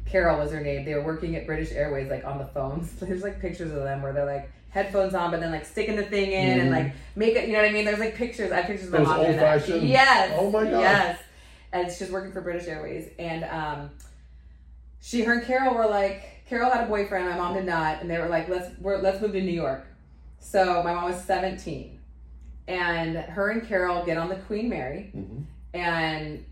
Carol 0.06 0.38
was 0.40 0.52
her 0.52 0.62
name. 0.62 0.86
They 0.86 0.94
were 0.94 1.04
working 1.04 1.36
at 1.36 1.46
British 1.46 1.72
Airways, 1.72 2.10
like 2.10 2.26
on 2.26 2.38
the 2.38 2.46
phones. 2.46 2.92
There's 3.00 3.24
like 3.24 3.42
pictures 3.42 3.72
of 3.72 3.78
them 3.84 4.02
where 4.02 4.14
they're 4.14 4.26
like 4.26 4.52
headphones 4.70 5.16
on, 5.16 5.32
but 5.32 5.40
then 5.40 5.52
like 5.52 5.66
sticking 5.66 5.96
the 5.96 6.04
thing 6.04 6.32
in 6.32 6.60
and 6.60 6.70
Mhm. 6.70 6.84
like 6.86 6.94
make 7.16 7.36
it. 7.36 7.48
You 7.48 7.54
know 7.54 7.62
what 7.62 7.70
I 7.70 7.74
mean? 7.74 7.86
There's 7.86 8.00
like 8.00 8.16
pictures. 8.16 8.52
I 8.52 8.58
have 8.58 8.66
pictures 8.66 8.88
of 8.88 8.94
my 8.94 8.98
Those 9.00 9.08
mom 9.08 9.20
doing 9.22 9.38
that. 9.38 9.54
old-fashioned- 9.54 9.88
Yes. 9.90 10.36
Oh 10.40 10.52
my 10.52 10.64
god. 10.66 10.80
Yes. 10.82 11.20
And 11.74 11.92
she's 11.92 12.10
working 12.12 12.32
for 12.32 12.42
British 12.42 12.68
Airways, 12.70 13.10
and 13.20 13.44
um, 13.46 13.90
she, 15.02 15.24
her, 15.24 15.34
and 15.34 15.44
Carol 15.46 15.74
were 15.76 15.88
like, 15.88 16.46
Carol 16.48 16.70
had 16.72 16.86
a 16.86 16.88
boyfriend. 16.88 17.28
My 17.30 17.36
mom 17.38 17.54
did 17.54 17.66
not, 17.66 18.00
and 18.02 18.10
they 18.10 18.18
were 18.18 18.30
like, 18.30 18.48
let's 18.48 18.70
we're, 18.80 18.98
let's 19.02 19.20
move 19.22 19.34
to 19.34 19.42
New 19.42 19.52
York. 19.52 19.86
So 20.40 20.84
my 20.84 20.94
mom 20.94 21.06
was 21.06 21.22
17. 21.24 22.00
And 22.68 23.16
her 23.18 23.50
and 23.52 23.68
Carol 23.68 24.04
get 24.06 24.18
on 24.18 24.30
the 24.30 24.38
Queen 24.38 24.70
Mary 24.70 25.10
hmm 25.14 25.42
and 25.74 26.46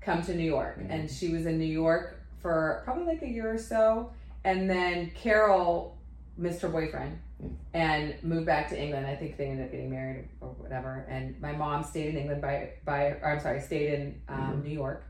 come 0.00 0.22
to 0.22 0.32
New 0.34 0.44
York. 0.44 0.78
Mhm. 0.78 0.86
And 0.90 1.10
she 1.10 1.30
was 1.32 1.46
in 1.46 1.58
New 1.58 1.64
York 1.64 2.20
for 2.40 2.82
probably 2.84 3.04
like 3.06 3.22
a 3.22 3.28
year 3.28 3.52
or 3.52 3.58
so. 3.58 4.12
And 4.44 4.70
then 4.70 5.10
Carol 5.16 5.98
missed 6.36 6.62
her 6.62 6.68
boyfriend 6.68 7.18
Mm. 7.42 7.54
and 7.74 8.14
moved 8.24 8.46
back 8.46 8.68
to 8.70 8.80
England. 8.80 9.06
I 9.06 9.14
think 9.14 9.36
they 9.36 9.46
ended 9.46 9.66
up 9.66 9.70
getting 9.72 9.90
married 9.90 10.28
or 10.40 10.48
whatever. 10.50 11.04
And 11.08 11.40
my 11.40 11.52
mom 11.52 11.82
stayed 11.84 12.08
in 12.14 12.16
England 12.16 12.40
by 12.42 12.70
by 12.84 13.10
or 13.22 13.26
I'm 13.32 13.40
sorry, 13.40 13.60
stayed 13.60 13.94
in 13.94 14.20
um, 14.28 14.60
Mhm. 14.60 14.64
New 14.64 14.70
York. 14.74 15.04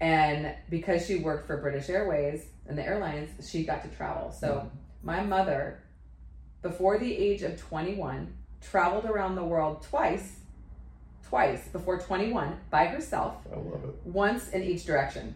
And 0.00 0.54
because 0.68 1.06
she 1.06 1.16
worked 1.20 1.46
for 1.46 1.58
British 1.58 1.88
Airways 1.88 2.46
and 2.66 2.76
the 2.76 2.84
airlines, 2.84 3.48
she 3.48 3.64
got 3.64 3.82
to 3.82 3.88
travel. 3.88 4.30
So 4.32 4.48
Mhm. 4.54 4.70
my 5.02 5.22
mother, 5.22 5.78
before 6.62 6.98
the 6.98 7.16
age 7.16 7.42
of 7.42 7.60
21, 7.60 8.32
traveled 8.60 9.04
around 9.04 9.34
the 9.34 9.44
world 9.44 9.82
twice, 9.82 10.36
twice 11.28 11.66
before 11.68 11.98
21 11.98 12.56
by 12.70 12.86
herself 12.86 13.36
I 13.52 13.56
love 13.56 13.84
it. 13.84 13.94
once 14.04 14.50
in 14.50 14.62
each 14.62 14.84
direction. 14.86 15.34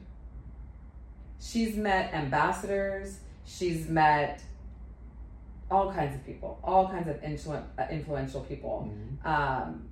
She's 1.41 1.77
met 1.77 2.13
ambassadors, 2.15 3.19
she's 3.45 3.89
met 3.89 4.43
all 5.71 5.93
kinds 5.93 6.15
of 6.15 6.25
people, 6.25 6.59
all 6.63 6.89
kinds 6.89 7.09
of 7.09 7.17
influ- 7.23 7.63
uh, 7.79 7.87
influential 7.91 8.41
people. 8.43 8.91
Mhm. 9.25 9.27
Um, 9.29 9.89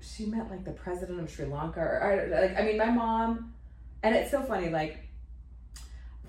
she 0.00 0.26
met 0.26 0.48
like 0.50 0.64
the 0.64 0.72
president 0.72 1.20
of 1.20 1.28
Sri 1.30 1.46
Lanka, 1.46 1.80
or, 1.80 2.00
or 2.00 2.28
like 2.30 2.56
I 2.56 2.62
mean, 2.62 2.78
my 2.78 2.90
mom, 2.90 3.54
and 4.02 4.14
it's 4.14 4.30
so 4.30 4.42
funny. 4.42 4.68
Like, 4.70 4.98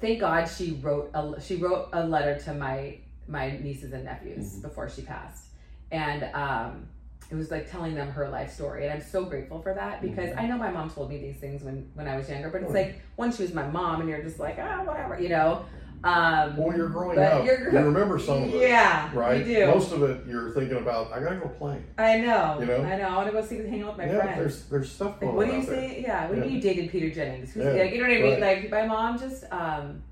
thank 0.01 0.19
God 0.19 0.45
she 0.45 0.79
wrote 0.81 1.11
a 1.13 1.39
she 1.39 1.57
wrote 1.57 1.89
a 1.93 2.05
letter 2.07 2.39
to 2.45 2.53
my 2.55 2.97
my 3.27 3.57
nieces 3.57 3.93
and 3.93 4.05
nephews 4.05 4.55
Mhm. 4.57 4.61
before 4.61 4.89
she 4.89 5.01
passed, 5.01 5.45
and 5.91 6.23
um, 6.33 6.87
it 7.29 7.35
was 7.35 7.51
like 7.51 7.69
telling 7.69 7.93
them 7.95 8.09
her 8.09 8.29
life 8.29 8.53
story, 8.53 8.85
and 8.85 8.93
I'm 8.93 9.01
so 9.01 9.25
grateful 9.25 9.61
for 9.61 9.73
that 9.73 10.01
because 10.01 10.29
Mhm. 10.29 10.39
I 10.41 10.47
know 10.47 10.57
my 10.57 10.71
mom 10.71 10.89
told 10.89 11.09
me 11.09 11.17
these 11.17 11.37
things 11.37 11.63
when 11.63 11.89
when 11.93 12.07
I 12.07 12.15
was 12.17 12.29
younger, 12.29 12.49
but 12.49 12.61
it's 12.63 12.73
like 12.73 13.01
when 13.17 13.31
she 13.31 13.43
was 13.43 13.53
my 13.53 13.67
mom, 13.67 14.01
and 14.01 14.09
you're 14.09 14.21
just 14.21 14.39
like 14.39 14.57
ah 14.61 14.83
whatever, 14.85 15.19
you 15.19 15.29
know. 15.29 15.65
Um, 16.03 16.55
Well, 16.57 16.77
you're 16.77 16.89
growing 16.89 17.17
up. 17.17 17.43
you're- 17.43 17.71
you 17.73 17.79
remember 17.79 18.19
some 18.19 18.43
of 18.43 18.53
it, 18.53 18.69
yeah, 18.69 19.09
right? 19.15 19.43
You 19.43 19.55
do. 19.55 19.65
Most 19.65 19.91
of 19.91 20.03
it, 20.03 20.27
you're 20.27 20.51
thinking 20.51 20.77
about. 20.77 21.11
I 21.11 21.19
gotta 21.21 21.37
go 21.37 21.47
play. 21.49 21.79
I 21.97 22.19
know. 22.19 22.57
You 22.59 22.67
know? 22.67 22.83
I 22.83 22.97
know. 22.99 23.07
I 23.07 23.15
want 23.15 23.25
to 23.29 23.33
go 23.33 23.41
see 23.41 23.57
hang 23.67 23.81
out 23.81 23.97
with 23.97 24.05
my 24.05 24.13
yeah, 24.13 24.21
friends. 24.21 24.37
there's 24.37 24.63
there's 24.69 24.91
stuff 24.91 25.19
Like, 25.19 25.33
what 25.33 25.47
do 25.47 25.55
you 25.55 25.63
say? 25.63 25.99
Yeah, 26.01 26.27
what 26.27 26.35
do 26.35 26.41
Yeah. 26.41 26.43
you 26.45 26.51
mean 26.51 26.55
you 26.57 26.61
dated 26.61 26.91
Peter 26.91 27.09
Jennings? 27.09 27.51
Who's, 27.51 27.65
Yeah, 27.65 27.71
like, 27.81 27.91
you 27.93 27.97
know 27.97 28.07
what 28.09 28.15
I 28.17 28.21
mean? 28.21 28.41
right. 28.41 28.61
Like 28.61 28.69
my 28.69 28.85
mom 28.85 29.17
just, 29.17 29.45
um, 29.51 30.03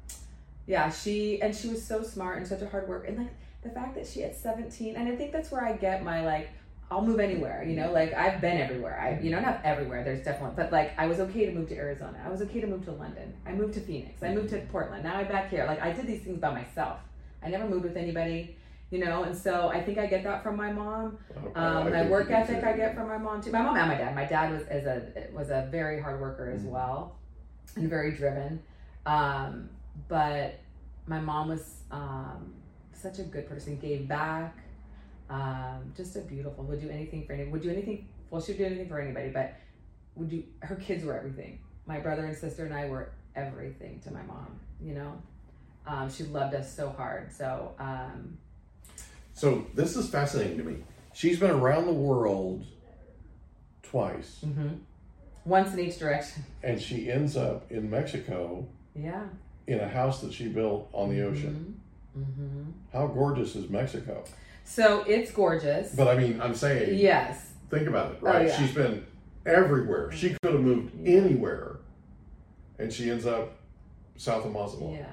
yeah, 0.68 0.90
she 0.90 1.42
and 1.42 1.56
she 1.56 1.68
was 1.68 1.84
so 1.84 2.02
smart 2.04 2.38
and 2.38 2.48
such 2.48 2.62
a 2.62 2.68
hard 2.70 2.88
worker, 2.88 3.06
and 3.06 3.18
like 3.18 3.34
the 3.64 3.70
fact 3.70 3.96
that 3.96 4.08
she 4.08 4.24
at 4.24 4.36
seventeen, 4.36 4.96
and 4.96 5.08
I 5.10 5.16
think 5.16 5.32
that's 5.32 5.52
where 5.52 5.64
I 5.66 5.74
get 5.74 6.04
my 6.04 6.26
like, 6.26 6.50
I'll 6.92 7.02
move 7.06 7.20
anywhere. 7.20 7.64
You 7.68 7.76
know, 7.76 7.92
like 7.92 8.14
I've 8.14 8.40
been 8.42 8.58
everywhere. 8.58 9.00
I, 9.00 9.20
you 9.24 9.32
know, 9.32 9.40
not 9.40 9.62
everywhere. 9.64 10.04
There's 10.04 10.24
definitely, 10.24 10.56
but 10.56 10.72
like 10.72 10.92
I 10.98 11.08
was 11.08 11.20
okay 11.20 11.46
to 11.48 11.52
move 11.52 11.70
to 11.70 11.76
Arizona. 11.76 12.20
I 12.26 12.30
was 12.30 12.42
okay 12.44 12.62
to 12.62 12.68
move 12.68 12.86
to 12.86 12.92
London. 12.92 13.34
I 13.46 13.52
moved 13.54 13.74
to 13.76 13.80
Phoenix. 13.82 14.22
I 14.24 14.34
moved 14.34 14.50
to 14.52 14.60
Portland. 14.72 15.04
Now 15.04 15.16
I'm 15.16 15.28
back 15.28 15.50
here. 15.50 15.66
Like 15.66 15.82
I 15.82 15.92
did 15.92 16.08
these 16.08 16.22
things 16.22 16.40
by 16.40 16.52
myself. 16.54 17.00
I 17.44 17.50
never 17.50 17.68
moved 17.68 17.84
with 17.84 17.98
anybody. 17.98 18.56
You 18.92 19.04
know, 19.04 19.24
and 19.24 19.36
so 19.36 19.70
I 19.70 19.82
think 19.84 19.98
I 19.98 20.06
get 20.06 20.24
that 20.26 20.44
from 20.44 20.56
my 20.56 20.72
mom. 20.72 21.18
Okay, 21.36 21.48
Um, 21.60 21.88
I 21.88 22.04
my 22.04 22.08
work 22.08 22.30
ethic. 22.30 22.64
I 22.64 22.74
get 22.78 22.94
from 22.94 23.08
my 23.08 23.18
mom 23.18 23.42
too. 23.42 23.52
My 23.52 23.64
mom 23.64 23.76
and 23.76 23.88
my 23.90 23.96
dad. 23.96 24.16
My 24.16 24.26
dad 24.26 24.52
was 24.52 24.62
as 24.68 24.86
a 24.86 25.28
was 25.34 25.50
a 25.50 25.68
very 25.72 26.00
hard 26.00 26.22
worker 26.22 26.52
as 26.52 26.62
Mhm. 26.62 26.70
well, 26.70 27.16
and 27.76 27.90
very 27.90 28.12
driven. 28.12 28.62
Um, 29.08 29.70
but 30.08 30.60
my 31.08 31.20
mom 31.20 31.50
was 31.50 31.78
um, 31.92 32.54
such 32.94 33.20
a 33.20 33.24
good 33.24 33.48
person. 33.48 33.78
Gave 33.78 34.08
back. 34.08 34.58
Um, 35.30 35.94
just 35.96 36.16
a 36.16 36.22
beautiful. 36.22 36.64
Would 36.66 36.82
do 36.82 36.90
anything 36.90 37.26
for 37.26 37.34
any. 37.34 37.46
Would 37.46 37.62
do 37.62 37.70
anything. 37.70 38.08
Well, 38.30 38.42
she'd 38.42 38.58
do 38.58 38.66
anything 38.66 38.88
for 38.90 39.00
anybody. 39.00 39.30
But 39.30 39.56
would 40.16 40.30
do. 40.30 40.44
Her 40.60 40.76
kids 40.76 41.04
were 41.04 41.18
everything. 41.18 41.60
My 41.86 42.00
brother 42.00 42.26
and 42.26 42.36
sister 42.38 42.66
and 42.66 42.74
I 42.74 42.90
were 42.90 43.12
everything 43.36 44.00
to 44.02 44.12
my 44.12 44.22
mom. 44.24 44.60
You 44.82 44.94
know, 44.96 45.22
um, 45.88 46.10
she 46.12 46.24
loved 46.24 46.54
us 46.56 46.74
so 46.74 46.90
hard. 46.90 47.32
So 47.32 47.74
um, 47.80 48.38
So 49.34 49.68
this 49.74 49.96
is 49.96 50.10
fascinating 50.10 50.58
to 50.58 50.64
me. 50.64 50.78
She's 51.14 51.40
been 51.40 51.52
around 51.52 51.86
the 51.86 51.94
world 51.94 52.66
twice, 53.84 54.44
mhm. 54.46 54.80
once 55.46 55.74
in 55.74 55.80
each 55.80 55.98
direction. 56.00 56.44
and 56.64 56.82
she 56.82 57.10
ends 57.10 57.38
up 57.38 57.72
in 57.72 57.90
Mexico 57.90 58.68
Yeah. 58.94 59.24
In 59.68 59.80
a 59.80 59.88
house 59.88 60.22
that 60.22 60.34
she 60.34 60.48
built 60.48 60.90
on 60.94 61.10
the 61.10 61.22
ocean. 61.26 61.80
Mm-hmm. 62.18 62.64
How 62.94 63.08
gorgeous 63.08 63.56
is 63.56 63.70
Mexico? 63.70 64.24
So 64.64 65.04
it's 65.08 65.32
gorgeous. 65.32 65.94
But 65.96 66.08
I 66.08 66.18
mean, 66.18 66.40
I'm 66.42 66.56
saying, 66.56 66.98
yes. 66.98 67.52
think 67.70 67.88
about 67.88 68.14
it, 68.14 68.22
right? 68.22 68.44
Oh, 68.44 68.48
yeah. 68.48 68.58
She's 68.58 68.74
been 68.74 69.06
everywhere. 69.46 70.12
She 70.12 70.36
could 70.42 70.54
have 70.54 70.62
moved 70.62 70.94
Yeah. 71.00 71.18
anywhere, 71.18 71.78
and 72.80 72.92
she 72.92 73.10
ends 73.10 73.26
up 73.26 73.58
south 74.18 74.46
of 74.46 74.54
Mazatlan, 74.54 74.94
Yeah. 74.96 75.06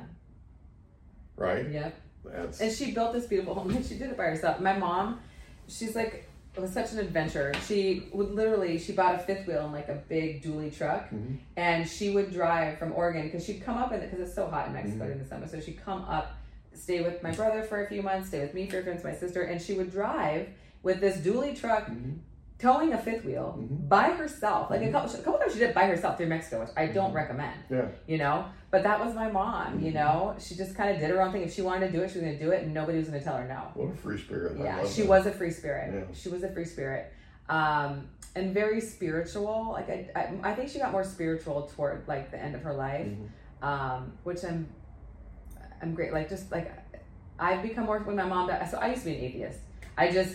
right? 1.36 1.68
Yep. 1.68 1.94
That's 2.24 2.60
And 2.60 2.72
she 2.72 2.92
built 2.92 3.12
this 3.12 3.26
beautiful 3.26 3.54
home 3.54 3.70
and 3.70 3.84
she 3.84 3.94
did 3.94 4.10
it 4.10 4.16
by 4.16 4.24
herself. 4.26 4.60
My 4.60 4.78
mom, 4.78 5.20
she's 5.66 5.96
like, 5.96 6.28
it 6.54 6.60
was 6.60 6.70
such 6.72 6.92
an 6.92 6.98
adventure. 6.98 7.52
She 7.66 8.08
would 8.12 8.30
literally, 8.34 8.78
she 8.78 8.92
bought 8.92 9.14
a 9.14 9.18
fifth 9.18 9.46
wheel 9.46 9.64
in 9.66 9.72
like 9.72 9.88
a 9.88 9.94
big 10.08 10.42
dually 10.42 10.74
truck 10.76 11.08
Mhm. 11.10 11.38
and 11.56 11.88
she 11.88 12.10
would 12.10 12.30
drive 12.32 12.78
from 12.78 12.92
Oregon 12.92 13.22
because 13.22 13.44
she'd 13.44 13.62
come 13.62 13.78
up 13.78 13.92
in 13.92 14.00
it 14.00 14.10
because 14.10 14.26
it's 14.26 14.34
so 14.34 14.46
hot 14.46 14.66
in 14.66 14.74
Mexico 14.74 14.98
Mhm. 15.04 15.06
during 15.06 15.18
the 15.18 15.24
summer. 15.24 15.46
So 15.46 15.60
she'd 15.60 15.82
come 15.82 16.02
up, 16.02 16.32
stay 16.74 17.02
with 17.02 17.22
my 17.22 17.30
brother 17.32 17.62
for 17.62 17.82
a 17.84 17.88
few 17.88 18.02
months, 18.02 18.28
stay 18.28 18.40
with 18.40 18.52
me 18.54 18.68
for 18.68 18.78
a 18.78 18.82
few 18.82 18.90
months, 18.92 19.04
my 19.04 19.14
sister, 19.14 19.42
and 19.42 19.60
she 19.62 19.74
would 19.74 19.90
drive 19.90 20.48
with 20.82 21.00
this 21.00 21.16
dually 21.18 21.58
truck 21.58 21.86
Mhm. 21.88 22.18
towing 22.58 22.92
a 22.92 22.98
fifth 22.98 23.24
wheel 23.24 23.56
Mhm. 23.58 23.88
by 23.88 24.10
herself. 24.10 24.68
Like 24.70 24.82
a 24.82 24.84
Mhm. 24.86 24.92
couple, 24.92 25.10
a 25.14 25.22
couple 25.22 25.38
times 25.40 25.52
she 25.54 25.58
did 25.58 25.70
it 25.70 25.74
by 25.74 25.86
herself 25.86 26.16
through 26.18 26.26
Mexico, 26.26 26.60
which 26.60 26.70
I 26.76 26.86
don't 26.86 27.12
Mhm. 27.12 27.16
recommend. 27.16 27.60
yeah. 27.70 27.86
You 28.06 28.18
know, 28.18 28.44
but 28.72 28.82
that 28.82 28.98
was 29.04 29.14
my 29.14 29.30
mom. 29.30 29.78
You 29.80 29.92
know, 29.92 30.34
she 30.40 30.56
just 30.56 30.74
kind 30.74 30.90
of 30.90 30.98
did 30.98 31.10
her 31.10 31.22
own 31.22 31.30
thing. 31.30 31.42
If 31.42 31.52
she 31.54 31.60
wanted 31.62 31.86
to 31.88 31.92
do 31.92 32.02
it, 32.02 32.10
she 32.10 32.18
was 32.18 32.24
going 32.24 32.38
to 32.38 32.44
do 32.44 32.50
it, 32.50 32.64
and 32.64 32.74
nobody 32.74 32.98
was 32.98 33.06
going 33.06 33.20
to 33.20 33.24
tell 33.24 33.36
her 33.36 33.46
no. 33.46 33.68
What 33.74 33.92
a 33.92 33.96
free 33.96 34.18
spirit! 34.18 34.58
I 34.58 34.64
Yeah, 34.64 34.88
she 34.88 35.02
that. 35.02 35.08
was 35.10 35.26
a 35.26 35.30
free 35.32 35.50
spirit. 35.50 35.92
Yeah. 35.94 36.14
She 36.14 36.28
was 36.30 36.42
a 36.42 36.48
free 36.48 36.64
spirit, 36.64 37.12
um, 37.48 38.08
and 38.34 38.52
very 38.54 38.80
spiritual. 38.80 39.68
Like 39.72 39.90
I, 39.90 40.10
I, 40.16 40.50
I 40.50 40.54
think 40.54 40.70
she 40.70 40.78
got 40.78 40.90
more 40.90 41.04
spiritual 41.04 41.70
toward 41.76 42.08
like 42.08 42.30
the 42.32 42.42
end 42.42 42.54
of 42.56 42.62
her 42.62 42.72
life, 42.74 43.06
Mhm. 43.06 43.28
um, 43.68 44.12
which 44.24 44.42
I'm, 44.42 44.66
I'm 45.82 45.94
great. 45.94 46.12
Like 46.14 46.28
just 46.30 46.50
like 46.50 46.72
I've 47.38 47.62
become 47.62 47.84
more 47.84 47.98
when 48.00 48.16
my 48.16 48.24
mom 48.24 48.48
died. 48.48 48.68
So 48.70 48.78
I 48.78 48.88
used 48.88 49.02
to 49.04 49.10
be 49.10 49.16
an 49.18 49.22
atheist. 49.24 49.58
I 49.98 50.10
just 50.10 50.34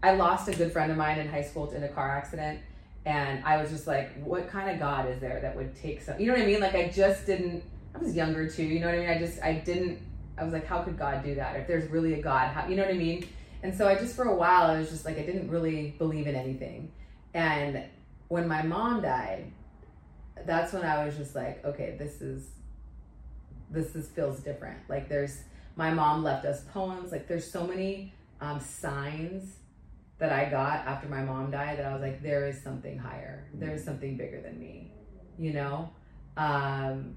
I 0.00 0.14
lost 0.14 0.48
a 0.48 0.52
good 0.54 0.70
friend 0.72 0.92
of 0.92 0.96
mine 0.96 1.18
in 1.18 1.26
high 1.28 1.42
school 1.42 1.68
in 1.72 1.82
a 1.82 1.88
car 1.88 2.10
accident, 2.16 2.60
and 3.06 3.44
I 3.44 3.60
was 3.60 3.70
just 3.70 3.86
like, 3.86 4.14
what 4.22 4.48
kind 4.48 4.70
of 4.70 4.78
God 4.78 5.08
is 5.08 5.20
there 5.20 5.40
that 5.40 5.54
would 5.56 5.76
take 5.76 6.00
some? 6.00 6.18
You 6.18 6.26
know 6.26 6.32
what 6.32 6.42
I 6.42 6.46
mean? 6.46 6.60
Like 6.60 6.74
I 6.74 6.88
just 6.88 7.26
didn't. 7.26 7.62
I 7.94 7.98
was 7.98 8.16
younger 8.16 8.48
too. 8.48 8.64
You 8.64 8.80
know 8.80 8.86
what 8.86 8.96
I 8.96 8.98
mean? 8.98 9.10
I 9.10 9.18
just 9.18 9.42
I 9.42 9.54
didn't. 9.54 10.00
I 10.38 10.44
was 10.44 10.52
like, 10.52 10.66
how 10.66 10.82
could 10.82 10.98
God 10.98 11.22
do 11.22 11.34
that? 11.36 11.56
If 11.56 11.66
there's 11.66 11.88
really 11.90 12.14
a 12.14 12.22
God, 12.22 12.48
how, 12.48 12.66
you 12.66 12.76
know 12.76 12.82
what 12.82 12.94
I 12.94 12.98
mean? 12.98 13.28
And 13.62 13.74
so 13.74 13.86
I 13.86 13.94
just 13.94 14.16
for 14.16 14.24
a 14.24 14.34
while 14.34 14.70
I 14.70 14.78
was 14.78 14.90
just 14.90 15.04
like 15.04 15.18
I 15.18 15.22
didn't 15.22 15.50
really 15.50 15.94
believe 15.98 16.26
in 16.26 16.34
anything, 16.34 16.90
and 17.34 17.84
when 18.28 18.48
my 18.48 18.62
mom 18.62 19.02
died, 19.02 19.52
that's 20.46 20.72
when 20.72 20.82
I 20.82 21.04
was 21.04 21.16
just 21.16 21.34
like, 21.34 21.64
okay, 21.64 21.96
this 21.98 22.20
is 22.20 22.48
this 23.70 23.94
is 23.94 24.08
feels 24.08 24.40
different. 24.40 24.78
Like 24.88 25.08
there's 25.08 25.42
my 25.76 25.92
mom 25.92 26.22
left 26.22 26.46
us 26.46 26.62
poems. 26.72 27.12
Like 27.12 27.28
there's 27.28 27.50
so 27.50 27.66
many 27.66 28.12
um, 28.40 28.60
signs 28.60 29.56
that 30.18 30.32
I 30.32 30.48
got 30.48 30.86
after 30.86 31.08
my 31.08 31.22
mom 31.22 31.50
died 31.50 31.78
that 31.78 31.86
I 31.86 31.92
was 31.92 32.02
like, 32.02 32.22
there 32.22 32.46
is 32.46 32.60
something 32.62 32.98
higher. 32.98 33.46
There 33.54 33.74
is 33.74 33.84
something 33.84 34.16
bigger 34.16 34.40
than 34.40 34.58
me, 34.58 34.92
you 35.38 35.52
know. 35.52 35.90
Um, 36.36 37.16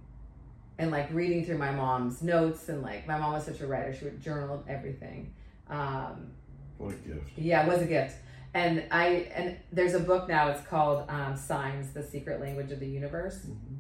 and 0.79 0.91
like 0.91 1.11
reading 1.11 1.45
through 1.45 1.57
my 1.57 1.71
mom's 1.71 2.21
notes 2.21 2.69
and 2.69 2.81
like 2.81 3.07
my 3.07 3.17
mom 3.17 3.33
was 3.33 3.45
such 3.45 3.61
a 3.61 3.67
writer. 3.67 3.93
She 3.93 4.05
would 4.05 4.21
journal 4.21 4.63
everything. 4.67 5.33
Um, 5.69 6.31
What 6.77 6.93
a 6.93 6.97
gift! 6.97 7.29
yeah, 7.35 7.63
it 7.65 7.67
was 7.67 7.81
a 7.81 7.85
gift. 7.85 8.15
And 8.53 8.83
I 8.91 9.07
and 9.35 9.57
there's 9.71 9.93
a 9.93 9.99
book 9.99 10.27
now. 10.27 10.49
It's 10.49 10.65
called 10.65 11.07
um, 11.09 11.35
Signs: 11.35 11.93
The 11.93 12.01
Secret 12.03 12.39
Language 12.41 12.71
of 12.71 12.79
the 12.79 12.87
Universe. 12.87 13.45
Mhm. 13.45 13.79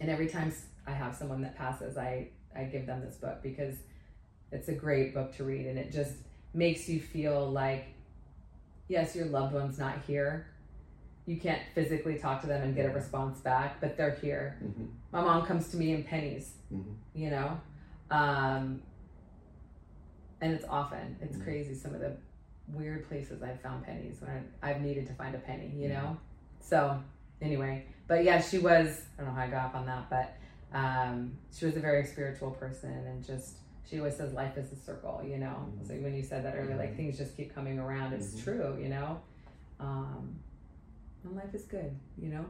And 0.00 0.10
every 0.10 0.28
time 0.28 0.52
I 0.86 0.92
have 0.92 1.14
someone 1.14 1.42
that 1.42 1.56
passes, 1.56 1.96
I 1.98 2.28
I 2.56 2.64
give 2.64 2.86
them 2.86 3.00
this 3.04 3.16
book 3.16 3.42
because 3.42 3.74
it's 4.52 4.68
a 4.68 4.72
great 4.74 5.12
book 5.12 5.34
to 5.36 5.44
read, 5.44 5.66
and 5.66 5.78
it 5.78 5.92
just 5.92 6.12
makes 6.52 6.88
you 6.88 7.00
feel 7.00 7.50
like, 7.50 7.86
yes, 8.88 9.14
your 9.16 9.26
loved 9.26 9.54
one's 9.54 9.78
not 9.78 9.98
here. 10.06 10.46
You 11.26 11.36
can't 11.38 11.62
physically 11.74 12.18
talk 12.18 12.42
to 12.42 12.46
them 12.46 12.62
and 12.62 12.74
get 12.74 12.84
a 12.86 12.90
response 12.90 13.40
back, 13.40 13.80
but 13.80 13.96
they're 13.96 14.14
here. 14.16 14.58
Mhm. 14.62 14.88
My 15.10 15.22
mom 15.22 15.46
comes 15.46 15.68
to 15.70 15.76
me 15.76 15.92
in 15.92 16.04
pennies, 16.04 16.52
Mhm. 16.72 16.94
you 17.14 17.30
know, 17.30 17.58
um, 18.10 18.82
and 20.40 20.52
it's 20.52 20.64
often 20.68 21.16
it's 21.22 21.36
Mhm. 21.38 21.44
crazy 21.44 21.74
some 21.74 21.94
of 21.94 22.00
the 22.00 22.16
weird 22.68 23.06
places 23.08 23.42
I've 23.42 23.60
found 23.60 23.84
pennies 23.84 24.20
when 24.20 24.30
I, 24.62 24.70
I've 24.70 24.80
needed 24.82 25.06
to 25.06 25.14
find 25.14 25.34
a 25.34 25.38
penny, 25.38 25.68
you 25.68 25.88
know. 25.88 26.16
So 26.60 27.02
anyway, 27.40 27.86
but 28.06 28.24
yeah, 28.24 28.40
she 28.40 28.58
was. 28.58 29.06
I 29.18 29.22
don't 29.22 29.30
know 29.30 29.34
how 29.40 29.46
I 29.46 29.50
got 29.50 29.66
off 29.66 29.74
on 29.74 29.86
that, 29.86 30.10
but 30.10 30.34
um, 30.76 31.38
she 31.52 31.64
was 31.66 31.76
a 31.76 31.80
very 31.80 32.04
spiritual 32.04 32.50
person 32.50 32.90
and 32.90 33.24
just 33.24 33.58
she 33.88 33.98
always 33.98 34.16
says 34.16 34.32
life 34.32 34.56
is 34.56 34.72
a 34.72 34.76
circle, 34.76 35.22
you 35.26 35.38
know. 35.38 35.68
Mhm. 35.82 35.86
So 35.86 35.94
when 35.94 36.14
you 36.14 36.22
said 36.22 36.44
that 36.44 36.54
earlier, 36.56 36.76
like 36.76 36.92
Mhm. 36.92 36.96
things 36.96 37.18
just 37.18 37.36
keep 37.36 37.54
coming 37.54 37.78
around. 37.78 38.12
It's 38.12 38.34
Mhm. 38.34 38.44
true, 38.44 38.78
you 38.80 38.88
know. 38.88 39.20
Um, 39.80 40.36
and 41.24 41.36
life 41.36 41.54
is 41.54 41.62
good, 41.64 41.94
you 42.18 42.28
know. 42.28 42.44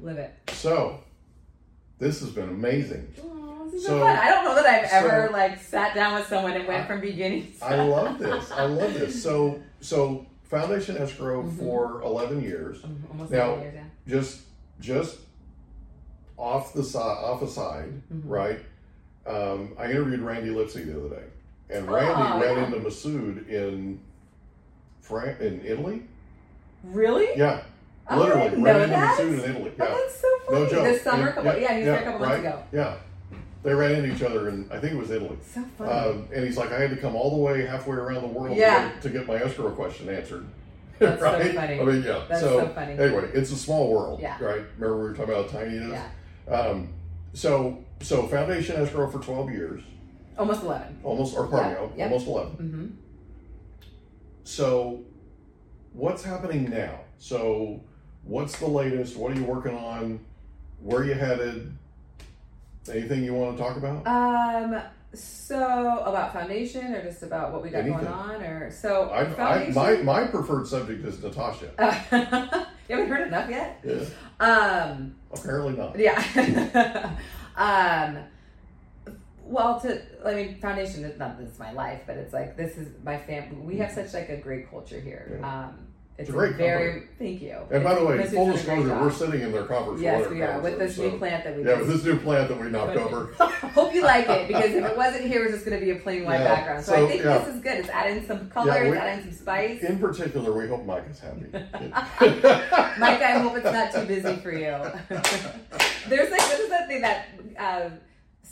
Live 0.00 0.18
it. 0.18 0.32
So, 0.50 1.00
this 1.98 2.20
has 2.20 2.30
been 2.30 2.48
amazing. 2.48 3.06
This 3.14 3.24
So- 3.84 3.88
so 3.88 4.00
fun. 4.00 4.16
I 4.16 4.28
don't 4.30 4.44
know 4.44 4.54
that 4.54 4.66
I've 4.66 4.90
so- 4.90 4.96
ever 5.08 5.30
like 5.32 5.58
sat 5.60 5.94
down 5.94 6.14
with 6.14 6.26
someone 6.26 6.52
and 6.52 6.66
went 6.66 6.84
I- 6.84 6.86
from 6.86 7.00
beginning. 7.00 7.52
to 7.58 7.64
I 7.64 7.82
love 7.84 8.18
this. 8.18 8.50
I 8.50 8.64
love 8.64 8.94
this. 8.94 9.22
So, 9.22 9.60
so 9.80 10.26
Foundation 10.44 10.96
Escrow 10.98 11.42
Mhm. 11.44 11.58
for 11.58 12.02
11 12.02 12.42
years. 12.42 12.82
Mm, 12.82 13.10
Almost 13.10 13.30
Now- 13.32 13.38
seven 13.50 13.62
years, 13.62 13.74
yeah. 13.74 13.84
Just, 14.06 14.40
just 14.80 15.18
off 16.36 16.72
the 16.74 16.82
side, 16.82 17.00
off 17.24 17.40
a 17.42 17.48
side, 17.48 18.02
right? 18.24 18.60
Um, 19.26 19.72
I 19.78 19.86
interviewed 19.90 20.20
Randy 20.20 20.50
Lipsy 20.50 20.84
the 20.86 20.98
other 20.98 21.16
day, 21.16 21.22
and 21.70 21.90
Randy 21.90 22.12
Oh, 22.16 22.40
ran 22.40 22.56
yeah. 22.56 22.64
into 22.66 22.78
Masood 22.78 23.48
in 23.48 24.00
Fran- 25.00 25.36
in 25.40 25.60
Italy. 25.64 26.02
Really? 26.84 27.28
Yeah, 27.36 27.62
Oh, 28.10 28.16
I 28.16 28.18
literally 28.18 28.62
ran 28.62 28.80
into. 28.82 28.96
Masood 28.96 29.44
in 29.44 29.50
Italy. 29.50 29.72
Oh, 29.78 29.84
Yeah, 29.84 29.94
that's 29.94 30.20
so 30.20 30.28
funny. 30.46 30.60
no 30.64 30.68
joke. 30.68 30.84
This 30.84 31.02
summer, 31.02 31.32
couple, 31.32 31.56
yeah, 31.60 31.72
he 31.72 31.78
was 31.78 31.84
there 31.86 32.00
a 32.00 32.04
couple 32.04 32.18
months 32.20 32.32
right? 32.34 32.40
ago. 32.40 32.62
Yeah, 32.72 32.94
they 33.62 33.74
ran 33.74 33.92
into 33.92 34.14
each 34.16 34.22
other, 34.22 34.48
and 34.48 34.72
I 34.72 34.80
think 34.80 34.94
it 34.94 34.98
was 34.98 35.10
Italy. 35.12 35.36
So 35.54 35.62
funny. 35.78 35.90
Um, 35.92 36.28
and 36.34 36.44
he's 36.44 36.56
like, 36.56 36.72
I 36.72 36.80
had 36.80 36.90
to 36.90 36.96
come 36.96 37.14
all 37.14 37.30
the 37.30 37.42
way 37.42 37.64
halfway 37.64 37.96
around 37.96 38.22
the 38.22 38.28
world 38.28 38.56
Yeah. 38.56 38.90
to, 39.02 39.08
get, 39.08 39.28
my 39.28 39.36
escrow 39.36 39.70
question 39.70 40.08
answered. 40.08 40.44
That's 40.98 41.20
so 41.20 41.26
right? 41.32 41.54
funny. 41.54 41.80
I 41.80 41.84
mean, 41.84 42.02
yeah. 42.02 42.24
That's 42.28 42.40
so, 42.40 42.58
so 42.58 42.68
funny. 42.74 42.98
anyway, 42.98 43.30
it's 43.34 43.52
a 43.52 43.56
small 43.56 43.92
world, 43.92 44.20
Yeah. 44.20 44.36
right? 44.42 44.62
Remember 44.78 44.96
we 44.96 45.02
were 45.04 45.14
talking 45.14 45.32
about 45.32 45.48
how 45.50 45.58
tiny 45.60 45.76
it 45.76 45.82
is. 45.82 45.92
yeah, 46.48 46.52
Um, 46.52 46.88
so, 47.34 47.78
so 48.02 48.26
Foundation 48.26 48.76
Escrow 48.76 49.08
for 49.10 49.18
twelve 49.20 49.50
years, 49.50 49.82
almost 50.38 50.62
eleven. 50.62 50.98
almost, 51.02 51.36
or 51.36 51.46
pardon 51.46 51.72
me, 51.72 51.78
Yeah, 51.78 51.88
yeah. 51.96 52.04
almost 52.04 52.26
eleven. 52.26 52.52
Mm-hmm. 52.56 52.86
So, 54.44 55.02
what's 55.92 56.22
happening 56.22 56.68
now? 56.70 57.00
So, 57.18 57.80
what's 58.24 58.58
the 58.58 58.66
latest? 58.66 59.16
What 59.16 59.32
are 59.32 59.36
you 59.36 59.44
working 59.44 59.76
on? 59.76 60.20
Where 60.80 61.00
are 61.00 61.04
you 61.04 61.14
headed? 61.14 61.72
Anything 62.90 63.22
you 63.22 63.34
want 63.34 63.56
to 63.56 63.62
talk 63.62 63.76
about? 63.76 64.06
Um. 64.06 64.82
So 65.14 65.98
about 66.06 66.32
foundation, 66.32 66.94
or 66.94 67.02
just 67.02 67.22
about 67.22 67.52
what 67.52 67.62
we 67.62 67.68
got 67.68 67.80
Anything. 67.80 67.98
going 67.98 68.06
on, 68.12 68.42
or 68.42 68.70
so 68.70 69.10
I, 69.10 69.20
I, 69.20 69.24
foundation. 69.34 69.74
my, 69.74 69.96
my 70.22 70.26
preferred 70.26 70.66
subject 70.66 71.04
is 71.04 71.22
Natasha. 71.22 71.66
you 72.88 72.96
haven't 72.96 73.10
heard 73.10 73.26
enough 73.28 73.50
yet. 73.50 73.84
Yeah, 73.84 74.04
Um. 74.40 75.14
apparently 75.30 75.74
not. 75.76 75.98
Yeah. 75.98 77.10
um. 77.56 78.18
Well, 79.44 79.80
to 79.80 80.00
I 80.24 80.34
mean, 80.34 80.60
foundation 80.60 81.04
is 81.04 81.18
not 81.18 81.38
this 81.38 81.50
is 81.50 81.58
my 81.58 81.72
life, 81.72 82.02
but 82.06 82.16
it's 82.16 82.32
like 82.32 82.56
this 82.56 82.78
is 82.78 82.88
my 83.04 83.18
family. 83.18 83.56
We 83.56 83.76
have 83.78 83.90
such 83.90 84.14
like 84.14 84.28
a 84.28 84.36
great 84.36 84.70
culture 84.70 85.00
here. 85.00 85.38
Yeah. 85.40 85.64
Um. 85.64 85.91
It's, 86.18 86.28
a 86.28 86.32
great 86.32 86.56
very. 86.56 87.08
Thank 87.18 87.40
you. 87.40 87.56
And 87.70 87.82
by 87.82 87.94
the 87.94 88.04
way, 88.04 88.22
full 88.26 88.46
doing 88.46 88.48
a 88.48 88.52
great 88.52 88.56
disclosure, 88.56 89.00
we're 89.00 89.10
sitting 89.10 89.40
in 89.40 89.50
their 89.50 89.64
conference 89.64 90.00
Yes, 90.00 90.28
we 90.28 90.42
are 90.42 90.60
with 90.60 90.78
this 90.78 90.96
so- 90.96 91.08
new 91.08 91.18
plant 91.18 91.44
that 91.44 91.56
we 91.56 91.64
Yeah, 91.64 91.78
with 91.78 91.88
this 91.88 92.04
new 92.04 92.18
plant 92.18 92.48
that 92.48 92.60
we 92.60 92.68
knocked 92.68 92.96
over. 92.96 93.32
Hope 93.38 93.94
you 93.94 94.02
like 94.02 94.28
it 94.28 94.46
because 94.46 94.70
if 94.72 94.84
it 94.84 94.96
wasn't 94.96 95.24
here, 95.24 95.42
it 95.42 95.46
was 95.46 95.54
just 95.54 95.66
going 95.66 95.80
to 95.80 95.84
be 95.84 95.90
a 95.92 95.96
plain 95.96 96.24
white 96.24 96.40
Yeah, 96.40 96.54
background. 96.54 96.84
So, 96.84 96.92
so, 96.94 97.06
I 97.06 97.08
think 97.08 97.24
yeah. 97.24 97.38
this 97.38 97.54
is 97.54 97.62
good. 97.62 97.78
It's 97.78 97.88
adding 97.88 98.26
some 98.26 98.50
color. 98.50 98.84
Yeah, 98.84 98.90
we- 98.90 98.96
adding 98.98 99.24
some 99.24 99.32
spice. 99.32 99.82
In 99.82 99.98
particular, 99.98 100.52
we 100.52 100.68
hope 100.68 100.84
Mike 100.84 101.04
is 101.10 101.18
happy. 101.18 101.46
Mike, 103.00 103.22
I 103.22 103.38
hope 103.38 103.56
it's 103.56 103.64
not 103.64 103.92
too 103.92 104.04
busy 104.04 104.36
for 104.36 104.52
you. 104.52 104.76
There's 106.08 106.30
like 106.30 106.42
is 106.42 106.68
that 106.68 106.88
thing 106.88 107.00
that 107.00 107.26
um, 107.58 107.92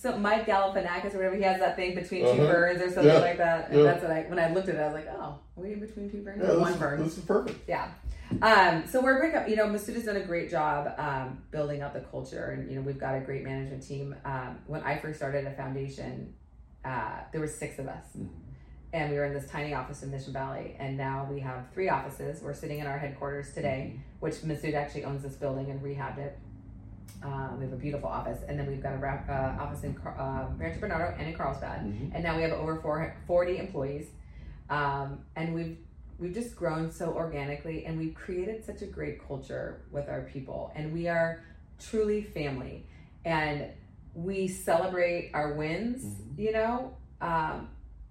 so 0.00 0.16
Mike 0.16 0.46
Galifianakis 0.46 1.12
or 1.14 1.18
whatever 1.18 1.36
he 1.36 1.42
has 1.42 1.60
that 1.60 1.76
thing 1.76 1.94
between 1.94 2.22
two 2.24 2.30
Uh-huh. 2.42 2.52
burns 2.52 2.80
or 2.80 2.86
something 2.90 3.04
Yeah, 3.12 3.18
like 3.18 3.36
that. 3.36 3.68
And 3.70 3.78
yeah. 3.78 3.84
that's 3.84 4.02
what 4.02 4.10
I 4.10 4.22
when 4.22 4.38
I 4.38 4.50
looked 4.52 4.68
at 4.70 4.76
it, 4.76 4.80
I 4.80 4.86
was 4.86 4.94
like, 4.94 5.08
oh, 5.08 5.38
are 5.56 5.62
we 5.62 5.72
in 5.74 5.80
between 5.80 6.10
two 6.10 6.22
birds? 6.22 6.40
Yeah, 6.42 6.56
one 6.56 6.72
is, 6.72 6.78
burn? 6.78 7.04
this 7.04 7.18
is 7.18 7.24
perfect. 7.24 7.68
Yeah. 7.68 7.88
Um, 8.40 8.86
so 8.86 9.00
we're 9.02 9.18
breaking 9.18 9.38
up, 9.40 9.48
you 9.48 9.56
know, 9.56 9.66
Masood 9.66 9.94
has 9.94 10.04
done 10.04 10.16
a 10.16 10.24
great 10.24 10.50
job 10.50 10.94
um, 10.98 11.42
building 11.50 11.82
up 11.82 11.92
the 11.92 12.00
culture 12.00 12.56
and, 12.56 12.70
you 12.70 12.76
know, 12.76 12.82
we've 12.82 12.98
got 12.98 13.16
a 13.16 13.20
great 13.20 13.42
management 13.44 13.82
team. 13.86 14.14
Um, 14.24 14.58
when 14.68 14.82
I 14.84 14.96
first 14.98 15.18
started 15.18 15.46
a 15.46 15.50
foundation, 15.50 16.32
uh, 16.84 17.18
there 17.32 17.40
were 17.40 17.48
six 17.48 17.78
of 17.80 17.88
us 17.88 18.04
and 18.92 19.10
we 19.10 19.16
were 19.18 19.24
in 19.24 19.34
this 19.34 19.48
tiny 19.50 19.74
office 19.74 20.02
in 20.04 20.10
Mission 20.12 20.32
Valley. 20.32 20.76
And 20.78 20.96
now 20.96 21.28
we 21.30 21.40
have 21.40 21.66
three 21.74 21.88
offices. 21.88 22.40
We're 22.40 22.54
sitting 22.54 22.78
in 22.78 22.86
our 22.86 22.98
headquarters 22.98 23.52
today, 23.52 24.00
which 24.20 24.36
Masood 24.36 24.74
actually 24.74 25.04
owns 25.04 25.22
this 25.24 25.34
building 25.34 25.70
and 25.70 25.80
rehabbed 25.82 26.18
it. 26.18 26.38
Um, 27.22 27.58
we 27.58 27.64
have 27.64 27.72
a 27.72 27.76
beautiful 27.76 28.08
office, 28.08 28.38
and 28.48 28.58
then 28.58 28.66
we've 28.66 28.82
got 28.82 28.92
a 28.94 28.96
uh, 28.98 29.62
office 29.62 29.82
in 29.84 29.94
Car- 29.94 30.16
uh, 30.18 30.54
Rancho 30.56 30.80
Bernardo 30.80 31.14
and 31.18 31.28
in 31.28 31.34
Carlsbad, 31.34 31.80
Mhm. 31.82 32.10
and 32.14 32.22
now 32.24 32.36
we 32.36 32.42
have 32.42 32.52
over 32.52 32.76
four, 32.80 33.14
40 33.26 33.58
employees, 33.58 34.08
um, 34.68 35.24
and 35.36 35.54
we've 35.54 35.78
we've 36.18 36.34
just 36.34 36.54
grown 36.54 36.90
so 36.92 37.14
organically, 37.14 37.86
and 37.86 37.98
we've 37.98 38.14
created 38.14 38.62
such 38.64 38.82
a 38.82 38.86
great 38.86 39.26
culture 39.26 39.80
with 39.90 40.06
our 40.08 40.20
people, 40.22 40.70
and 40.74 40.92
we 40.92 41.08
are 41.08 41.40
truly 41.78 42.22
family, 42.22 42.86
and 43.24 43.64
we 44.14 44.46
celebrate 44.46 45.30
our 45.32 45.54
wins, 45.54 46.04
Mhm. 46.04 46.38
you 46.38 46.52
know, 46.52 46.94
um, 47.22 47.68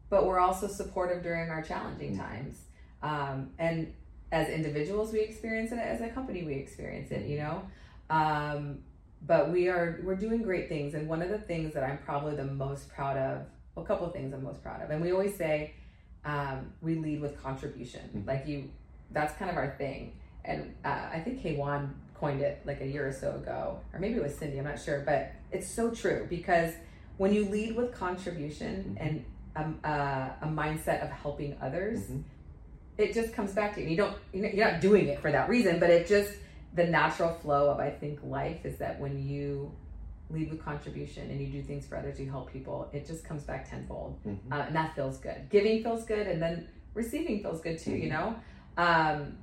but 0.09 0.25
we're 0.25 0.39
also 0.39 0.67
supportive 0.67 1.21
during 1.21 1.51
our 1.51 1.61
challenging 1.61 2.13
Mhm. 2.15 2.19
times, 2.19 2.65
um, 3.03 3.51
and 3.59 3.93
as 4.31 4.47
individuals 4.49 5.13
we 5.13 5.19
experience 5.21 5.71
it, 5.71 5.77
as 5.79 6.01
a 6.01 6.09
company 6.09 6.43
we 6.43 6.53
experience 6.55 7.11
it, 7.11 7.27
you 7.27 7.37
know. 7.37 7.61
Um, 8.09 8.79
but 9.25 9.51
we 9.51 9.67
are 9.67 9.99
we're 10.03 10.15
doing 10.15 10.41
great 10.41 10.69
things 10.69 10.93
and 10.93 11.07
one 11.07 11.21
of 11.21 11.29
the 11.29 11.37
things 11.37 11.73
that 11.73 11.83
i'm 11.83 11.97
probably 11.99 12.35
the 12.35 12.43
most 12.45 12.89
proud 12.89 13.17
of 13.17 13.41
well, 13.75 13.83
a 13.83 13.87
couple 13.87 14.05
of 14.07 14.13
things 14.13 14.33
i'm 14.33 14.43
most 14.43 14.61
proud 14.63 14.81
of 14.81 14.89
and 14.89 15.01
we 15.01 15.11
always 15.11 15.35
say 15.35 15.73
um, 16.25 16.71
we 16.81 16.95
lead 16.95 17.21
with 17.21 17.41
contribution 17.41 18.01
Mhm. 18.15 18.27
like 18.27 18.47
you 18.47 18.69
that's 19.11 19.33
kind 19.37 19.49
of 19.51 19.57
our 19.57 19.75
thing 19.77 20.13
and 20.45 20.73
uh, 20.85 21.09
i 21.13 21.19
think 21.19 21.41
k1 21.41 21.89
coined 22.15 22.41
it 22.41 22.61
like 22.65 22.81
a 22.81 22.85
year 22.87 23.07
or 23.07 23.11
so 23.13 23.35
ago 23.35 23.79
or 23.93 23.99
maybe 23.99 24.15
it 24.15 24.23
was 24.23 24.35
cindy 24.35 24.57
i'm 24.57 24.65
not 24.65 24.79
sure 24.79 25.01
but 25.05 25.31
it's 25.51 25.67
so 25.67 25.89
true 25.91 26.25
because 26.29 26.73
when 27.17 27.33
you 27.33 27.45
lead 27.45 27.75
with 27.75 27.93
contribution 27.93 28.95
Mhm. 28.99 29.05
and 29.07 29.25
um, 29.55 29.79
uh, 29.83 30.29
a 30.41 30.47
mindset 30.47 31.03
of 31.03 31.09
helping 31.09 31.57
others 31.61 31.99
Mhm. 32.07 32.23
it 32.97 33.13
just 33.13 33.33
comes 33.33 33.53
back 33.53 33.73
to 33.75 33.81
you. 33.81 33.87
You 33.89 33.97
don't 33.97 34.15
you're 34.33 34.65
not 34.71 34.81
doing 34.81 35.07
it 35.07 35.19
for 35.21 35.31
that 35.31 35.47
reason, 35.47 35.79
but 35.79 35.89
it 35.89 36.05
just 36.05 36.33
the 36.73 36.85
natural 36.85 37.33
flow 37.33 37.69
of 37.69 37.79
I 37.79 37.89
think 37.89 38.19
life 38.23 38.65
is 38.65 38.77
that 38.77 38.99
when 38.99 39.19
you 39.27 39.71
lead 40.29 40.51
with 40.51 40.63
contribution 40.63 41.29
and 41.31 41.41
you 41.41 41.47
do 41.47 41.61
things 41.63 41.87
for 41.87 41.97
others, 41.97 42.19
you 42.19 42.29
help 42.29 42.51
people, 42.53 42.87
it 42.93 43.07
just 43.07 43.23
comes 43.23 43.43
back 43.43 43.67
tenfold, 43.69 44.19
Mhm. 44.25 44.37
uh, 44.51 44.65
and 44.67 44.75
that 44.75 44.95
feels 44.95 45.17
good. 45.17 45.49
Giving 45.49 45.81
feels 45.83 46.05
good, 46.05 46.27
and 46.27 46.39
then 46.41 46.67
receiving 46.93 47.41
feels 47.41 47.61
good 47.61 47.79
too. 47.79 47.95
You 47.95 48.09
know. 48.09 48.35
Um, 48.77 49.37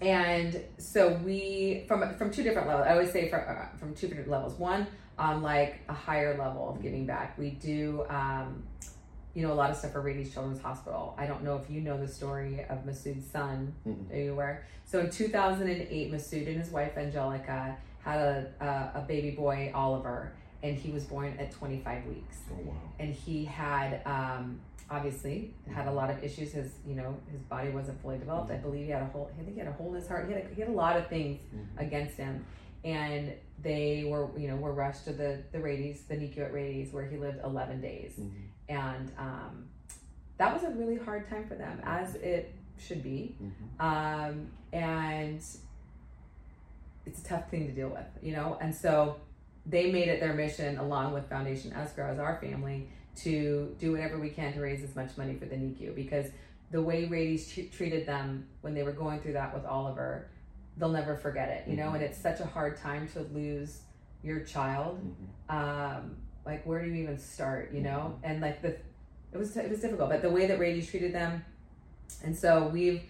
and 0.00 0.62
so 0.78 1.14
we 1.24 1.84
from 1.88 2.14
from 2.16 2.30
two 2.30 2.42
different 2.42 2.68
levels. 2.68 2.86
I 2.86 2.92
always 2.92 3.12
say 3.12 3.28
from 3.28 3.42
uh, 3.46 3.66
from 3.78 3.94
two 3.94 4.08
different 4.08 4.30
levels. 4.30 4.54
One 4.58 4.86
on 5.18 5.42
like 5.42 5.80
a 5.88 5.92
higher 5.92 6.36
level 6.38 6.70
of 6.70 6.80
giving 6.82 7.04
back. 7.06 7.36
We 7.38 7.50
do 7.50 8.04
um, 8.08 8.62
you 9.34 9.46
know 9.46 9.52
a 9.52 9.54
lot 9.54 9.70
of 9.70 9.76
stuff 9.76 9.92
for 9.92 10.00
Rady's 10.00 10.32
Children's 10.32 10.60
Hospital. 10.60 11.14
I 11.18 11.26
don't 11.26 11.42
know 11.44 11.56
if 11.56 11.70
you 11.70 11.80
know 11.80 11.96
the 11.98 12.08
story 12.08 12.64
of 12.68 12.84
Masood's 12.84 13.30
son. 13.30 13.72
Mhm. 13.86 14.10
Are 14.12 14.16
you 14.16 14.32
aware? 14.32 14.64
So 14.84 15.00
in 15.00 15.10
2008, 15.10 16.12
Masood 16.12 16.46
and 16.48 16.56
his 16.56 16.70
wife 16.70 16.96
Angelica 16.96 17.76
had 18.02 18.18
a, 18.20 18.46
a 18.60 18.98
a 19.00 19.04
baby 19.06 19.30
boy 19.30 19.70
Oliver, 19.74 20.32
and 20.62 20.76
he 20.76 20.90
was 20.90 21.04
born 21.04 21.34
at 21.38 21.52
25 21.52 22.06
weeks 22.06 22.38
Oh, 22.50 22.54
wow. 22.64 22.74
and 22.98 23.14
he 23.14 23.44
had 23.44 24.00
um, 24.06 24.58
obviously 24.90 25.54
had 25.72 25.86
a 25.86 25.92
lot 25.92 26.10
of 26.10 26.22
issues. 26.24 26.52
His 26.52 26.72
you 26.86 26.94
know 26.94 27.14
his 27.30 27.40
body 27.42 27.70
wasn't 27.70 28.00
fully 28.02 28.18
developed. 28.18 28.50
I 28.50 28.56
believe 28.56 28.86
he 28.86 28.90
had 28.90 29.02
a 29.02 29.06
hole. 29.06 29.30
I 29.38 29.42
think 29.42 29.52
he 29.54 29.58
had 29.60 29.68
a 29.68 29.72
hole 29.72 29.88
in 29.94 30.00
his 30.00 30.08
heart. 30.08 30.26
He 30.26 30.32
had 30.34 30.44
a, 30.50 30.54
he 30.54 30.60
had 30.60 30.70
a 30.70 30.72
lot 30.72 30.96
of 30.96 31.06
things 31.08 31.38
Mhm. 31.54 31.80
against 31.86 32.16
him, 32.16 32.44
and 32.84 33.32
they 33.62 34.04
were 34.08 34.28
you 34.38 34.48
know 34.48 34.56
were 34.56 34.72
rushed 34.72 35.04
to 35.04 35.12
the 35.12 35.42
the 35.52 35.60
Rady's, 35.60 36.02
the 36.08 36.16
NICU 36.16 36.38
at 36.46 36.52
Rady's, 36.52 36.92
where 36.92 37.04
he 37.06 37.16
lived 37.16 37.38
11 37.44 37.80
days, 37.80 38.14
Mhm. 38.18 38.30
And 38.70 39.10
um, 39.18 39.64
that 40.38 40.54
was 40.54 40.62
a 40.64 40.70
really 40.70 40.96
hard 40.96 41.28
time 41.28 41.46
for 41.46 41.54
them, 41.56 41.80
as 41.84 42.14
it 42.14 42.54
should 42.78 43.02
be, 43.02 43.36
Mhm. 43.42 43.80
um, 43.84 44.46
and 44.72 45.42
it's 47.06 47.20
a 47.20 47.24
tough 47.24 47.50
thing 47.50 47.66
to 47.66 47.72
deal 47.72 47.88
with, 47.88 48.06
you 48.22 48.32
know, 48.32 48.56
and 48.60 48.74
so 48.74 49.16
they 49.66 49.90
made 49.92 50.08
it 50.08 50.20
their 50.20 50.32
mission, 50.32 50.78
along 50.78 51.12
with 51.12 51.28
Foundation 51.28 51.72
Escrow 51.72 52.10
as 52.12 52.18
our 52.18 52.36
family, 52.40 52.88
to 53.16 53.74
do 53.78 53.92
whatever 53.92 54.18
we 54.18 54.30
can 54.30 54.52
to 54.54 54.60
raise 54.60 54.82
as 54.82 54.94
much 54.96 55.16
money 55.18 55.34
for 55.34 55.44
the 55.44 55.56
NICU 55.56 55.94
because 55.94 56.26
the 56.70 56.80
way 56.80 57.06
Rady's 57.06 57.52
t- 57.52 57.68
treated 57.68 58.06
them 58.06 58.46
when 58.62 58.72
they 58.74 58.82
were 58.84 58.92
going 58.92 59.20
through 59.20 59.32
that 59.34 59.52
with 59.52 59.64
Oliver, 59.66 60.28
they'll 60.78 60.88
never 60.92 61.16
forget 61.16 61.48
it, 61.48 61.68
you 61.68 61.76
know, 61.76 61.90
Mhm. 61.90 61.94
and 61.96 62.02
it's 62.04 62.16
such 62.18 62.40
a 62.40 62.46
hard 62.46 62.76
time 62.76 63.08
to 63.08 63.20
lose 63.20 63.82
your 64.22 64.40
child. 64.40 65.00
Mhm. 65.50 65.54
Um, 65.54 66.16
like 66.44 66.64
where 66.64 66.82
do 66.82 66.88
you 66.88 67.02
even 67.02 67.18
start, 67.18 67.72
you 67.72 67.80
know? 67.80 68.18
And 68.22 68.40
like 68.40 68.62
the 68.62 68.76
it 69.32 69.38
was 69.38 69.56
it 69.56 69.70
was 69.70 69.80
difficult, 69.80 70.10
but 70.10 70.22
the 70.22 70.30
way 70.30 70.46
that 70.46 70.58
Rady's 70.58 70.88
treated 70.88 71.14
them, 71.14 71.44
and 72.24 72.36
so 72.36 72.68
we've 72.68 73.02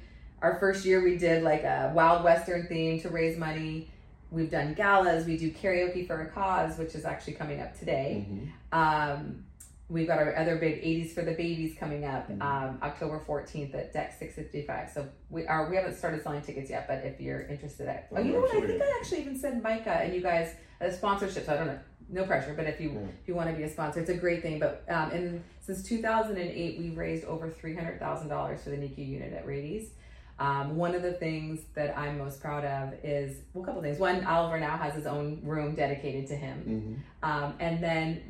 our 0.43 0.59
first 0.59 0.85
year 0.85 1.03
we 1.03 1.17
did 1.17 1.43
like 1.43 1.63
a 1.65 1.93
wild 1.95 2.25
western 2.25 2.67
theme 2.67 3.01
to 3.01 3.09
raise 3.09 3.37
money. 3.39 3.89
We've 4.31 4.51
done 4.51 4.75
galas. 4.75 5.27
We 5.27 5.37
do 5.37 5.51
karaoke 5.51 6.07
for 6.07 6.21
a 6.23 6.31
cause, 6.31 6.79
which 6.79 6.95
is 6.95 7.05
actually 7.05 7.33
coming 7.35 7.61
up 7.61 7.79
today. 7.79 8.27
Mhm. 8.31 8.49
Um, 8.73 9.45
we've 9.89 10.07
got 10.07 10.19
our 10.19 10.37
other 10.37 10.57
big 10.57 10.81
80s 10.83 11.13
for 11.13 11.23
the 11.23 11.33
babies 11.33 11.77
coming 11.79 12.05
up 12.05 12.31
um, 12.41 12.79
October 12.81 13.21
14th 13.27 13.75
at 13.75 13.93
Deck 13.93 14.15
655. 14.19 14.91
So 14.91 15.09
we 15.31 15.47
are 15.47 15.69
we 15.69 15.77
haven't 15.77 15.97
started 15.97 16.23
selling 16.23 16.43
tickets 16.43 16.71
yet, 16.71 16.87
but 16.87 17.05
if 17.05 17.21
you're 17.21 17.43
interested, 17.43 17.89
at, 17.89 18.09
oh, 18.13 18.21
you 18.21 18.33
know 18.33 18.41
what? 18.41 18.55
I 18.55 18.67
think 18.67 18.81
I 18.81 18.99
actually 19.01 19.23
even 19.23 19.39
said 19.39 19.63
Micah 19.63 19.91
and 19.91 20.15
you 20.15 20.21
guys 20.21 20.55
a 20.81 20.93
sponsorship. 20.93 21.45
So 21.45 21.55
I 21.55 21.57
don't 21.57 21.67
know, 21.67 21.79
no 22.13 22.25
pressure, 22.25 22.55
but 22.57 22.67
if 22.67 22.81
you 22.81 22.91
Yeah. 22.91 22.99
if 23.23 23.29
you 23.29 23.35
want 23.35 23.51
to 23.51 23.57
be 23.57 23.63
a 23.63 23.69
sponsor, 23.71 24.01
it's 24.01 24.11
a 24.11 24.17
great 24.17 24.43
thing. 24.43 24.59
But 24.59 24.85
um, 24.89 25.11
and 25.13 25.43
since 25.61 25.83
2008, 25.83 26.79
we've 26.79 26.97
raised 26.97 27.25
over 27.25 27.49
$300,000 27.49 28.61
for 28.61 28.71
the 28.71 28.77
NICU 28.77 29.07
unit 29.07 29.33
at 29.33 29.47
Rady's. 29.47 29.91
Um, 30.39 30.77
one 30.77 30.95
of 30.95 31.03
the 31.03 31.13
things 31.13 31.61
that 31.75 31.97
I'm 31.99 32.17
most 32.19 32.41
proud 32.41 32.65
of 32.65 32.95
is 33.05 33.39
well, 33.53 33.63
a 33.63 33.67
couple 33.67 33.83
things. 33.83 33.99
One, 33.99 34.25
Oliver 34.25 34.59
now 34.59 34.77
has 34.79 34.95
his 34.95 35.07
own 35.07 35.41
room 35.45 35.75
dedicated 35.75 36.27
to 36.29 36.35
him, 36.37 37.03
Mhm. 37.23 37.29
um, 37.29 37.55
and 37.61 37.83
then 37.83 38.23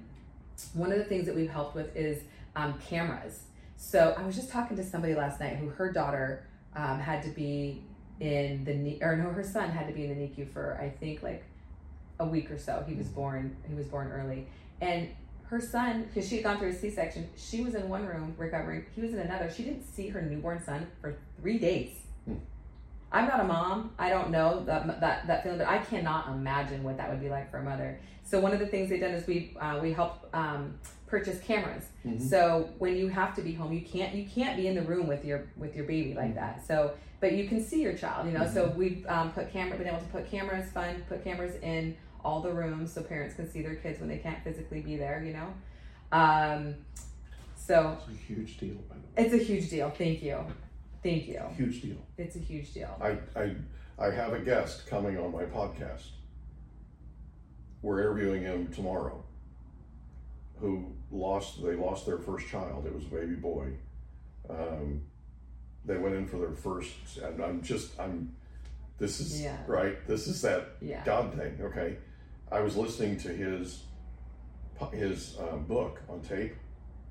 one 0.75 0.91
of 0.93 0.99
the 0.99 1.05
things 1.05 1.27
that 1.27 1.35
we've 1.35 1.51
helped 1.51 1.75
with 1.75 1.95
is 1.97 2.23
um, 2.57 2.75
cameras. 2.81 3.45
So 3.77 4.15
I 4.19 4.25
was 4.27 4.35
just 4.37 4.51
talking 4.51 4.77
to 4.77 4.85
somebody 4.85 5.15
last 5.15 5.39
night 5.41 5.57
who 5.57 5.69
her 5.69 5.93
daughter 5.93 6.45
um, 6.77 6.99
had 6.99 7.23
to 7.23 7.31
be 7.31 7.83
in 8.19 8.65
the 8.65 8.99
or 9.03 9.17
no, 9.17 9.31
her 9.31 9.43
son 9.45 9.71
had 9.71 9.87
to 9.87 9.95
be 9.95 10.05
in 10.05 10.11
the 10.11 10.27
NICU 10.27 10.49
for 10.53 10.79
I 10.81 10.89
think 10.91 11.23
like 11.23 11.45
a 12.21 12.25
week 12.25 12.51
or 12.51 12.59
so. 12.59 12.85
He 12.87 12.95
was 12.95 13.09
born. 13.09 13.57
He 13.69 13.75
was 13.75 13.87
born 13.87 14.13
early, 14.13 14.47
and 14.81 15.09
her 15.49 15.61
son 15.61 16.05
because 16.05 16.29
she 16.29 16.37
had 16.37 16.45
gone 16.45 16.59
through 16.59 16.69
a 16.69 16.73
C-section. 16.73 17.29
She 17.37 17.65
was 17.65 17.75
in 17.75 17.89
one 17.89 18.07
room 18.07 18.35
recovering. 18.39 18.87
He 18.95 19.01
was 19.01 19.13
in 19.13 19.19
another. 19.19 19.51
She 19.51 19.65
didn't 19.65 19.83
see 19.83 20.09
her 20.09 20.23
newborn 20.23 20.63
son 20.63 20.87
for 21.01 21.17
three 21.41 21.59
days. 21.59 21.97
Hmm. 22.25 22.35
I'm 23.11 23.27
not 23.27 23.41
a 23.41 23.45
mom. 23.45 23.91
I 23.99 24.09
don't 24.11 24.31
know 24.31 24.63
that, 24.67 25.01
that 25.01 25.27
that 25.27 25.43
feeling, 25.43 25.59
but 25.59 25.67
I 25.67 25.79
cannot 25.79 26.29
imagine 26.29 26.85
what 26.85 26.97
that 26.99 27.11
would 27.11 27.21
be 27.21 27.29
like 27.29 27.51
for 27.51 27.59
a 27.59 27.65
mother. 27.65 27.99
So 28.23 28.39
one 28.39 28.53
of 28.53 28.61
the 28.61 28.67
things 28.67 28.91
they've 28.91 29.01
done 29.01 29.11
is 29.11 29.27
we 29.27 29.57
uh, 29.61 29.81
we 29.83 29.93
help 29.93 30.29
um, 30.33 30.79
purchase 31.09 31.41
cameras. 31.41 31.87
Mhm. 32.07 32.21
So 32.21 32.71
when 32.79 32.97
you 32.97 33.09
have 33.09 33.35
to 33.35 33.43
be 33.43 33.53
home, 33.53 33.73
you 33.73 33.81
can't 33.81 34.15
you 34.15 34.27
can't 34.27 34.57
be 34.57 34.69
in 34.69 34.77
the 34.77 34.83
room 34.83 35.09
with 35.09 35.25
your 35.25 35.49
with 35.57 35.75
your 35.75 35.87
baby 35.87 36.15
like 36.15 36.37
that. 36.37 36.65
So 36.65 36.93
but 37.19 37.33
you 37.33 37.49
can 37.49 37.63
see 37.63 37.83
your 37.83 37.95
child, 37.95 38.27
you 38.27 38.33
know. 38.33 38.49
So 38.49 38.73
we've 38.77 39.05
um, 39.09 39.33
put 39.33 39.53
camera 39.53 39.77
been 39.77 39.89
able 39.89 39.99
to 39.99 40.05
put 40.07 40.31
cameras, 40.31 40.71
fun 40.71 41.03
put 41.09 41.25
cameras 41.25 41.57
in 41.63 41.97
all 42.25 42.41
the 42.41 42.53
rooms 42.53 42.93
so 42.93 43.03
parents 43.03 43.35
can 43.35 43.51
see 43.51 43.63
their 43.63 43.75
kids 43.77 44.01
when 44.01 44.09
they 44.09 44.19
can't 44.19 44.43
physically 44.45 44.81
be 44.81 44.97
there, 44.97 45.23
you 45.25 45.33
know. 45.33 45.53
Um, 46.13 46.75
so 47.57 47.97
It's 48.09 48.09
a 48.19 48.23
huge 48.33 48.59
deal, 48.59 48.75
by 48.89 48.97
the 48.97 49.23
way. 49.23 49.27
it's 49.27 49.35
a 49.35 49.45
huge 49.45 49.71
deal. 49.71 49.91
Thank 49.91 50.23
you, 50.23 50.39
thank 51.03 51.27
you. 51.29 51.41
Huge 51.57 51.83
deal. 51.83 51.97
It's 52.19 52.37
a 52.37 52.41
huge 52.41 52.73
deal. 52.75 52.97
I, 53.01 53.19
I, 53.39 53.55
I 53.99 54.11
have 54.11 54.33
a 54.33 54.41
guest 54.41 54.87
coming 54.87 55.19
on 55.19 55.33
my 55.33 55.45
podcast. 55.45 56.07
We're 57.83 58.01
interviewing 58.01 58.43
him 58.43 58.69
tomorrow. 58.69 59.23
Who 60.61 60.93
lost? 61.11 61.63
They 61.65 61.75
lost 61.75 62.05
their 62.07 62.19
first 62.19 62.47
child. 62.49 62.85
It 62.87 62.95
was 62.95 63.05
a 63.05 63.09
baby 63.09 63.35
boy. 63.35 63.69
Um, 64.51 65.01
they 65.87 65.97
went 65.97 66.15
in 66.15 66.27
for 66.27 66.37
their 66.39 66.53
first. 66.53 66.91
And 67.23 67.43
I'm 67.43 67.63
just. 67.63 67.99
I'm. 67.99 68.35
This 68.99 69.19
is 69.21 69.41
Yeah. 69.41 69.57
right. 69.67 70.07
This 70.07 70.27
is 70.27 70.43
that 70.43 70.77
Yeah. 70.83 71.03
God 71.07 71.33
thing. 71.35 71.59
Okay. 71.63 71.97
I 72.51 72.61
was 72.61 72.77
listening 72.77 73.17
to 73.19 73.29
his 73.29 73.85
his 74.93 75.37
uh, 75.39 75.57
book 75.57 76.01
on 76.09 76.21
tape 76.23 76.55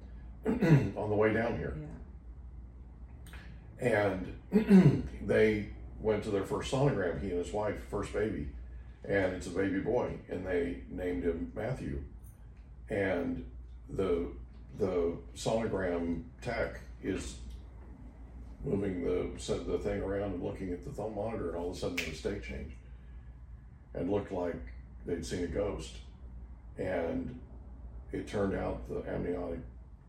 on 0.45 1.09
the 1.09 1.15
way 1.15 1.31
down 1.33 1.55
here 1.57 1.77
Yeah. 3.81 3.87
and 4.51 5.03
they 5.27 5.69
went 6.01 6.23
to 6.23 6.31
their 6.31 6.43
first 6.45 6.71
sonogram. 6.71 7.21
He 7.21 7.29
and 7.29 7.37
his 7.43 7.53
wife, 7.53 7.75
first 7.91 8.11
baby, 8.13 8.47
and 9.05 9.33
it's 9.33 9.45
a 9.47 9.51
baby 9.51 9.79
boy, 9.79 10.13
and 10.29 10.45
they 10.47 10.81
named 10.89 11.23
him 11.23 11.51
Matthew. 11.55 12.01
And 12.89 13.45
the 13.89 14.27
the 14.79 15.15
sonogram 15.35 16.23
tech 16.41 16.79
is 17.03 17.35
moving 18.65 19.03
the 19.05 19.29
the 19.67 19.77
thing 19.77 20.01
around 20.01 20.33
and 20.33 20.43
looking 20.43 20.71
at 20.73 20.83
the 20.85 20.91
thumb 20.91 21.13
monitor, 21.15 21.49
and 21.49 21.57
all 21.57 21.69
of 21.69 21.75
a 21.75 21.79
sudden 21.79 21.97
the 21.97 22.15
state 22.15 22.43
changed, 22.43 22.75
and 23.93 24.09
looked 24.09 24.31
like 24.31 24.55
they'd 25.05 25.25
seen 25.25 25.43
a 25.43 25.47
ghost, 25.47 25.95
and 26.77 27.39
it 28.11 28.27
turned 28.27 28.55
out 28.55 28.87
the 28.89 29.03
amniotic 29.11 29.59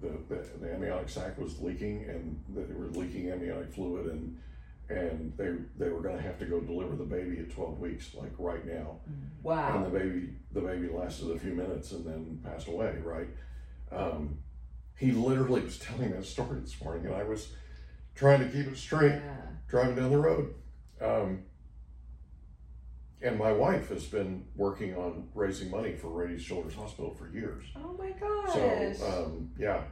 the, 0.00 0.08
the, 0.34 0.42
the 0.60 0.72
amniotic 0.72 1.10
sac 1.10 1.36
was 1.38 1.60
leaking 1.60 2.04
and 2.08 2.42
they 2.48 2.62
were 2.72 2.86
leaking 2.86 3.30
amniotic 3.30 3.70
fluid 3.74 4.06
and 4.06 4.38
and 4.88 5.32
they 5.36 5.50
they 5.78 5.90
were 5.90 6.00
going 6.00 6.16
to 6.16 6.22
have 6.22 6.38
to 6.38 6.46
go 6.46 6.58
deliver 6.60 6.96
the 6.96 7.04
baby 7.04 7.38
at 7.38 7.50
12 7.52 7.78
weeks 7.78 8.14
like 8.14 8.32
right 8.38 8.66
now. 8.66 8.96
Wow. 9.42 9.76
And 9.76 9.86
the 9.86 9.98
baby 9.98 10.30
the 10.52 10.60
baby 10.62 10.88
lasted 10.88 11.30
a 11.30 11.38
few 11.38 11.52
minutes 11.54 11.92
and 11.92 12.04
then 12.06 12.40
passed 12.42 12.66
away 12.68 12.96
right? 13.04 13.28
Um, 13.92 14.38
he 14.96 15.12
literally 15.12 15.60
was 15.60 15.78
telling 15.78 16.12
that 16.12 16.24
story 16.24 16.60
this 16.60 16.80
morning 16.82 17.06
and 17.06 17.14
i 17.14 17.22
was 17.24 17.52
trying 18.14 18.40
to 18.40 18.46
keep 18.48 18.66
it 18.72 18.76
straight 18.78 19.12
Yeah. 19.12 19.36
driving 19.68 19.96
down 19.96 20.10
the 20.10 20.18
road. 20.18 20.54
Um, 21.00 21.42
and 23.22 23.38
my 23.38 23.52
wife 23.52 23.88
has 23.90 24.04
been 24.06 24.44
working 24.56 24.94
on 24.96 25.28
raising 25.34 25.70
money 25.70 25.94
for 25.94 26.08
Rady's 26.08 26.44
Children's 26.44 26.74
Hospital 26.74 27.14
for 27.14 27.28
years. 27.28 27.64
Oh 27.76 27.94
my 27.98 28.10
gosh. 28.10 28.54
So 28.98 29.06
um, 29.06 29.50
yeah, 29.58 29.82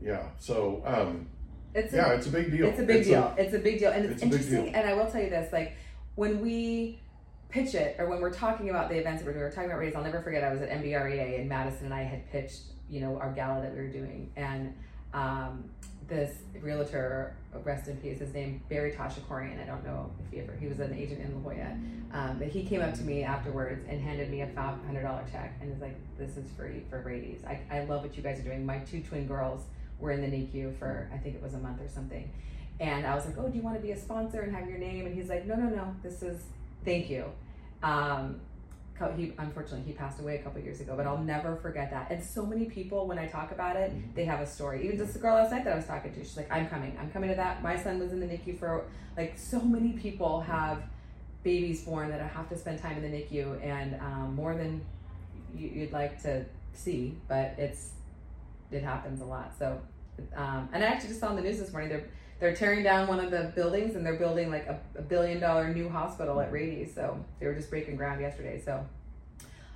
yeah. 0.00 0.28
So 0.38 0.82
um, 0.84 1.28
it's 1.74 1.92
a 1.92 1.96
yeah, 1.96 2.12
it's 2.12 2.26
a 2.26 2.30
big 2.30 2.50
deal. 2.50 2.66
It's 2.66 2.80
a 2.80 2.84
big 2.84 3.04
deal. 3.04 3.34
it's 3.38 3.54
a 3.54 3.58
big 3.58 3.78
deal. 3.78 3.92
And 3.92 4.04
it's, 4.04 4.14
it's 4.14 4.22
interesting. 4.22 4.74
And 4.74 4.88
I 4.88 4.94
will 4.94 5.10
tell 5.10 5.22
you 5.22 5.30
this 5.30 5.52
like, 5.52 5.76
when 6.14 6.40
we 6.40 7.00
pitch 7.48 7.74
it, 7.74 7.96
or 7.98 8.08
when 8.08 8.20
we're 8.20 8.32
talking 8.32 8.70
about 8.70 8.88
the 8.88 8.96
events 8.96 9.22
that 9.22 9.32
we're 9.32 9.38
we're 9.38 9.50
talking 9.50 9.70
about 9.70 9.78
race, 9.78 9.94
I'll 9.94 10.04
never 10.04 10.22
forget, 10.22 10.44
I 10.44 10.52
was 10.52 10.62
at 10.62 10.70
MBREA 10.70 11.40
and 11.40 11.48
Madison 11.48 11.86
and 11.86 11.94
I 11.94 12.02
had 12.02 12.30
pitched, 12.30 12.62
you 12.90 13.00
know, 13.00 13.18
our 13.18 13.32
gala 13.32 13.62
that 13.62 13.72
we 13.72 13.78
were 13.78 13.88
doing. 13.88 14.30
And 14.36 14.74
um, 15.14 15.70
this 16.08 16.38
realtor, 16.60 17.34
rest 17.64 17.88
in 17.88 17.96
peace, 17.96 18.20
his 18.20 18.32
name, 18.32 18.62
Barry 18.68 18.92
Tashakorian. 18.92 19.60
I 19.60 19.66
don't 19.66 19.84
know 19.84 20.10
if 20.24 20.32
he 20.32 20.40
ever, 20.40 20.54
he 20.56 20.66
was 20.66 20.78
an 20.78 20.94
agent 20.94 21.20
in 21.20 21.42
La 21.42 21.50
Jolla. 21.50 21.76
Um, 22.12 22.38
but 22.38 22.48
he 22.48 22.64
came 22.64 22.80
up 22.80 22.94
to 22.94 23.02
me 23.02 23.24
afterwards 23.24 23.84
and 23.88 24.00
handed 24.00 24.30
me 24.30 24.42
a 24.42 24.46
$500 24.46 25.32
check 25.32 25.54
and 25.60 25.70
was 25.70 25.80
like, 25.80 25.96
this 26.18 26.36
is 26.36 26.48
free 26.56 26.82
for 26.88 27.00
Brady's. 27.00 27.44
I, 27.44 27.60
I 27.70 27.84
love 27.84 28.02
what 28.02 28.16
you 28.16 28.22
guys 28.22 28.38
are 28.38 28.42
doing. 28.42 28.64
My 28.64 28.78
two 28.78 29.02
twin 29.02 29.26
girls 29.26 29.64
were 29.98 30.12
in 30.12 30.20
the 30.20 30.28
NICU 30.28 30.78
for, 30.78 31.10
I 31.12 31.18
think 31.18 31.34
it 31.34 31.42
was 31.42 31.54
a 31.54 31.58
month 31.58 31.80
or 31.80 31.88
something. 31.88 32.30
And 32.78 33.06
I 33.06 33.14
was 33.14 33.26
like, 33.26 33.36
oh, 33.38 33.48
do 33.48 33.56
you 33.56 33.62
want 33.62 33.76
to 33.76 33.82
be 33.82 33.92
a 33.92 33.98
sponsor 33.98 34.40
and 34.42 34.54
have 34.54 34.68
your 34.68 34.78
name? 34.78 35.06
And 35.06 35.14
he's 35.14 35.28
like, 35.28 35.46
no, 35.46 35.56
no, 35.56 35.68
no, 35.68 35.96
this 36.02 36.22
is, 36.22 36.42
thank 36.84 37.10
you. 37.10 37.24
Um, 37.82 38.40
he 39.16 39.32
unfortunately 39.38 39.82
he 39.86 39.92
passed 39.92 40.20
away 40.20 40.36
a 40.36 40.42
couple 40.42 40.60
years 40.60 40.80
ago, 40.80 40.94
but 40.96 41.06
I'll 41.06 41.18
never 41.22 41.56
forget 41.56 41.90
that. 41.90 42.10
And 42.10 42.22
so 42.22 42.44
many 42.46 42.64
people, 42.66 43.06
when 43.06 43.18
I 43.18 43.26
talk 43.26 43.52
about 43.52 43.76
it, 43.76 43.92
Mhm. 43.92 44.14
they 44.14 44.24
have 44.24 44.40
a 44.40 44.46
story. 44.46 44.84
Even 44.84 44.96
just 44.98 45.12
the 45.12 45.18
girl 45.18 45.34
last 45.34 45.50
night 45.52 45.64
that 45.64 45.72
I 45.72 45.76
was 45.76 45.86
talking 45.86 46.12
to, 46.12 46.20
she's 46.20 46.36
like, 46.36 46.50
I'm 46.50 46.68
coming, 46.68 46.96
I'm 47.00 47.10
coming 47.10 47.28
to 47.30 47.36
that. 47.36 47.62
My 47.62 47.76
son 47.76 47.98
was 47.98 48.12
in 48.12 48.20
the 48.20 48.26
NICU 48.26 48.58
for 48.58 48.84
like 49.16 49.36
so 49.36 49.60
many 49.60 49.92
people 49.92 50.40
have 50.40 50.82
babies 51.42 51.84
born 51.84 52.08
that 52.10 52.20
have 52.20 52.48
to 52.48 52.56
spend 52.56 52.80
time 52.80 52.96
in 52.96 53.02
the 53.10 53.16
NICU, 53.18 53.62
and 53.62 54.00
um, 54.00 54.34
more 54.34 54.54
than 54.54 54.80
you, 55.54 55.68
you'd 55.68 55.92
like 55.92 56.20
to 56.22 56.44
see, 56.72 57.16
but 57.28 57.54
it's 57.58 57.92
it 58.70 58.82
happens 58.82 59.20
a 59.20 59.24
lot. 59.24 59.52
So, 59.58 59.80
um, 60.34 60.68
and 60.72 60.82
I 60.82 60.88
actually 60.88 61.10
just 61.10 61.20
saw 61.20 61.28
on 61.28 61.36
the 61.36 61.42
news 61.42 61.58
this 61.58 61.70
morning 61.72 61.88
they're 61.90 62.04
they're 62.38 62.54
tearing 62.54 62.82
down 62.82 63.08
one 63.08 63.18
of 63.18 63.30
the 63.30 63.50
buildings 63.54 63.94
and 63.96 64.04
they're 64.04 64.18
building 64.18 64.50
like 64.50 64.66
a, 64.66 64.78
a 64.96 65.00
billion 65.02 65.40
dollar 65.40 65.72
new 65.72 65.88
hospital 65.88 66.38
at 66.40 66.52
Rady. 66.52 66.84
So 66.86 67.18
they 67.40 67.46
were 67.46 67.54
just 67.54 67.70
breaking 67.70 67.96
ground 67.96 68.20
yesterday. 68.20 68.60
So 68.62 68.84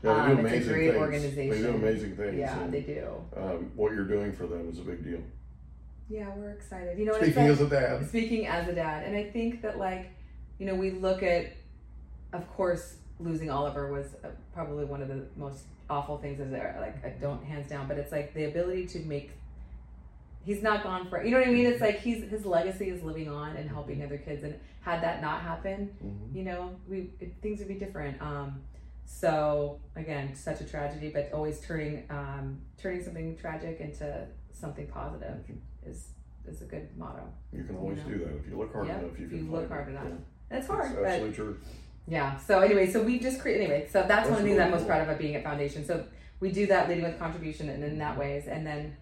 Yeah, 0.03 0.15
they 0.15 0.21
Um, 0.21 0.27
do 0.27 0.33
it's 0.33 0.39
a 0.39 0.41
amazing 0.41 0.73
great 0.73 1.11
things. 1.21 1.35
They 1.37 1.49
do 1.63 1.69
amazing 1.75 2.17
things. 2.17 2.39
yeah, 2.39 2.61
and, 2.63 2.73
they 2.73 2.81
do. 2.81 3.07
um, 3.37 3.71
what 3.77 3.93
you're 3.93 4.07
doing 4.07 4.33
for 4.33 4.47
them 4.47 4.69
is 4.71 4.79
a 4.79 4.83
big 4.83 5.05
deal. 5.05 5.21
Yeah, 6.09 6.35
we're 6.37 6.51
excited. 6.53 6.99
You 6.99 7.05
know, 7.07 7.15
Speaking 7.15 7.35
like- 7.43 7.51
as 7.53 7.61
a 7.61 7.69
dad, 7.69 8.09
speaking 8.09 8.47
as 8.47 8.69
a 8.69 8.75
dad 8.75 9.05
and 9.07 9.17
i 9.17 9.25
think 9.25 9.63
that 9.63 9.79
like 9.79 10.11
you 10.59 10.67
know 10.67 10.75
we 10.75 10.91
look 10.91 11.23
at 11.23 11.53
of 12.33 12.49
course 12.55 12.97
losing 13.21 13.51
oliver 13.51 13.93
was 13.93 14.07
uh, 14.25 14.29
probably 14.55 14.85
one 14.85 15.03
of 15.03 15.09
the 15.09 15.23
most 15.37 15.65
awful 15.89 16.19
things 16.19 16.41
is 16.41 16.51
there 16.51 16.77
like 16.81 17.05
I 17.05 17.11
don't 17.21 17.45
hands 17.45 17.69
down 17.69 17.87
but 17.89 17.97
it's 17.99 18.11
like 18.13 18.33
the 18.35 18.45
ability 18.45 18.87
to 18.89 18.99
make 19.01 19.31
he's 20.45 20.63
not 20.63 20.83
gone 20.83 21.09
for 21.09 21.23
you 21.23 21.31
know 21.31 21.39
what 21.39 21.49
i 21.49 21.51
mean 21.53 21.67
it's 21.67 21.81
like 21.81 22.01
he's 22.01 22.25
his 22.31 22.45
legacy 22.47 22.89
is 22.89 23.03
living 23.03 23.29
on 23.29 23.57
and 23.57 23.69
helping 23.69 24.03
other 24.03 24.19
kids 24.19 24.43
and 24.43 24.55
had 24.83 25.03
that 25.03 25.21
not 25.23 25.43
happen 25.43 25.91
Mhm. 26.05 26.35
you 26.37 26.43
know 26.45 26.75
we 26.89 27.11
it, 27.21 27.33
things 27.43 27.59
would 27.61 27.69
be 27.69 27.75
different 27.75 28.21
um 28.23 28.61
so 29.13 29.81
again 29.97 30.35
such 30.35 30.61
a 30.61 30.65
tragedy 30.65 31.11
but 31.13 31.31
always 31.35 31.61
turning 31.61 32.05
um 32.11 32.59
turning 32.81 33.03
something 33.03 33.37
tragic 33.37 33.81
into 33.81 34.27
something 34.53 34.87
positive 34.87 35.39
is 35.85 36.11
is 36.47 36.63
a 36.63 36.65
good 36.65 36.89
motto 36.97 37.25
you 37.53 37.65
can 37.65 37.77
always 37.77 37.99
know. 37.99 38.05
do 38.13 38.19
that 38.19 38.37
if 38.37 38.47
you 38.49 38.57
look 38.57 38.73
hard 38.73 38.87
Yeah, 38.87 38.99
enough. 39.01 39.19
You 39.19 39.25
if 39.25 39.31
can 39.31 39.45
you 39.47 39.51
look 39.51 39.69
hard 39.69 39.89
it. 39.89 39.91
enough. 39.91 40.05
Yeah. 40.53 40.67
Hard, 40.67 40.97
absolutely 41.05 41.33
true. 41.33 41.59
yeah. 42.09 42.37
So 42.39 42.61
anyway, 42.61 42.91
so 42.91 43.03
we 43.03 43.19
just 43.19 43.41
create 43.41 43.61
anyway. 43.61 43.89
So 43.93 44.05
that's, 44.09 44.29
one 44.29 44.39
of 44.39 44.43
the 44.45 44.49
things 44.49 44.61
I'm 44.61 44.71
most 44.71 44.79
really 44.81 44.87
proud 44.91 45.03
of 45.03 45.09
at 45.11 45.19
being 45.19 45.37
at 45.37 45.45
Foundation. 45.45 45.85
So 45.87 46.05
we 46.41 46.51
do 46.51 46.67
that 46.67 46.89
leading 46.89 47.05
with 47.05 47.19
contribution 47.19 47.69
and 47.69 47.85
in 47.85 47.99
that 47.99 48.19
ways, 48.19 48.47
and 48.49 48.67
then, 48.67 48.97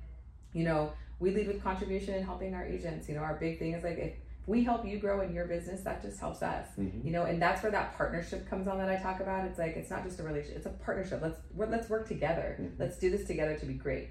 you 0.52 0.64
know, 0.64 0.92
we 1.20 1.30
lead 1.30 1.46
with 1.46 1.62
contribution 1.62 2.14
and 2.14 2.24
helping 2.24 2.52
our 2.54 2.64
agents. 2.66 3.08
You 3.08 3.14
know, 3.14 3.22
our 3.22 3.36
big 3.36 3.58
thing 3.58 3.72
is 3.72 3.82
like 3.84 3.98
if 3.98 4.12
we 4.48 4.64
help 4.64 4.86
you 4.86 4.98
grow 4.98 5.20
in 5.20 5.32
your 5.34 5.44
business, 5.46 5.82
that 5.82 6.02
just 6.02 6.18
helps 6.18 6.42
us. 6.42 6.66
Mhm. 6.78 7.04
You 7.04 7.12
know, 7.12 7.24
and 7.24 7.40
that's 7.40 7.62
where 7.62 7.70
that 7.70 7.96
partnership 7.96 8.48
comes 8.48 8.66
on 8.66 8.78
that 8.78 8.88
I 8.88 8.96
talk 8.96 9.20
about. 9.20 9.44
It's 9.46 9.58
like 9.58 9.76
it's 9.76 9.90
not 9.90 10.02
just 10.04 10.18
a 10.18 10.22
relationship; 10.24 10.56
it's 10.56 10.66
a 10.66 10.70
partnership. 10.70 11.20
Let's 11.22 11.38
we're, 11.54 11.66
let's 11.66 11.88
work 11.90 12.08
together. 12.08 12.56
Mhm. 12.60 12.70
Let's 12.78 12.98
do 12.98 13.10
this 13.10 13.24
together 13.26 13.56
to 13.56 13.66
be 13.66 13.74
great. 13.74 14.08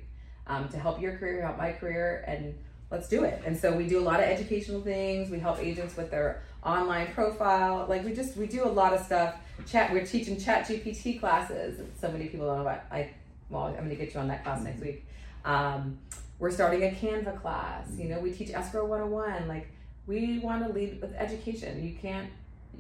um, 0.50 0.70
to 0.70 0.80
help 0.80 1.02
your 1.02 1.18
career, 1.18 1.42
help 1.42 1.58
my 1.58 1.74
career, 1.74 2.24
and 2.26 2.56
let's 2.90 3.10
do 3.10 3.26
it. 3.26 3.42
And 3.46 3.58
so 3.58 3.76
we 3.76 3.86
do 3.86 4.00
a 4.00 4.06
lot 4.10 4.22
of 4.22 4.28
educational 4.28 4.80
things. 4.80 5.30
We 5.30 5.40
help 5.40 5.60
agents 5.60 5.98
with 5.98 6.10
their 6.10 6.42
online 6.64 7.08
profile. 7.14 7.86
Like 7.90 8.06
we 8.06 8.14
just 8.14 8.38
we 8.38 8.48
do 8.48 8.64
a 8.64 8.70
lot 8.82 8.94
of 8.94 9.02
stuff. 9.06 9.36
Chat. 9.66 9.92
We're 9.92 10.06
teaching 10.06 10.40
Chat 10.40 10.66
GPT 10.66 11.20
classes. 11.20 11.82
So 12.00 12.10
many 12.10 12.28
people 12.30 12.46
don't 12.48 12.56
know 12.58 12.62
about. 12.62 12.84
I 12.90 13.10
well, 13.50 13.64
I'm 13.66 13.76
going 13.76 13.90
to 13.90 13.96
get 13.98 14.14
you 14.14 14.22
on 14.22 14.30
that 14.30 14.44
class 14.46 14.64
next 14.64 14.80
week. 14.82 15.06
Um, 15.44 15.98
we're 16.40 16.52
starting 16.52 16.84
a 16.84 16.92
Canva 16.92 17.42
class. 17.42 17.88
You 17.98 18.08
know, 18.10 18.20
we 18.22 18.32
teach 18.32 18.52
escrow 18.52 18.86
101. 18.86 19.48
Like 19.50 19.68
we 20.08 20.40
want 20.40 20.66
to 20.66 20.74
lead 20.74 21.02
with 21.02 21.14
education. 21.14 21.84
You 21.86 21.96
can't 22.02 22.30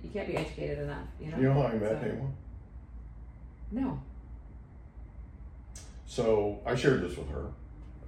you 0.03 0.09
can't 0.09 0.27
be 0.27 0.37
educated 0.37 0.79
enough. 0.79 1.05
You 1.19 1.31
know. 1.31 1.37
You 1.37 1.43
know 1.43 1.53
how 1.53 1.63
I 1.63 1.73
met 1.75 2.01
So- 2.01 2.07
Haywan? 2.07 2.31
No. 3.71 4.01
So 6.05 6.59
I 6.65 6.73
shared 6.75 7.01
this 7.01 7.17
with 7.17 7.29
her. 7.29 7.47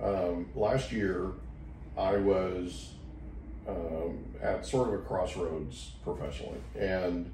Um, 0.02 0.50
last 0.56 0.92
year, 0.92 1.32
I 1.98 2.16
was 2.16 2.92
um, 3.68 4.24
at 4.42 4.66
sort 4.66 4.88
of 4.88 4.94
a 4.96 4.98
crossroads 5.00 5.92
professionally, 6.04 6.60
and 6.78 7.30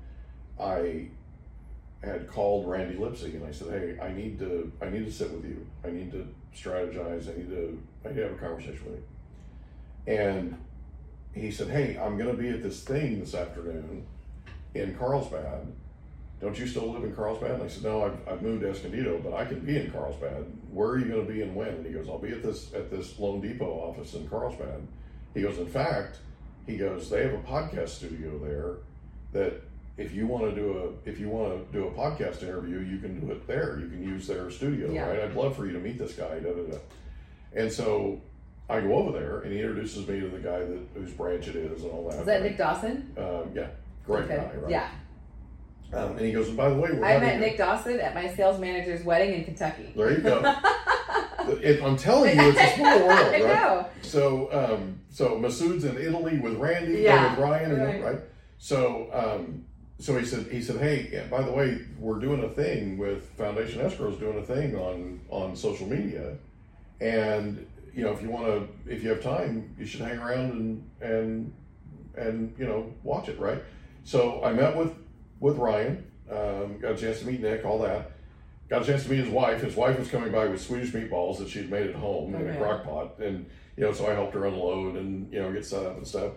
I 0.59 1.07
had 2.03 2.27
called 2.27 2.67
Randy 2.67 2.95
Lipsy 2.97 3.35
and 3.35 3.45
I 3.45 3.51
said, 3.51 3.67
"Hey, 3.69 3.99
I 4.03 4.11
need 4.11 4.39
to, 4.39 4.71
I 4.81 4.89
need 4.89 5.05
to 5.05 5.11
sit 5.11 5.31
with 5.31 5.45
you. 5.45 5.65
I 5.83 5.91
need 5.91 6.11
to 6.11 6.27
strategize. 6.55 7.31
I 7.31 7.37
need 7.37 7.49
to, 7.49 7.81
I 8.03 8.09
need 8.09 8.15
to 8.15 8.23
have 8.23 8.31
a 8.31 8.35
conversation 8.35 8.81
with 8.85 8.95
you." 10.07 10.13
And 10.17 10.57
he 11.35 11.51
said, 11.51 11.67
"Hey, 11.69 11.97
I'm 11.97 12.17
going 12.17 12.35
to 12.35 12.41
be 12.41 12.49
at 12.49 12.63
this 12.63 12.83
thing 12.83 13.19
this 13.19 13.35
afternoon 13.35 14.05
in 14.73 14.95
Carlsbad. 14.95 15.67
Don't 16.41 16.57
you 16.59 16.67
still 16.67 16.91
live 16.91 17.03
in 17.03 17.13
Carlsbad?" 17.15 17.51
And 17.51 17.63
I 17.63 17.67
said, 17.67 17.83
"No, 17.83 18.03
I've, 18.03 18.27
I've 18.27 18.41
moved 18.41 18.61
to 18.61 18.69
Escondido, 18.69 19.19
but 19.23 19.33
I 19.33 19.45
can 19.45 19.59
be 19.59 19.77
in 19.77 19.91
Carlsbad. 19.91 20.45
Where 20.71 20.89
are 20.89 20.97
you 20.99 21.05
going 21.05 21.25
to 21.27 21.31
be 21.31 21.41
and 21.41 21.55
when?" 21.55 21.67
And 21.69 21.85
he 21.85 21.91
goes, 21.93 22.07
"I'll 22.09 22.17
be 22.19 22.31
at 22.31 22.41
this 22.43 22.73
at 22.73 22.89
this 22.89 23.13
loanDepot 23.13 23.61
office 23.61 24.13
in 24.13 24.27
Carlsbad." 24.29 24.81
He 25.33 25.41
goes, 25.41 25.57
"In 25.59 25.67
fact, 25.67 26.17
he 26.65 26.77
goes, 26.77 27.09
they 27.09 27.21
have 27.23 27.33
a 27.33 27.37
podcast 27.43 27.89
studio 27.89 28.39
there 28.39 28.77
that 29.33 29.61
if 29.97 30.13
you 30.13 30.25
want 30.27 30.43
to 30.49 30.55
do 30.55 30.77
a 31.05 31.09
if 31.09 31.19
you 31.19 31.29
want 31.29 31.71
to 31.71 31.71
do 31.77 31.87
a 31.87 31.91
podcast 31.91 32.41
interview, 32.43 32.79
you 32.79 32.97
can 32.99 33.19
do 33.19 33.31
it 33.31 33.45
there. 33.47 33.79
You 33.79 33.87
can 33.87 34.03
use 34.03 34.27
their 34.27 34.49
studio, 34.49 34.91
Yeah. 34.91 35.07
right? 35.07 35.19
I'd 35.21 35.35
love 35.35 35.55
for 35.55 35.65
you 35.65 35.73
to 35.73 35.79
meet 35.79 35.97
this 35.97 36.13
guy." 36.13 36.39
Da, 36.39 36.51
da, 36.53 36.63
da. 36.71 36.77
And 37.53 37.71
so 37.71 38.19
I 38.69 38.79
go 38.81 38.95
over 38.95 39.11
there, 39.17 39.41
and 39.41 39.51
he 39.53 39.59
introduces 39.59 40.07
me 40.07 40.19
to 40.19 40.27
the 40.27 40.39
guy 40.39 40.59
that 40.59 40.79
whose 40.95 41.11
branch 41.11 41.47
it 41.47 41.55
is 41.55 41.83
and 41.83 41.91
all 41.91 42.09
that. 42.09 42.19
Is 42.19 42.25
that 42.25 42.33
right? 42.41 42.43
Nick 42.43 42.57
Dawson? 42.57 43.13
Um, 43.17 43.51
yeah, 43.53 43.67
great 44.05 44.27
guy, 44.27 44.51
right? 44.55 44.69
Yeah. 44.71 44.89
Um, 45.93 46.11
and 46.17 46.21
he 46.21 46.31
goes, 46.31 46.47
and 46.47 46.57
by 46.57 46.69
the 46.69 46.75
way, 46.75 46.89
we're 46.91 47.05
I 47.05 47.19
met 47.19 47.35
a- 47.35 47.39
Nick 47.39 47.57
Dawson 47.59 47.99
at 47.99 48.15
my 48.15 48.27
sales 48.33 48.59
manager's 48.59 49.03
wedding 49.05 49.35
in 49.35 49.43
Kentucky. 49.45 49.93
There 49.95 50.11
you 50.11 50.17
go. 50.19 50.55
It- 51.61 51.83
I'm 51.83 51.95
telling 51.95 52.35
you, 52.39 52.49
it's 52.49 52.59
a 52.59 52.75
small 52.75 52.97
world, 53.05 53.11
I 53.19 53.31
right? 53.33 53.41
know. 53.43 53.85
So, 54.01 54.49
um, 54.51 54.99
so 55.11 55.37
Masood's 55.37 55.83
in 55.85 55.95
Italy 55.95 56.39
with 56.39 56.55
Randy, 56.55 57.01
Yeah, 57.03 57.27
or 57.27 57.29
with 57.29 57.39
Ryan, 57.39 57.71
and 57.73 57.83
right. 57.83 58.03
right? 58.03 58.19
So, 58.57 59.09
um, 59.13 59.63
so 59.99 60.17
he 60.17 60.25
said, 60.25 60.47
he 60.47 60.59
said, 60.59 60.77
hey, 60.77 61.07
yeah, 61.13 61.25
by 61.27 61.43
the 61.43 61.51
way, 61.51 61.81
we're 61.99 62.17
doing 62.19 62.43
a 62.43 62.49
thing 62.49 62.97
with 62.97 63.29
Foundation 63.37 63.79
Escrow's 63.81 64.17
doing 64.17 64.39
a 64.39 64.41
thing 64.41 64.75
on 64.75 65.19
on 65.29 65.55
social 65.55 65.85
media, 65.87 66.35
and 66.99 67.65
you 67.95 68.03
know, 68.03 68.11
if 68.11 68.22
you 68.22 68.30
want 68.30 68.45
to, 68.45 68.67
if 68.91 69.01
you 69.03 69.09
have 69.09 69.23
time, 69.23 69.73
you 69.80 69.85
should 69.85 70.01
hang 70.01 70.17
around 70.19 70.51
and 70.51 70.89
and 71.01 71.53
and 72.15 72.53
you 72.57 72.65
know, 72.65 72.93
watch 73.03 73.30
it, 73.30 73.39
right? 73.39 73.61
So 74.03 74.43
I 74.43 74.53
met 74.53 74.76
with 74.76 74.93
with 75.39 75.57
Ryan, 75.57 76.05
um, 76.30 76.80
got 76.80 76.91
a 76.93 76.97
chance 76.97 77.19
to 77.19 77.26
meet 77.27 77.41
Nick, 77.41 77.65
all 77.65 77.80
that. 77.80 78.11
Got 78.69 78.81
a 78.81 78.85
chance 78.85 79.03
to 79.03 79.09
meet 79.09 79.19
his 79.19 79.30
wife. 79.30 79.61
His 79.61 79.76
wife 79.76 79.97
was 79.99 80.09
coming 80.09 80.31
by 80.31 80.45
with 80.47 80.59
Swedish 80.61 80.91
meatballs 80.91 81.38
that 81.38 81.49
she'd 81.49 81.69
made 81.69 81.88
at 81.88 81.95
home 81.95 82.34
in 82.35 82.41
a 82.41 82.45
Okay. 82.49 82.57
crock 82.57 82.84
pot, 82.84 83.19
and 83.19 83.45
you 83.77 83.84
know, 83.84 83.93
so 83.93 84.07
I 84.07 84.13
helped 84.13 84.34
her 84.34 84.45
unload 84.45 84.95
and 84.97 85.31
you 85.31 85.39
know 85.41 85.51
get 85.53 85.65
set 85.65 85.85
up 85.85 85.97
and 85.97 86.05
stuff. 86.07 86.34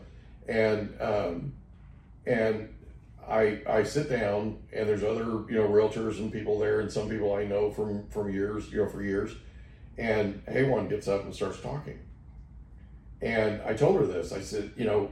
And 0.48 0.94
um, 1.00 1.52
and 2.26 2.68
I 3.28 3.60
I 3.68 3.82
sit 3.82 4.08
down 4.08 4.58
and 4.72 4.88
there's 4.88 5.02
other 5.02 5.24
you 5.50 5.56
know 5.58 5.68
realtors 5.68 6.18
and 6.18 6.32
people 6.32 6.58
there, 6.58 6.80
and 6.80 6.90
some 6.92 7.08
people 7.08 7.34
I 7.34 7.44
know 7.44 7.70
from 7.70 8.06
from 8.08 8.30
years 8.32 8.70
you 8.70 8.78
know 8.84 8.88
for 8.88 9.02
years. 9.02 9.32
And 9.98 10.44
Haywan 10.46 10.88
gets 10.88 11.08
up 11.08 11.24
and 11.24 11.34
starts 11.34 11.60
talking. 11.60 11.98
And 13.20 13.60
I 13.62 13.74
told 13.74 14.00
her 14.00 14.06
this. 14.06 14.32
I 14.32 14.40
said, 14.40 14.70
you 14.76 14.84
know, 14.84 15.10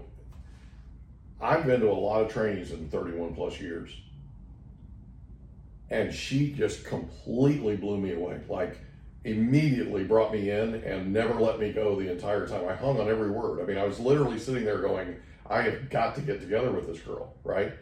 I've 1.40 1.66
been 1.66 1.80
to 1.80 1.90
a 1.90 1.92
lot 1.92 2.22
of 2.22 2.32
trainings 2.32 2.70
in 2.70 2.88
31 2.88 3.34
plus 3.34 3.60
years. 3.60 3.90
And 5.90 6.14
she 6.14 6.52
just 6.52 6.84
completely 6.84 7.76
blew 7.76 7.98
me 7.98 8.12
away. 8.12 8.40
Like, 8.48 8.78
immediately 9.24 10.04
brought 10.04 10.32
me 10.32 10.50
in 10.50 10.74
and 10.74 11.12
never 11.12 11.34
let 11.34 11.58
me 11.58 11.72
go 11.72 11.96
the 11.96 12.10
entire 12.10 12.46
time. 12.46 12.66
I 12.68 12.74
hung 12.74 13.00
on 13.00 13.08
every 13.08 13.30
word. 13.30 13.60
I 13.60 13.64
mean, 13.64 13.76
I 13.76 13.84
was 13.84 13.98
literally 13.98 14.38
sitting 14.38 14.64
there 14.64 14.78
going, 14.78 15.16
I 15.50 15.62
have 15.62 15.90
got 15.90 16.14
to 16.14 16.20
get 16.20 16.40
together 16.40 16.70
with 16.70 16.86
this 16.86 17.00
girl, 17.00 17.34
right? 17.42 17.72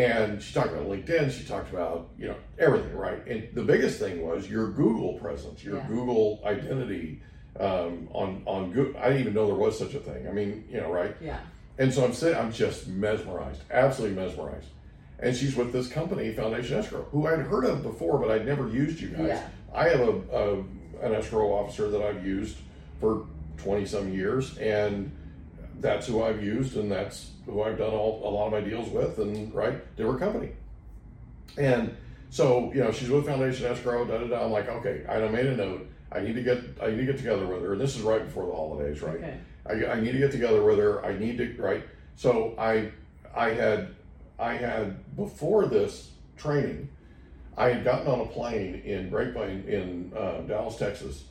And 0.00 0.42
she 0.42 0.54
talked 0.54 0.70
about 0.72 0.86
LinkedIn. 0.86 1.30
She 1.30 1.44
talked 1.44 1.70
about, 1.72 2.08
you 2.18 2.28
know, 2.28 2.36
everything, 2.58 2.96
right? 2.96 3.24
And 3.26 3.48
the 3.54 3.62
biggest 3.62 3.98
thing 3.98 4.22
was 4.26 4.48
your 4.48 4.70
Google 4.70 5.14
presence, 5.14 5.62
your 5.62 5.76
Yeah. 5.76 5.86
Google 5.88 6.40
identity 6.44 7.20
um, 7.58 8.08
on 8.12 8.42
on 8.46 8.72
Google. 8.72 8.98
I 8.98 9.08
didn't 9.08 9.20
even 9.20 9.34
know 9.34 9.46
there 9.46 9.54
was 9.54 9.78
such 9.78 9.92
a 9.94 9.98
thing. 9.98 10.26
I 10.26 10.32
mean, 10.32 10.64
you 10.70 10.80
know, 10.80 10.90
right? 10.90 11.14
Yeah. 11.20 11.40
And 11.78 11.92
so 11.92 12.02
I'm 12.04 12.14
sitting, 12.14 12.38
I'm 12.38 12.52
just 12.52 12.88
mesmerized, 12.88 13.60
absolutely 13.70 14.16
mesmerized. 14.16 14.68
And 15.18 15.36
she's 15.36 15.54
with 15.54 15.70
this 15.72 15.86
company, 15.88 16.32
Foundation 16.32 16.78
Escrow, 16.78 17.02
who 17.12 17.26
I'd 17.26 17.40
heard 17.40 17.64
of 17.66 17.82
before, 17.82 18.18
but 18.18 18.30
I'd 18.30 18.46
never 18.46 18.68
used 18.68 19.00
you 19.00 19.08
guys. 19.08 19.26
Yeah. 19.28 19.48
I 19.74 19.88
have 19.88 20.00
a, 20.00 20.12
a 20.32 20.58
an 21.06 21.14
escrow 21.14 21.52
officer 21.52 21.90
that 21.90 22.00
I've 22.02 22.24
used 22.26 22.56
for 23.00 23.26
20 23.58 23.84
some 23.84 24.12
years, 24.14 24.56
and 24.58 25.10
that's 25.80 26.06
who 26.06 26.22
I've 26.22 26.42
used, 26.42 26.76
and 26.76 26.90
that's 26.90 27.30
who 27.46 27.62
I've 27.62 27.78
done 27.78 27.90
all, 27.90 28.22
a 28.24 28.30
lot 28.30 28.46
of 28.46 28.52
my 28.52 28.60
deals 28.60 28.88
with, 28.90 29.18
and 29.18 29.52
right, 29.54 29.96
different 29.96 30.20
company. 30.20 30.52
And 31.58 31.96
so, 32.30 32.72
you 32.72 32.80
know, 32.80 32.92
she's 32.92 33.10
with 33.10 33.26
Foundation 33.26 33.66
Escrow, 33.66 34.04
da 34.04 34.18
da 34.18 34.26
da. 34.26 34.44
I'm 34.44 34.52
like, 34.52 34.68
okay, 34.68 35.04
I 35.08 35.18
made 35.28 35.46
a 35.46 35.56
note. 35.56 35.88
I 36.12 36.20
need 36.20 36.34
to 36.34 36.42
get, 36.42 36.58
I 36.82 36.90
need 36.90 36.98
to 36.98 37.06
get 37.06 37.16
together 37.16 37.46
with 37.46 37.62
her, 37.62 37.72
and 37.72 37.80
this 37.80 37.96
is 37.96 38.02
right 38.02 38.24
before 38.24 38.46
the 38.46 38.52
holidays, 38.52 39.02
right? 39.02 39.16
Okay. 39.16 39.38
I, 39.66 39.92
I 39.92 40.00
need 40.00 40.12
to 40.12 40.18
get 40.18 40.32
together 40.32 40.62
with 40.62 40.78
her. 40.78 41.04
I 41.04 41.16
need 41.18 41.38
to 41.38 41.56
right. 41.62 41.84
So 42.16 42.54
I 42.58 42.90
I 43.34 43.50
had 43.50 43.94
I 44.38 44.54
had 44.54 45.16
before 45.16 45.66
this 45.66 46.10
training, 46.36 46.88
I 47.56 47.70
had 47.70 47.84
gotten 47.84 48.06
on 48.08 48.20
a 48.20 48.26
plane 48.26 48.82
in 48.84 49.10
Grapevine 49.10 49.64
in 49.68 50.12
uh, 50.16 50.40
Dallas, 50.40 50.76
Texas, 50.76 51.24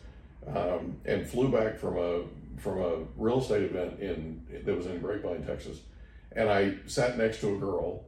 um, 0.47 0.97
and 1.05 1.27
flew 1.27 1.49
back 1.51 1.77
from 1.77 1.97
a 1.97 2.21
from 2.57 2.79
a 2.79 2.95
real 3.15 3.39
estate 3.39 3.63
event 3.63 3.99
in 3.99 4.45
that 4.65 4.75
was 4.75 4.85
in 4.85 4.99
Grapevine, 4.99 5.45
Texas, 5.45 5.79
and 6.33 6.49
I 6.49 6.75
sat 6.87 7.17
next 7.17 7.41
to 7.41 7.55
a 7.55 7.57
girl 7.57 8.05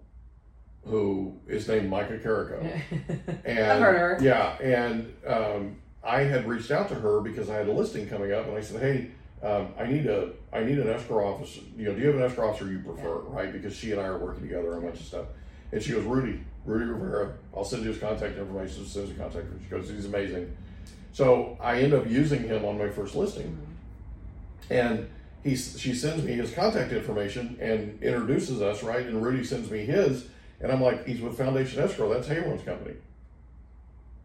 who 0.85 1.39
is 1.47 1.67
named 1.67 1.89
Micah 1.89 2.17
Carrico. 2.17 2.59
And 3.45 3.59
I've 3.59 3.79
heard 3.79 3.97
her. 3.97 4.19
Yeah, 4.21 4.57
and 4.61 5.13
um, 5.27 5.77
I 6.03 6.21
had 6.21 6.47
reached 6.47 6.71
out 6.71 6.89
to 6.89 6.95
her 6.95 7.21
because 7.21 7.49
I 7.49 7.55
had 7.55 7.67
a 7.67 7.71
listing 7.71 8.07
coming 8.07 8.31
up, 8.33 8.47
and 8.47 8.57
I 8.57 8.61
said, 8.61 8.81
"Hey, 8.81 9.11
um, 9.45 9.73
I 9.77 9.85
need 9.85 10.05
a 10.07 10.31
I 10.53 10.63
need 10.63 10.79
an 10.79 10.89
escrow 10.89 11.33
officer. 11.33 11.61
You 11.77 11.85
know, 11.85 11.93
do 11.95 12.01
you 12.01 12.07
have 12.07 12.15
an 12.15 12.23
escrow 12.23 12.49
officer 12.49 12.71
you 12.71 12.79
prefer? 12.79 13.19
Right? 13.19 13.51
Because 13.51 13.75
she 13.75 13.91
and 13.91 14.01
I 14.01 14.05
are 14.05 14.17
working 14.17 14.43
together 14.43 14.73
on 14.73 14.79
a 14.79 14.81
bunch 14.81 14.99
of 14.99 15.05
stuff." 15.05 15.25
And 15.71 15.81
she 15.81 15.91
goes, 15.91 16.03
"Rudy, 16.03 16.41
Rudy 16.65 16.85
Rivera. 16.85 17.33
I'll 17.55 17.63
send 17.63 17.83
you 17.83 17.89
his 17.89 17.99
contact 17.99 18.37
information 18.37 18.83
as 18.83 18.91
soon 18.91 19.09
as 19.09 19.17
contact 19.17 19.45
her." 19.45 19.59
She 19.63 19.69
goes, 19.69 19.89
"He's 19.89 20.05
amazing." 20.05 20.55
So 21.13 21.57
I 21.61 21.81
end 21.81 21.93
up 21.93 22.09
using 22.09 22.43
him 22.43 22.65
on 22.65 22.77
my 22.77 22.89
first 22.89 23.15
listing, 23.15 23.57
and 24.71 25.07
he 25.43 25.55
she 25.55 25.93
sends 25.93 26.23
me 26.23 26.33
his 26.33 26.51
contact 26.53 26.91
information 26.91 27.57
and 27.59 28.01
introduces 28.01 28.61
us, 28.61 28.83
right? 28.83 29.05
And 29.05 29.23
Rudy 29.23 29.43
sends 29.43 29.69
me 29.69 29.85
his, 29.85 30.25
and 30.59 30.71
I'm 30.71 30.81
like, 30.81 31.05
"He's 31.05 31.21
with 31.21 31.37
Foundation 31.37 31.81
Escrow. 31.81 32.13
That's 32.13 32.27
Haywan's 32.27 32.63
company." 32.63 32.95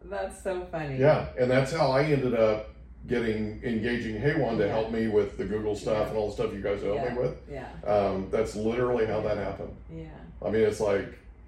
That's 0.05 0.41
so 0.41 0.65
funny. 0.71 0.97
Yeah, 0.97 1.25
and 1.37 1.49
that's 1.51 1.73
how 1.73 1.91
I 1.91 2.03
ended 2.03 2.33
up 2.33 2.69
getting 3.07 3.61
engaging 3.63 4.15
Haywan 4.21 4.57
to 4.57 4.65
Yeah. 4.65 4.71
help 4.73 4.91
me 4.91 5.07
with 5.07 5.37
the 5.37 5.45
Google 5.45 5.75
stuff 5.75 5.97
Yeah. 5.97 6.07
and 6.09 6.17
all 6.17 6.27
the 6.27 6.33
stuff 6.33 6.53
you 6.53 6.61
guys 6.61 6.81
helped 6.81 7.03
Yeah. 7.03 7.13
me 7.13 7.19
with. 7.21 7.35
Yeah. 7.51 7.67
Um, 7.85 8.27
that's 8.31 8.55
literally 8.55 9.05
how 9.05 9.21
that 9.21 9.37
happened. 9.37 9.75
Yeah. 9.93 10.05
I 10.45 10.49
mean, 10.49 10.63
it's 10.63 10.79
like, 10.81 11.05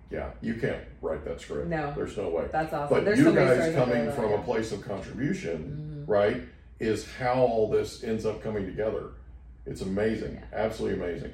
yeah, 0.09 0.30
you 0.41 0.55
can't 0.55 0.81
write 1.01 1.23
that 1.26 1.39
script. 1.41 1.67
No. 1.67 1.93
there's 1.95 2.15
no 2.17 2.30
way. 2.30 2.45
That's 2.51 2.73
awesome. 2.73 2.95
But 2.97 3.05
There's 3.05 3.19
you 3.19 3.34
guys 3.34 3.76
coming 3.76 4.11
from 4.11 4.31
a 4.34 4.39
place 4.39 4.71
of 4.71 4.81
contribution, 4.81 6.05
Mhm. 6.07 6.09
right, 6.09 6.41
is 6.80 7.06
how 7.15 7.35
all 7.35 7.69
this 7.69 8.03
ends 8.03 8.26
up 8.26 8.41
coming 8.41 8.65
together. 8.65 9.11
It's 9.65 9.81
amazing, 9.81 10.35
Yeah. 10.35 10.45
absolutely 10.53 11.03
amazing. 11.03 11.34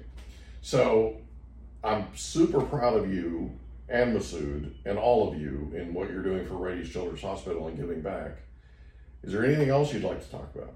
So, 0.61 1.22
I'm 1.84 2.07
super 2.15 2.61
proud 2.61 2.95
of 2.97 3.13
you 3.13 3.51
and 3.88 4.17
Masood 4.17 4.73
and 4.85 4.97
all 4.97 5.27
of 5.31 5.39
you 5.39 5.72
in 5.76 5.93
what 5.93 6.09
you're 6.09 6.23
doing 6.23 6.47
for 6.47 6.55
Rady's 6.55 6.89
Children's 6.91 7.22
Hospital 7.22 7.67
and 7.67 7.77
giving 7.77 8.01
back. 8.01 8.38
Is 9.23 9.31
there 9.31 9.45
anything 9.45 9.69
else 9.69 9.93
you'd 9.93 10.03
like 10.03 10.23
to 10.23 10.31
talk 10.31 10.49
about? 10.55 10.73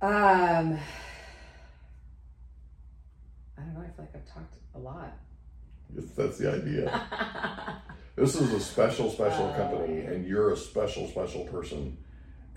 Um, 0.00 0.78
I 3.56 3.62
don't 3.62 3.74
know. 3.74 3.80
I 3.80 3.84
feel 3.88 3.94
like 4.04 4.14
I've 4.14 4.26
talked 4.32 4.54
a 4.74 4.78
lot. 4.78 5.16
That's 5.90 6.38
the 6.38 6.52
idea. 6.52 7.82
This 8.16 8.34
is 8.34 8.52
a 8.52 8.58
special, 8.58 9.12
special 9.12 9.46
Uh, 9.46 9.56
company, 9.56 10.00
and 10.00 10.26
you're 10.26 10.52
a 10.52 10.56
special, 10.56 11.06
special 11.06 11.44
person. 11.44 11.96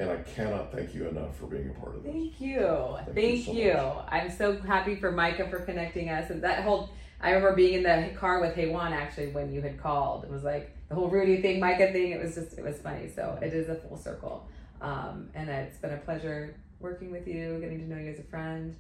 And 0.02 0.10
I 0.10 0.18
cannot 0.24 0.72
thank 0.72 0.96
you 0.96 1.08
enough 1.08 1.38
for 1.38 1.46
being 1.46 1.70
a 1.70 1.80
part 1.80 1.96
of 1.96 2.02
this. 2.02 2.12
Thank 2.12 2.42
you. 2.42 2.98
Thank 3.06 3.16
Thank, 3.16 3.48
you 3.50 3.54
you. 3.54 3.74
so 3.74 3.94
much. 3.98 4.08
I'm 4.10 4.32
so 4.32 4.58
happy 4.62 4.96
for 4.96 5.12
Micah 5.12 5.48
for 5.48 5.60
connecting 5.60 6.10
us. 6.10 6.32
And 6.32 6.42
that 6.44 6.64
whole, 6.64 6.90
I 7.22 7.30
remember 7.30 7.56
being 7.56 7.76
in 7.76 7.84
the 7.84 8.10
car 8.18 8.42
with 8.42 8.56
Haywan 8.56 8.94
actually 8.94 9.28
when 9.28 9.54
you 9.54 9.62
had 9.62 9.80
called. 9.80 10.24
It 10.24 10.32
was 10.32 10.44
like 10.44 10.76
the 10.90 10.96
whole 10.96 11.08
Rudy 11.08 11.40
thing, 11.40 11.60
Micah 11.60 11.92
thing. 11.92 12.14
It 12.14 12.20
was 12.20 12.34
just, 12.34 12.58
it 12.58 12.64
was 12.64 12.80
funny. 12.80 13.12
So 13.16 13.38
it 13.44 13.54
is 13.54 13.70
a 13.70 13.76
full 13.76 13.96
circle. 13.96 14.48
Um, 14.82 15.30
and 15.36 15.48
it's 15.52 15.78
been 15.78 15.94
a 15.94 15.98
pleasure 15.98 16.56
working 16.80 17.12
with 17.12 17.28
you, 17.28 17.60
getting 17.62 17.78
to 17.78 17.86
know 17.86 18.02
you 18.02 18.10
as 18.10 18.18
a 18.18 18.24
friend. 18.24 18.76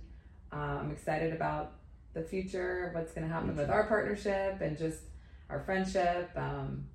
Uh, 0.51 0.79
I'm 0.81 0.89
excited 0.89 1.33
about 1.33 1.73
the 2.15 2.23
future, 2.23 2.89
what's 2.95 3.13
going 3.13 3.27
to 3.27 3.31
happen 3.31 3.55
with 3.55 3.69
our 3.69 3.85
partnership 3.85 4.59
and 4.59 4.75
just 4.75 5.01
our 5.51 5.61
friendship. 5.61 6.31
Um, 6.35 6.85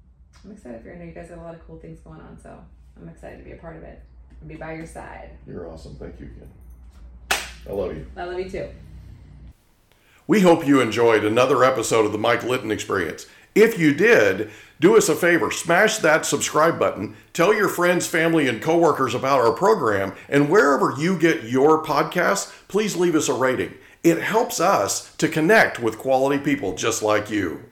I'm 0.45 0.51
excited 0.51 0.83
for 0.83 0.89
you. 0.89 0.95
I 0.95 0.99
know 0.99 1.05
you 1.05 1.13
guys 1.13 1.29
have 1.29 1.39
a 1.39 1.43
lot 1.43 1.55
of 1.55 1.65
cool 1.65 1.79
things 1.79 2.01
going 2.01 2.21
on. 2.21 2.37
So 2.43 2.59
I'm 3.01 3.09
excited 3.09 3.39
to 3.39 3.45
be 3.45 3.53
a 3.53 3.57
part 3.57 3.77
of 3.77 3.85
it 3.85 4.03
and 4.41 4.49
be 4.49 4.57
by 4.57 4.75
your 4.75 4.87
side. 4.87 5.31
You're 5.47 5.69
awesome. 5.69 5.95
Thank 5.97 6.21
you 6.21 6.27
again. 6.27 6.51
I 7.69 7.73
love 7.73 7.97
you. 7.97 8.07
I 8.17 8.25
love 8.25 8.39
you 8.39 8.51
too. 8.51 8.69
We 10.29 10.41
hope 10.41 10.67
you 10.67 10.81
enjoyed 10.81 11.25
another 11.25 11.65
episode 11.65 12.05
of 12.05 12.13
the 12.13 12.19
Mike 12.19 12.43
Litton 12.43 12.71
Experience. 12.71 13.27
If 13.55 13.79
you 13.79 13.95
did, 13.95 14.51
do 14.81 14.97
us 14.97 15.09
a 15.09 15.15
favor, 15.15 15.51
smash 15.51 15.99
that 15.99 16.27
subscribe 16.27 16.79
button, 16.79 17.17
tell 17.33 17.55
your 17.55 17.69
friends, 17.69 18.07
family, 18.07 18.49
and 18.49 18.61
coworkers 18.61 19.15
about 19.15 19.41
our 19.41 19.53
program, 19.53 20.15
and 20.29 20.51
wherever 20.51 20.95
you 20.99 21.19
get 21.19 21.45
your 21.45 21.83
podcasts, 21.83 22.53
please 22.69 22.97
leave 22.97 23.15
us 23.15 23.29
a 23.29 23.33
rating. 23.33 23.73
It 24.05 24.21
helps 24.21 24.61
us 24.61 25.15
to 25.17 25.29
connect 25.29 25.81
with 25.81 25.97
quality 25.97 26.39
people 26.39 26.75
just 26.75 27.03
like 27.03 27.31
you. 27.31 27.63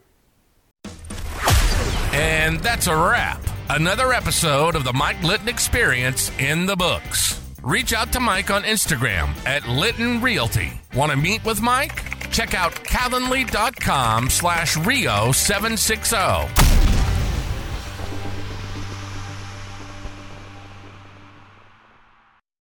And 2.13 2.61
that's 2.61 2.87
a 2.87 2.97
wrap. 2.97 3.43
Another 3.71 4.13
episode 4.13 4.77
of 4.77 4.85
the 4.85 4.93
Mike 4.93 5.23
Litton 5.23 5.49
Experience 5.49 6.31
in 6.39 6.67
the 6.67 6.77
books. 6.77 7.41
Reach 7.63 7.95
out 7.95 8.13
to 8.13 8.21
Mike 8.21 8.51
on 8.51 8.63
Instagram 8.63 9.35
at 9.47 9.67
Litton 9.67 10.21
Realty. 10.21 10.71
Want 10.95 11.11
to 11.13 11.17
meet 11.17 11.43
with 11.45 11.63
Mike? 11.63 12.31
Check 12.31 12.55
out 12.55 12.73
calendly.com 12.75 14.29
slash 14.29 14.77
reo 14.77 15.33
760. 15.33 16.74